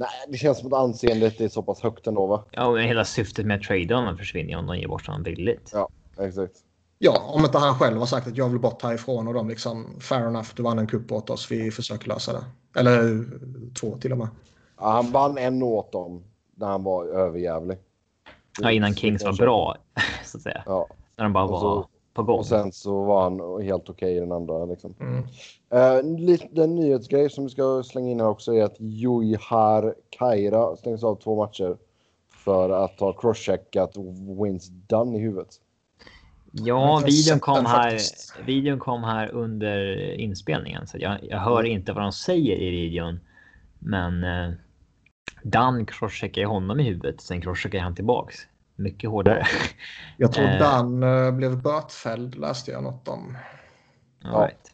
Nej, 0.00 0.08
det 0.28 0.38
känns 0.38 0.58
som 0.58 0.66
att 0.72 0.78
anseendet 0.78 1.40
är 1.40 1.48
så 1.48 1.62
pass 1.62 1.80
högt 1.80 2.06
ändå 2.06 2.26
va? 2.26 2.44
Ja, 2.50 2.72
men 2.72 2.84
hela 2.84 3.04
syftet 3.04 3.46
med 3.46 3.56
att 3.56 3.62
trada 3.62 3.94
honom 3.96 4.16
försvinner 4.18 4.50
ju 4.50 4.56
om 4.56 4.66
de 4.66 4.78
ger 4.78 4.88
bort 4.88 5.06
honom 5.06 5.22
billigt. 5.22 5.70
Ja, 5.74 5.88
exakt. 6.18 6.52
Ja, 6.98 7.22
om 7.34 7.44
inte 7.44 7.58
han 7.58 7.74
själv 7.78 7.98
har 7.98 8.06
sagt 8.06 8.26
att 8.26 8.36
jag 8.36 8.48
vill 8.48 8.60
bort 8.60 8.82
härifrån 8.82 9.28
och 9.28 9.34
de 9.34 9.48
liksom 9.48 10.00
fair 10.00 10.26
enough, 10.26 10.48
du 10.56 10.62
vann 10.62 10.78
en 10.78 10.86
kupp 10.86 11.12
åt 11.12 11.30
oss, 11.30 11.50
vi 11.50 11.70
försöker 11.70 12.08
lösa 12.08 12.32
det. 12.32 12.44
Eller 12.80 13.24
två 13.80 13.98
till 13.98 14.12
och 14.12 14.18
med. 14.18 14.28
Ja, 14.80 14.90
han 14.90 15.12
vann 15.12 15.38
en 15.38 15.62
åt 15.62 15.92
dem 15.92 16.24
när 16.56 16.66
han 16.66 16.82
var 16.84 17.04
överjävlig. 17.06 17.78
Ja, 18.60 18.70
innan 18.70 18.94
Kings 18.94 19.24
var 19.24 19.32
bra, 19.32 19.76
så 20.24 20.36
att 20.38 20.42
säga. 20.42 20.62
Ja, 20.66 20.86
När 21.16 21.24
de 21.24 21.32
bara 21.32 21.44
Och 21.44 21.50
var 21.50 21.60
så- 21.60 21.88
på 22.24 22.32
gång. 22.32 22.38
och 22.38 22.46
sen 22.46 22.72
så 22.72 23.04
var 23.04 23.22
han 23.22 23.62
helt 23.62 23.90
okej 23.90 24.16
i 24.16 24.20
den 24.20 24.32
andra. 24.32 24.64
Liksom. 24.64 24.94
Mm. 25.00 25.24
Uh, 25.74 26.18
lite 26.18 26.66
nyhetsgrej 26.66 27.30
som 27.30 27.44
vi 27.44 27.50
ska 27.50 27.82
slänga 27.82 28.10
in 28.10 28.20
här 28.20 28.28
också 28.28 28.54
är 28.54 28.64
att 28.64 28.80
Juihar 28.80 29.94
Kaira 30.10 30.76
stängs 30.76 31.04
av 31.04 31.14
två 31.14 31.36
matcher 31.36 31.76
för 32.30 32.70
att 32.70 33.00
ha 33.00 33.12
crosscheckat 33.12 33.96
Wins 34.42 34.68
Dunn 34.68 35.14
i 35.14 35.18
huvudet. 35.18 35.60
Ja, 36.52 37.02
videon 37.06 37.40
kom, 37.40 37.66
här, 37.66 37.98
videon 38.46 38.78
kom 38.78 39.04
här 39.04 39.30
under 39.30 40.12
inspelningen. 40.12 40.86
Så 40.86 40.98
jag, 41.00 41.18
jag 41.22 41.38
hör 41.38 41.64
inte 41.64 41.92
vad 41.92 42.02
de 42.02 42.12
säger 42.12 42.56
i 42.56 42.70
videon. 42.70 43.20
Men 43.78 44.24
eh, 44.24 44.54
Dan 45.42 45.86
crosscheckar 45.86 46.44
honom 46.44 46.80
i 46.80 46.82
huvudet. 46.82 47.20
Sen 47.20 47.40
crosscheckar 47.40 47.78
han 47.78 47.94
tillbaks. 47.94 48.36
Mycket 48.78 49.10
hårdare. 49.10 49.46
Jag 50.16 50.32
tror 50.32 50.44
Eh. 50.44 50.58
Dan 50.58 51.02
eh, 51.02 51.30
blev 51.32 51.62
bötfälld, 51.62 52.34
läste 52.34 52.70
jag 52.70 52.82
något 52.82 53.08
om. 53.08 53.36
All 54.24 54.40
right. 54.40 54.72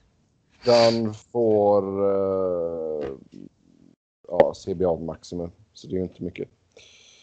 Den 0.65 1.15
får 1.15 2.03
uh, 2.03 3.17
ja, 4.29 4.53
CBA 4.55 4.97
maximum, 4.97 5.51
så 5.73 5.87
det 5.87 5.95
är 5.95 5.97
ju 5.97 6.03
inte 6.03 6.23
mycket. 6.23 6.49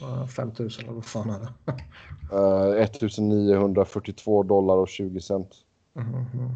Eh, 0.01 0.27
5000 0.27 0.83
eller 0.83 0.93
vad 0.93 1.05
fan 1.05 1.29
är 1.29 1.39
det? 1.39 1.53
Uh, 2.33 2.81
1942 2.83 4.43
dollar 4.43 4.75
och 4.75 4.89
20 4.89 5.21
cent. 5.21 5.55
Mhm. 5.93 6.55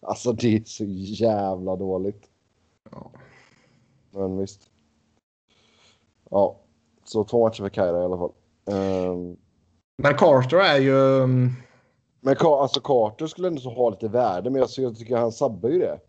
Alltså 0.00 0.32
det 0.32 0.56
är 0.56 0.62
så 0.64 0.84
jävla 1.24 1.76
dåligt. 1.76 2.30
Ja. 2.90 3.10
Men 4.10 4.38
visst. 4.38 4.70
Ja, 6.30 6.59
så 7.10 7.24
två 7.24 7.44
matcher 7.46 7.62
för 7.62 7.68
Kaira 7.68 8.00
i 8.02 8.04
alla 8.04 8.16
fall. 8.18 8.32
Ehm, 8.70 9.36
Men 10.02 10.14
Carter 10.14 10.56
är 10.56 10.78
ju... 10.78 11.22
mm, 11.22 11.52
men 12.20 12.34
Ka- 12.34 12.62
alltså 12.62 12.80
Carter 12.80 13.26
skulle 13.26 13.48
ändå 13.48 13.60
så 13.60 13.70
ha 13.74 13.90
lite 13.90 14.08
värde, 14.08 14.50
men 14.50 14.60
jag, 14.60 14.70
jag 14.76 14.96
tycker 14.96 15.16
han 15.16 15.32
sabbar 15.32 15.68
ju 15.68 15.78
det. 15.78 16.00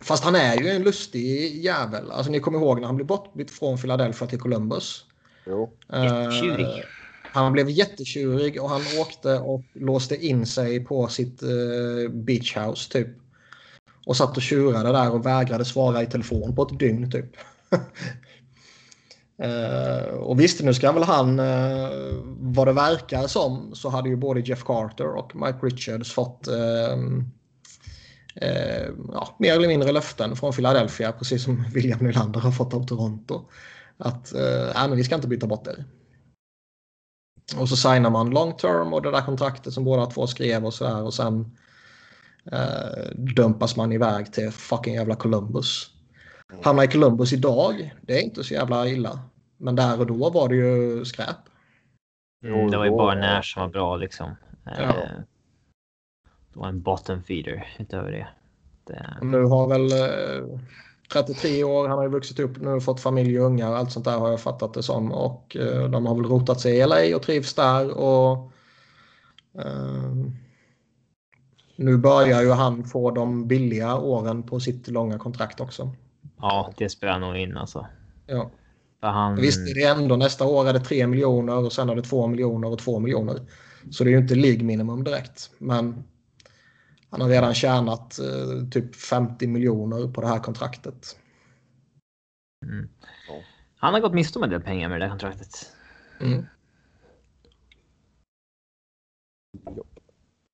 Fast 0.00 0.24
han 0.24 0.34
är 0.34 0.56
ju 0.56 0.68
en 0.68 0.82
lustig 0.82 1.56
jävel. 1.64 2.10
Alltså 2.10 2.32
ni 2.32 2.40
kommer 2.40 2.58
ihåg 2.58 2.80
när 2.80 2.86
han 2.86 2.96
blev 2.96 3.06
bortbytt 3.06 3.50
från 3.50 3.78
Philadelphia 3.78 4.28
till 4.28 4.40
Columbus. 4.40 5.04
Jo. 5.46 5.70
Jättetjurig. 5.92 6.66
Eh, 6.66 6.84
han 7.32 7.52
blev 7.52 7.70
jättetjurig 7.70 8.62
och 8.62 8.68
han 8.70 8.80
åkte 9.00 9.38
och 9.38 9.62
låste 9.72 10.26
in 10.26 10.46
sig 10.46 10.84
på 10.84 11.08
sitt 11.08 11.42
eh, 11.42 12.12
beach 12.12 12.56
house 12.56 12.92
typ. 12.92 13.08
Och 14.06 14.16
satt 14.16 14.36
och 14.36 14.42
tjurade 14.42 14.92
där 14.92 15.12
och 15.14 15.26
vägrade 15.26 15.64
svara 15.64 16.02
i 16.02 16.06
telefon 16.06 16.54
på 16.54 16.62
ett 16.62 16.78
dygn 16.78 17.10
typ. 17.10 17.36
Eh, 19.40 20.14
och 20.14 20.40
visst, 20.40 20.62
nu 20.62 20.74
ska 20.74 20.92
väl 20.92 21.02
han, 21.02 21.38
eh, 21.38 21.88
vad 22.38 22.66
det 22.66 22.72
verkar 22.72 23.26
som, 23.26 23.74
så 23.74 23.88
hade 23.88 24.08
ju 24.08 24.16
både 24.16 24.40
Jeff 24.40 24.64
Carter 24.64 25.06
och 25.06 25.36
Mike 25.36 25.58
Richards 25.62 26.12
fått 26.12 26.48
eh, 26.48 26.96
ja, 29.12 29.36
mer 29.38 29.54
eller 29.54 29.68
mindre 29.68 29.92
löften 29.92 30.36
från 30.36 30.52
Philadelphia, 30.52 31.12
precis 31.12 31.44
som 31.44 31.64
William 31.74 31.98
Nylander 31.98 32.40
har 32.40 32.52
fått 32.52 32.74
av 32.74 32.86
Toronto. 32.86 33.44
Att 33.98 34.34
eh, 34.34 34.88
men 34.88 34.96
vi 34.96 35.04
ska 35.04 35.14
inte 35.14 35.28
byta 35.28 35.46
bort 35.46 35.66
er. 35.66 35.84
Och 37.56 37.68
så 37.68 37.76
signar 37.76 38.10
man 38.10 38.30
long 38.30 38.56
term 38.56 38.92
och 38.92 39.02
det 39.02 39.10
där 39.10 39.22
kontraktet 39.22 39.72
som 39.72 39.84
båda 39.84 40.06
två 40.06 40.26
skrev 40.26 40.66
och 40.66 40.74
sådär 40.74 41.02
och 41.02 41.14
sen 41.14 41.56
dumpas 43.14 43.76
man 43.76 43.92
iväg 43.92 44.32
till 44.32 44.50
fucking 44.50 44.94
jävla 44.94 45.14
Columbus. 45.14 45.90
Hamna 46.62 46.84
i 46.84 46.88
Columbus 46.88 47.32
idag, 47.32 47.94
det 48.02 48.18
är 48.18 48.22
inte 48.22 48.44
så 48.44 48.54
jävla 48.54 48.88
illa. 48.88 49.29
Men 49.60 49.76
där 49.76 50.00
och 50.00 50.06
då 50.06 50.30
var 50.30 50.48
det 50.48 50.54
ju 50.56 51.04
skräp. 51.04 51.36
Mm, 52.44 52.70
det 52.70 52.76
var 52.76 52.84
ju 52.84 52.90
bara 52.90 53.14
Nash 53.14 53.42
som 53.42 53.62
var 53.62 53.68
bra 53.68 53.96
liksom. 53.96 54.36
Ja. 54.64 54.72
Eh, 54.82 54.92
Det 56.52 56.58
var 56.58 56.68
en 56.68 56.82
bottom 56.82 57.22
feeder 57.22 57.66
utöver 57.78 58.12
det. 58.12 58.28
det 58.84 59.16
Nu 59.22 59.44
har 59.44 59.68
väl 59.68 59.92
eh, 59.92 60.58
33 61.12 61.64
år, 61.64 61.88
han 61.88 61.98
har 61.98 62.04
ju 62.04 62.10
vuxit 62.10 62.38
upp 62.38 62.60
nu, 62.60 62.80
fått 62.80 63.00
familj 63.00 63.40
och 63.40 63.46
ungar, 63.46 63.72
allt 63.72 63.92
sånt 63.92 64.04
där 64.04 64.18
har 64.18 64.30
jag 64.30 64.40
fattat 64.40 64.74
det 64.74 64.82
som. 64.82 65.12
Och 65.12 65.56
eh, 65.56 65.90
de 65.90 66.06
har 66.06 66.14
väl 66.14 66.24
rotat 66.24 66.60
sig 66.60 66.76
i 66.78 66.86
LA 66.86 67.16
och 67.16 67.22
trivs 67.22 67.54
där. 67.54 67.90
Och, 67.98 68.52
eh, 69.58 70.14
nu 71.76 71.96
börjar 71.96 72.42
ju 72.42 72.50
han 72.50 72.84
få 72.84 73.10
de 73.10 73.48
billiga 73.48 73.96
åren 73.96 74.42
på 74.42 74.60
sitt 74.60 74.88
långa 74.88 75.18
kontrakt 75.18 75.60
också. 75.60 75.90
ja, 76.40 76.72
det 76.76 76.88
spelar 76.88 77.18
nog 77.18 77.36
in 77.36 77.56
alltså. 77.56 77.86
Ja. 78.26 78.50
För 79.00 79.06
han, 79.06 79.36
Visst 79.36 79.68
är 79.68 79.74
det 79.74 79.84
ändå 79.84 80.16
nästa 80.16 80.44
år 80.44 80.68
är 80.68 80.72
det 80.72 80.80
3 80.80 81.06
miljoner 81.06 81.56
och 81.56 81.72
sen 81.72 81.88
är 81.88 81.94
det 81.94 82.02
2 82.02 82.26
miljoner 82.26 82.68
och 82.68 82.78
2 82.78 82.98
miljoner. 82.98 83.40
Så 83.90 84.04
det 84.04 84.10
är 84.10 84.12
ju 84.12 84.18
inte 84.18 84.34
League 84.34 84.64
minimum 84.64 85.04
direkt. 85.04 85.50
Men 85.58 86.04
han 87.10 87.20
har 87.20 87.28
redan 87.28 87.54
tjänat 87.54 88.18
eh, 88.18 88.68
typ 88.70 88.96
50 88.96 89.46
miljoner 89.46 90.12
på 90.12 90.20
det 90.20 90.26
här 90.26 90.38
kontraktet. 90.38 91.18
mm. 92.66 92.88
Han 93.76 93.94
har 93.94 94.00
gått 94.00 94.14
miste 94.14 94.38
om 94.38 94.42
en 94.42 94.50
del 94.50 94.62
pengar 94.62 94.88
med 94.88 95.00
det 95.00 95.04
där 95.04 95.10
kontraktet. 95.10 95.72
Mm. 96.20 96.46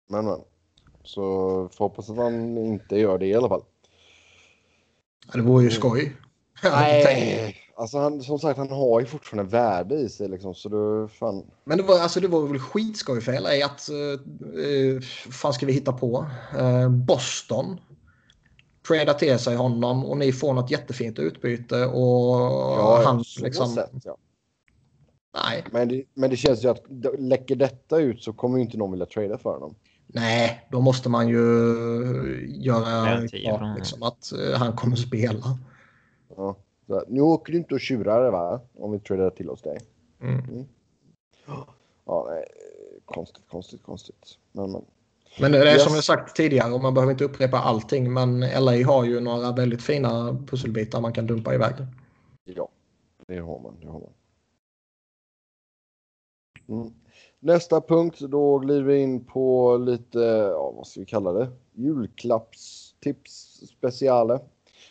Men 0.09 0.25
men. 0.25 0.41
Så 1.03 1.23
får 1.73 1.85
hoppas 1.85 2.11
att 2.11 2.17
han 2.17 2.59
inte 2.59 2.97
gör 2.99 3.18
det 3.18 3.27
i 3.27 3.35
alla 3.35 3.49
fall. 3.49 3.63
Det 5.33 5.41
vore 5.41 5.64
ju 5.64 5.71
skoj. 5.71 6.17
Nej, 6.63 7.66
alltså 7.77 7.99
han, 7.99 8.23
som 8.23 8.39
sagt 8.39 8.59
han 8.59 8.71
har 8.71 9.01
ju 9.01 9.07
fortfarande 9.07 9.51
värde 9.51 9.95
i 9.95 10.09
sig 10.09 10.29
liksom 10.29 10.55
så 10.55 10.69
då 10.69 11.09
fan. 11.09 11.45
Men 11.65 11.79
det 11.79 11.85
var, 11.85 12.01
alltså, 12.01 12.21
det 12.21 12.29
var 12.29 12.47
väl 12.47 12.59
skitskoj 12.59 13.21
för 13.21 13.41
LA 13.41 13.67
att... 13.67 13.89
Uh, 13.91 15.01
fan 15.31 15.53
ska 15.53 15.67
vi 15.67 15.73
hitta 15.73 15.93
på? 15.93 16.27
Eh, 16.59 16.89
Boston 16.89 17.81
tradar 18.89 19.15
till 19.15 19.39
sig 19.39 19.57
honom 19.57 20.05
och 20.05 20.17
ni 20.17 20.33
får 20.33 20.55
något 20.55 20.71
jättefint 20.71 21.19
utbyte 21.19 21.87
och 21.87 22.37
han 23.05 23.25
så 23.25 23.45
liksom... 23.45 23.69
Sätt, 23.69 23.91
ja. 24.05 24.17
Nej, 25.45 25.65
men, 25.71 25.89
det, 25.89 26.05
men 26.15 26.31
det 26.31 26.37
känns 26.37 26.65
ju 26.65 26.69
att 26.69 26.83
läcker 27.19 27.57
detta 27.57 27.99
ut 27.99 28.23
så 28.23 28.33
kommer 28.33 28.59
ju 28.59 28.65
inte 28.65 28.77
någon 28.77 28.91
vilja 28.91 29.07
trada 29.07 29.39
för 29.39 29.51
honom. 29.51 29.75
nej, 30.07 30.67
då 30.71 30.81
måste 30.81 31.09
man 31.09 31.29
ju 31.29 31.39
göra 32.49 33.29
klart 33.29 33.77
liksom, 33.77 34.03
att 34.03 34.33
eh, 34.33 34.59
han 34.59 34.77
kommer 34.77 34.97
spela. 34.97 35.59
Ja. 36.37 36.57
Så, 36.87 37.04
nu 37.08 37.21
åker 37.21 37.53
du 37.53 37.58
inte 37.58 37.75
och 37.75 37.80
tjurar 37.80 38.30
va? 38.30 38.61
Om 38.75 38.92
vi 38.92 38.99
tradar 38.99 39.30
till 39.30 39.50
oss 39.50 39.63
dig. 39.63 39.79
Mm. 40.21 40.64
Ja, 42.07 42.26
nej, 42.30 42.45
konstigt, 43.04 43.45
konstigt, 43.49 43.83
konstigt. 43.83 44.38
Men, 44.53 44.72
men. 44.72 44.84
Men 45.41 45.53
det 45.53 45.58
är 45.58 45.75
Yes. 45.75 45.84
som 45.84 45.95
jag 45.95 46.04
sagt 46.04 46.37
tidigare 46.37 46.72
och 46.72 46.83
man 46.83 46.95
behöver 46.95 47.13
inte 47.13 47.25
upprepa 47.25 47.58
allting. 47.58 48.13
Men 48.13 48.41
LA 48.41 48.87
har 48.87 49.04
ju 49.04 49.21
några 49.21 49.53
väldigt 49.53 49.83
fina 49.83 50.38
pusselbitar 50.46 51.00
man 51.00 51.13
kan 51.13 51.26
dumpa 51.26 51.54
iväg. 51.54 51.75
Ja, 52.45 52.68
det 53.26 53.38
har 53.38 53.61
man. 53.61 53.76
Det 53.80 53.87
har 53.87 54.00
man. 54.00 54.13
Mm. 56.68 56.92
Nästa 57.41 57.80
punkt, 57.80 58.21
då 58.21 58.58
glider 58.58 58.83
vi 58.83 58.99
in 58.99 59.25
på 59.25 59.76
lite, 59.76 60.18
ja, 60.53 60.71
vad 60.76 60.87
ska 60.87 61.00
vi 61.00 61.07
kalla 61.07 61.33
det? 61.33 61.49
Julklappstips 61.72 63.63
speciale. 63.68 64.41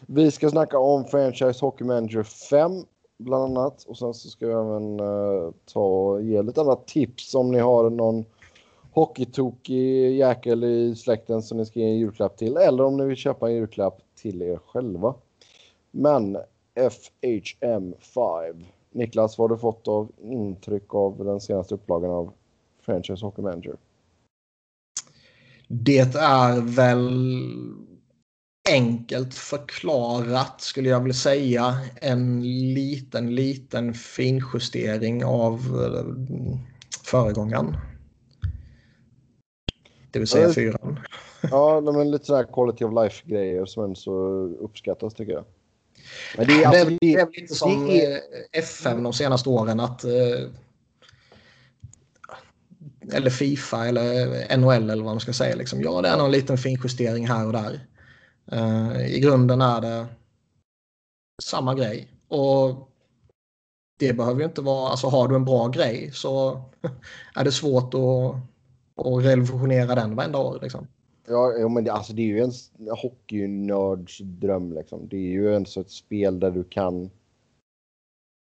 Vi 0.08 0.32
ska 0.32 0.50
snacka 0.50 0.80
om 0.80 1.06
Franchise 1.06 1.66
Hockey 1.66 1.84
Manager 1.84 2.24
5 2.24 2.72
bland 3.18 3.58
annat 3.58 3.84
och 3.84 3.98
sen 3.98 4.14
så 4.14 4.30
ska 4.30 4.48
vi 4.48 4.54
även 4.54 5.00
uh, 5.00 5.52
ta 5.66 5.80
och 5.80 6.22
ge 6.22 6.42
lite 6.42 6.62
andra 6.62 6.76
tips 6.76 7.36
om 7.36 7.52
ni 7.52 7.60
har 7.60 7.90
någon 7.90 8.26
hockeytokig 8.92 10.18
jäkel 10.18 10.64
i 10.64 10.96
släkten 10.96 11.42
som 11.42 11.58
ni 11.58 11.66
ska 11.66 11.80
ge 11.80 11.86
en 11.86 11.98
julklapp 11.98 12.38
till 12.38 12.58
eller 12.58 12.84
om 12.84 12.98
ni 12.98 13.06
vill 13.06 13.18
köpa 13.18 13.50
en 13.50 13.56
julklapp 13.56 14.02
till 14.16 14.42
er 14.42 14.60
själva. 14.66 15.14
Men 15.92 16.38
FHM5. 16.76 18.66
Niklas, 18.92 19.38
vad 19.38 19.50
har 19.50 19.56
du 19.56 19.62
fått 19.62 19.88
av 19.88 20.12
intryck 20.22 20.96
av 20.96 21.26
den 21.26 21.42
senaste 21.42 21.76
upplagan 21.76 22.12
av 22.12 22.32
Franchise 22.82 23.26
Hockey 23.26 23.42
Manager? 23.42 23.76
Det 25.68 26.16
är 26.16 26.76
väl 26.76 27.10
enkelt 28.70 29.34
förklarat 29.34 30.62
skulle 30.62 30.90
jag 30.90 31.00
vilja 31.00 31.14
säga 31.14 31.78
en 32.02 32.42
liten, 32.74 33.36
liten 33.36 33.94
finjustering 33.94 35.26
av 35.26 35.54
eh, 35.54 36.58
föregångaren. 37.06 37.78
Det 40.12 40.20
vill 40.20 40.28
säga 40.28 40.48
Ja, 40.48 40.54
fyran. 40.54 41.00
Ja, 41.52 41.82
men 41.82 42.12
lite 42.12 42.26
sådana 42.26 42.44
här 42.46 42.54
quality 42.54 42.84
of 42.86 42.94
life-grejer 43.04 43.66
som 43.66 43.84
ändå 43.84 43.96
så 43.96 44.12
uppskattas 44.62 45.14
tycker 45.14 45.34
jag. 45.34 45.46
Men 46.38 46.48
det 46.48 46.54
är, 46.54 46.58
Det 46.60 46.66
alltså, 46.66 46.86
väl- 46.86 46.98
det 47.02 47.14
är 47.14 47.18
väl 47.26 47.34
det 47.48 47.54
som 47.56 47.90
är- 47.90 48.12
eh, 48.12 48.62
F5 48.62 49.04
de 49.04 49.14
senaste 49.14 49.50
åren 49.50 49.80
att 49.80 50.04
eh, 50.04 50.12
eller 53.14 53.30
Fifa 53.30 53.86
eller 53.88 54.58
NHL 54.58 54.90
eller 54.90 55.04
vad 55.04 55.14
man 55.14 55.20
ska 55.20 55.34
säga. 55.34 55.56
Liksom. 55.56 55.82
Ja, 55.82 56.02
det 56.02 56.10
är 56.10 56.18
någon 56.18 56.32
liten 56.32 56.58
finjustering 56.58 57.28
här 57.28 57.46
och 57.48 57.54
där. 57.54 57.80
Eh, 58.52 59.16
I 59.16 59.20
grunden 59.20 59.62
är 59.62 59.82
det 59.82 60.08
samma 61.44 61.76
grej. 61.76 62.08
Och 62.28 62.90
det 64.00 64.14
behöver 64.14 64.40
ju 64.40 64.46
inte 64.46 64.62
vara, 64.62 64.90
alltså 64.90 65.08
har 65.08 65.28
du 65.28 65.36
en 65.36 65.46
bra 65.46 65.68
grej 65.68 66.12
så 66.14 66.62
är 67.36 67.44
det 67.44 67.52
svårt 67.52 67.94
att, 67.94 68.36
att 69.06 69.26
revolutionera 69.26 69.96
den 69.96 70.16
varenda 70.16 70.40
år. 70.40 70.60
Liksom. 70.62 70.88
Ja, 71.28 71.70
men 71.70 71.84
det, 71.84 71.92
alltså, 71.92 72.14
det 72.14 72.22
är 72.22 72.26
ju 72.26 72.42
en 72.42 72.52
hockeynörds 72.98 74.20
dröm. 74.20 74.74
Liksom. 74.74 75.08
Det 75.08 75.18
är 75.18 75.32
ju 75.32 75.56
en 75.56 75.66
sorts 75.66 75.98
spel 75.98 76.40
där 76.40 76.52
du 76.52 76.64
kan... 76.64 77.10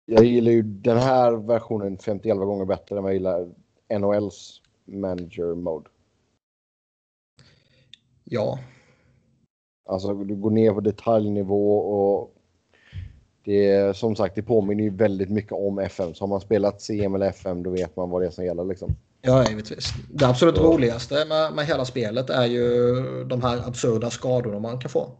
Jag 0.07 0.25
gillar 0.25 0.53
ju 0.53 0.63
den 0.63 0.99
här 0.99 1.33
versionen 1.33 1.99
51 1.99 2.37
gånger 2.37 2.65
bättre 2.65 2.97
än 2.97 3.03
vad 3.03 3.13
jag 3.13 3.17
gillar 3.17 3.49
NHLs 3.99 4.63
manager 4.85 5.55
mode. 5.55 5.91
Ja, 8.25 8.59
Alltså 9.89 10.15
du 10.15 10.37
går 10.37 10.51
ner 10.51 10.73
på 10.73 10.81
detaljnivå 10.81 11.79
och 11.79 12.35
det 13.45 13.71
är 13.71 13.93
som 13.93 14.17
sagt 14.17 14.35
det 14.35 14.43
påminner 14.43 14.85
ju 14.85 14.91
väldigt 14.91 15.31
mycket 15.31 15.53
om 15.53 15.79
FM. 15.79 16.15
Så 16.15 16.23
har 16.25 16.29
man 16.29 16.41
spelat 16.41 16.83
CM 16.83 17.15
eller 17.15 17.27
FM 17.29 17.63
då 17.63 17.71
vet 17.71 17.97
man 17.97 18.11
vad 18.11 18.23
det 18.23 18.27
är 18.27 18.31
som 18.31 18.45
gäller 18.45 18.65
liksom. 18.65 18.97
Ja, 19.23 19.49
givetvis. 19.49 19.93
Det 20.13 20.27
absolut 20.27 20.57
Ja. 20.57 20.63
roligaste 20.63 21.25
med, 21.29 21.53
med 21.53 21.67
hela 21.67 21.85
spelet 21.85 22.31
är 22.31 22.47
ju 22.47 22.95
de 23.25 23.43
här 23.43 23.69
absurda 23.69 24.11
skadorna 24.11 24.59
man 24.59 24.79
kan 24.79 24.91
få. 24.91 25.11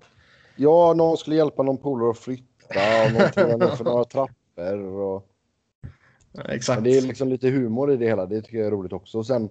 Ja, 0.57 0.95
någon 0.97 1.17
skulle 1.17 1.37
hjälpa 1.37 1.63
någon 1.63 1.77
polare 1.79 2.11
att 2.11 2.19
flytta 2.19 3.05
och 3.07 3.13
någon 3.13 3.31
trillade 3.31 3.77
för 3.77 3.85
några 3.85 4.05
trappor. 4.05 4.83
Och... 4.83 5.27
Exakt. 6.49 6.77
Men 6.77 6.85
det 6.85 6.99
är 6.99 7.03
liksom 7.03 7.29
lite 7.29 7.51
humor 7.51 7.93
i 7.93 7.97
det 7.97 8.07
hela. 8.07 8.27
Det 8.27 8.43
tycker 8.43 8.59
jag 8.59 8.67
är 8.67 8.71
roligt 8.71 8.93
också. 8.93 9.19
Och 9.19 9.27
sen 9.27 9.51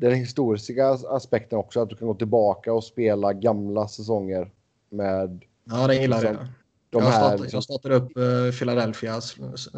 den 0.00 0.14
historiska 0.14 0.88
aspekten 0.88 1.58
också. 1.58 1.80
Att 1.80 1.90
du 1.90 1.96
kan 1.96 2.08
gå 2.08 2.14
tillbaka 2.14 2.72
och 2.72 2.84
spela 2.84 3.32
gamla 3.32 3.88
säsonger 3.88 4.50
med 4.90 5.44
Ja, 5.64 5.86
det 5.86 5.94
gillar 5.94 6.24
jag. 6.24 6.30
liksom, 6.32 6.48
de 6.90 7.02
jag, 7.02 7.10
här. 7.10 7.28
startade, 7.28 7.48
jag 7.52 7.62
startade 7.62 7.94
upp 7.94 8.16
uh, 8.16 8.52
Philadelphia 8.58 9.20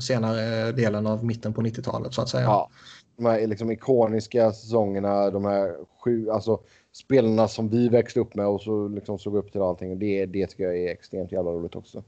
senare 0.01 0.73
delen 0.73 1.07
av 1.07 1.25
mitten 1.25 1.55
på 1.55 1.61
90-talet 1.63 2.15
så 2.15 2.23
att 2.23 2.29
säga. 2.29 2.45
Ja, 2.45 2.71
de 3.17 3.27
här 3.27 3.47
liksom 3.47 3.71
ikoniska 3.71 4.53
säsongerna. 4.53 5.31
De 5.31 5.45
här 5.45 5.77
sju, 6.05 6.31
alltså 6.31 6.61
spelarna 6.93 7.49
som 7.49 7.69
vi 7.69 7.89
växte 7.89 8.21
upp 8.21 8.35
med 8.35 8.47
och 8.47 8.61
så 8.61 8.89
liksom 8.89 9.19
såg 9.19 9.37
upp 9.37 9.53
till 9.53 9.63
allting. 9.63 9.99
Det, 9.99 10.27
det 10.27 10.47
tycker 10.47 10.65
jag 10.65 10.79
är 10.79 10.93
extremt 10.93 11.33
jävla 11.33 11.51
roligt 11.51 11.77
också. 11.77 12.05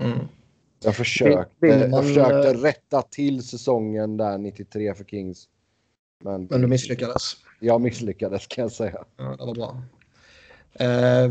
Mm. 0.00 0.18
Jag 0.84 0.96
försökte, 0.96 1.66
man, 1.66 1.90
jag 1.90 2.04
försökte 2.04 2.50
eh, 2.50 2.62
rätta 2.62 3.02
till 3.02 3.42
säsongen 3.42 4.16
där 4.16 4.38
93 4.38 4.94
för 4.94 5.04
Kings. 5.04 5.48
Men, 6.24 6.44
Men 6.44 6.60
du 6.60 6.66
misslyckades. 6.66 7.36
Jag 7.60 7.80
misslyckades 7.80 8.46
kan 8.46 8.62
jag 8.62 8.72
säga. 8.72 9.04
Ja, 9.16 9.36
det 9.36 9.46
var 9.46 9.54
bra. 9.54 9.82
Eh, 10.72 11.30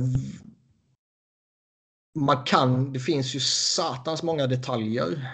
man 2.15 2.43
kan, 2.43 2.93
det 2.93 2.99
finns 2.99 3.35
ju 3.35 3.39
satans 3.39 4.23
många 4.23 4.47
detaljer. 4.47 5.33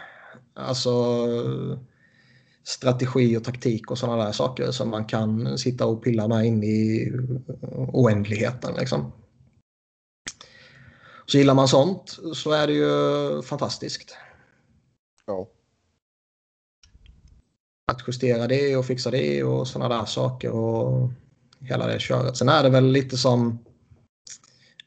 Alltså 0.54 1.28
strategi 2.64 3.38
och 3.38 3.44
taktik 3.44 3.92
och 3.92 3.98
sådana 3.98 4.26
där 4.26 4.32
saker 4.32 4.72
som 4.72 4.90
man 4.90 5.06
kan 5.06 5.58
sitta 5.58 5.86
och 5.86 6.04
pilla 6.04 6.28
med 6.28 6.46
in 6.46 6.64
i 6.64 7.12
oändligheten. 7.72 8.76
Liksom. 8.76 9.12
Så 11.26 11.38
gillar 11.38 11.54
man 11.54 11.68
sånt 11.68 12.20
så 12.34 12.52
är 12.52 12.68
det 12.68 12.74
ju 12.74 13.42
fantastiskt. 13.42 14.18
Ja. 15.26 15.50
Att 17.94 18.08
justera 18.08 18.48
det 18.48 18.78
och 18.78 18.86
fixa 18.86 19.12
det 19.12 19.44
och 19.44 19.68
sådana 19.68 19.98
där 19.98 20.06
saker 20.06 20.52
och 20.52 21.12
hela 21.60 21.88
det 21.88 22.00
köret. 22.00 22.38
Sen 22.38 22.50
är 22.50 22.64
det 22.64 22.70
väl 22.70 22.92
lite 22.92 23.18
som 23.18 23.60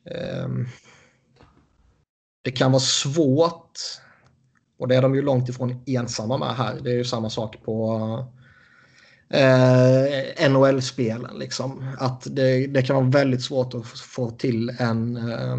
eh, 0.05 0.49
det 2.45 2.51
kan 2.51 2.73
vara 2.73 2.81
svårt 2.81 3.79
och 4.79 4.89
det 4.89 4.97
är 4.97 5.03
de 5.03 5.15
ju 5.15 5.23
långt 5.23 5.49
ifrån 5.49 5.83
ensamma 5.87 6.39
med 6.39 6.57
här. 6.57 6.81
Det 6.83 6.91
är 6.91 6.95
ju 6.95 7.05
samma 7.05 7.31
sak 7.31 7.57
på 7.65 7.99
eh, 9.29 10.51
NHL-spelen. 10.51 11.39
Liksom. 11.39 11.97
Att 11.99 12.27
det, 12.31 12.67
det 12.67 12.83
kan 12.83 12.97
vara 12.97 13.07
väldigt 13.07 13.43
svårt 13.43 13.75
att 13.75 13.87
få 13.87 14.31
till 14.31 14.77
en, 14.79 15.17
eh, 15.17 15.59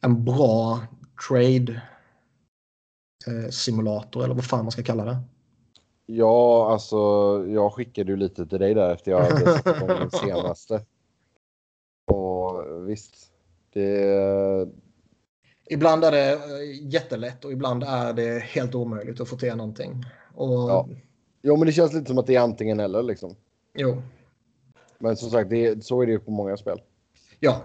en 0.00 0.24
bra 0.24 0.80
trade-simulator. 1.28 4.20
Eh, 4.20 4.24
eller 4.24 4.34
vad 4.34 4.44
fan 4.44 4.64
man 4.64 4.72
ska 4.72 4.82
kalla 4.82 5.04
det. 5.04 5.18
Ja, 6.16 6.70
alltså 6.72 6.96
jag 7.48 7.72
skickade 7.72 8.10
ju 8.12 8.16
lite 8.16 8.46
till 8.46 8.58
dig 8.58 8.74
där 8.74 8.92
efter 8.92 9.10
jag 9.10 9.20
hade 9.22 9.40
igång 9.76 9.88
den 9.88 10.10
senaste. 10.20 10.80
Och 12.06 12.64
visst, 12.88 13.14
det... 13.72 14.68
Ibland 15.70 16.04
är 16.04 16.12
det 16.12 16.32
eh, 16.32 16.92
jättelätt 16.92 17.44
och 17.44 17.52
ibland 17.52 17.82
är 17.82 18.12
det 18.12 18.42
helt 18.42 18.74
omöjligt 18.74 19.20
att 19.20 19.28
få 19.28 19.36
till 19.36 19.56
någonting. 19.56 20.04
Och, 20.34 20.70
Ja. 20.70 20.88
Jo, 21.42 21.56
men 21.56 21.66
det 21.66 21.72
känns 21.72 21.92
lite 21.92 22.06
som 22.06 22.18
att 22.18 22.26
det 22.26 22.36
är 22.36 22.40
antingen 22.40 22.80
eller 22.80 23.02
liksom. 23.02 23.34
Jo, 23.74 24.02
Men 24.98 25.16
som 25.16 25.30
sagt, 25.30 25.50
det 25.50 25.84
så 25.84 26.02
är 26.02 26.06
det 26.06 26.12
ju 26.12 26.18
på 26.18 26.30
många 26.30 26.56
spel. 26.56 26.80
ja. 27.40 27.62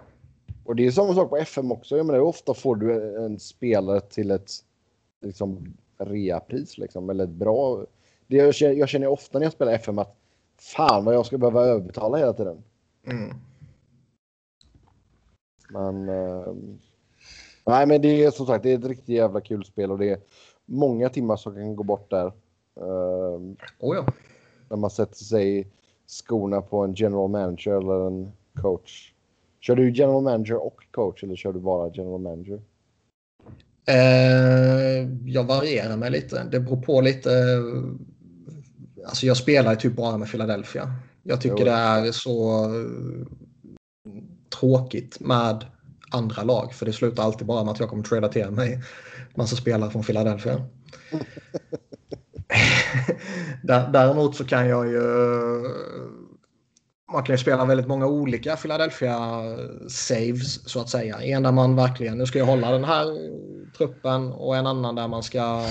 Och 0.66 0.76
det 0.76 0.88
är 0.88 0.92
samma 0.92 1.14
sak 1.14 1.30
på 1.30 1.38
FM 1.38 1.72
också. 1.72 1.98
Jag 1.98 2.06
menar, 2.06 2.20
ofta 2.20 2.54
får 2.54 2.76
du 2.76 3.16
en 3.26 3.40
spelare 3.40 4.02
till 4.02 4.32
ett 4.32 4.52
liksom, 5.22 5.78
reapris 5.98 6.78
liksom, 6.78 7.10
eller 7.10 7.24
ett 7.24 7.30
bra... 7.30 7.86
Det 8.28 8.36
jag, 8.36 8.56
känner, 8.56 8.74
jag 8.74 8.90
känner 8.90 9.08
ofta 9.08 9.40
när 9.40 9.46
jag 9.46 9.54
spelar 9.54 9.74
FM 9.74 10.00
att 10.00 10.16
fan 10.58 11.06
vad 11.06 11.16
jag 11.16 11.26
ska 11.26 11.38
behöva 11.38 11.66
överbetala 11.66 12.18
hela 12.18 12.34
tiden. 12.34 12.64
Mm. 13.08 13.34
Men... 15.70 16.10
ehm, 16.10 16.80
nej, 17.66 17.88
men 17.88 18.02
det 18.02 18.24
är 18.24 18.32
som 18.32 18.46
sagt, 18.46 18.64
det 18.64 18.72
är 18.72 18.78
ett 18.78 18.86
riktigt 18.86 19.16
jävla 19.16 19.42
kul 19.42 19.66
spel 19.66 19.92
och 19.92 19.98
det 19.98 20.10
är 20.10 20.20
många 20.66 21.10
timmar 21.10 21.36
som 21.36 21.54
kan 21.54 21.76
gå 21.76 21.84
bort 21.84 22.10
där. 22.10 22.32
Ehm, 22.76 23.58
Oh, 23.80 23.96
ja. 23.96 24.06
när 24.70 24.78
man 24.78 24.90
sätter 24.90 25.16
sig 25.16 25.68
skorna 26.08 26.62
på 26.62 26.84
en 26.84 26.94
general 26.94 27.30
manager 27.30 27.72
eller 27.72 28.08
en 28.08 28.32
coach. 28.62 29.14
Kör 29.60 29.76
du 29.76 29.92
general 29.92 30.24
manager 30.24 30.66
och 30.66 30.84
coach 30.92 31.24
eller 31.24 31.36
kör 31.36 31.54
du 31.54 31.60
bara 31.60 31.92
general 31.94 32.22
manager? 32.22 32.62
Eh, 33.88 35.10
jag 35.26 35.44
varierar 35.44 35.98
mig 35.98 36.12
lite. 36.12 36.44
Det 36.52 36.60
beror 36.60 36.82
på 36.82 37.02
lite. 37.02 37.30
Eh, 39.08 39.10
Alltså 39.10 39.26
jag 39.26 39.38
spelar 39.38 39.76
typ 39.76 39.96
bara 39.96 40.18
med 40.18 40.32
Philadelphia. 40.32 40.94
Jag 41.24 41.42
tycker 41.42 41.58
Jo. 41.60 41.66
det 41.66 41.72
är 41.72 42.12
så 42.12 42.64
eh, 42.66 43.28
tråkigt 44.60 45.20
med 45.20 45.66
andra 46.12 46.44
lag. 46.44 46.74
För 46.74 46.86
det 46.86 46.94
slutar 46.94 47.24
alltid 47.24 47.48
bara 47.48 47.64
med 47.64 47.72
att 47.72 47.80
jag 47.80 47.90
kommer 47.90 48.04
trada 48.04 48.28
till 48.28 48.52
mig 48.52 48.82
massa 49.36 49.56
spelare 49.56 49.92
från 49.92 50.04
Philadelphia. 50.04 50.62
Dä- 53.64 53.90
Däremot 53.92 54.36
så 54.36 54.46
kan 54.46 54.68
jag 54.70 54.88
ju... 54.88 55.02
Man 57.14 57.24
kan 57.24 57.34
ju 57.34 57.38
spela 57.38 57.66
väldigt 57.66 57.88
många 57.88 58.08
olika 58.08 58.56
Philadelphia 58.56 59.18
saves 59.90 60.70
så 60.70 60.80
att 60.82 60.90
säga. 60.90 61.22
En 61.22 61.44
där 61.44 61.52
man 61.52 61.76
verkligen, 61.76 62.18
nu 62.18 62.26
ska 62.26 62.40
jag 62.40 62.46
hålla 62.46 62.72
den 62.72 62.84
här 62.84 63.06
truppen 63.78 64.32
och 64.32 64.56
en 64.58 64.68
annan 64.68 64.96
där 64.96 65.08
man 65.08 65.24
ska 65.24 65.40
mm, 65.40 65.68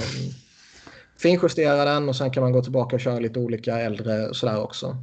finjustera 1.16 1.84
den 1.84 2.09
och 2.09 2.16
sen 2.16 2.30
kan 2.30 2.43
man 2.43 2.52
gå 2.52 2.62
tillbaka 2.62 2.97
och 2.97 3.01
köra 3.01 3.18
lite 3.18 3.38
olika 3.38 3.78
äldre 3.78 4.34
sådär 4.34 4.60
också. 4.60 4.97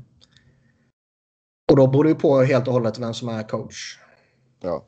Och 1.71 1.77
då 1.77 1.87
beror 1.87 2.03
det 2.03 2.09
ju 2.09 2.15
på 2.15 2.41
helt 2.41 2.67
och 2.67 2.73
hållet 2.73 2.99
vem 2.99 3.13
som 3.13 3.29
är 3.29 3.43
coach. 3.43 3.99
Ja. 4.59 4.85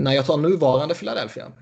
När 0.00 0.12
jag 0.12 0.26
tar 0.26 0.36
nuvarande 0.36 0.94
Philadelphia, 0.94 1.52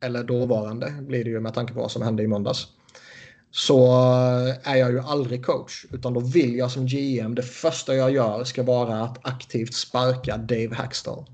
eller 0.00 0.24
dåvarande 0.24 0.90
blir 1.00 1.24
det 1.24 1.30
ju 1.30 1.40
med 1.40 1.54
tanke 1.54 1.74
på 1.74 1.80
vad 1.80 1.90
som 1.90 2.02
hände 2.02 2.22
i 2.22 2.26
måndags, 2.26 2.66
så 3.50 3.86
är 4.62 4.76
jag 4.76 4.90
ju 4.90 5.00
aldrig 5.00 5.46
coach. 5.46 5.86
Utan 5.90 6.14
då 6.14 6.20
vill 6.20 6.56
jag 6.56 6.70
som 6.70 6.86
GM, 6.86 7.34
det 7.34 7.42
första 7.42 7.94
jag 7.94 8.10
gör 8.10 8.44
ska 8.44 8.62
vara 8.62 9.02
att 9.02 9.26
aktivt 9.26 9.74
sparka 9.74 10.36
Dave 10.36 10.74
Hackstall. 10.74 11.24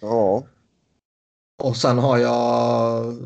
Ja. 0.00 0.46
Och 1.62 1.76
sen 1.76 1.98
har 1.98 2.18
jag 2.18 3.16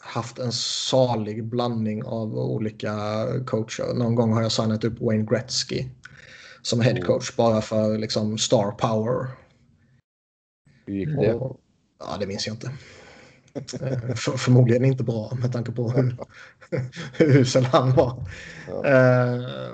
haft 0.00 0.38
en 0.38 0.52
salig 0.52 1.44
blandning 1.44 2.04
av 2.04 2.38
olika 2.38 2.94
coacher. 3.46 3.94
Någon 3.94 4.14
gång 4.14 4.32
har 4.32 4.42
jag 4.42 4.52
signat 4.52 4.84
upp 4.84 5.00
Wayne 5.00 5.24
Gretzky 5.24 5.86
som 6.62 6.80
head 6.80 7.02
coach 7.02 7.36
bara 7.36 7.60
för 7.60 7.98
liksom 7.98 8.38
star 8.38 8.70
power. 8.70 9.28
Hur 10.86 10.94
gick 10.94 11.08
det? 11.08 11.34
Och, 11.34 11.60
ja, 11.98 12.16
det 12.20 12.26
minns 12.26 12.46
jag 12.46 12.54
inte. 12.54 12.72
Eh, 13.54 14.14
För, 14.14 14.36
förmodligen 14.36 14.84
inte 14.84 15.04
bra 15.04 15.32
med 15.40 15.52
tanke 15.52 15.72
på 15.72 15.90
hur, 15.90 16.16
hur 17.12 17.36
usel 17.36 17.64
han 17.64 17.94
var. 17.94 18.24
Ja. 18.68 18.86
Eh, 18.86 19.70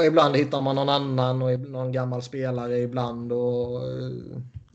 och 0.00 0.04
ibland 0.04 0.36
hittar 0.36 0.60
man 0.60 0.76
någon 0.76 0.88
annan 0.88 1.42
och 1.42 1.60
någon 1.60 1.92
gammal 1.92 2.22
spelare 2.22 2.78
ibland. 2.78 3.32
Och, 3.32 3.80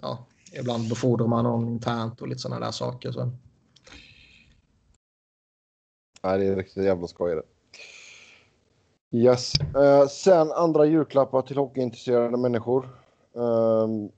ja, 0.01 0.27
ibland 0.59 0.89
befordrar 0.89 1.27
man 1.27 1.43
någon 1.43 1.67
internt 1.67 2.21
och 2.21 2.27
lite 2.27 2.41
sådana 2.41 2.65
där 2.65 2.71
saker. 2.71 3.11
Så. 3.11 3.31
Nej, 6.23 6.39
det 6.39 6.45
är 6.45 6.55
riktigt 6.55 6.83
jävla 6.83 7.07
skoj 7.07 7.35
det. 7.35 7.43
Yes. 9.17 9.53
Eh, 9.59 10.07
sen 10.07 10.51
andra 10.51 10.85
julklappar 10.85 11.41
till 11.41 11.57
hockeyintresserade 11.57 12.37
människor. 12.37 12.89
Ehm, 13.35 14.09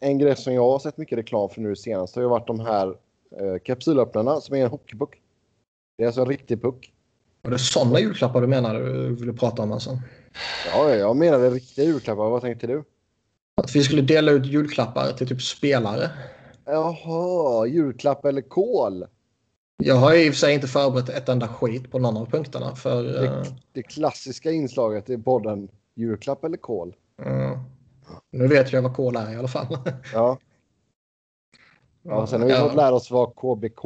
en 0.00 0.18
grej 0.18 0.36
som 0.36 0.54
jag 0.54 0.70
har 0.70 0.78
sett 0.78 0.96
mycket 0.96 1.18
reklam 1.18 1.48
för 1.48 1.60
nu 1.60 1.76
senast 1.76 2.14
har 2.14 2.22
ju 2.22 2.28
varit 2.28 2.46
de 2.46 2.60
här 2.60 2.88
uh, 3.40 3.58
kapsylöppnarna 3.64 4.40
som 4.40 4.56
är 4.56 4.64
en 4.64 4.70
hockeypuck. 4.70 5.20
Det 5.98 6.02
är 6.02 6.06
alltså 6.06 6.20
en 6.20 6.28
riktig 6.28 6.62
puck. 6.62 6.92
Och 7.42 7.50
det 7.50 7.58
sådana 7.58 8.00
julklappar 8.00 8.40
du 8.40 8.46
menar 8.46 8.74
du 8.74 9.14
ville 9.14 9.32
prata 9.32 9.62
om 9.62 9.72
alltså? 9.72 9.98
Ja, 10.72 10.94
jag 10.94 11.16
menade 11.16 11.50
riktiga 11.50 11.84
julklappar. 11.84 12.30
Vad 12.30 12.42
tänkte 12.42 12.66
du? 12.66 12.84
Att 13.54 13.76
vi 13.76 13.82
skulle 13.84 14.02
dela 14.02 14.32
ut 14.32 14.46
julklappar 14.46 15.12
till 15.12 15.28
typ 15.28 15.42
spelare. 15.42 16.10
Jaha, 16.64 17.66
julklapp 17.66 18.24
eller 18.24 18.42
kol? 18.42 19.06
Jag 19.76 19.94
har 19.94 20.14
i 20.14 20.30
och 20.30 20.32
för 20.32 20.38
sig 20.38 20.54
inte 20.54 20.66
förberett 20.66 21.08
ett 21.08 21.28
enda 21.28 21.48
skit 21.48 21.90
på 21.90 21.98
någon 21.98 22.16
av 22.16 22.26
punkterna. 22.30 22.74
För, 22.76 23.02
Det, 23.02 23.26
eh, 23.26 23.42
det 23.72 23.82
klassiska 23.82 24.50
inslaget 24.50 25.10
i 25.10 25.18
podden 25.18 25.68
julklapp 25.94 26.44
eller 26.44 26.56
kol. 26.56 26.94
eh, 27.22 27.58
nu 28.30 28.46
vet 28.46 28.72
jag 28.72 28.82
vad 28.82 28.94
kol 28.96 29.16
är 29.16 29.32
i 29.32 29.36
alla 29.36 29.48
fall. 29.48 29.78
Ja, 30.12 30.38
ja 32.02 32.26
sen 32.26 32.40
har 32.40 32.48
vi 32.48 32.54
fått 32.54 32.74
lära 32.74 32.94
oss 32.94 33.10
vad 33.10 33.34
KBK 33.36 33.84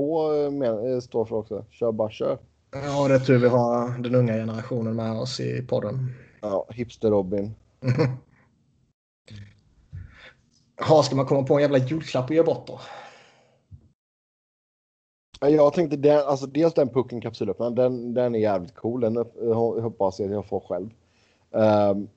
men, 0.53 0.93
eh, 0.93 1.01
står 1.01 1.25
för 1.25 1.37
också. 1.37 1.65
Kör 1.71 1.93
bara 1.93 2.11
kör. 2.11 2.39
Ja, 2.73 3.09
det 3.09 3.15
är 3.15 3.19
tur 3.19 3.39
vi 3.39 3.49
har 3.49 3.99
den 3.99 4.15
unga 4.15 4.33
generationen 4.33 4.97
med 4.97 5.13
oss 5.13 5.41
i 5.41 5.63
podden. 5.63 6.13
Ja, 6.41 6.67
hipster-Robin. 6.71 7.51
Ja, 10.79 11.03
ska 11.03 11.17
man 11.17 11.27
komma 11.27 11.43
på 11.43 11.55
en 11.55 11.61
jävla 11.61 11.79
julklapp 11.79 12.31
och 12.31 12.35
ge 12.37 12.43
bort 12.43 12.67
då? 12.67 12.81
Ja, 15.41 15.49
Jag 15.49 15.73
tänkte 15.75 15.97
den, 15.97 16.19
alltså 16.27 16.47
dels 16.47 16.75
den 16.75 16.89
pucken 16.89 17.21
kapsylöppnaren, 17.21 17.75
den, 17.75 18.15
den 18.15 18.35
är 18.35 18.39
jävligt 18.39 18.75
cool. 18.75 19.01
Den 19.01 19.17
hoppas 19.83 20.19
jag 20.21 20.27
att 20.27 20.33
jag 20.33 20.47
får 20.47 20.61
själv. 20.61 20.91
Ehm, 21.55 22.09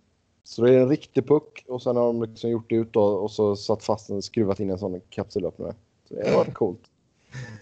så 0.44 0.62
det 0.62 0.74
är 0.76 0.80
en 0.80 0.90
riktig 0.90 1.28
puck 1.28 1.66
och 1.68 1.82
sen 1.82 1.96
har 1.96 2.06
de 2.06 2.24
liksom 2.24 2.50
gjort 2.50 2.70
det 2.70 2.76
ut 2.76 2.94
då, 2.94 3.04
och 3.04 3.32
så 3.32 3.56
satt 3.56 3.84
fast 3.84 4.08
den 4.08 4.22
skruvat 4.22 4.60
in 4.60 4.70
en 4.70 4.78
sån 4.80 5.02
kapsylöppnare. 5.10 5.76
Så 6.08 6.14
det 6.14 6.36
varit 6.36 6.54
coolt. 6.54 6.82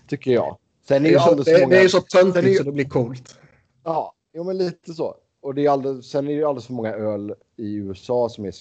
Tycker 0.07 0.31
jag. 0.31 0.57
Sen 0.87 1.03
Det 1.03 1.09
är 1.09 1.29
är, 1.31 1.35
ju 1.37 1.43
det, 1.43 1.59
många... 1.61 1.69
det 1.69 1.77
är 1.77 1.83
ju 1.83 1.89
så 1.89 1.97
är 1.97 2.01
töntigt 2.01 2.47
ju- 2.47 2.55
så 2.55 2.63
det 2.63 2.71
blir 2.71 2.89
coolt. 2.89 3.37
Ja, 3.83 4.13
jo, 4.33 4.43
men 4.43 4.57
lite 4.57 4.93
så. 4.93 5.15
Och 5.41 5.55
det 5.55 5.65
är 5.65 5.69
alldeles, 5.69 6.09
sen 6.09 6.25
är 6.25 6.29
det 6.29 6.35
ju 6.37 6.45
alldeles 6.45 6.65
för 6.67 6.73
många 6.73 6.93
öl 6.93 7.35
i 7.57 7.73
USA 7.75 8.29
som 8.29 8.45
är 8.45 8.51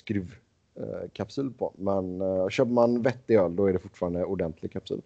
skruvkapsyl 0.78 1.50
på. 1.50 1.72
Men 1.78 2.22
uh, 2.22 2.48
köper 2.48 2.72
man 2.72 3.02
vettig 3.02 3.36
öl 3.36 3.56
då 3.56 3.66
är 3.66 3.72
det 3.72 3.78
fortfarande 3.78 4.24
ordentlig 4.24 4.72
kapsyl. 4.72 5.02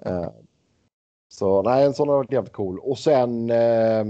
Eh, 0.00 0.30
så 1.28 1.62
nej, 1.62 1.84
en 1.84 1.94
sån 1.94 2.08
har 2.08 2.16
varit 2.16 2.32
jävligt 2.32 2.52
cool. 2.52 2.78
Och 2.78 2.98
sen 2.98 3.50
eh, 3.50 4.04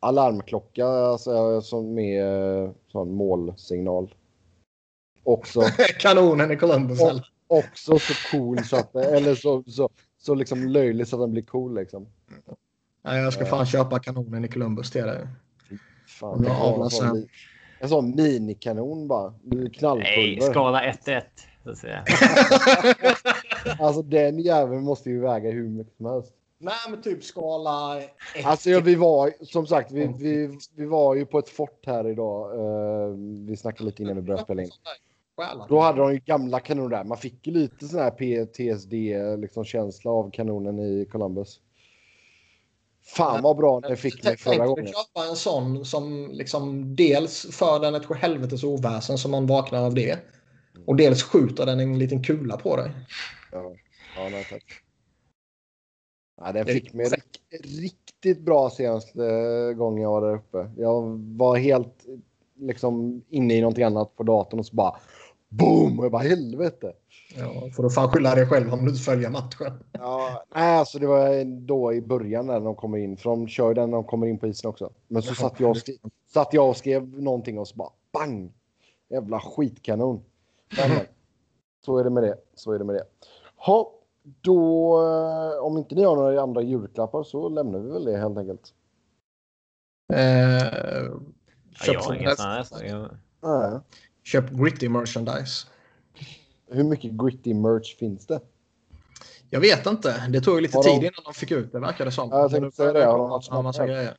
alarmklocka 0.00 0.86
alltså, 0.86 1.60
som 1.62 1.98
är 1.98 2.62
eh, 2.64 2.70
sån 2.88 3.14
målsignal. 3.14 4.14
Också, 5.24 5.60
Kanonen 6.00 6.50
i 6.50 6.56
Columbus. 6.56 7.00
Och- 7.02 7.20
också 7.48 7.98
så 7.98 8.14
cool 8.30 8.64
så 8.64 8.76
att, 8.76 8.96
eller 8.96 9.34
så, 9.34 9.62
så, 9.66 9.90
så 10.18 10.34
liksom 10.34 10.68
löjlig 10.68 11.08
så 11.08 11.16
att 11.16 11.22
den 11.22 11.32
blir 11.32 11.42
cool 11.42 11.74
liksom. 11.74 12.06
Nej, 13.02 13.22
jag 13.22 13.32
ska 13.32 13.44
fan 13.44 13.66
köpa 13.66 13.98
kanonen 13.98 14.44
i 14.44 14.48
Columbus 14.48 14.90
till 14.90 15.02
dig. 15.02 15.26
Fan, 16.06 16.46
ha 16.46 16.90
en, 17.80 17.88
sån, 17.88 18.16
minikanon 18.16 19.08
bara. 19.08 19.34
Du 19.42 19.58
är 19.58 19.62
Nej, 19.62 19.70
knallpulver. 19.70 20.50
skala 20.50 20.82
1-1. 20.82 21.22
Så 21.64 21.70
att 21.70 21.78
säga. 21.78 22.04
Alltså 23.78 24.02
den 24.02 24.38
jäveln 24.38 24.84
måste 24.84 25.10
ju 25.10 25.20
väga 25.20 25.50
hur 25.50 25.68
mycket 25.68 25.96
som 25.96 26.06
helst. 26.06 26.32
Nej, 26.58 26.74
men 26.90 27.02
typ 27.02 27.24
skala 27.24 28.00
1 28.00 28.10
Alltså 28.44 28.70
ja, 28.70 28.80
vi 28.80 28.94
var 28.94 29.32
som 29.40 29.66
sagt, 29.66 29.92
vi, 29.92 30.06
vi, 30.18 30.58
vi 30.76 30.86
var 30.86 31.14
ju 31.14 31.26
på 31.26 31.38
ett 31.38 31.48
fort 31.48 31.86
här 31.86 32.08
idag. 32.08 32.54
Eh, 32.54 33.08
vi 33.48 33.56
snackade 33.56 33.84
lite 33.84 34.02
innan 34.02 34.16
vi 34.16 34.22
började 34.22 34.44
spela 34.44 34.62
in. 34.62 34.70
Då 35.68 35.80
hade 35.80 35.98
de 35.98 36.12
ju 36.12 36.20
gamla 36.24 36.60
kanoner 36.60 36.96
där. 36.96 37.04
Man 37.04 37.18
fick 37.18 37.46
ju 37.46 37.52
lite 37.52 37.88
sån 37.88 38.00
här 38.00 38.10
PTSD 38.10 38.92
liksom 39.40 39.64
känsla 39.64 40.10
av 40.10 40.30
kanonen 40.30 40.78
i 40.78 41.06
Columbus. 41.12 41.60
Fan 43.06 43.42
vad 43.42 43.56
bra 43.56 43.80
den 43.80 43.96
fick 43.96 44.24
mig 44.24 44.36
förra 44.36 44.66
gången. 44.66 44.86
köpa 44.86 45.28
en 45.28 45.36
sån 45.36 45.84
som 45.84 46.30
liksom 46.32 46.96
dels 46.96 47.46
för 47.56 47.80
den 47.80 47.94
ett 47.94 48.16
helvetes 48.16 48.64
oväsen 48.64 49.18
som 49.18 49.30
man 49.30 49.46
vaknar 49.46 49.84
av 49.84 49.94
det. 49.94 50.18
Och 50.86 50.96
dels 50.96 51.22
skjuter 51.22 51.66
den 51.66 51.80
en 51.80 51.98
liten 51.98 52.22
kula 52.22 52.56
på 52.56 52.76
dig. 52.76 52.90
Ja, 53.52 53.72
ja 54.16 54.28
nej, 54.28 54.46
tack. 54.50 54.64
Ja, 56.40 56.52
den 56.52 56.66
fick 56.66 56.92
mig 56.92 57.06
rik- 57.06 57.64
riktigt 57.64 58.40
bra 58.40 58.70
senaste 58.70 59.20
gången 59.76 60.02
jag 60.02 60.10
var 60.10 60.28
där 60.28 60.34
uppe. 60.34 60.70
Jag 60.76 61.02
var 61.36 61.56
helt 61.56 62.06
liksom 62.58 63.22
inne 63.28 63.54
i 63.54 63.60
någonting 63.60 63.84
annat 63.84 64.16
på 64.16 64.22
datorn 64.22 64.60
och 64.60 64.66
så 64.66 64.76
bara 64.76 64.96
boom! 65.48 65.98
Och 65.98 66.04
jag 66.04 66.12
bara 66.12 66.22
helvete. 66.22 66.92
Ja, 67.38 67.70
får 67.76 67.82
du 67.82 67.90
fan 67.90 68.08
skylla 68.08 68.34
dig 68.34 68.46
själv 68.46 68.72
om 68.72 68.84
du 68.84 68.90
inte 68.90 69.02
följer 69.02 69.30
matchen. 69.30 69.84
Ja, 69.92 70.44
nej, 70.54 70.78
alltså 70.78 70.98
det 70.98 71.06
var 71.06 71.44
då 71.66 71.92
i 71.92 72.02
början 72.02 72.46
när 72.46 72.60
de 72.60 72.74
kommer 72.74 72.98
in. 72.98 73.16
För 73.16 73.30
de 73.30 73.48
kör 73.48 73.74
den 73.74 73.90
när 73.90 73.96
de 73.96 74.04
kommer 74.04 74.26
in 74.26 74.38
på 74.38 74.46
isen 74.46 74.70
också. 74.70 74.92
Men 75.08 75.22
så 75.22 75.34
satt 75.34 75.60
jag, 75.60 75.70
och 75.70 75.76
skrev, 75.76 75.96
satt 76.32 76.52
jag 76.52 76.68
och 76.68 76.76
skrev 76.76 77.22
någonting 77.22 77.58
och 77.58 77.68
så 77.68 77.76
bara 77.76 77.90
bang! 78.12 78.52
Jävla 79.08 79.40
skitkanon. 79.40 80.24
Men, 80.76 80.90
så 81.86 81.98
är 81.98 82.04
det 82.04 82.10
med 82.10 82.22
det. 82.22 82.36
Så 82.54 82.72
är 82.72 82.78
det 82.78 82.84
med 82.84 82.94
det. 82.94 83.04
Ha, 83.56 83.92
då, 84.40 84.98
eh, 85.02 85.64
om 85.64 85.78
inte 85.78 85.94
ni 85.94 86.04
har 86.04 86.16
några 86.16 86.42
andra 86.42 86.62
julklappar 86.62 87.22
så 87.22 87.48
lämnar 87.48 87.78
vi 87.78 87.90
väl 87.90 88.04
det 88.04 88.16
helt 88.18 88.38
enkelt. 88.38 88.74
Eh, 90.12 90.66
Ja, 91.78 91.84
köp, 91.84 91.94
jag 91.94 92.02
har 92.02 92.56
där 92.56 92.62
saker. 92.62 93.18
Nej. 93.42 93.80
köp 94.22 94.50
gritty 94.50 94.88
merchandise. 94.88 95.66
Hur 96.70 96.84
mycket 96.84 97.12
gritty 97.12 97.54
merch 97.54 97.96
finns 97.96 98.26
det? 98.26 98.40
Jag 99.50 99.60
vet 99.60 99.86
inte. 99.86 100.26
Det 100.28 100.40
tog 100.40 100.62
lite 100.62 100.78
de- 100.78 100.82
tid 100.82 101.02
innan 101.02 101.24
de 101.24 101.34
fick 101.34 101.50
ut 101.50 101.72
det 101.72 101.78
verkar 101.78 102.04
det 102.04 102.10
som. 102.12 102.28
Ja, 102.30 102.40
jag 102.40 102.50
tänkte 102.50 102.76
säga 102.76 102.92
det. 102.92 103.04
Har 103.04 103.18
de- 103.50 103.56
en 103.56 103.64
massa 103.64 103.86
grejer. 103.86 104.16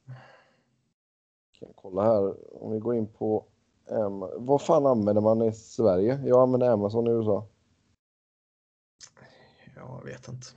Kan 1.60 1.70
kolla 1.76 2.04
här. 2.04 2.34
Om 2.64 2.72
vi 2.72 2.80
går 2.80 2.96
in 2.96 3.08
på... 3.08 3.46
Um, 3.90 4.20
vad 4.36 4.62
fan 4.62 4.86
använder 4.86 5.22
man 5.22 5.42
i 5.42 5.54
Sverige? 5.54 6.20
Jag 6.26 6.42
använder 6.42 6.70
Amazon 6.70 7.08
i 7.08 7.10
USA. 7.10 7.48
Jag 9.76 10.02
vet 10.06 10.28
inte. 10.28 10.48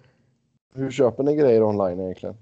Hur 0.75 0.91
köper 0.91 1.23
ni 1.23 1.37
grejer 1.37 1.63
online 1.63 2.01
egentligen? 2.01 2.37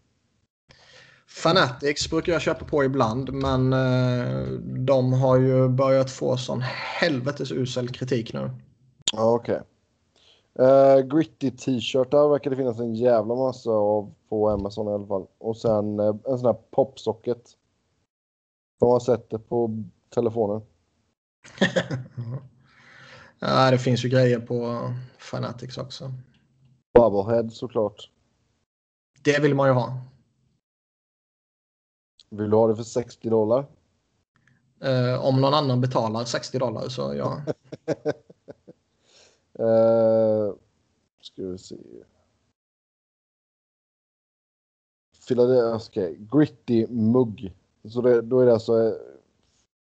Fanatics 1.27 2.11
brukar 2.11 2.33
jag 2.33 2.43
köpa 2.43 2.65
på 2.65 2.85
ibland 2.85 3.33
men 3.33 3.73
eh, 3.73 4.47
de 4.61 5.13
har 5.13 5.37
ju 5.37 5.69
börjat 5.69 6.11
få 6.11 6.37
sån 6.37 6.61
helvetes 7.01 7.53
usel 7.53 7.89
kritik 7.89 8.33
nu. 8.33 8.51
Ja, 9.13 9.35
okej. 9.35 9.61
Eh, 10.59 11.01
gritty 11.01 11.51
t-shirtar 11.51 12.29
verkar 12.29 12.51
det 12.51 12.57
finnas 12.57 12.81
en 12.81 12.95
jävla 12.95 13.35
massa 13.35 13.71
av 13.71 14.15
på 14.29 14.49
Amazon 14.49 14.89
i 14.89 14.93
alla 14.93 15.07
fall. 15.07 15.27
Och 15.39 15.57
sen 15.57 16.01
eh, 16.01 16.07
en 16.07 16.39
sån 16.39 16.47
här 16.47 16.59
popsocket. 16.71 17.43
De 18.81 18.89
har 18.89 19.01
sett 19.01 19.31
det 19.31 19.39
på 19.39 19.85
telefonen. 20.11 20.63
ja, 23.39 23.71
det 23.71 23.79
finns 23.79 24.05
ju 24.05 24.09
grejer 24.09 24.41
på 24.41 24.91
Fanatics 25.19 25.79
också. 25.79 26.13
Bubblehead 26.95 27.51
såklart. 27.51 28.11
Det 29.23 29.43
vill 29.43 29.55
man 29.55 29.69
ju 29.69 29.75
ha. 29.75 30.01
Vill 32.31 32.51
du 32.51 32.57
ha 32.57 32.67
det 32.69 32.77
för 32.77 32.83
60 32.83 33.31
dollar? 33.31 33.67
Eh, 34.81 35.25
om 35.25 35.41
någon 35.41 35.55
annan 35.55 35.81
betalar 35.81 36.25
60 36.25 36.59
dollar 36.59 36.89
så 36.89 37.15
ja. 37.15 37.43
Eh, 39.59 40.55
ska 41.21 41.43
vi 41.43 41.59
se. 41.59 41.77
Philadelphia, 45.29 45.77
okej. 45.77 46.19
Gritty 46.33 46.87
mugg. 46.87 47.55
Så 47.85 48.01
det, 48.01 48.23
då 48.23 48.41
är 48.41 48.47
det 48.47 48.53
alltså 48.53 48.87
eh, 48.87 48.93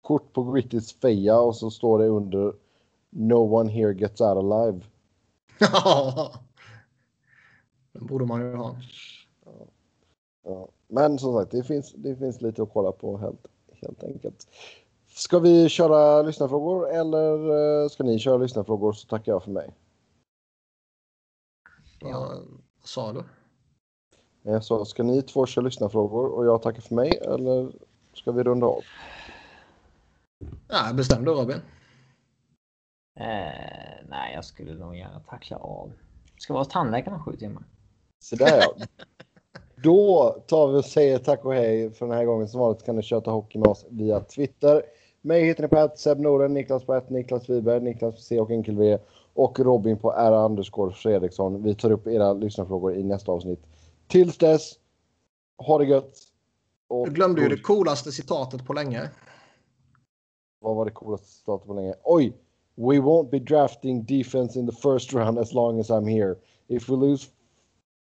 kort 0.01 0.33
på 0.33 0.51
Grittys 0.51 0.93
feja 0.93 1.39
och 1.39 1.55
så 1.55 1.71
står 1.71 1.99
det 1.99 2.07
under 2.07 2.53
No 3.09 3.55
one 3.59 3.71
here 3.71 3.93
gets 3.93 4.21
out 4.21 4.37
alive. 4.37 4.81
Den 7.91 8.07
borde 8.07 8.25
man 8.25 8.41
ju 8.41 8.55
ha. 8.55 8.75
Ja. 10.43 10.67
Men 10.87 11.19
som 11.19 11.33
sagt, 11.33 11.51
det 11.51 11.63
finns, 11.63 11.93
det 11.93 12.15
finns 12.15 12.41
lite 12.41 12.63
att 12.63 12.73
kolla 12.73 12.91
på 12.91 13.17
helt, 13.17 13.47
helt 13.81 14.03
enkelt. 14.03 14.47
Ska 15.15 15.39
vi 15.39 15.69
köra 15.69 16.21
lyssnarfrågor 16.21 16.89
eller 16.89 17.33
eh, 17.83 17.89
ska 17.89 18.03
ni 18.03 18.19
köra 18.19 18.37
lyssnarfrågor 18.37 18.93
så 18.93 19.07
tackar 19.07 19.31
jag 19.31 19.43
för 19.43 19.51
mig. 19.51 19.73
Ja. 21.99 22.41
Vad 22.79 22.87
sa 22.87 23.13
du? 23.13 23.23
Jag 24.41 24.63
sa, 24.63 24.85
ska 24.85 25.03
ni 25.03 25.21
två 25.21 25.45
köra 25.45 25.65
lyssnarfrågor 25.65 26.27
och 26.27 26.45
jag 26.45 26.61
tackar 26.61 26.81
för 26.81 26.95
mig 26.95 27.17
eller 27.17 27.71
ska 28.13 28.31
vi 28.31 28.43
runda 28.43 28.67
av? 28.67 28.81
Nej, 30.69 30.93
bestäm 30.93 31.25
du 31.25 31.31
Robin. 31.31 31.61
Eh, 33.19 34.05
nej, 34.09 34.33
jag 34.33 34.45
skulle 34.45 34.73
nog 34.73 34.95
gärna 34.95 35.19
tackla 35.19 35.57
av. 35.57 35.91
Ska 36.37 36.53
vara 36.53 36.61
hos 36.61 36.67
tandläkaren 36.67 37.17
om 37.17 37.23
sju 37.23 37.35
timmar. 37.35 37.63
Så 38.19 38.35
där 38.35 38.61
ja. 38.61 38.85
Då 39.83 40.29
tar 40.47 40.67
vi 40.67 40.79
och 40.79 40.85
säger 40.85 41.17
tack 41.17 41.45
och 41.45 41.53
hej 41.53 41.91
för 41.91 42.07
den 42.07 42.17
här 42.17 42.25
gången. 42.25 42.47
Som 42.47 42.59
vanligt 42.59 42.85
kan 42.85 42.95
ni 42.95 43.03
köta 43.03 43.31
hockey 43.31 43.59
med 43.59 43.67
oss 43.67 43.85
via 43.89 44.19
Twitter. 44.19 44.83
Mig 45.25 45.45
hittar 45.45 45.63
ni 45.63 45.67
på 45.69 45.77
att 45.77 45.99
Seb 45.99 46.19
Norden, 46.19 46.53
Niklas 46.53 46.83
på 46.83 46.93
att 46.93 47.09
Niklas 47.09 47.49
Wiberg, 47.49 47.79
Niklas 47.81 48.23
C 48.23 48.39
och 48.39 48.51
enkel 48.51 48.77
V 48.77 48.97
och 49.33 49.59
Robin 49.59 49.97
på 49.97 50.13
R 50.13 50.45
underscore 50.45 50.93
Fredriksson. 50.93 51.63
Vi 51.63 51.75
tar 51.75 51.91
upp 51.91 52.07
era 52.07 52.33
lyssnarfrågor 52.33 52.95
i 52.95 53.03
nästa 53.03 53.31
avsnitt. 53.31 53.59
Tills 54.07 54.37
dess, 54.37 54.73
ha 55.57 55.77
det 55.77 55.85
gött. 55.85 56.17
Och 56.87 57.05
Du 57.05 57.13
glömde 57.13 57.41
ju 57.41 57.49
det 57.49 57.57
coolaste 57.57 58.11
citatet 58.11 58.65
på 58.65 58.73
länge. 58.73 59.09
Vad 60.59 60.75
var 60.75 60.85
det 60.85 60.91
coolaste 60.91 61.27
citatet 61.27 61.67
på 61.67 61.73
länge? 61.73 61.93
Oj! 62.03 62.33
We 62.75 62.99
won't 62.99 63.29
be 63.29 63.39
drafting 63.39 64.03
defense 64.03 64.59
in 64.59 64.67
the 64.67 64.75
first 64.75 65.13
round 65.13 65.39
as 65.39 65.53
long 65.53 65.79
as 65.79 65.89
I'm 65.89 66.07
here. 66.07 66.35
If 66.67 66.89
we 66.89 66.95
lose 66.95 67.27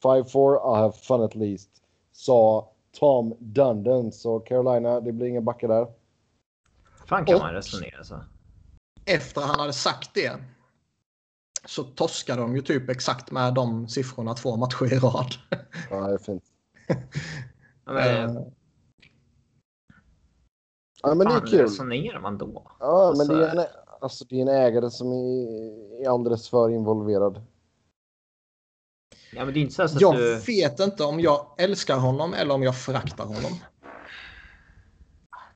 5-4 0.05 0.25
I'll 0.35 0.75
have 0.75 0.93
fun 0.93 1.23
at 1.23 1.35
least. 1.35 1.69
Sa 2.13 2.69
Tom 2.93 3.35
Dundon. 3.39 4.13
Så 4.13 4.41
Carolina, 4.41 5.01
det 5.01 5.13
blir 5.13 5.27
inga 5.27 5.41
backar 5.41 5.69
där. 5.69 5.87
Fan 7.11 7.25
kan 7.25 7.35
Och- 7.35 7.41
man 7.41 7.55
resonera 7.55 8.05
så? 8.05 8.21
Efter 9.05 9.41
han 9.41 9.61
hade 9.61 9.73
sagt 9.73 10.15
det 10.15 10.33
så 11.67 11.85
torskade 11.85 12.41
de 12.41 12.57
ju 12.57 12.63
typ 12.63 12.91
exakt 12.91 13.31
med 13.31 13.55
de 13.55 13.89
siffrorna 13.89 14.35
två 14.35 14.57
matcher 14.57 14.93
i 14.93 14.99
rad. 14.99 15.35
Ja, 15.91 16.07
det 16.09 16.15
är 16.15 16.19
fint. 16.19 16.45
Ja, 17.85 17.93
men, 17.93 18.37
Eh, 18.37 18.43
Ja, 21.03 21.15
men 21.15 21.27
det 21.29 21.35
är 21.35 21.41
kul. 21.47 21.59
resonerar 21.61 22.21
man 22.21 22.39
då? 22.39 22.71
Ja, 22.81 23.15
men 23.17 23.27
Så- 23.27 23.33
det 23.35 23.49
är, 23.51 23.57
en, 23.57 23.67
alltså, 24.01 24.25
det 24.29 24.37
är 24.37 24.43
en 24.43 24.49
ägare 24.49 24.91
som 24.91 25.13
är, 25.13 26.03
är 26.05 26.09
alldeles 26.11 26.49
för 26.49 26.71
involverad. 26.71 27.47
Ja, 29.33 29.45
men 29.45 29.55
det 29.55 29.61
är 29.61 29.63
inte 29.63 29.75
så, 29.75 29.89
så 29.89 29.95
att 29.97 30.01
jag 30.01 30.17
du... 30.17 30.37
vet 30.39 30.81
inte 30.81 31.05
om 31.05 31.21
jag 31.21 31.47
älskar 31.59 31.97
honom 31.99 32.35
eller 32.35 32.55
om 32.55 32.63
jag 32.63 32.79
föraktar 32.81 33.25
honom. 33.25 33.53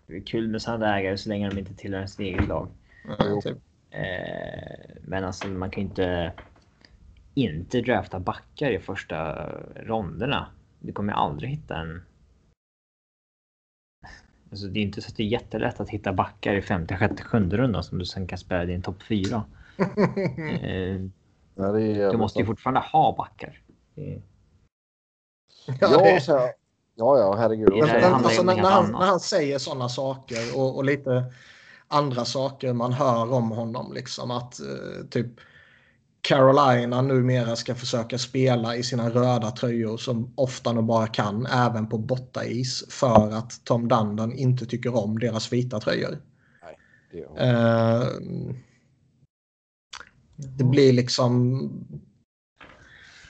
Det 0.07 0.17
är 0.17 0.21
kul 0.21 0.49
med 0.49 0.63
sådana 0.63 0.99
ägare 0.99 1.19
så 1.19 1.29
länge 1.29 1.49
de 1.51 1.59
inte 1.59 1.75
tillhör 1.75 1.99
ens 1.99 2.19
eget 2.19 2.49
lag. 2.49 2.69
Eh, 3.21 3.39
typ. 3.41 3.59
Eh, 3.91 4.97
men 5.03 5.25
alltså 5.25 5.49
man 5.49 5.71
kan 5.71 5.83
ju 5.83 5.89
inte 5.89 6.33
inte 7.35 7.81
drafta 7.81 8.21
backar 8.21 8.71
i 8.71 8.79
första 8.79 9.49
ronderna. 9.77 10.47
Du 10.81 10.93
kommer 10.93 11.13
ju 11.13 11.17
aldrig 11.19 11.51
hitta 11.51 11.77
en. 11.77 12.03
Alltså 14.51 14.67
det 14.67 14.81
är 14.81 14.83
inte 14.83 15.03
så 15.03 15.09
att 15.09 15.17
det 15.17 15.23
är 15.23 15.27
jättelätt 15.27 15.81
att 15.81 15.89
hitta 15.91 16.13
backar 16.13 16.55
i 16.55 16.63
femte, 16.63 16.97
sjätte, 16.97 17.23
sjunde 17.23 17.57
rundan 17.57 17.85
som 17.85 17.99
du 17.99 18.05
sen 18.05 18.27
kan 18.27 18.39
spela 18.39 18.63
i 18.63 18.67
din 18.67 18.83
topp 18.83 19.03
fyra. 19.03 19.45
Eh, 20.63 21.01
Ja, 21.57 21.73
du 22.13 22.17
måste 22.19 22.39
ju 22.39 22.47
fortfarande 22.47 22.81
ha 22.81 23.15
backar. 23.17 23.61
Det- 23.95 24.23
Ja, 25.67 25.75
Ja, 25.81 25.89
det- 26.03 26.21
ja, 26.95 27.19
ja, 27.19 27.35
herregud. 27.37 27.69
Det 27.73 28.07
alltså, 28.15 28.41
om 28.41 28.47
när, 28.47 28.71
han, 28.71 28.93
när 28.93 29.07
han 29.07 29.21
säger 29.21 29.59
sådana 29.59 29.89
saker 29.89 30.59
och, 30.59 30.77
och 30.77 30.85
lite 30.85 31.25
andra 31.89 32.25
saker 32.25 32.73
man 32.73 32.93
hör 32.93 33.33
om 33.33 33.51
honom. 33.51 33.93
Liksom 33.93 34.31
att 34.31 34.61
eh, 34.61 35.07
typ 35.11 35.27
Carolina 36.21 37.03
numera 37.03 37.57
ska 37.57 37.75
försöka 37.75 38.19
spela 38.19 38.77
i 38.77 38.83
sina 38.83 39.11
röda 39.11 39.51
tröjor 39.51 39.97
som 39.97 40.33
ofta 40.37 40.73
nog 40.73 40.85
bara 40.85 41.07
kan 41.07 41.47
även 41.47 41.89
på 41.89 41.99
bortais 41.99 42.85
för 42.89 43.31
att 43.31 43.65
Tom 43.65 43.89
Dundon 43.89 44.33
inte 44.33 44.67
tycker 44.67 44.97
om 44.97 45.19
deras 45.19 45.53
vita 45.53 45.81
tröjor. 45.81 46.19
Det 47.13 47.19
är- 47.37 48.01
Eh, 48.03 48.09
det 50.37 50.65
blir 50.65 50.93
liksom... 50.93 51.71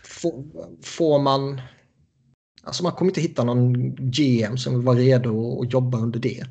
Får, 0.04 0.44
får 0.82 1.18
man... 1.18 1.60
Alltså 2.64 2.82
man 2.82 2.92
kommer 2.92 3.10
inte 3.10 3.20
hitta 3.20 3.44
någon 3.44 3.94
GM 3.94 4.56
som 4.56 4.74
vill 4.74 4.82
vara 4.82 4.96
redo 4.96 5.62
att 5.62 5.72
jobba 5.72 5.98
under 5.98 6.20
det. 6.20 6.44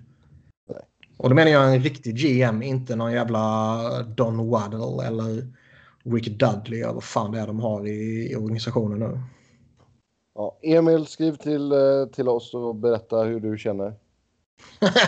Och 1.18 1.30
då 1.30 1.36
menar 1.36 1.52
jag 1.52 1.76
en 1.76 1.84
riktig 1.84 2.16
GM, 2.16 2.62
inte 2.62 2.96
någon 2.96 3.12
jävla 3.12 4.04
Don 4.04 4.50
Waddle 4.50 5.08
eller 5.08 5.48
Rick 6.04 6.28
Dudley 6.28 6.82
eller 6.82 6.94
vad 6.94 7.04
fan 7.04 7.32
det 7.32 7.40
är 7.40 7.48
de 7.48 7.60
har 7.60 7.88
i, 7.88 8.32
i 8.32 8.36
organisationen 8.36 9.00
nu. 9.00 9.20
Ja, 10.36 10.58
Emil, 10.62 11.06
skriv 11.06 11.36
till, 11.36 11.72
eh, 11.72 12.06
till 12.12 12.30
oss 12.30 12.54
och 12.54 12.76
berätta 12.76 13.24
hur 13.24 13.40
du 13.40 13.58
känner 13.58 13.94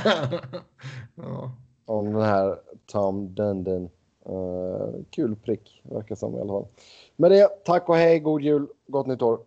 ja. 1.15 1.52
om 1.86 2.14
den 2.14 2.22
här 2.22 2.56
Tom 2.86 3.36
Dundon. 3.36 3.90
Uh, 4.30 5.03
kul 5.10 5.36
prick, 5.36 5.82
verkar 5.84 6.15
som 6.15 6.36
i 6.36 6.40
alla 6.40 6.53
fall. 6.53 6.68
Med 7.15 7.32
det, 7.32 7.48
tack 7.65 7.90
och 7.90 7.95
hej, 7.95 8.19
god 8.19 8.41
jul, 8.41 8.68
gott 8.88 9.07
nytt 9.07 9.22
år. 9.22 9.40